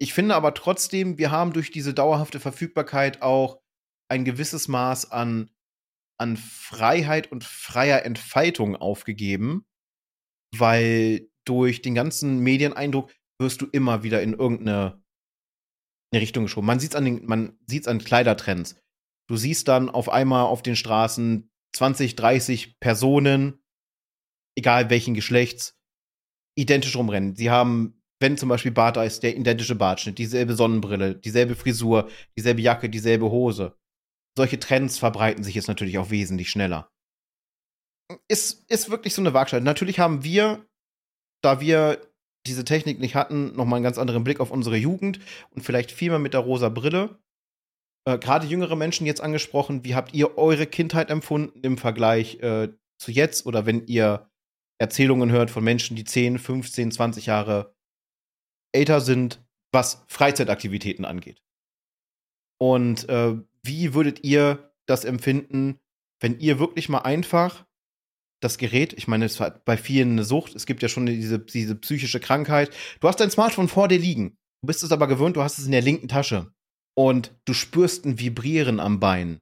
Ich 0.00 0.14
finde 0.14 0.34
aber 0.34 0.54
trotzdem, 0.54 1.18
wir 1.18 1.30
haben 1.30 1.52
durch 1.52 1.70
diese 1.70 1.92
dauerhafte 1.92 2.40
Verfügbarkeit 2.40 3.20
auch 3.20 3.60
ein 4.08 4.24
gewisses 4.24 4.66
Maß 4.66 5.10
an, 5.10 5.50
an 6.18 6.36
Freiheit 6.36 7.30
und 7.30 7.44
freier 7.44 8.04
Entfaltung 8.04 8.76
aufgegeben, 8.76 9.66
weil 10.56 11.28
durch 11.46 11.82
den 11.82 11.94
ganzen 11.94 12.38
Medieneindruck 12.40 13.12
wirst 13.38 13.60
du 13.60 13.66
immer 13.66 14.02
wieder 14.02 14.22
in 14.22 14.34
irgendeine 14.34 15.02
eine 16.12 16.22
Richtung 16.22 16.44
geschoben. 16.44 16.66
Man 16.66 16.80
sieht 16.80 16.90
es 16.90 16.96
an 16.96 17.04
an 17.86 17.98
Kleidertrends. 17.98 18.76
Du 19.28 19.36
siehst 19.36 19.68
dann 19.68 19.88
auf 19.88 20.08
einmal 20.08 20.46
auf 20.46 20.62
den 20.62 20.76
Straßen 20.76 21.48
20, 21.74 22.16
30 22.16 22.80
Personen, 22.80 23.59
egal 24.60 24.90
welchen 24.90 25.14
Geschlechts, 25.14 25.74
identisch 26.54 26.94
rumrennen. 26.94 27.34
Sie 27.34 27.50
haben, 27.50 28.02
wenn 28.20 28.36
zum 28.36 28.50
Beispiel 28.50 28.72
Bart 28.72 28.98
ist, 28.98 29.22
der 29.22 29.36
identische 29.36 29.74
Bartschnitt, 29.74 30.18
dieselbe 30.18 30.54
Sonnenbrille, 30.54 31.16
dieselbe 31.16 31.56
Frisur, 31.56 32.08
dieselbe 32.36 32.60
Jacke, 32.60 32.90
dieselbe 32.90 33.30
Hose. 33.30 33.74
Solche 34.36 34.60
Trends 34.60 34.98
verbreiten 34.98 35.42
sich 35.42 35.54
jetzt 35.54 35.68
natürlich 35.68 35.98
auch 35.98 36.10
wesentlich 36.10 36.50
schneller. 36.50 36.92
Ist, 38.28 38.70
ist 38.70 38.90
wirklich 38.90 39.14
so 39.14 39.22
eine 39.22 39.32
Waagschale. 39.32 39.62
Natürlich 39.62 39.98
haben 39.98 40.24
wir, 40.24 40.66
da 41.42 41.60
wir 41.60 42.06
diese 42.46 42.64
Technik 42.64 43.00
nicht 43.00 43.14
hatten, 43.14 43.54
nochmal 43.56 43.78
einen 43.78 43.84
ganz 43.84 43.98
anderen 43.98 44.24
Blick 44.24 44.40
auf 44.40 44.50
unsere 44.50 44.76
Jugend 44.76 45.20
und 45.50 45.62
vielleicht 45.62 45.90
viel 45.90 46.10
mehr 46.10 46.18
mit 46.18 46.34
der 46.34 46.40
rosa 46.40 46.68
Brille. 46.68 47.18
Äh, 48.06 48.18
Gerade 48.18 48.46
jüngere 48.46 48.76
Menschen 48.76 49.06
jetzt 49.06 49.20
angesprochen, 49.20 49.84
wie 49.84 49.94
habt 49.94 50.14
ihr 50.14 50.36
eure 50.36 50.66
Kindheit 50.66 51.10
empfunden 51.10 51.60
im 51.62 51.78
Vergleich 51.78 52.40
äh, 52.40 52.68
zu 52.98 53.10
jetzt 53.10 53.46
oder 53.46 53.64
wenn 53.66 53.86
ihr 53.86 54.29
Erzählungen 54.80 55.30
hört 55.30 55.50
von 55.50 55.62
Menschen, 55.62 55.94
die 55.94 56.04
10, 56.04 56.38
15, 56.38 56.90
20 56.90 57.26
Jahre 57.26 57.74
älter 58.72 59.00
sind, 59.00 59.44
was 59.72 60.04
Freizeitaktivitäten 60.08 61.04
angeht? 61.04 61.42
Und 62.58 63.08
äh, 63.08 63.36
wie 63.62 63.94
würdet 63.94 64.24
ihr 64.24 64.72
das 64.86 65.04
empfinden, 65.04 65.78
wenn 66.20 66.38
ihr 66.38 66.58
wirklich 66.58 66.88
mal 66.88 67.00
einfach 67.00 67.66
das 68.42 68.56
Gerät, 68.56 68.94
ich 68.94 69.06
meine, 69.06 69.26
es 69.26 69.38
hat 69.38 69.66
bei 69.66 69.76
vielen 69.76 70.12
eine 70.12 70.24
Sucht, 70.24 70.54
es 70.54 70.64
gibt 70.64 70.82
ja 70.82 70.88
schon 70.88 71.04
diese, 71.04 71.38
diese 71.38 71.74
psychische 71.74 72.20
Krankheit. 72.20 72.74
Du 73.00 73.08
hast 73.08 73.20
dein 73.20 73.30
Smartphone 73.30 73.68
vor 73.68 73.86
dir 73.86 73.98
liegen. 73.98 74.38
Du 74.62 74.66
bist 74.66 74.82
es 74.82 74.92
aber 74.92 75.08
gewöhnt, 75.08 75.36
du 75.36 75.42
hast 75.42 75.58
es 75.58 75.66
in 75.66 75.72
der 75.72 75.82
linken 75.82 76.08
Tasche. 76.08 76.52
Und 76.96 77.38
du 77.44 77.52
spürst 77.52 78.06
ein 78.06 78.18
Vibrieren 78.18 78.80
am 78.80 78.98
Bein, 78.98 79.40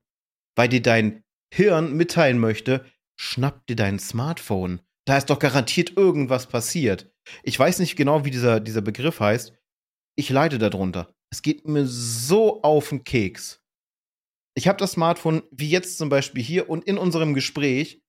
weil 0.57 0.68
dir 0.68 0.82
dein 0.82 1.22
Hirn 1.55 1.97
mitteilen 1.97 2.39
möchte, 2.39 2.84
schnapp 3.16 3.66
dir 3.68 3.76
dein 3.76 4.01
Smartphone. 4.01 4.80
Da 5.09 5.16
ist 5.16 5.30
doch 5.30 5.38
garantiert 5.38 5.96
irgendwas 5.96 6.48
passiert. 6.48 7.11
Ich 7.42 7.59
weiß 7.59 7.78
nicht 7.78 7.96
genau, 7.96 8.26
wie 8.26 8.30
dieser, 8.30 8.61
dieser 8.61 8.82
Begriff 8.82 9.20
heißt. 9.20 9.54
Ich 10.16 10.28
leide 10.28 10.59
darunter. 10.59 11.14
Es 11.32 11.40
geht 11.40 11.66
mir 11.66 11.86
so 11.86 12.62
auf 12.62 12.90
den 12.90 13.04
Keks. 13.04 13.62
Ich 14.54 14.68
habe 14.68 14.76
das 14.76 14.92
Smartphone, 14.92 15.44
wie 15.50 15.70
jetzt 15.70 15.96
zum 15.96 16.11
Beispiel 16.11 16.42
hier 16.42 16.68
und 16.68 16.84
in 16.84 16.98
unserem 16.98 17.32
Gespräch, 17.32 18.02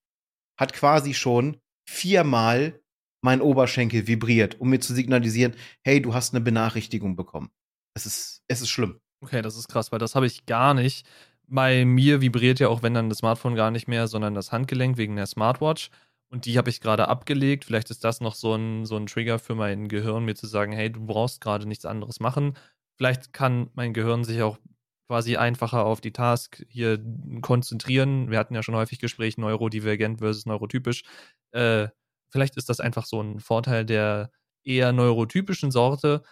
hat 0.60 0.74
quasi 0.74 1.14
schon 1.14 1.62
viermal 1.90 2.82
mein 3.22 3.40
Oberschenkel 3.40 4.08
vibriert, 4.08 4.60
um 4.60 4.70
mir 4.70 4.82
zu 4.82 4.94
signalisieren, 4.94 5.56
hey, 5.86 6.02
du 6.02 6.14
hast 6.14 6.34
eine 6.34 6.44
Benachrichtigung 6.44 7.16
bekommen. 7.16 7.50
Es 7.96 8.06
ist, 8.06 8.44
es 8.50 8.60
ist 8.60 8.70
schlimm. 8.70 9.00
Okay, 9.24 9.42
das 9.42 9.56
ist 9.56 9.70
krass, 9.70 9.94
weil 9.94 10.00
das 10.00 10.16
habe 10.16 10.26
ich 10.26 10.46
gar 10.48 10.74
nicht. 10.74 11.08
Bei 11.48 11.86
mir 11.86 12.20
vibriert 12.20 12.60
ja 12.60 12.68
auch, 12.68 12.84
wenn 12.84 12.94
dann 12.94 13.08
das 13.08 13.20
Smartphone 13.20 13.56
gar 13.56 13.72
nicht 13.72 13.88
mehr, 13.88 14.10
sondern 14.10 14.34
das 14.34 14.52
Handgelenk 14.52 14.98
wegen 14.98 15.16
der 15.16 15.28
Smartwatch. 15.28 15.92
Und 16.32 16.46
die 16.46 16.58
habe 16.58 16.70
ich 16.70 16.80
gerade 16.82 17.08
abgelegt. 17.08 17.66
Vielleicht 17.66 17.90
ist 17.90 18.04
das 18.04 18.22
noch 18.22 18.36
so 18.36 18.54
ein, 18.54 18.86
so 18.86 18.96
ein 18.98 19.08
Trigger 19.08 19.40
für 19.40 19.56
mein 19.56 19.88
Gehirn, 19.88 20.26
mir 20.26 20.36
zu 20.36 20.48
sagen, 20.48 20.72
hey, 20.72 20.92
du 20.92 21.06
brauchst 21.06 21.42
gerade 21.42 21.66
nichts 21.66 21.86
anderes 21.86 22.20
machen. 22.20 22.56
Vielleicht 22.98 23.34
kann 23.34 23.70
mein 23.74 23.94
Gehirn 23.94 24.24
sich 24.24 24.42
auch 24.44 24.60
quasi 25.08 25.38
einfacher 25.38 25.86
auf 25.86 26.02
die 26.02 26.12
Task 26.14 26.64
hier 26.70 27.04
konzentrieren. 27.42 28.30
Wir 28.30 28.38
hatten 28.38 28.54
ja 28.54 28.62
schon 28.62 28.76
häufig 28.76 29.00
Gespräche, 29.00 29.42
neurodivergent 29.42 30.20
versus 30.20 30.46
neurotypisch. 30.46 31.04
Äh, 31.52 31.88
vielleicht 32.30 32.58
ist 32.58 32.70
das 32.70 32.80
einfach 32.80 33.06
so 33.06 33.22
ein 33.22 33.40
Vorteil 33.40 33.86
der 33.86 34.30
eher 34.64 34.94
neurotypischen 34.94 35.72
Sorte. 35.72 36.24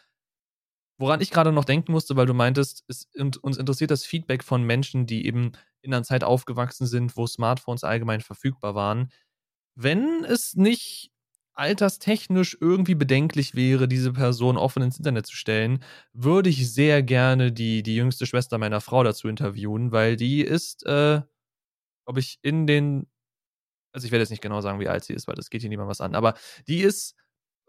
Woran 1.00 1.22
ich 1.22 1.32
gerade 1.32 1.52
noch 1.52 1.66
denken 1.66 1.92
musste, 1.92 2.16
weil 2.16 2.26
du 2.28 2.34
meintest, 2.36 2.84
es, 2.88 3.08
uns 3.16 3.58
interessiert 3.58 3.90
das 3.92 4.06
Feedback 4.06 4.44
von 4.44 4.64
Menschen, 4.64 5.08
die 5.08 5.26
eben 5.26 5.54
in 5.82 5.94
einer 5.94 6.04
Zeit 6.04 6.24
aufgewachsen 6.24 6.86
sind, 6.86 7.18
wo 7.18 7.26
Smartphones 7.26 7.84
allgemein 7.84 8.22
verfügbar 8.22 8.76
waren. 8.76 9.10
Wenn 9.80 10.24
es 10.24 10.56
nicht 10.56 11.12
alterstechnisch 11.54 12.58
irgendwie 12.60 12.96
bedenklich 12.96 13.54
wäre, 13.54 13.88
diese 13.88 14.12
Person 14.12 14.58
offen 14.58 14.82
ins 14.82 14.98
Internet 14.98 15.28
zu 15.28 15.36
stellen, 15.36 15.84
würde 16.14 16.50
ich 16.50 16.72
sehr 16.74 17.04
gerne 17.04 17.52
die, 17.52 17.84
die 17.84 17.96
jüngste 17.96 18.26
Schwester 18.26 18.58
meiner 18.58 18.82
Frau 18.82 19.04
dazu 19.04 19.28
interviewen, 19.28 19.92
weil 19.92 20.16
die 20.16 20.42
ist, 20.42 20.84
äh, 20.88 21.22
glaube 22.06 22.20
ich, 22.20 22.40
in 22.42 22.66
den, 22.66 23.08
also 23.94 24.06
ich 24.06 24.12
werde 24.12 24.24
jetzt 24.24 24.32
nicht 24.32 24.42
genau 24.42 24.62
sagen, 24.62 24.80
wie 24.80 24.88
alt 24.88 25.04
sie 25.04 25.14
ist, 25.14 25.28
weil 25.28 25.36
das 25.36 25.52
geht 25.52 25.62
hier 25.62 25.70
niemand 25.70 25.90
was 25.90 26.02
an, 26.02 26.16
aber 26.16 26.36
die 26.68 26.82
ist 26.82 27.16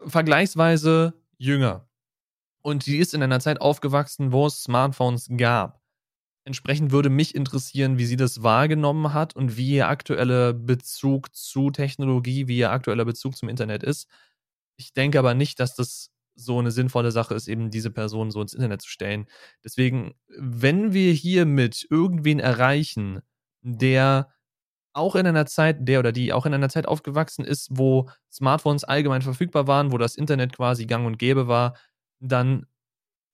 vergleichsweise 0.05 1.13
jünger. 1.37 1.87
Und 2.61 2.87
die 2.87 2.97
ist 2.97 3.13
in 3.13 3.23
einer 3.23 3.39
Zeit 3.39 3.61
aufgewachsen, 3.61 4.31
wo 4.31 4.47
es 4.47 4.63
Smartphones 4.63 5.29
gab. 5.37 5.78
Entsprechend 6.49 6.89
würde 6.89 7.11
mich 7.11 7.35
interessieren, 7.35 7.99
wie 7.99 8.07
sie 8.07 8.15
das 8.15 8.41
wahrgenommen 8.41 9.13
hat 9.13 9.35
und 9.35 9.55
wie 9.55 9.75
ihr 9.75 9.87
aktueller 9.87 10.51
Bezug 10.51 11.35
zu 11.35 11.69
Technologie, 11.69 12.47
wie 12.47 12.57
ihr 12.57 12.71
aktueller 12.71 13.05
Bezug 13.05 13.37
zum 13.37 13.49
Internet 13.49 13.83
ist. 13.83 14.09
Ich 14.75 14.91
denke 14.93 15.19
aber 15.19 15.35
nicht, 15.35 15.59
dass 15.59 15.75
das 15.75 16.09
so 16.33 16.57
eine 16.57 16.71
sinnvolle 16.71 17.11
Sache 17.11 17.35
ist, 17.35 17.47
eben 17.47 17.69
diese 17.69 17.91
Person 17.91 18.31
so 18.31 18.41
ins 18.41 18.55
Internet 18.55 18.81
zu 18.81 18.89
stellen. 18.89 19.27
Deswegen, 19.63 20.15
wenn 20.39 20.91
wir 20.91 21.13
hiermit 21.13 21.85
irgendwen 21.91 22.39
erreichen, 22.39 23.21
der 23.61 24.33
auch 24.93 25.15
in 25.15 25.27
einer 25.27 25.45
Zeit, 25.45 25.87
der 25.87 25.99
oder 25.99 26.11
die 26.11 26.33
auch 26.33 26.47
in 26.47 26.55
einer 26.55 26.69
Zeit 26.69 26.87
aufgewachsen 26.87 27.45
ist, 27.45 27.67
wo 27.69 28.09
Smartphones 28.31 28.83
allgemein 28.85 29.21
verfügbar 29.21 29.67
waren, 29.67 29.91
wo 29.91 29.99
das 29.99 30.15
Internet 30.15 30.53
quasi 30.55 30.87
gang 30.87 31.05
und 31.05 31.19
gäbe 31.19 31.47
war, 31.47 31.77
dann 32.19 32.65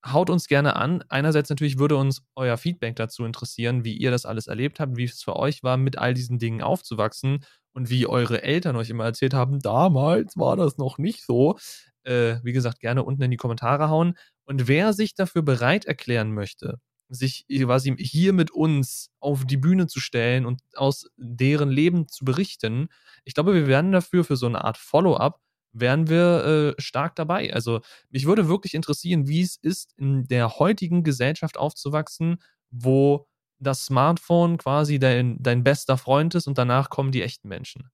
haut 0.06 0.30
uns 0.30 0.48
gerne 0.48 0.76
an. 0.76 1.04
Einerseits 1.10 1.50
natürlich 1.50 1.80
würde 1.80 1.98
uns 1.98 2.22
euer 2.36 2.58
Feedback 2.58 2.96
dazu 2.96 3.26
interessieren, 3.26 3.84
wie 3.84 3.98
ihr 3.98 4.12
das 4.12 4.26
alles 4.26 4.48
erlebt 4.48 4.80
habt, 4.80 4.98
wie 4.98 5.06
es 5.06 5.24
für 5.24 5.36
euch 5.36 5.64
war, 5.64 5.78
mit 5.78 5.98
all 5.98 6.14
diesen 6.14 6.40
Dingen 6.40 6.62
aufzuwachsen 6.62 7.44
und 7.74 7.90
wie 7.90 8.08
eure 8.08 8.44
Eltern 8.44 8.76
euch 8.76 8.90
immer 8.90 9.06
erzählt 9.06 9.34
haben, 9.34 9.60
damals 9.60 10.38
war 10.38 10.56
das 10.56 10.78
noch 10.78 10.98
nicht 10.98 11.24
so. 11.26 11.58
Äh, 12.04 12.38
wie 12.44 12.54
gesagt, 12.54 12.80
gerne 12.80 13.04
unten 13.04 13.24
in 13.24 13.32
die 13.32 13.38
Kommentare 13.38 13.90
hauen. 13.90 14.16
Und 14.46 14.68
wer 14.68 14.94
sich 14.94 15.16
dafür 15.16 15.42
bereit 15.42 15.86
erklären 15.86 16.34
möchte, 16.34 16.80
sich 17.10 17.46
quasi 17.48 17.96
hier 17.98 18.34
mit 18.34 18.52
uns 18.52 19.10
auf 19.20 19.46
die 19.46 19.58
Bühne 19.58 19.88
zu 19.88 20.00
stellen 20.00 20.46
und 20.46 20.62
aus 20.76 21.08
deren 21.18 21.70
Leben 21.70 22.08
zu 22.08 22.26
berichten, 22.26 22.90
ich 23.26 23.34
glaube, 23.34 23.54
wir 23.54 23.68
werden 23.68 23.92
dafür 23.92 24.24
für 24.24 24.36
so 24.38 24.46
eine 24.46 24.64
Art 24.64 24.78
Follow-up 24.78 25.40
wären 25.76 26.08
wir 26.08 26.76
äh, 26.78 26.82
stark 26.82 27.16
dabei. 27.16 27.54
Also 27.54 27.82
mich 28.10 28.26
würde 28.26 28.48
wirklich 28.48 28.74
interessieren, 28.74 29.28
wie 29.28 29.42
es 29.42 29.58
ist, 29.58 29.94
in 29.98 30.28
der 30.28 30.58
heutigen 30.58 31.04
Gesellschaft 31.04 31.58
aufzuwachsen, 31.58 32.38
wo 32.72 33.28
das 33.60 33.86
Smartphone 33.86 34.58
quasi 34.58 35.00
dein, 35.00 35.38
dein 35.42 35.64
bester 35.64 35.98
Freund 35.98 36.36
ist 36.36 36.48
und 36.48 36.58
danach 36.58 36.90
kommen 36.90 37.12
die 37.12 37.22
echten 37.22 37.48
Menschen. 37.48 37.90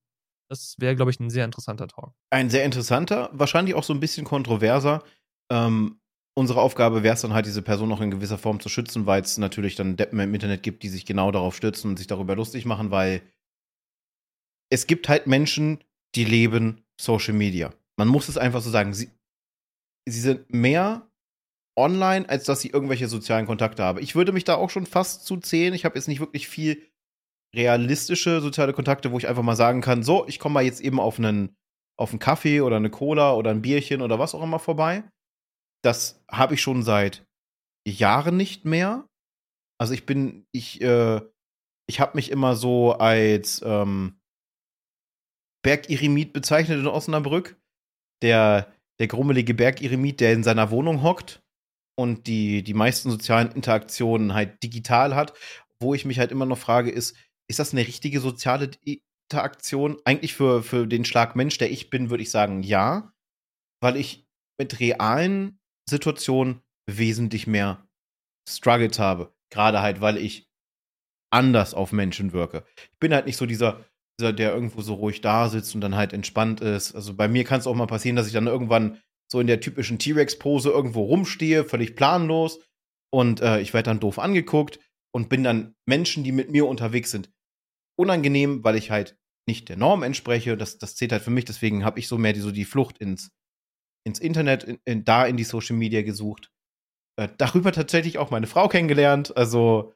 Das 0.49 0.75
wäre, 0.79 0.95
glaube 0.95 1.11
ich, 1.11 1.19
ein 1.19 1.29
sehr 1.29 1.45
interessanter 1.45 1.88
Talk. 1.88 2.13
Ein 2.29 2.49
sehr 2.49 2.65
interessanter, 2.65 3.29
wahrscheinlich 3.32 3.75
auch 3.75 3.84
so 3.84 3.93
ein 3.93 3.99
bisschen 3.99 4.25
kontroverser. 4.25 5.03
Ähm, 5.49 6.01
unsere 6.34 6.61
Aufgabe 6.61 7.03
wäre 7.03 7.15
es 7.15 7.21
dann 7.21 7.34
halt, 7.34 7.45
diese 7.45 7.61
Person 7.61 7.89
noch 7.89 8.01
in 8.01 8.11
gewisser 8.11 8.38
Form 8.38 8.59
zu 8.59 8.69
schützen, 8.69 9.05
weil 9.05 9.21
es 9.21 9.38
natürlich 9.38 9.75
dann 9.75 9.95
Deppen 9.95 10.19
im 10.19 10.34
Internet 10.34 10.63
gibt, 10.63 10.84
die 10.84 10.89
sich 10.89 11.05
genau 11.05 11.32
darauf 11.32 11.55
stürzen 11.55 11.91
und 11.91 11.97
sich 11.97 12.07
darüber 12.07 12.36
lustig 12.36 12.65
machen, 12.65 12.91
weil 12.91 13.21
es 14.69 14.88
gibt 14.88 15.09
halt 15.09 15.27
Menschen, 15.27 15.84
die 16.16 16.26
leben 16.26 16.84
Social 16.99 17.34
Media. 17.34 17.74
Man 17.97 18.07
muss 18.07 18.30
es 18.30 18.38
einfach 18.38 18.62
so 18.62 18.70
sagen. 18.70 18.93
Sie, 18.93 19.09
sie 20.07 20.20
sind 20.20 20.53
mehr 20.53 21.07
online, 21.78 22.28
als 22.28 22.43
dass 22.45 22.62
sie 22.62 22.70
irgendwelche 22.70 23.07
sozialen 23.07 23.45
Kontakte 23.45 23.84
haben. 23.84 23.99
Ich 23.99 24.16
würde 24.16 24.32
mich 24.32 24.43
da 24.43 24.55
auch 24.55 24.70
schon 24.70 24.86
fast 24.86 25.26
zu 25.26 25.38
zählen. 25.38 25.74
Ich 25.74 25.86
habe 25.86 25.95
jetzt 25.95 26.07
nicht 26.07 26.20
wirklich 26.20 26.47
viel 26.47 26.86
realistische 27.55 28.41
soziale 28.41 28.74
Kontakte, 28.74 29.12
wo 29.12 29.18
ich 29.18 29.28
einfach 29.28 29.43
mal 29.43 29.55
sagen 29.55 29.82
kann, 29.82 30.03
so, 30.03 30.26
ich 30.28 30.39
komme 30.39 30.53
mal 30.53 30.64
jetzt 30.64 30.82
eben 30.82 30.99
auf 30.99 31.18
einen, 31.20 31.55
auf 31.97 32.12
einen 32.12 32.20
Kaffee 32.20 32.62
oder 32.62 32.78
eine 32.78 32.89
Cola 32.89 33.34
oder 33.34 33.51
ein 33.51 33.62
Bierchen 33.62 34.01
oder 34.01 34.20
was 34.20 34.36
auch 34.36 34.43
immer 34.43 34.59
vorbei. 34.59 35.03
Das 35.84 36.24
habe 36.30 36.53
ich 36.53 36.62
schon 36.62 36.84
seit 36.84 37.26
Jahren 37.88 38.38
nicht 38.38 38.66
mehr. 38.66 39.07
Also 39.80 39.93
ich 39.93 40.05
bin, 40.05 40.45
ich, 40.51 40.82
äh, 40.82 41.22
ich 41.89 41.99
habe 41.99 42.16
mich 42.16 42.32
immer 42.32 42.55
so 42.55 42.93
als 42.93 43.62
ähm, 43.66 44.20
Bergiremit 45.62 46.34
bezeichnet 46.34 46.80
in 46.80 46.88
Osnabrück. 46.88 47.59
Der, 48.22 48.72
der 48.99 49.07
grummelige 49.07 49.53
Bergiremit, 49.53 50.20
der 50.20 50.34
in 50.34 50.43
seiner 50.43 50.70
Wohnung 50.70 51.01
hockt 51.01 51.41
und 51.97 52.28
die, 52.28 52.64
die 52.64 52.74
meisten 52.74 53.09
sozialen 53.09 53.51
Interaktionen 53.51 54.34
halt 54.34 54.62
digital 54.64 55.16
hat. 55.16 55.34
Wo 55.80 55.93
ich 55.93 56.05
mich 56.05 56.20
halt 56.20 56.32
immer 56.32 56.45
noch 56.45 56.57
frage, 56.57 56.91
ist, 56.91 57.16
ist 57.49 57.59
das 57.59 57.74
eine 57.74 57.82
richtige 57.82 58.20
soziale 58.20 58.72
Interaktion? 59.30 59.97
Eigentlich 60.05 60.34
für, 60.34 60.62
für 60.64 60.88
den 60.88 61.05
Schlag 61.05 61.36
Mensch, 61.36 61.57
der 61.57 61.72
ich 61.72 61.89
bin, 61.89 62.09
würde 62.09 62.24
ich 62.24 62.32
sagen, 62.32 62.64
ja. 62.64 63.12
Weil 63.82 63.97
ich 63.97 64.28
mit 64.59 64.80
realen 64.80 65.59
Situationen 65.89 66.62
wesentlich 66.88 67.47
mehr 67.47 67.88
Struggles 68.47 68.99
habe. 68.99 69.34
Gerade 69.49 69.82
halt, 69.82 70.01
weil 70.01 70.18
ich 70.18 70.47
anders 71.32 71.74
auf 71.74 71.91
Menschen 71.91 72.34
wirke. 72.34 72.66
Ich 72.93 72.99
bin 72.99 73.14
halt 73.14 73.26
nicht 73.26 73.38
so 73.38 73.45
dieser, 73.45 73.74
dieser, 73.74 73.90
der 74.22 74.53
irgendwo 74.53 74.82
so 74.82 74.93
ruhig 74.93 75.22
da 75.22 75.49
sitzt 75.49 75.74
und 75.74 75.82
dann 75.82 75.95
halt 75.95 76.13
entspannt 76.13 76.61
ist. 76.61 76.93
Also 76.93 77.15
bei 77.15 77.28
mir 77.28 77.43
kann 77.43 77.59
es 77.59 77.67
auch 77.67 77.76
mal 77.76 77.88
passieren, 77.88 78.15
dass 78.15 78.28
ich 78.28 78.34
dann 78.34 78.47
irgendwann 78.47 78.99
so 79.32 79.39
in 79.39 79.47
der 79.47 79.59
typischen 79.59 79.97
T-Rex-Pose 79.97 80.69
irgendwo 80.69 81.03
rumstehe, 81.05 81.63
völlig 81.63 81.95
planlos. 81.95 82.59
Und 83.11 83.41
äh, 83.41 83.59
ich 83.59 83.74
werde 83.74 83.88
dann 83.89 83.99
doof 83.99 84.19
angeguckt 84.19 84.80
und 85.13 85.30
bin 85.30 85.43
dann 85.43 85.76
Menschen, 85.86 86.24
die 86.24 86.32
mit 86.32 86.51
mir 86.51 86.67
unterwegs 86.67 87.11
sind, 87.11 87.32
unangenehm, 87.97 88.63
weil 88.63 88.76
ich 88.76 88.91
halt 88.91 89.17
nicht 89.47 89.69
der 89.69 89.78
Norm 89.78 90.03
entspreche. 90.03 90.55
Das, 90.57 90.78
das 90.78 90.95
zählt 90.95 91.11
halt 91.11 91.24
für 91.24 91.32
mich. 91.32 91.45
Deswegen 91.45 91.84
habe 91.84 91.99
ich 91.99 92.07
so 92.07 92.17
mehr 92.17 92.34
die, 92.34 92.39
so 92.39 92.51
die 92.51 92.65
Flucht 92.65 92.97
ins, 92.99 93.32
ins 94.05 94.19
Internet, 94.19 94.63
in, 94.63 94.80
in, 94.86 95.05
da 95.05 95.26
in 95.26 95.38
die 95.38 95.43
Social 95.43 95.76
Media 95.76 96.01
gesucht. 96.03 96.51
Äh, 97.17 97.30
darüber 97.38 97.72
tatsächlich 97.72 98.17
auch 98.17 98.32
meine 98.32 98.47
Frau 98.47 98.67
kennengelernt. 98.67 99.36
Also 99.36 99.93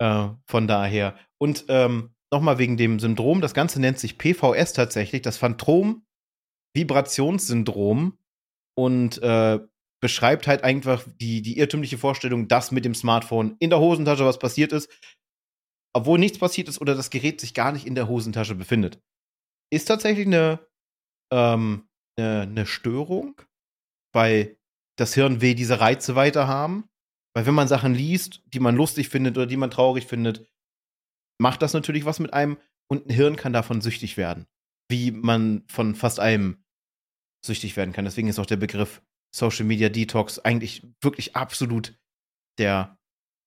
äh, 0.00 0.28
von 0.46 0.66
daher. 0.66 1.16
Und 1.38 1.64
ähm, 1.68 2.14
nochmal 2.32 2.58
wegen 2.58 2.76
dem 2.76 2.98
Syndrom. 2.98 3.40
Das 3.40 3.54
Ganze 3.54 3.80
nennt 3.80 3.98
sich 3.98 4.18
PVS 4.18 4.72
tatsächlich, 4.72 5.22
das 5.22 5.36
Phantom-Vibrationssyndrom. 5.36 8.18
Und 8.74 9.22
äh, 9.22 9.60
beschreibt 10.02 10.48
halt 10.48 10.64
einfach 10.64 11.04
die, 11.20 11.42
die 11.42 11.58
irrtümliche 11.58 11.96
Vorstellung, 11.96 12.48
dass 12.48 12.72
mit 12.72 12.84
dem 12.84 12.94
Smartphone 12.94 13.56
in 13.60 13.70
der 13.70 13.78
Hosentasche 13.78 14.26
was 14.26 14.38
passiert 14.38 14.72
ist, 14.72 14.90
obwohl 15.94 16.18
nichts 16.18 16.38
passiert 16.38 16.68
ist 16.68 16.80
oder 16.80 16.96
das 16.96 17.10
Gerät 17.10 17.40
sich 17.40 17.54
gar 17.54 17.70
nicht 17.70 17.86
in 17.86 17.94
der 17.94 18.08
Hosentasche 18.08 18.56
befindet. 18.56 19.00
Ist 19.70 19.86
tatsächlich 19.86 20.26
eine, 20.26 20.58
ähm, 21.32 21.88
eine, 22.18 22.42
eine 22.42 22.66
Störung, 22.66 23.40
weil 24.12 24.58
das 24.98 25.14
Hirn 25.14 25.40
will 25.40 25.54
diese 25.54 25.80
Reize 25.80 26.16
weiter 26.16 26.48
haben. 26.48 26.88
Weil 27.34 27.46
wenn 27.46 27.54
man 27.54 27.68
Sachen 27.68 27.94
liest, 27.94 28.42
die 28.46 28.60
man 28.60 28.76
lustig 28.76 29.08
findet 29.08 29.38
oder 29.38 29.46
die 29.46 29.56
man 29.56 29.70
traurig 29.70 30.06
findet, 30.06 30.46
macht 31.38 31.62
das 31.62 31.72
natürlich 31.72 32.04
was 32.04 32.20
mit 32.20 32.32
einem 32.32 32.58
und 32.90 33.06
ein 33.06 33.14
Hirn 33.14 33.36
kann 33.36 33.52
davon 33.52 33.80
süchtig 33.80 34.16
werden. 34.16 34.46
Wie 34.90 35.10
man 35.10 35.64
von 35.68 35.94
fast 35.94 36.20
allem 36.20 36.62
süchtig 37.44 37.76
werden 37.76 37.92
kann. 37.92 38.04
Deswegen 38.04 38.28
ist 38.28 38.38
auch 38.38 38.46
der 38.46 38.56
Begriff 38.56 39.02
Social 39.34 39.64
Media 39.64 39.88
Detox 39.88 40.38
eigentlich 40.38 40.86
wirklich 41.00 41.34
absolut 41.34 41.98
der, 42.58 42.98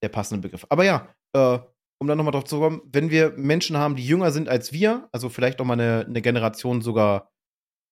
der 0.03 0.09
passende 0.09 0.41
Begriff. 0.41 0.65
Aber 0.69 0.83
ja, 0.83 1.13
äh, 1.33 1.59
um 2.01 2.07
dann 2.07 2.17
nochmal 2.17 2.33
drauf 2.33 2.45
zu 2.45 2.59
kommen, 2.59 2.81
wenn 2.85 3.09
wir 3.09 3.31
Menschen 3.37 3.77
haben, 3.77 3.95
die 3.95 4.05
jünger 4.05 4.31
sind 4.31 4.49
als 4.49 4.73
wir, 4.73 5.07
also 5.11 5.29
vielleicht 5.29 5.61
auch 5.61 5.65
mal 5.65 5.73
eine, 5.73 6.05
eine 6.05 6.21
Generation 6.21 6.81
sogar 6.81 7.31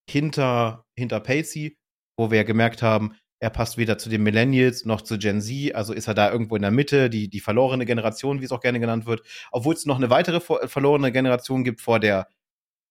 hinter, 0.10 0.86
hinter 0.98 1.20
Pacey, 1.20 1.78
wo 2.18 2.32
wir 2.32 2.44
gemerkt 2.44 2.82
haben, 2.82 3.16
er 3.44 3.50
passt 3.50 3.76
weder 3.76 3.98
zu 3.98 4.08
den 4.08 4.24
Millennials 4.24 4.86
noch 4.86 5.02
zu 5.02 5.18
Gen 5.18 5.41
Z, 5.41 5.76
also 5.76 5.91
ist 5.91 6.08
er 6.08 6.14
da 6.14 6.32
irgendwo 6.32 6.56
in 6.56 6.62
der 6.62 6.72
Mitte, 6.72 7.10
die, 7.10 7.30
die 7.30 7.41
verlorene 7.41 7.86
Generation, 7.86 8.39
wie 8.39 8.46
es 8.46 8.54
auch 8.54 8.62
gerne 8.62 8.80
genannt 8.80 9.06
wird, 9.06 9.22
obwohl 9.52 9.74
es 9.74 9.86
noch 9.86 9.98
eine 9.98 10.10
weitere 10.10 10.39
verlorene 10.39 11.12
Generation 11.12 11.66
gibt 11.66 11.82
vor 11.82 12.00
der, 12.00 12.30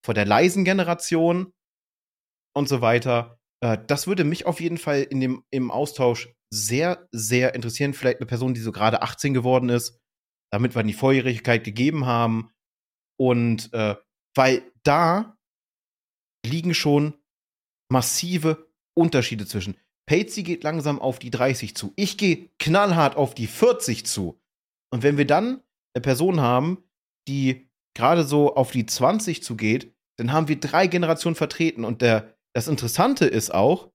vor 0.05 0.13
der 0.13 0.27
leisen 0.27 0.67
Generation 0.67 1.55
und 2.55 2.69
so 2.69 2.83
weiter. 2.83 3.41
Äh, 3.65 3.79
das 3.87 4.07
würde 4.07 4.25
mich 4.25 4.45
auf 4.45 4.61
jeden 4.61 4.77
Fall 4.77 5.01
in 5.01 5.21
dem, 5.21 5.43
im 5.49 5.71
Austausch 5.71 6.35
sehr, 6.53 7.09
sehr 7.13 7.55
interessieren. 7.55 7.95
Vielleicht 7.95 8.19
eine 8.19 8.27
Person, 8.27 8.53
die 8.53 8.61
so 8.61 8.73
gerade 8.73 9.01
18 9.01 9.33
geworden 9.33 9.71
ist, 9.71 10.03
damit 10.53 10.75
wir 10.75 10.83
die 10.83 10.93
Volljährigkeit 10.93 11.65
gegeben 11.65 12.05
haben. 12.05 12.51
Und 13.19 13.73
äh, 13.73 13.97
weil 14.35 14.71
da 14.83 15.35
liegen 16.45 16.75
schon 16.75 17.15
massive 17.91 18.71
Unterschiede 18.95 19.47
zwischen. 19.47 19.79
Patsy 20.07 20.43
geht 20.43 20.65
langsam 20.65 21.01
auf 21.01 21.19
die 21.19 21.31
30 21.31 21.77
zu. 21.77 21.93
Ich 21.97 22.19
gehe 22.19 22.51
knallhart 22.59 23.17
auf 23.17 23.35
die 23.35 23.47
40 23.47 24.07
zu. 24.07 24.41
Und 24.93 25.03
wenn 25.03 25.17
wir 25.17 25.27
dann 25.27 25.63
eine 25.95 26.03
Person 26.03 26.41
haben, 26.41 26.85
die 27.29 27.69
gerade 27.95 28.25
so 28.25 28.55
auf 28.55 28.73
die 28.73 28.87
20 28.87 29.43
zugeht, 29.43 29.95
dann 30.19 30.33
haben 30.33 30.49
wir 30.49 30.59
drei 30.59 30.87
Generationen 30.87 31.37
vertreten. 31.37 31.85
Und 31.85 32.03
der, 32.03 32.35
das 32.55 32.69
Interessante 32.69 33.27
ist 33.27 33.53
auch, 33.55 33.91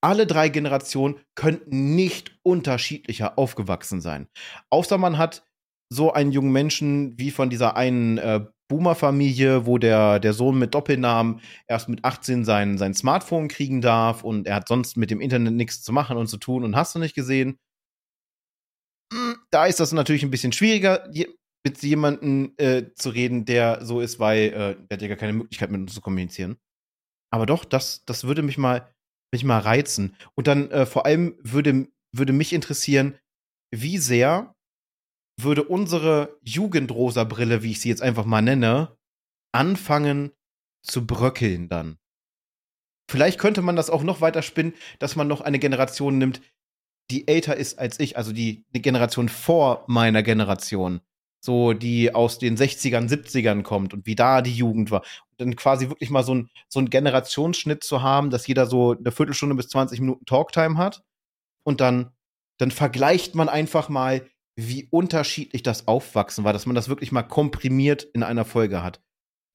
alle 0.00 0.26
drei 0.26 0.48
Generationen 0.48 1.20
könnten 1.34 1.94
nicht 1.94 2.38
unterschiedlicher 2.42 3.38
aufgewachsen 3.38 4.00
sein. 4.00 4.28
Außer 4.70 4.96
man 4.98 5.18
hat 5.18 5.44
so 5.90 6.12
einen 6.12 6.32
jungen 6.32 6.52
Menschen 6.52 7.18
wie 7.18 7.30
von 7.30 7.50
dieser 7.50 7.76
einen 7.76 8.18
äh, 8.18 8.46
Boomer-Familie, 8.68 9.66
wo 9.66 9.78
der, 9.78 10.20
der 10.20 10.32
Sohn 10.32 10.58
mit 10.58 10.74
Doppelnamen 10.74 11.40
erst 11.66 11.88
mit 11.88 12.04
18 12.04 12.44
sein, 12.44 12.78
sein 12.78 12.94
Smartphone 12.94 13.48
kriegen 13.48 13.80
darf 13.80 14.22
und 14.24 14.46
er 14.46 14.56
hat 14.56 14.68
sonst 14.68 14.96
mit 14.96 15.10
dem 15.10 15.20
Internet 15.20 15.54
nichts 15.54 15.82
zu 15.82 15.92
machen 15.92 16.16
und 16.16 16.28
zu 16.28 16.36
tun 16.36 16.64
und 16.64 16.76
hast 16.76 16.94
du 16.94 16.98
nicht 16.98 17.14
gesehen. 17.14 17.58
Hm, 19.12 19.36
da 19.50 19.66
ist 19.66 19.80
das 19.80 19.92
natürlich 19.92 20.22
ein 20.22 20.30
bisschen 20.30 20.52
schwieriger, 20.52 21.08
mit 21.64 21.82
jemandem 21.82 22.54
äh, 22.56 22.92
zu 22.94 23.10
reden, 23.10 23.44
der 23.44 23.84
so 23.84 24.00
ist, 24.00 24.18
weil 24.18 24.52
äh, 24.52 24.86
der 24.86 24.96
hat 24.96 25.02
ja 25.02 25.08
gar 25.08 25.16
keine 25.16 25.32
Möglichkeit 25.32 25.70
mit 25.70 25.80
uns 25.80 25.94
zu 25.94 26.00
kommunizieren. 26.00 26.58
Aber 27.32 27.46
doch, 27.46 27.64
das, 27.64 28.04
das 28.04 28.24
würde 28.24 28.42
mich 28.42 28.58
mal, 28.58 28.92
mich 29.32 29.44
mal 29.44 29.58
reizen. 29.58 30.16
Und 30.34 30.46
dann 30.46 30.70
äh, 30.70 30.86
vor 30.86 31.04
allem 31.04 31.36
würde, 31.42 31.88
würde 32.14 32.32
mich 32.32 32.52
interessieren, 32.52 33.18
wie 33.74 33.98
sehr 33.98 34.54
würde 35.42 35.64
unsere 35.64 36.38
Jugendrosa-Brille, 36.42 37.62
wie 37.62 37.72
ich 37.72 37.80
sie 37.80 37.88
jetzt 37.88 38.02
einfach 38.02 38.24
mal 38.24 38.42
nenne, 38.42 38.96
anfangen 39.52 40.32
zu 40.82 41.06
bröckeln 41.06 41.68
dann. 41.68 41.98
Vielleicht 43.10 43.38
könnte 43.38 43.62
man 43.62 43.76
das 43.76 43.90
auch 43.90 44.02
noch 44.02 44.20
weiter 44.20 44.42
spinnen, 44.42 44.74
dass 44.98 45.16
man 45.16 45.28
noch 45.28 45.40
eine 45.40 45.58
Generation 45.58 46.18
nimmt, 46.18 46.40
die 47.10 47.26
älter 47.26 47.56
ist 47.56 47.78
als 47.78 47.98
ich, 48.00 48.16
also 48.16 48.32
die, 48.32 48.66
Generation 48.72 49.28
vor 49.28 49.84
meiner 49.86 50.22
Generation 50.22 51.00
so 51.40 51.72
die 51.72 52.14
aus 52.14 52.38
den 52.38 52.56
60ern, 52.56 53.08
70ern 53.08 53.62
kommt 53.62 53.94
und 53.94 54.06
wie 54.06 54.16
da 54.16 54.42
die 54.42 54.54
Jugend 54.54 54.90
war. 54.90 55.02
Und 55.30 55.40
dann 55.40 55.56
quasi 55.56 55.88
wirklich 55.88 56.10
mal 56.10 56.24
so 56.24 56.34
ein, 56.34 56.50
so 56.68 56.80
ein 56.80 56.90
Generationsschnitt 56.90 57.84
zu 57.84 58.02
haben, 58.02 58.30
dass 58.30 58.46
jeder 58.46 58.66
so 58.66 58.96
eine 58.98 59.12
Viertelstunde 59.12 59.54
bis 59.54 59.68
20 59.68 60.00
Minuten 60.00 60.24
Talktime 60.24 60.76
hat. 60.76 61.02
Und 61.64 61.80
dann, 61.80 62.12
dann 62.58 62.70
vergleicht 62.70 63.34
man 63.34 63.48
einfach 63.48 63.88
mal, 63.88 64.26
wie 64.60 64.88
unterschiedlich 64.90 65.62
das 65.62 65.86
Aufwachsen 65.86 66.44
war, 66.44 66.52
dass 66.52 66.66
man 66.66 66.74
das 66.74 66.88
wirklich 66.88 67.12
mal 67.12 67.22
komprimiert 67.22 68.02
in 68.02 68.22
einer 68.22 68.44
Folge 68.44 68.82
hat 68.82 69.00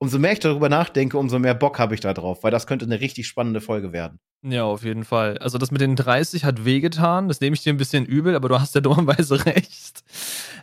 umso 0.04 0.20
mehr 0.20 0.34
ich 0.34 0.42
darüber 0.42 0.68
nachdenke, 0.68 1.18
umso 1.18 1.40
mehr 1.40 1.54
Bock 1.54 1.80
habe 1.80 1.94
ich 1.96 2.02
da 2.02 2.14
drauf, 2.14 2.44
weil 2.44 2.52
das 2.52 2.68
könnte 2.68 2.84
eine 2.84 3.00
richtig 3.00 3.26
spannende 3.26 3.62
Folge 3.62 3.94
werden. 3.94 4.20
Ja, 4.46 4.66
auf 4.66 4.84
jeden 4.84 5.06
Fall. 5.06 5.38
Also 5.38 5.58
das 5.58 5.72
mit 5.72 5.80
den 5.80 5.96
30 5.96 6.44
hat 6.44 6.66
wehgetan, 6.66 7.30
das 7.30 7.40
nehme 7.40 7.54
ich 7.54 7.64
dir 7.64 7.72
ein 7.72 7.78
bisschen 7.78 8.06
übel, 8.06 8.36
aber 8.36 8.50
du 8.50 8.60
hast 8.60 8.76
ja 8.76 8.82
dummerweise 8.82 9.46
recht. 9.46 10.04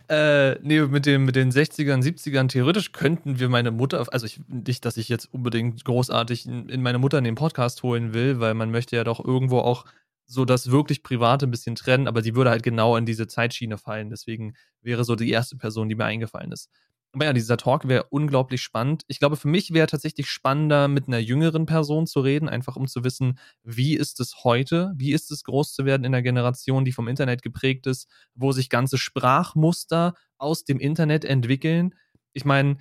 Äh, 0.07 0.59
nee, 0.61 0.81
mit, 0.81 1.07
dem, 1.07 1.25
mit 1.25 1.35
den 1.35 1.51
60ern, 1.51 2.03
70ern, 2.03 2.49
theoretisch 2.49 2.91
könnten 2.91 3.39
wir 3.39 3.49
meine 3.49 3.71
Mutter, 3.71 4.05
also 4.11 4.27
ich, 4.27 4.41
nicht, 4.47 4.85
dass 4.85 4.97
ich 4.97 5.09
jetzt 5.09 5.33
unbedingt 5.33 5.83
großartig 5.85 6.45
in, 6.45 6.69
in 6.69 6.83
meine 6.83 6.99
Mutter 6.99 7.17
in 7.17 7.23
den 7.23 7.33
Podcast 7.33 7.81
holen 7.81 8.13
will, 8.13 8.39
weil 8.39 8.53
man 8.53 8.69
möchte 8.69 8.95
ja 8.95 9.03
doch 9.03 9.25
irgendwo 9.25 9.57
auch 9.57 9.85
so 10.25 10.45
das 10.45 10.71
wirklich 10.71 11.03
Private 11.03 11.45
ein 11.47 11.51
bisschen 11.51 11.75
trennen, 11.75 12.07
aber 12.07 12.21
sie 12.21 12.35
würde 12.35 12.49
halt 12.49 12.63
genau 12.63 12.95
in 12.95 13.05
diese 13.05 13.27
Zeitschiene 13.27 13.77
fallen. 13.77 14.09
Deswegen 14.09 14.55
wäre 14.81 15.03
so 15.03 15.15
die 15.15 15.29
erste 15.29 15.57
Person, 15.57 15.89
die 15.89 15.95
mir 15.95 16.05
eingefallen 16.05 16.51
ist. 16.51 16.69
Aber 17.13 17.25
ja, 17.25 17.33
dieser 17.33 17.57
Talk 17.57 17.87
wäre 17.89 18.05
unglaublich 18.09 18.61
spannend. 18.61 19.03
Ich 19.07 19.19
glaube, 19.19 19.35
für 19.35 19.49
mich 19.49 19.73
wäre 19.73 19.87
tatsächlich 19.87 20.29
spannender, 20.29 20.87
mit 20.87 21.07
einer 21.07 21.19
jüngeren 21.19 21.65
Person 21.65 22.07
zu 22.07 22.21
reden, 22.21 22.47
einfach 22.47 22.77
um 22.77 22.87
zu 22.87 23.03
wissen, 23.03 23.37
wie 23.63 23.95
ist 23.95 24.21
es 24.21 24.45
heute? 24.45 24.93
Wie 24.95 25.11
ist 25.11 25.29
es 25.29 25.43
groß 25.43 25.73
zu 25.73 25.83
werden 25.83 26.05
in 26.05 26.15
einer 26.15 26.21
Generation, 26.21 26.85
die 26.85 26.93
vom 26.93 27.09
Internet 27.09 27.41
geprägt 27.41 27.85
ist, 27.85 28.07
wo 28.33 28.53
sich 28.53 28.69
ganze 28.69 28.97
Sprachmuster 28.97 30.13
aus 30.37 30.63
dem 30.63 30.79
Internet 30.79 31.25
entwickeln? 31.25 31.95
Ich 32.31 32.45
meine, 32.45 32.77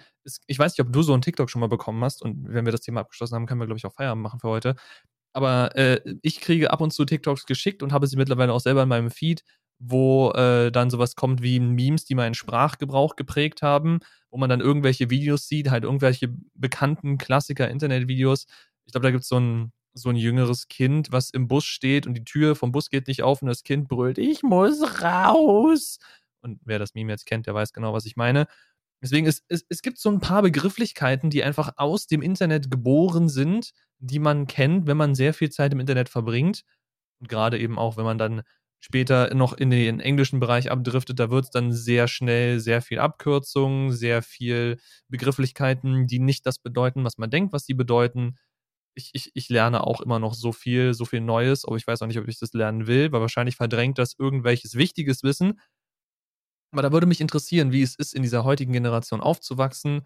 ich 0.46 0.58
weiß 0.58 0.78
nicht, 0.78 0.86
ob 0.86 0.92
du 0.92 1.02
so 1.02 1.12
einen 1.12 1.22
TikTok 1.22 1.50
schon 1.50 1.60
mal 1.60 1.68
bekommen 1.68 2.04
hast 2.04 2.22
und 2.22 2.46
wenn 2.48 2.64
wir 2.64 2.72
das 2.72 2.82
Thema 2.82 3.00
abgeschlossen 3.00 3.34
haben, 3.34 3.46
können 3.46 3.60
wir, 3.60 3.66
glaube 3.66 3.78
ich, 3.78 3.86
auch 3.86 3.92
Feierabend 3.92 4.22
machen 4.22 4.38
für 4.38 4.48
heute. 4.48 4.76
Aber 5.32 5.76
äh, 5.76 6.00
ich 6.22 6.40
kriege 6.40 6.70
ab 6.72 6.80
und 6.80 6.92
zu 6.92 7.04
TikToks 7.04 7.46
geschickt 7.46 7.82
und 7.82 7.92
habe 7.92 8.06
sie 8.06 8.16
mittlerweile 8.16 8.52
auch 8.52 8.60
selber 8.60 8.82
in 8.82 8.88
meinem 8.88 9.10
Feed, 9.10 9.44
wo 9.78 10.30
äh, 10.32 10.70
dann 10.72 10.90
sowas 10.90 11.14
kommt 11.16 11.42
wie 11.42 11.60
Memes, 11.60 12.04
die 12.04 12.14
meinen 12.14 12.34
Sprachgebrauch 12.34 13.16
geprägt 13.16 13.62
haben, 13.62 14.00
wo 14.30 14.38
man 14.38 14.50
dann 14.50 14.60
irgendwelche 14.60 15.08
Videos 15.10 15.48
sieht, 15.48 15.70
halt 15.70 15.84
irgendwelche 15.84 16.28
bekannten 16.54 17.16
Klassiker-Internet-Videos. 17.18 18.46
Ich 18.86 18.92
glaube, 18.92 19.04
da 19.06 19.10
gibt 19.10 19.22
es 19.22 19.28
so 19.28 19.38
ein, 19.38 19.72
so 19.94 20.10
ein 20.10 20.16
jüngeres 20.16 20.68
Kind, 20.68 21.12
was 21.12 21.30
im 21.30 21.48
Bus 21.48 21.64
steht 21.64 22.06
und 22.06 22.14
die 22.14 22.24
Tür 22.24 22.56
vom 22.56 22.72
Bus 22.72 22.90
geht 22.90 23.08
nicht 23.08 23.22
auf 23.22 23.40
und 23.42 23.48
das 23.48 23.62
Kind 23.62 23.88
brüllt, 23.88 24.18
ich 24.18 24.42
muss 24.42 25.02
raus. 25.02 25.98
Und 26.42 26.60
wer 26.64 26.78
das 26.78 26.94
Meme 26.94 27.12
jetzt 27.12 27.26
kennt, 27.26 27.46
der 27.46 27.54
weiß 27.54 27.72
genau, 27.72 27.92
was 27.92 28.06
ich 28.06 28.16
meine. 28.16 28.46
Deswegen, 29.02 29.26
ist, 29.26 29.44
es, 29.48 29.64
es 29.68 29.82
gibt 29.82 29.98
so 29.98 30.10
ein 30.10 30.20
paar 30.20 30.42
Begrifflichkeiten, 30.42 31.30
die 31.30 31.42
einfach 31.42 31.72
aus 31.76 32.06
dem 32.06 32.22
Internet 32.22 32.70
geboren 32.70 33.28
sind, 33.28 33.72
die 33.98 34.18
man 34.18 34.46
kennt, 34.46 34.86
wenn 34.86 34.96
man 34.96 35.14
sehr 35.14 35.34
viel 35.34 35.50
Zeit 35.50 35.72
im 35.72 35.80
Internet 35.80 36.08
verbringt. 36.08 36.62
Und 37.20 37.28
gerade 37.28 37.58
eben 37.58 37.78
auch, 37.78 37.96
wenn 37.96 38.04
man 38.04 38.18
dann 38.18 38.42
später 38.80 39.34
noch 39.34 39.52
in 39.52 39.70
den 39.70 40.00
englischen 40.00 40.40
Bereich 40.40 40.70
abdriftet, 40.70 41.18
da 41.20 41.30
wird 41.30 41.44
es 41.44 41.50
dann 41.50 41.72
sehr 41.72 42.08
schnell 42.08 42.60
sehr 42.60 42.82
viel 42.82 42.98
Abkürzungen, 42.98 43.92
sehr 43.92 44.22
viel 44.22 44.78
Begrifflichkeiten, 45.08 46.06
die 46.06 46.18
nicht 46.18 46.46
das 46.46 46.58
bedeuten, 46.58 47.04
was 47.04 47.18
man 47.18 47.30
denkt, 47.30 47.52
was 47.52 47.66
sie 47.66 47.74
bedeuten. 47.74 48.36
Ich, 48.94 49.10
ich, 49.12 49.30
ich 49.34 49.48
lerne 49.50 49.84
auch 49.86 50.00
immer 50.00 50.18
noch 50.18 50.34
so 50.34 50.52
viel, 50.52 50.94
so 50.94 51.04
viel 51.04 51.20
Neues, 51.20 51.64
aber 51.64 51.76
ich 51.76 51.86
weiß 51.86 52.02
auch 52.02 52.06
nicht, 52.06 52.18
ob 52.18 52.28
ich 52.28 52.38
das 52.38 52.52
lernen 52.54 52.86
will, 52.86 53.12
weil 53.12 53.20
wahrscheinlich 53.20 53.56
verdrängt 53.56 53.98
das 53.98 54.14
irgendwelches 54.18 54.74
wichtiges 54.74 55.22
Wissen. 55.22 55.60
Aber 56.72 56.82
da 56.82 56.92
würde 56.92 57.06
mich 57.06 57.20
interessieren, 57.20 57.72
wie 57.72 57.82
es 57.82 57.94
ist, 57.96 58.14
in 58.14 58.22
dieser 58.22 58.44
heutigen 58.44 58.72
Generation 58.72 59.20
aufzuwachsen 59.20 60.02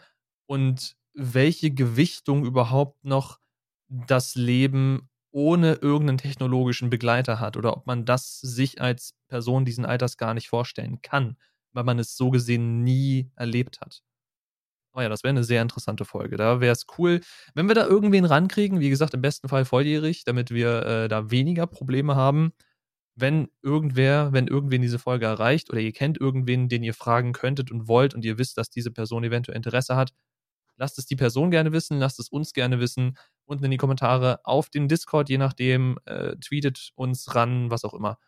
und 0.47 0.97
welche 1.15 1.71
Gewichtung 1.71 2.45
überhaupt 2.45 3.05
noch 3.05 3.39
das 3.89 4.35
Leben 4.35 5.09
ohne 5.31 5.75
irgendeinen 5.75 6.19
technologischen 6.19 6.91
Begleiter 6.91 7.41
hat 7.41 7.57
oder 7.57 7.77
ob 7.77 7.87
man 7.87 8.05
das 8.05 8.41
sich 8.41 8.81
als 8.81 9.15
Person 9.29 9.65
diesen 9.65 9.85
Alters 9.85 10.17
gar 10.17 10.33
nicht 10.33 10.49
vorstellen 10.49 11.03
kann, 11.03 11.37
weil 11.73 11.85
man 11.85 11.99
es 11.99 12.17
so 12.17 12.31
gesehen 12.31 12.83
nie 12.85 13.31
erlebt 13.37 13.81
hat. 13.81 14.03
Oh 14.97 15.01
ja, 15.01 15.09
das 15.09 15.25
wäre 15.25 15.31
eine 15.31 15.43
sehr 15.45 15.61
interessante 15.61 16.05
Folge. 16.05 16.37
Da 16.37 16.61
wäre 16.61 16.73
es 16.73 16.87
cool, 16.99 17.21
wenn 17.55 17.67
wir 17.67 17.75
da 17.75 17.85
irgendwen 17.85 18.25
rankriegen, 18.25 18.79
wie 18.79 18.91
gesagt, 18.91 19.13
im 19.15 19.23
besten 19.23 19.49
Fall 19.49 19.65
volljährig, 19.65 20.23
damit 20.25 20.53
wir 20.53 20.83
äh, 20.87 21.09
da 21.09 21.31
weniger 21.33 21.67
Probleme 21.67 22.15
haben. 22.15 22.53
Wenn 23.17 23.49
irgendwer, 23.63 24.33
wenn 24.33 24.49
irgendwen 24.49 24.83
diese 24.83 24.99
Folge 24.99 25.27
erreicht 25.27 25.71
oder 25.71 25.81
ihr 25.81 25.93
kennt 25.93 26.21
irgendwen, 26.21 26.69
den 26.69 26.83
ihr 26.83 26.95
fragen 26.95 27.33
könntet 27.33 27.71
und 27.71 27.87
wollt 27.89 28.15
und 28.15 28.25
ihr 28.25 28.39
wisst, 28.39 28.59
dass 28.59 28.71
diese 28.71 28.91
Person 28.91 29.25
eventuell 29.25 29.57
Interesse 29.57 29.97
hat, 29.97 30.13
lasst 30.77 30.99
es 30.99 31.07
die 31.07 31.17
Person 31.17 31.51
gerne 31.51 31.73
wissen, 31.73 31.99
lasst 31.99 32.19
es 32.21 32.29
uns 32.29 32.53
gerne 32.53 32.81
wissen 32.81 33.17
unten 33.47 33.65
in 33.67 33.71
die 33.71 33.77
Kommentare 33.77 34.41
auf 34.45 34.71
den 34.71 34.89
Discord, 34.89 35.29
je 35.29 35.39
nachdem, 35.39 35.99
äh, 36.07 36.37
tweetet 36.37 36.91
uns 36.95 37.35
ran, 37.35 37.71
was 37.71 37.85
auch 37.85 37.95
immer. 37.95 38.19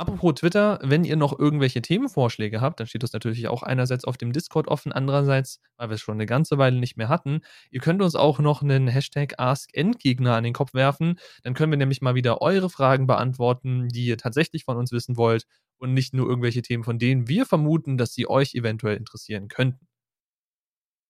Apropos 0.00 0.32
Twitter, 0.36 0.78
wenn 0.82 1.04
ihr 1.04 1.16
noch 1.16 1.38
irgendwelche 1.38 1.82
Themenvorschläge 1.82 2.62
habt, 2.62 2.80
dann 2.80 2.86
steht 2.86 3.02
das 3.02 3.12
natürlich 3.12 3.48
auch 3.48 3.62
einerseits 3.62 4.06
auf 4.06 4.16
dem 4.16 4.32
Discord 4.32 4.66
offen, 4.66 4.92
andererseits, 4.92 5.60
weil 5.76 5.90
wir 5.90 5.96
es 5.96 6.00
schon 6.00 6.14
eine 6.14 6.24
ganze 6.24 6.56
Weile 6.56 6.78
nicht 6.78 6.96
mehr 6.96 7.10
hatten, 7.10 7.42
ihr 7.70 7.80
könnt 7.80 8.00
uns 8.00 8.14
auch 8.14 8.38
noch 8.38 8.62
einen 8.62 8.88
Hashtag 8.88 9.38
AskEndgegner 9.38 10.34
an 10.36 10.44
den 10.44 10.54
Kopf 10.54 10.72
werfen, 10.72 11.18
dann 11.42 11.52
können 11.52 11.70
wir 11.70 11.76
nämlich 11.76 12.00
mal 12.00 12.14
wieder 12.14 12.40
eure 12.40 12.70
Fragen 12.70 13.06
beantworten, 13.06 13.88
die 13.88 14.06
ihr 14.06 14.16
tatsächlich 14.16 14.64
von 14.64 14.78
uns 14.78 14.90
wissen 14.90 15.18
wollt 15.18 15.44
und 15.76 15.92
nicht 15.92 16.14
nur 16.14 16.26
irgendwelche 16.26 16.62
Themen, 16.62 16.82
von 16.84 16.98
denen 16.98 17.28
wir 17.28 17.44
vermuten, 17.44 17.98
dass 17.98 18.14
sie 18.14 18.26
euch 18.26 18.54
eventuell 18.54 18.96
interessieren 18.96 19.48
könnten. 19.48 19.86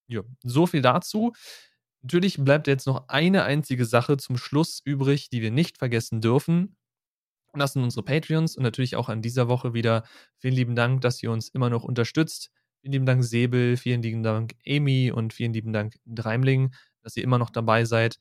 Ja, 0.08 0.22
so 0.42 0.66
viel 0.66 0.82
dazu. 0.82 1.32
Natürlich 2.02 2.38
bleibt 2.42 2.66
jetzt 2.66 2.86
noch 2.86 3.08
eine 3.08 3.44
einzige 3.44 3.84
Sache 3.84 4.16
zum 4.16 4.36
Schluss 4.36 4.80
übrig, 4.84 5.28
die 5.30 5.42
wir 5.42 5.50
nicht 5.50 5.78
vergessen 5.78 6.20
dürfen. 6.20 6.76
Und 7.52 7.60
das 7.60 7.72
sind 7.72 7.82
unsere 7.82 8.04
Patreons 8.04 8.56
und 8.56 8.62
natürlich 8.62 8.96
auch 8.96 9.08
an 9.08 9.22
dieser 9.22 9.48
Woche 9.48 9.74
wieder 9.74 10.04
vielen 10.38 10.54
lieben 10.54 10.76
Dank, 10.76 11.00
dass 11.00 11.22
ihr 11.22 11.30
uns 11.30 11.48
immer 11.48 11.70
noch 11.70 11.84
unterstützt. 11.84 12.50
Vielen 12.80 12.92
lieben 12.92 13.06
Dank 13.06 13.24
Säbel, 13.24 13.76
vielen 13.76 14.02
lieben 14.02 14.22
Dank 14.22 14.54
Amy 14.66 15.10
und 15.10 15.32
vielen 15.32 15.52
lieben 15.52 15.72
Dank 15.72 15.94
Dreimling, 16.06 16.72
dass 17.02 17.16
ihr 17.16 17.24
immer 17.24 17.38
noch 17.38 17.50
dabei 17.50 17.84
seid. 17.84 18.18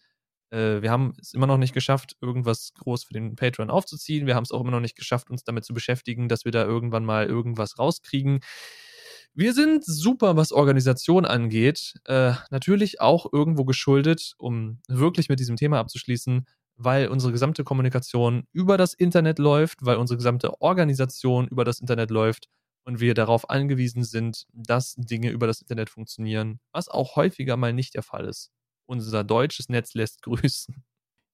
Äh, 0.51 0.82
wir 0.82 0.91
haben 0.91 1.13
es 1.21 1.34
immer 1.34 1.47
noch 1.47 1.57
nicht 1.57 1.73
geschafft, 1.73 2.17
irgendwas 2.21 2.73
groß 2.73 3.03
für 3.03 3.13
den 3.13 3.36
Patreon 3.36 3.69
aufzuziehen. 3.69 4.25
Wir 4.27 4.36
haben 4.36 4.43
es 4.43 4.51
auch 4.51 4.61
immer 4.61 4.71
noch 4.71 4.80
nicht 4.80 4.97
geschafft, 4.97 5.30
uns 5.30 5.43
damit 5.43 5.63
zu 5.65 5.73
beschäftigen, 5.73 6.27
dass 6.27 6.45
wir 6.45 6.51
da 6.51 6.65
irgendwann 6.65 7.05
mal 7.05 7.27
irgendwas 7.27 7.77
rauskriegen. 7.80 8.39
Wir 9.34 9.53
sind 9.53 9.86
super, 9.86 10.36
was 10.36 10.51
Organisation 10.51 11.25
angeht. 11.25 11.93
Äh, 12.05 12.34
natürlich 12.49 12.99
auch 12.99 13.32
irgendwo 13.32 13.63
geschuldet, 13.63 14.34
um 14.38 14.82
wirklich 14.88 15.30
mit 15.30 15.39
diesem 15.39 15.55
Thema 15.55 15.80
abzuschließen, 15.80 16.45
weil 16.80 17.09
unsere 17.09 17.34
gesamte 17.34 17.63
Kommunikation 17.63 18.45
über 18.53 18.77
das 18.77 18.93
Internet 18.93 19.38
läuft, 19.38 19.86
weil 19.86 19.97
unsere 19.97 20.17
gesamte 20.17 20.61
Organisation 20.61 21.47
über 21.47 21.65
das 21.65 21.80
Internet 21.80 22.09
läuft 22.09 22.47
und 22.86 22.99
wir 23.01 23.13
darauf 23.13 23.49
angewiesen 23.49 24.03
sind, 24.03 24.45
dass 24.53 24.95
Dinge 24.95 25.30
über 25.30 25.45
das 25.45 25.61
Internet 25.61 25.89
funktionieren, 25.89 26.59
was 26.71 26.88
auch 26.88 27.17
häufiger 27.17 27.57
mal 27.57 27.73
nicht 27.73 27.95
der 27.95 28.03
Fall 28.03 28.25
ist. 28.25 28.49
Unser 28.86 29.23
deutsches 29.23 29.69
Netz 29.69 29.93
lässt 29.93 30.21
grüßen. 30.23 30.84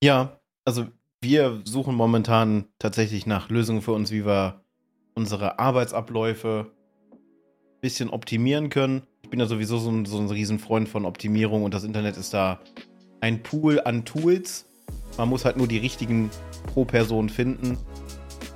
Ja, 0.03 0.39
also 0.65 0.87
wir 1.21 1.61
suchen 1.63 1.95
momentan 1.95 2.65
tatsächlich 2.79 3.25
nach 3.25 3.49
Lösungen 3.49 3.81
für 3.81 3.93
uns, 3.93 4.11
wie 4.11 4.25
wir 4.25 4.61
unsere 5.13 5.59
Arbeitsabläufe 5.59 6.71
bisschen 7.81 8.09
optimieren 8.09 8.69
können. 8.69 9.03
Ich 9.21 9.29
bin 9.29 9.39
ja 9.39 9.45
sowieso 9.45 9.77
so 9.77 9.91
ein, 9.91 10.05
so 10.05 10.17
ein 10.17 10.27
Riesenfreund 10.27 10.89
von 10.89 11.05
Optimierung 11.05 11.63
und 11.63 11.73
das 11.73 11.83
Internet 11.83 12.17
ist 12.17 12.33
da 12.33 12.59
ein 13.21 13.43
Pool 13.43 13.79
an 13.79 14.05
Tools. 14.05 14.65
Man 15.17 15.29
muss 15.29 15.45
halt 15.45 15.57
nur 15.57 15.67
die 15.67 15.77
richtigen 15.77 16.29
pro 16.73 16.85
Person 16.85 17.29
finden, 17.29 17.77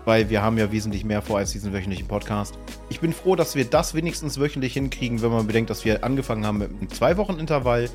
weil 0.06 0.30
wir 0.30 0.41
haben 0.41 0.57
ja 0.57 0.72
wesentlich 0.72 1.06
mehr 1.06 1.22
vor 1.22 1.38
als 1.38 1.52
diesen 1.52 1.73
wöchentlichen 1.73 2.07
Podcast. 2.07 2.57
Ich 2.90 2.99
bin 2.99 3.14
froh, 3.14 3.36
dass 3.36 3.56
wir 3.56 3.65
das 3.65 3.94
wenigstens 3.94 4.40
wöchentlich 4.40 4.73
hinkriegen, 4.73 5.22
wenn 5.22 5.31
man 5.31 5.48
bedenkt, 5.48 5.69
dass 5.69 5.86
wir 5.86 6.03
angefangen 6.03 6.45
haben 6.45 6.57
mit 6.57 6.72
einem 6.72 6.90
Zwei-Wochen-Intervall, 6.90 7.90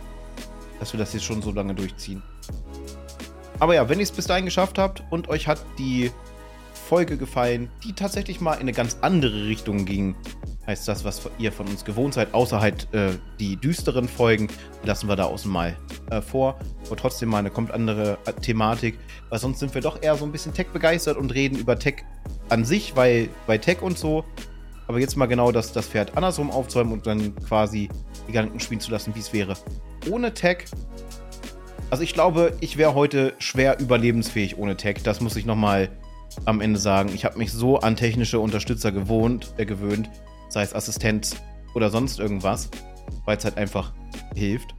dass 0.81 0.93
wir 0.93 0.99
das 0.99 1.13
jetzt 1.13 1.25
schon 1.25 1.43
so 1.43 1.51
lange 1.51 1.75
durchziehen. 1.75 2.23
Aber 3.59 3.75
ja, 3.75 3.89
wenn 3.89 3.99
ihr 3.99 4.05
es 4.05 4.13
bis 4.13 4.27
dahin 4.27 4.45
geschafft 4.45 4.79
habt 4.79 5.03
und 5.11 5.29
euch 5.29 5.47
hat 5.47 5.65
die 5.79 6.11
Folge 6.73 7.17
gefallen, 7.17 7.71
die 7.83 7.93
tatsächlich 7.93 8.41
mal 8.41 8.55
in 8.55 8.61
eine 8.61 8.73
ganz 8.73 8.99
andere 9.01 9.47
Richtung 9.47 9.85
ging, 9.85 10.15
heißt 10.67 10.89
das, 10.89 11.05
was 11.05 11.23
ihr 11.39 11.53
von 11.53 11.67
uns 11.69 11.85
gewohnt 11.85 12.15
seid, 12.15 12.33
außer 12.33 12.61
halt 12.61 12.93
äh, 12.93 13.13
die 13.39 13.57
düsteren 13.57 14.09
Folgen, 14.09 14.49
lassen 14.83 15.09
wir 15.09 15.17
da 15.17 15.25
außen 15.25 15.51
mal 15.51 15.77
äh, 16.11 16.21
vor. 16.21 16.59
Aber 16.87 16.97
trotzdem 16.97 17.29
mal 17.29 17.39
eine 17.39 17.51
kommt 17.51 17.71
andere 17.71 18.19
äh, 18.27 18.33
Thematik, 18.33 18.99
weil 19.29 19.39
sonst 19.39 19.61
sind 19.61 19.75
wir 19.75 19.83
doch 19.83 20.03
eher 20.03 20.17
so 20.17 20.25
ein 20.25 20.33
bisschen 20.33 20.55
Tech 20.55 20.69
begeistert 20.73 21.17
und 21.17 21.35
reden 21.35 21.59
über 21.59 21.79
Tech 21.79 21.97
an 22.49 22.65
sich, 22.65 22.97
weil 22.97 23.29
bei 23.47 23.59
Tech 23.59 23.83
und 23.83 23.99
so. 23.99 24.25
Aber 24.87 24.99
jetzt 24.99 25.17
mal 25.17 25.27
genau 25.27 25.51
das, 25.51 25.73
das 25.73 25.87
Pferd 25.87 26.17
andersrum 26.17 26.51
aufzäumen 26.51 26.93
und 26.93 27.07
dann 27.07 27.35
quasi 27.37 27.89
die 28.27 28.33
Gedanken 28.33 28.61
spielen 28.61 28.81
zu 28.81 28.91
lassen, 28.91 29.15
wie 29.15 29.21
es 29.21 29.33
wäre. 29.33 29.57
Ohne 30.11 30.35
Tech. 30.35 30.65
Also 31.91 32.03
ich 32.03 32.13
glaube, 32.13 32.57
ich 32.61 32.77
wäre 32.77 32.95
heute 32.95 33.35
schwer 33.39 33.79
überlebensfähig 33.81 34.59
ohne 34.59 34.77
Tech. 34.77 34.97
Das 35.03 35.21
muss 35.21 35.37
ich 35.37 35.47
nochmal 35.47 35.91
am 36.45 36.61
Ende 36.61 36.79
sagen. 36.79 37.11
Ich 37.15 37.25
habe 37.25 37.39
mich 37.39 37.53
so 37.53 37.79
an 37.79 37.97
technische 37.97 38.41
Unterstützer 38.41 38.93
gewohnt, 38.93 39.55
äh, 39.57 39.65
gewöhnt, 39.65 40.11
sei 40.55 40.63
es 40.63 40.75
Assistenz 40.75 41.37
oder 41.75 41.91
sonst 41.91 42.19
irgendwas, 42.19 42.71
weil 43.27 43.37
es 43.37 43.45
halt 43.45 43.59
einfach 43.59 43.93
hilft. 44.35 44.75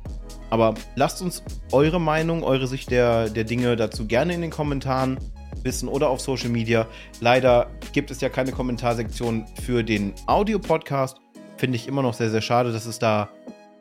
Aber 0.50 0.74
lasst 0.96 1.22
uns 1.22 1.44
eure 1.72 2.00
Meinung, 2.00 2.44
eure 2.44 2.68
Sicht 2.68 2.90
der, 2.90 3.30
der 3.30 3.44
Dinge 3.44 3.76
dazu 3.76 4.08
gerne 4.08 4.34
in 4.34 4.42
den 4.42 4.52
Kommentaren 4.52 5.20
wissen 5.64 5.90
oder 5.90 6.10
auf 6.10 6.22
Social 6.22 6.50
Media. 6.50 6.88
Leider 7.20 7.68
gibt 7.92 8.10
es 8.10 8.22
ja 8.22 8.30
keine 8.30 8.52
Kommentarsektion 8.52 9.46
für 9.64 9.84
den 9.84 10.14
Audio-Podcast. 10.28 11.18
Finde 11.58 11.76
ich 11.76 11.88
immer 11.88 12.02
noch 12.02 12.14
sehr, 12.14 12.30
sehr 12.30 12.42
schade, 12.42 12.72
dass 12.72 12.86
es 12.86 13.00
da 13.00 13.30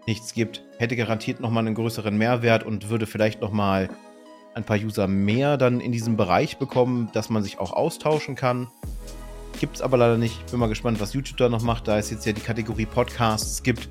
nichts 0.06 0.34
gibt. 0.34 0.64
Hätte 0.78 0.96
garantiert 0.96 1.40
nochmal 1.40 1.66
einen 1.66 1.74
größeren 1.74 2.16
Mehrwert 2.16 2.64
und 2.64 2.88
würde 2.88 3.06
vielleicht 3.06 3.40
nochmal 3.40 3.88
ein 4.54 4.64
paar 4.64 4.78
User 4.78 5.06
mehr 5.06 5.56
dann 5.56 5.80
in 5.80 5.92
diesem 5.92 6.16
Bereich 6.16 6.58
bekommen, 6.58 7.10
dass 7.12 7.28
man 7.28 7.42
sich 7.42 7.58
auch 7.58 7.72
austauschen 7.72 8.34
kann. 8.34 8.68
Gibt 9.60 9.76
es 9.76 9.82
aber 9.82 9.96
leider 9.96 10.18
nicht. 10.18 10.50
Bin 10.50 10.60
mal 10.60 10.68
gespannt, 10.68 11.00
was 11.00 11.14
YouTube 11.14 11.36
da 11.38 11.48
noch 11.48 11.62
macht, 11.62 11.88
da 11.88 11.98
es 11.98 12.10
jetzt 12.10 12.26
ja 12.26 12.32
die 12.32 12.40
Kategorie 12.40 12.86
Podcasts 12.86 13.62
gibt. 13.62 13.88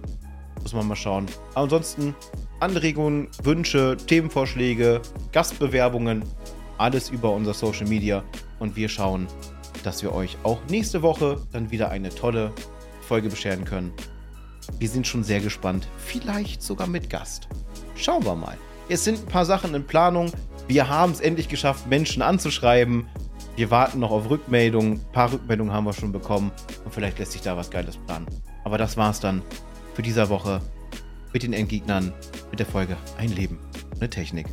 Muss 0.61 0.73
man 0.73 0.87
mal 0.87 0.95
schauen. 0.95 1.25
Aber 1.53 1.63
ansonsten 1.63 2.15
Anregungen, 2.59 3.27
Wünsche, 3.43 3.97
Themenvorschläge, 3.97 5.01
Gastbewerbungen, 5.31 6.23
alles 6.77 7.09
über 7.09 7.31
unser 7.31 7.53
Social 7.53 7.87
Media. 7.87 8.23
Und 8.59 8.75
wir 8.75 8.89
schauen, 8.89 9.27
dass 9.83 10.03
wir 10.03 10.13
euch 10.13 10.37
auch 10.43 10.59
nächste 10.69 11.01
Woche 11.01 11.41
dann 11.51 11.71
wieder 11.71 11.89
eine 11.89 12.09
tolle 12.09 12.51
Folge 13.01 13.29
bescheren 13.29 13.65
können. 13.65 13.91
Wir 14.79 14.89
sind 14.89 15.07
schon 15.07 15.23
sehr 15.23 15.39
gespannt. 15.39 15.87
Vielleicht 15.97 16.61
sogar 16.61 16.87
mit 16.87 17.09
Gast. 17.09 17.47
Schauen 17.95 18.25
wir 18.25 18.35
mal. 18.35 18.57
Es 18.89 19.03
sind 19.03 19.19
ein 19.19 19.27
paar 19.27 19.45
Sachen 19.45 19.75
in 19.75 19.85
Planung. 19.85 20.31
Wir 20.67 20.87
haben 20.87 21.11
es 21.11 21.19
endlich 21.19 21.49
geschafft, 21.49 21.87
Menschen 21.87 22.21
anzuschreiben. 22.21 23.07
Wir 23.55 23.69
warten 23.69 23.99
noch 23.99 24.11
auf 24.11 24.29
Rückmeldungen. 24.29 24.93
Ein 24.93 25.11
paar 25.11 25.31
Rückmeldungen 25.31 25.71
haben 25.71 25.85
wir 25.85 25.93
schon 25.93 26.11
bekommen. 26.11 26.51
Und 26.83 26.93
vielleicht 26.93 27.19
lässt 27.19 27.33
sich 27.33 27.41
da 27.41 27.55
was 27.55 27.69
Geiles 27.69 27.97
planen. 27.97 28.25
Aber 28.63 28.77
das 28.77 28.97
war's 28.97 29.19
dann 29.19 29.43
für 29.93 30.01
diese 30.01 30.29
Woche 30.29 30.59
mit 31.33 31.43
den 31.43 31.53
Endgegnern, 31.53 32.13
mit 32.49 32.59
der 32.59 32.65
Folge 32.65 32.97
Ein 33.17 33.29
Leben, 33.29 33.59
eine 33.99 34.09
Technik. 34.09 34.47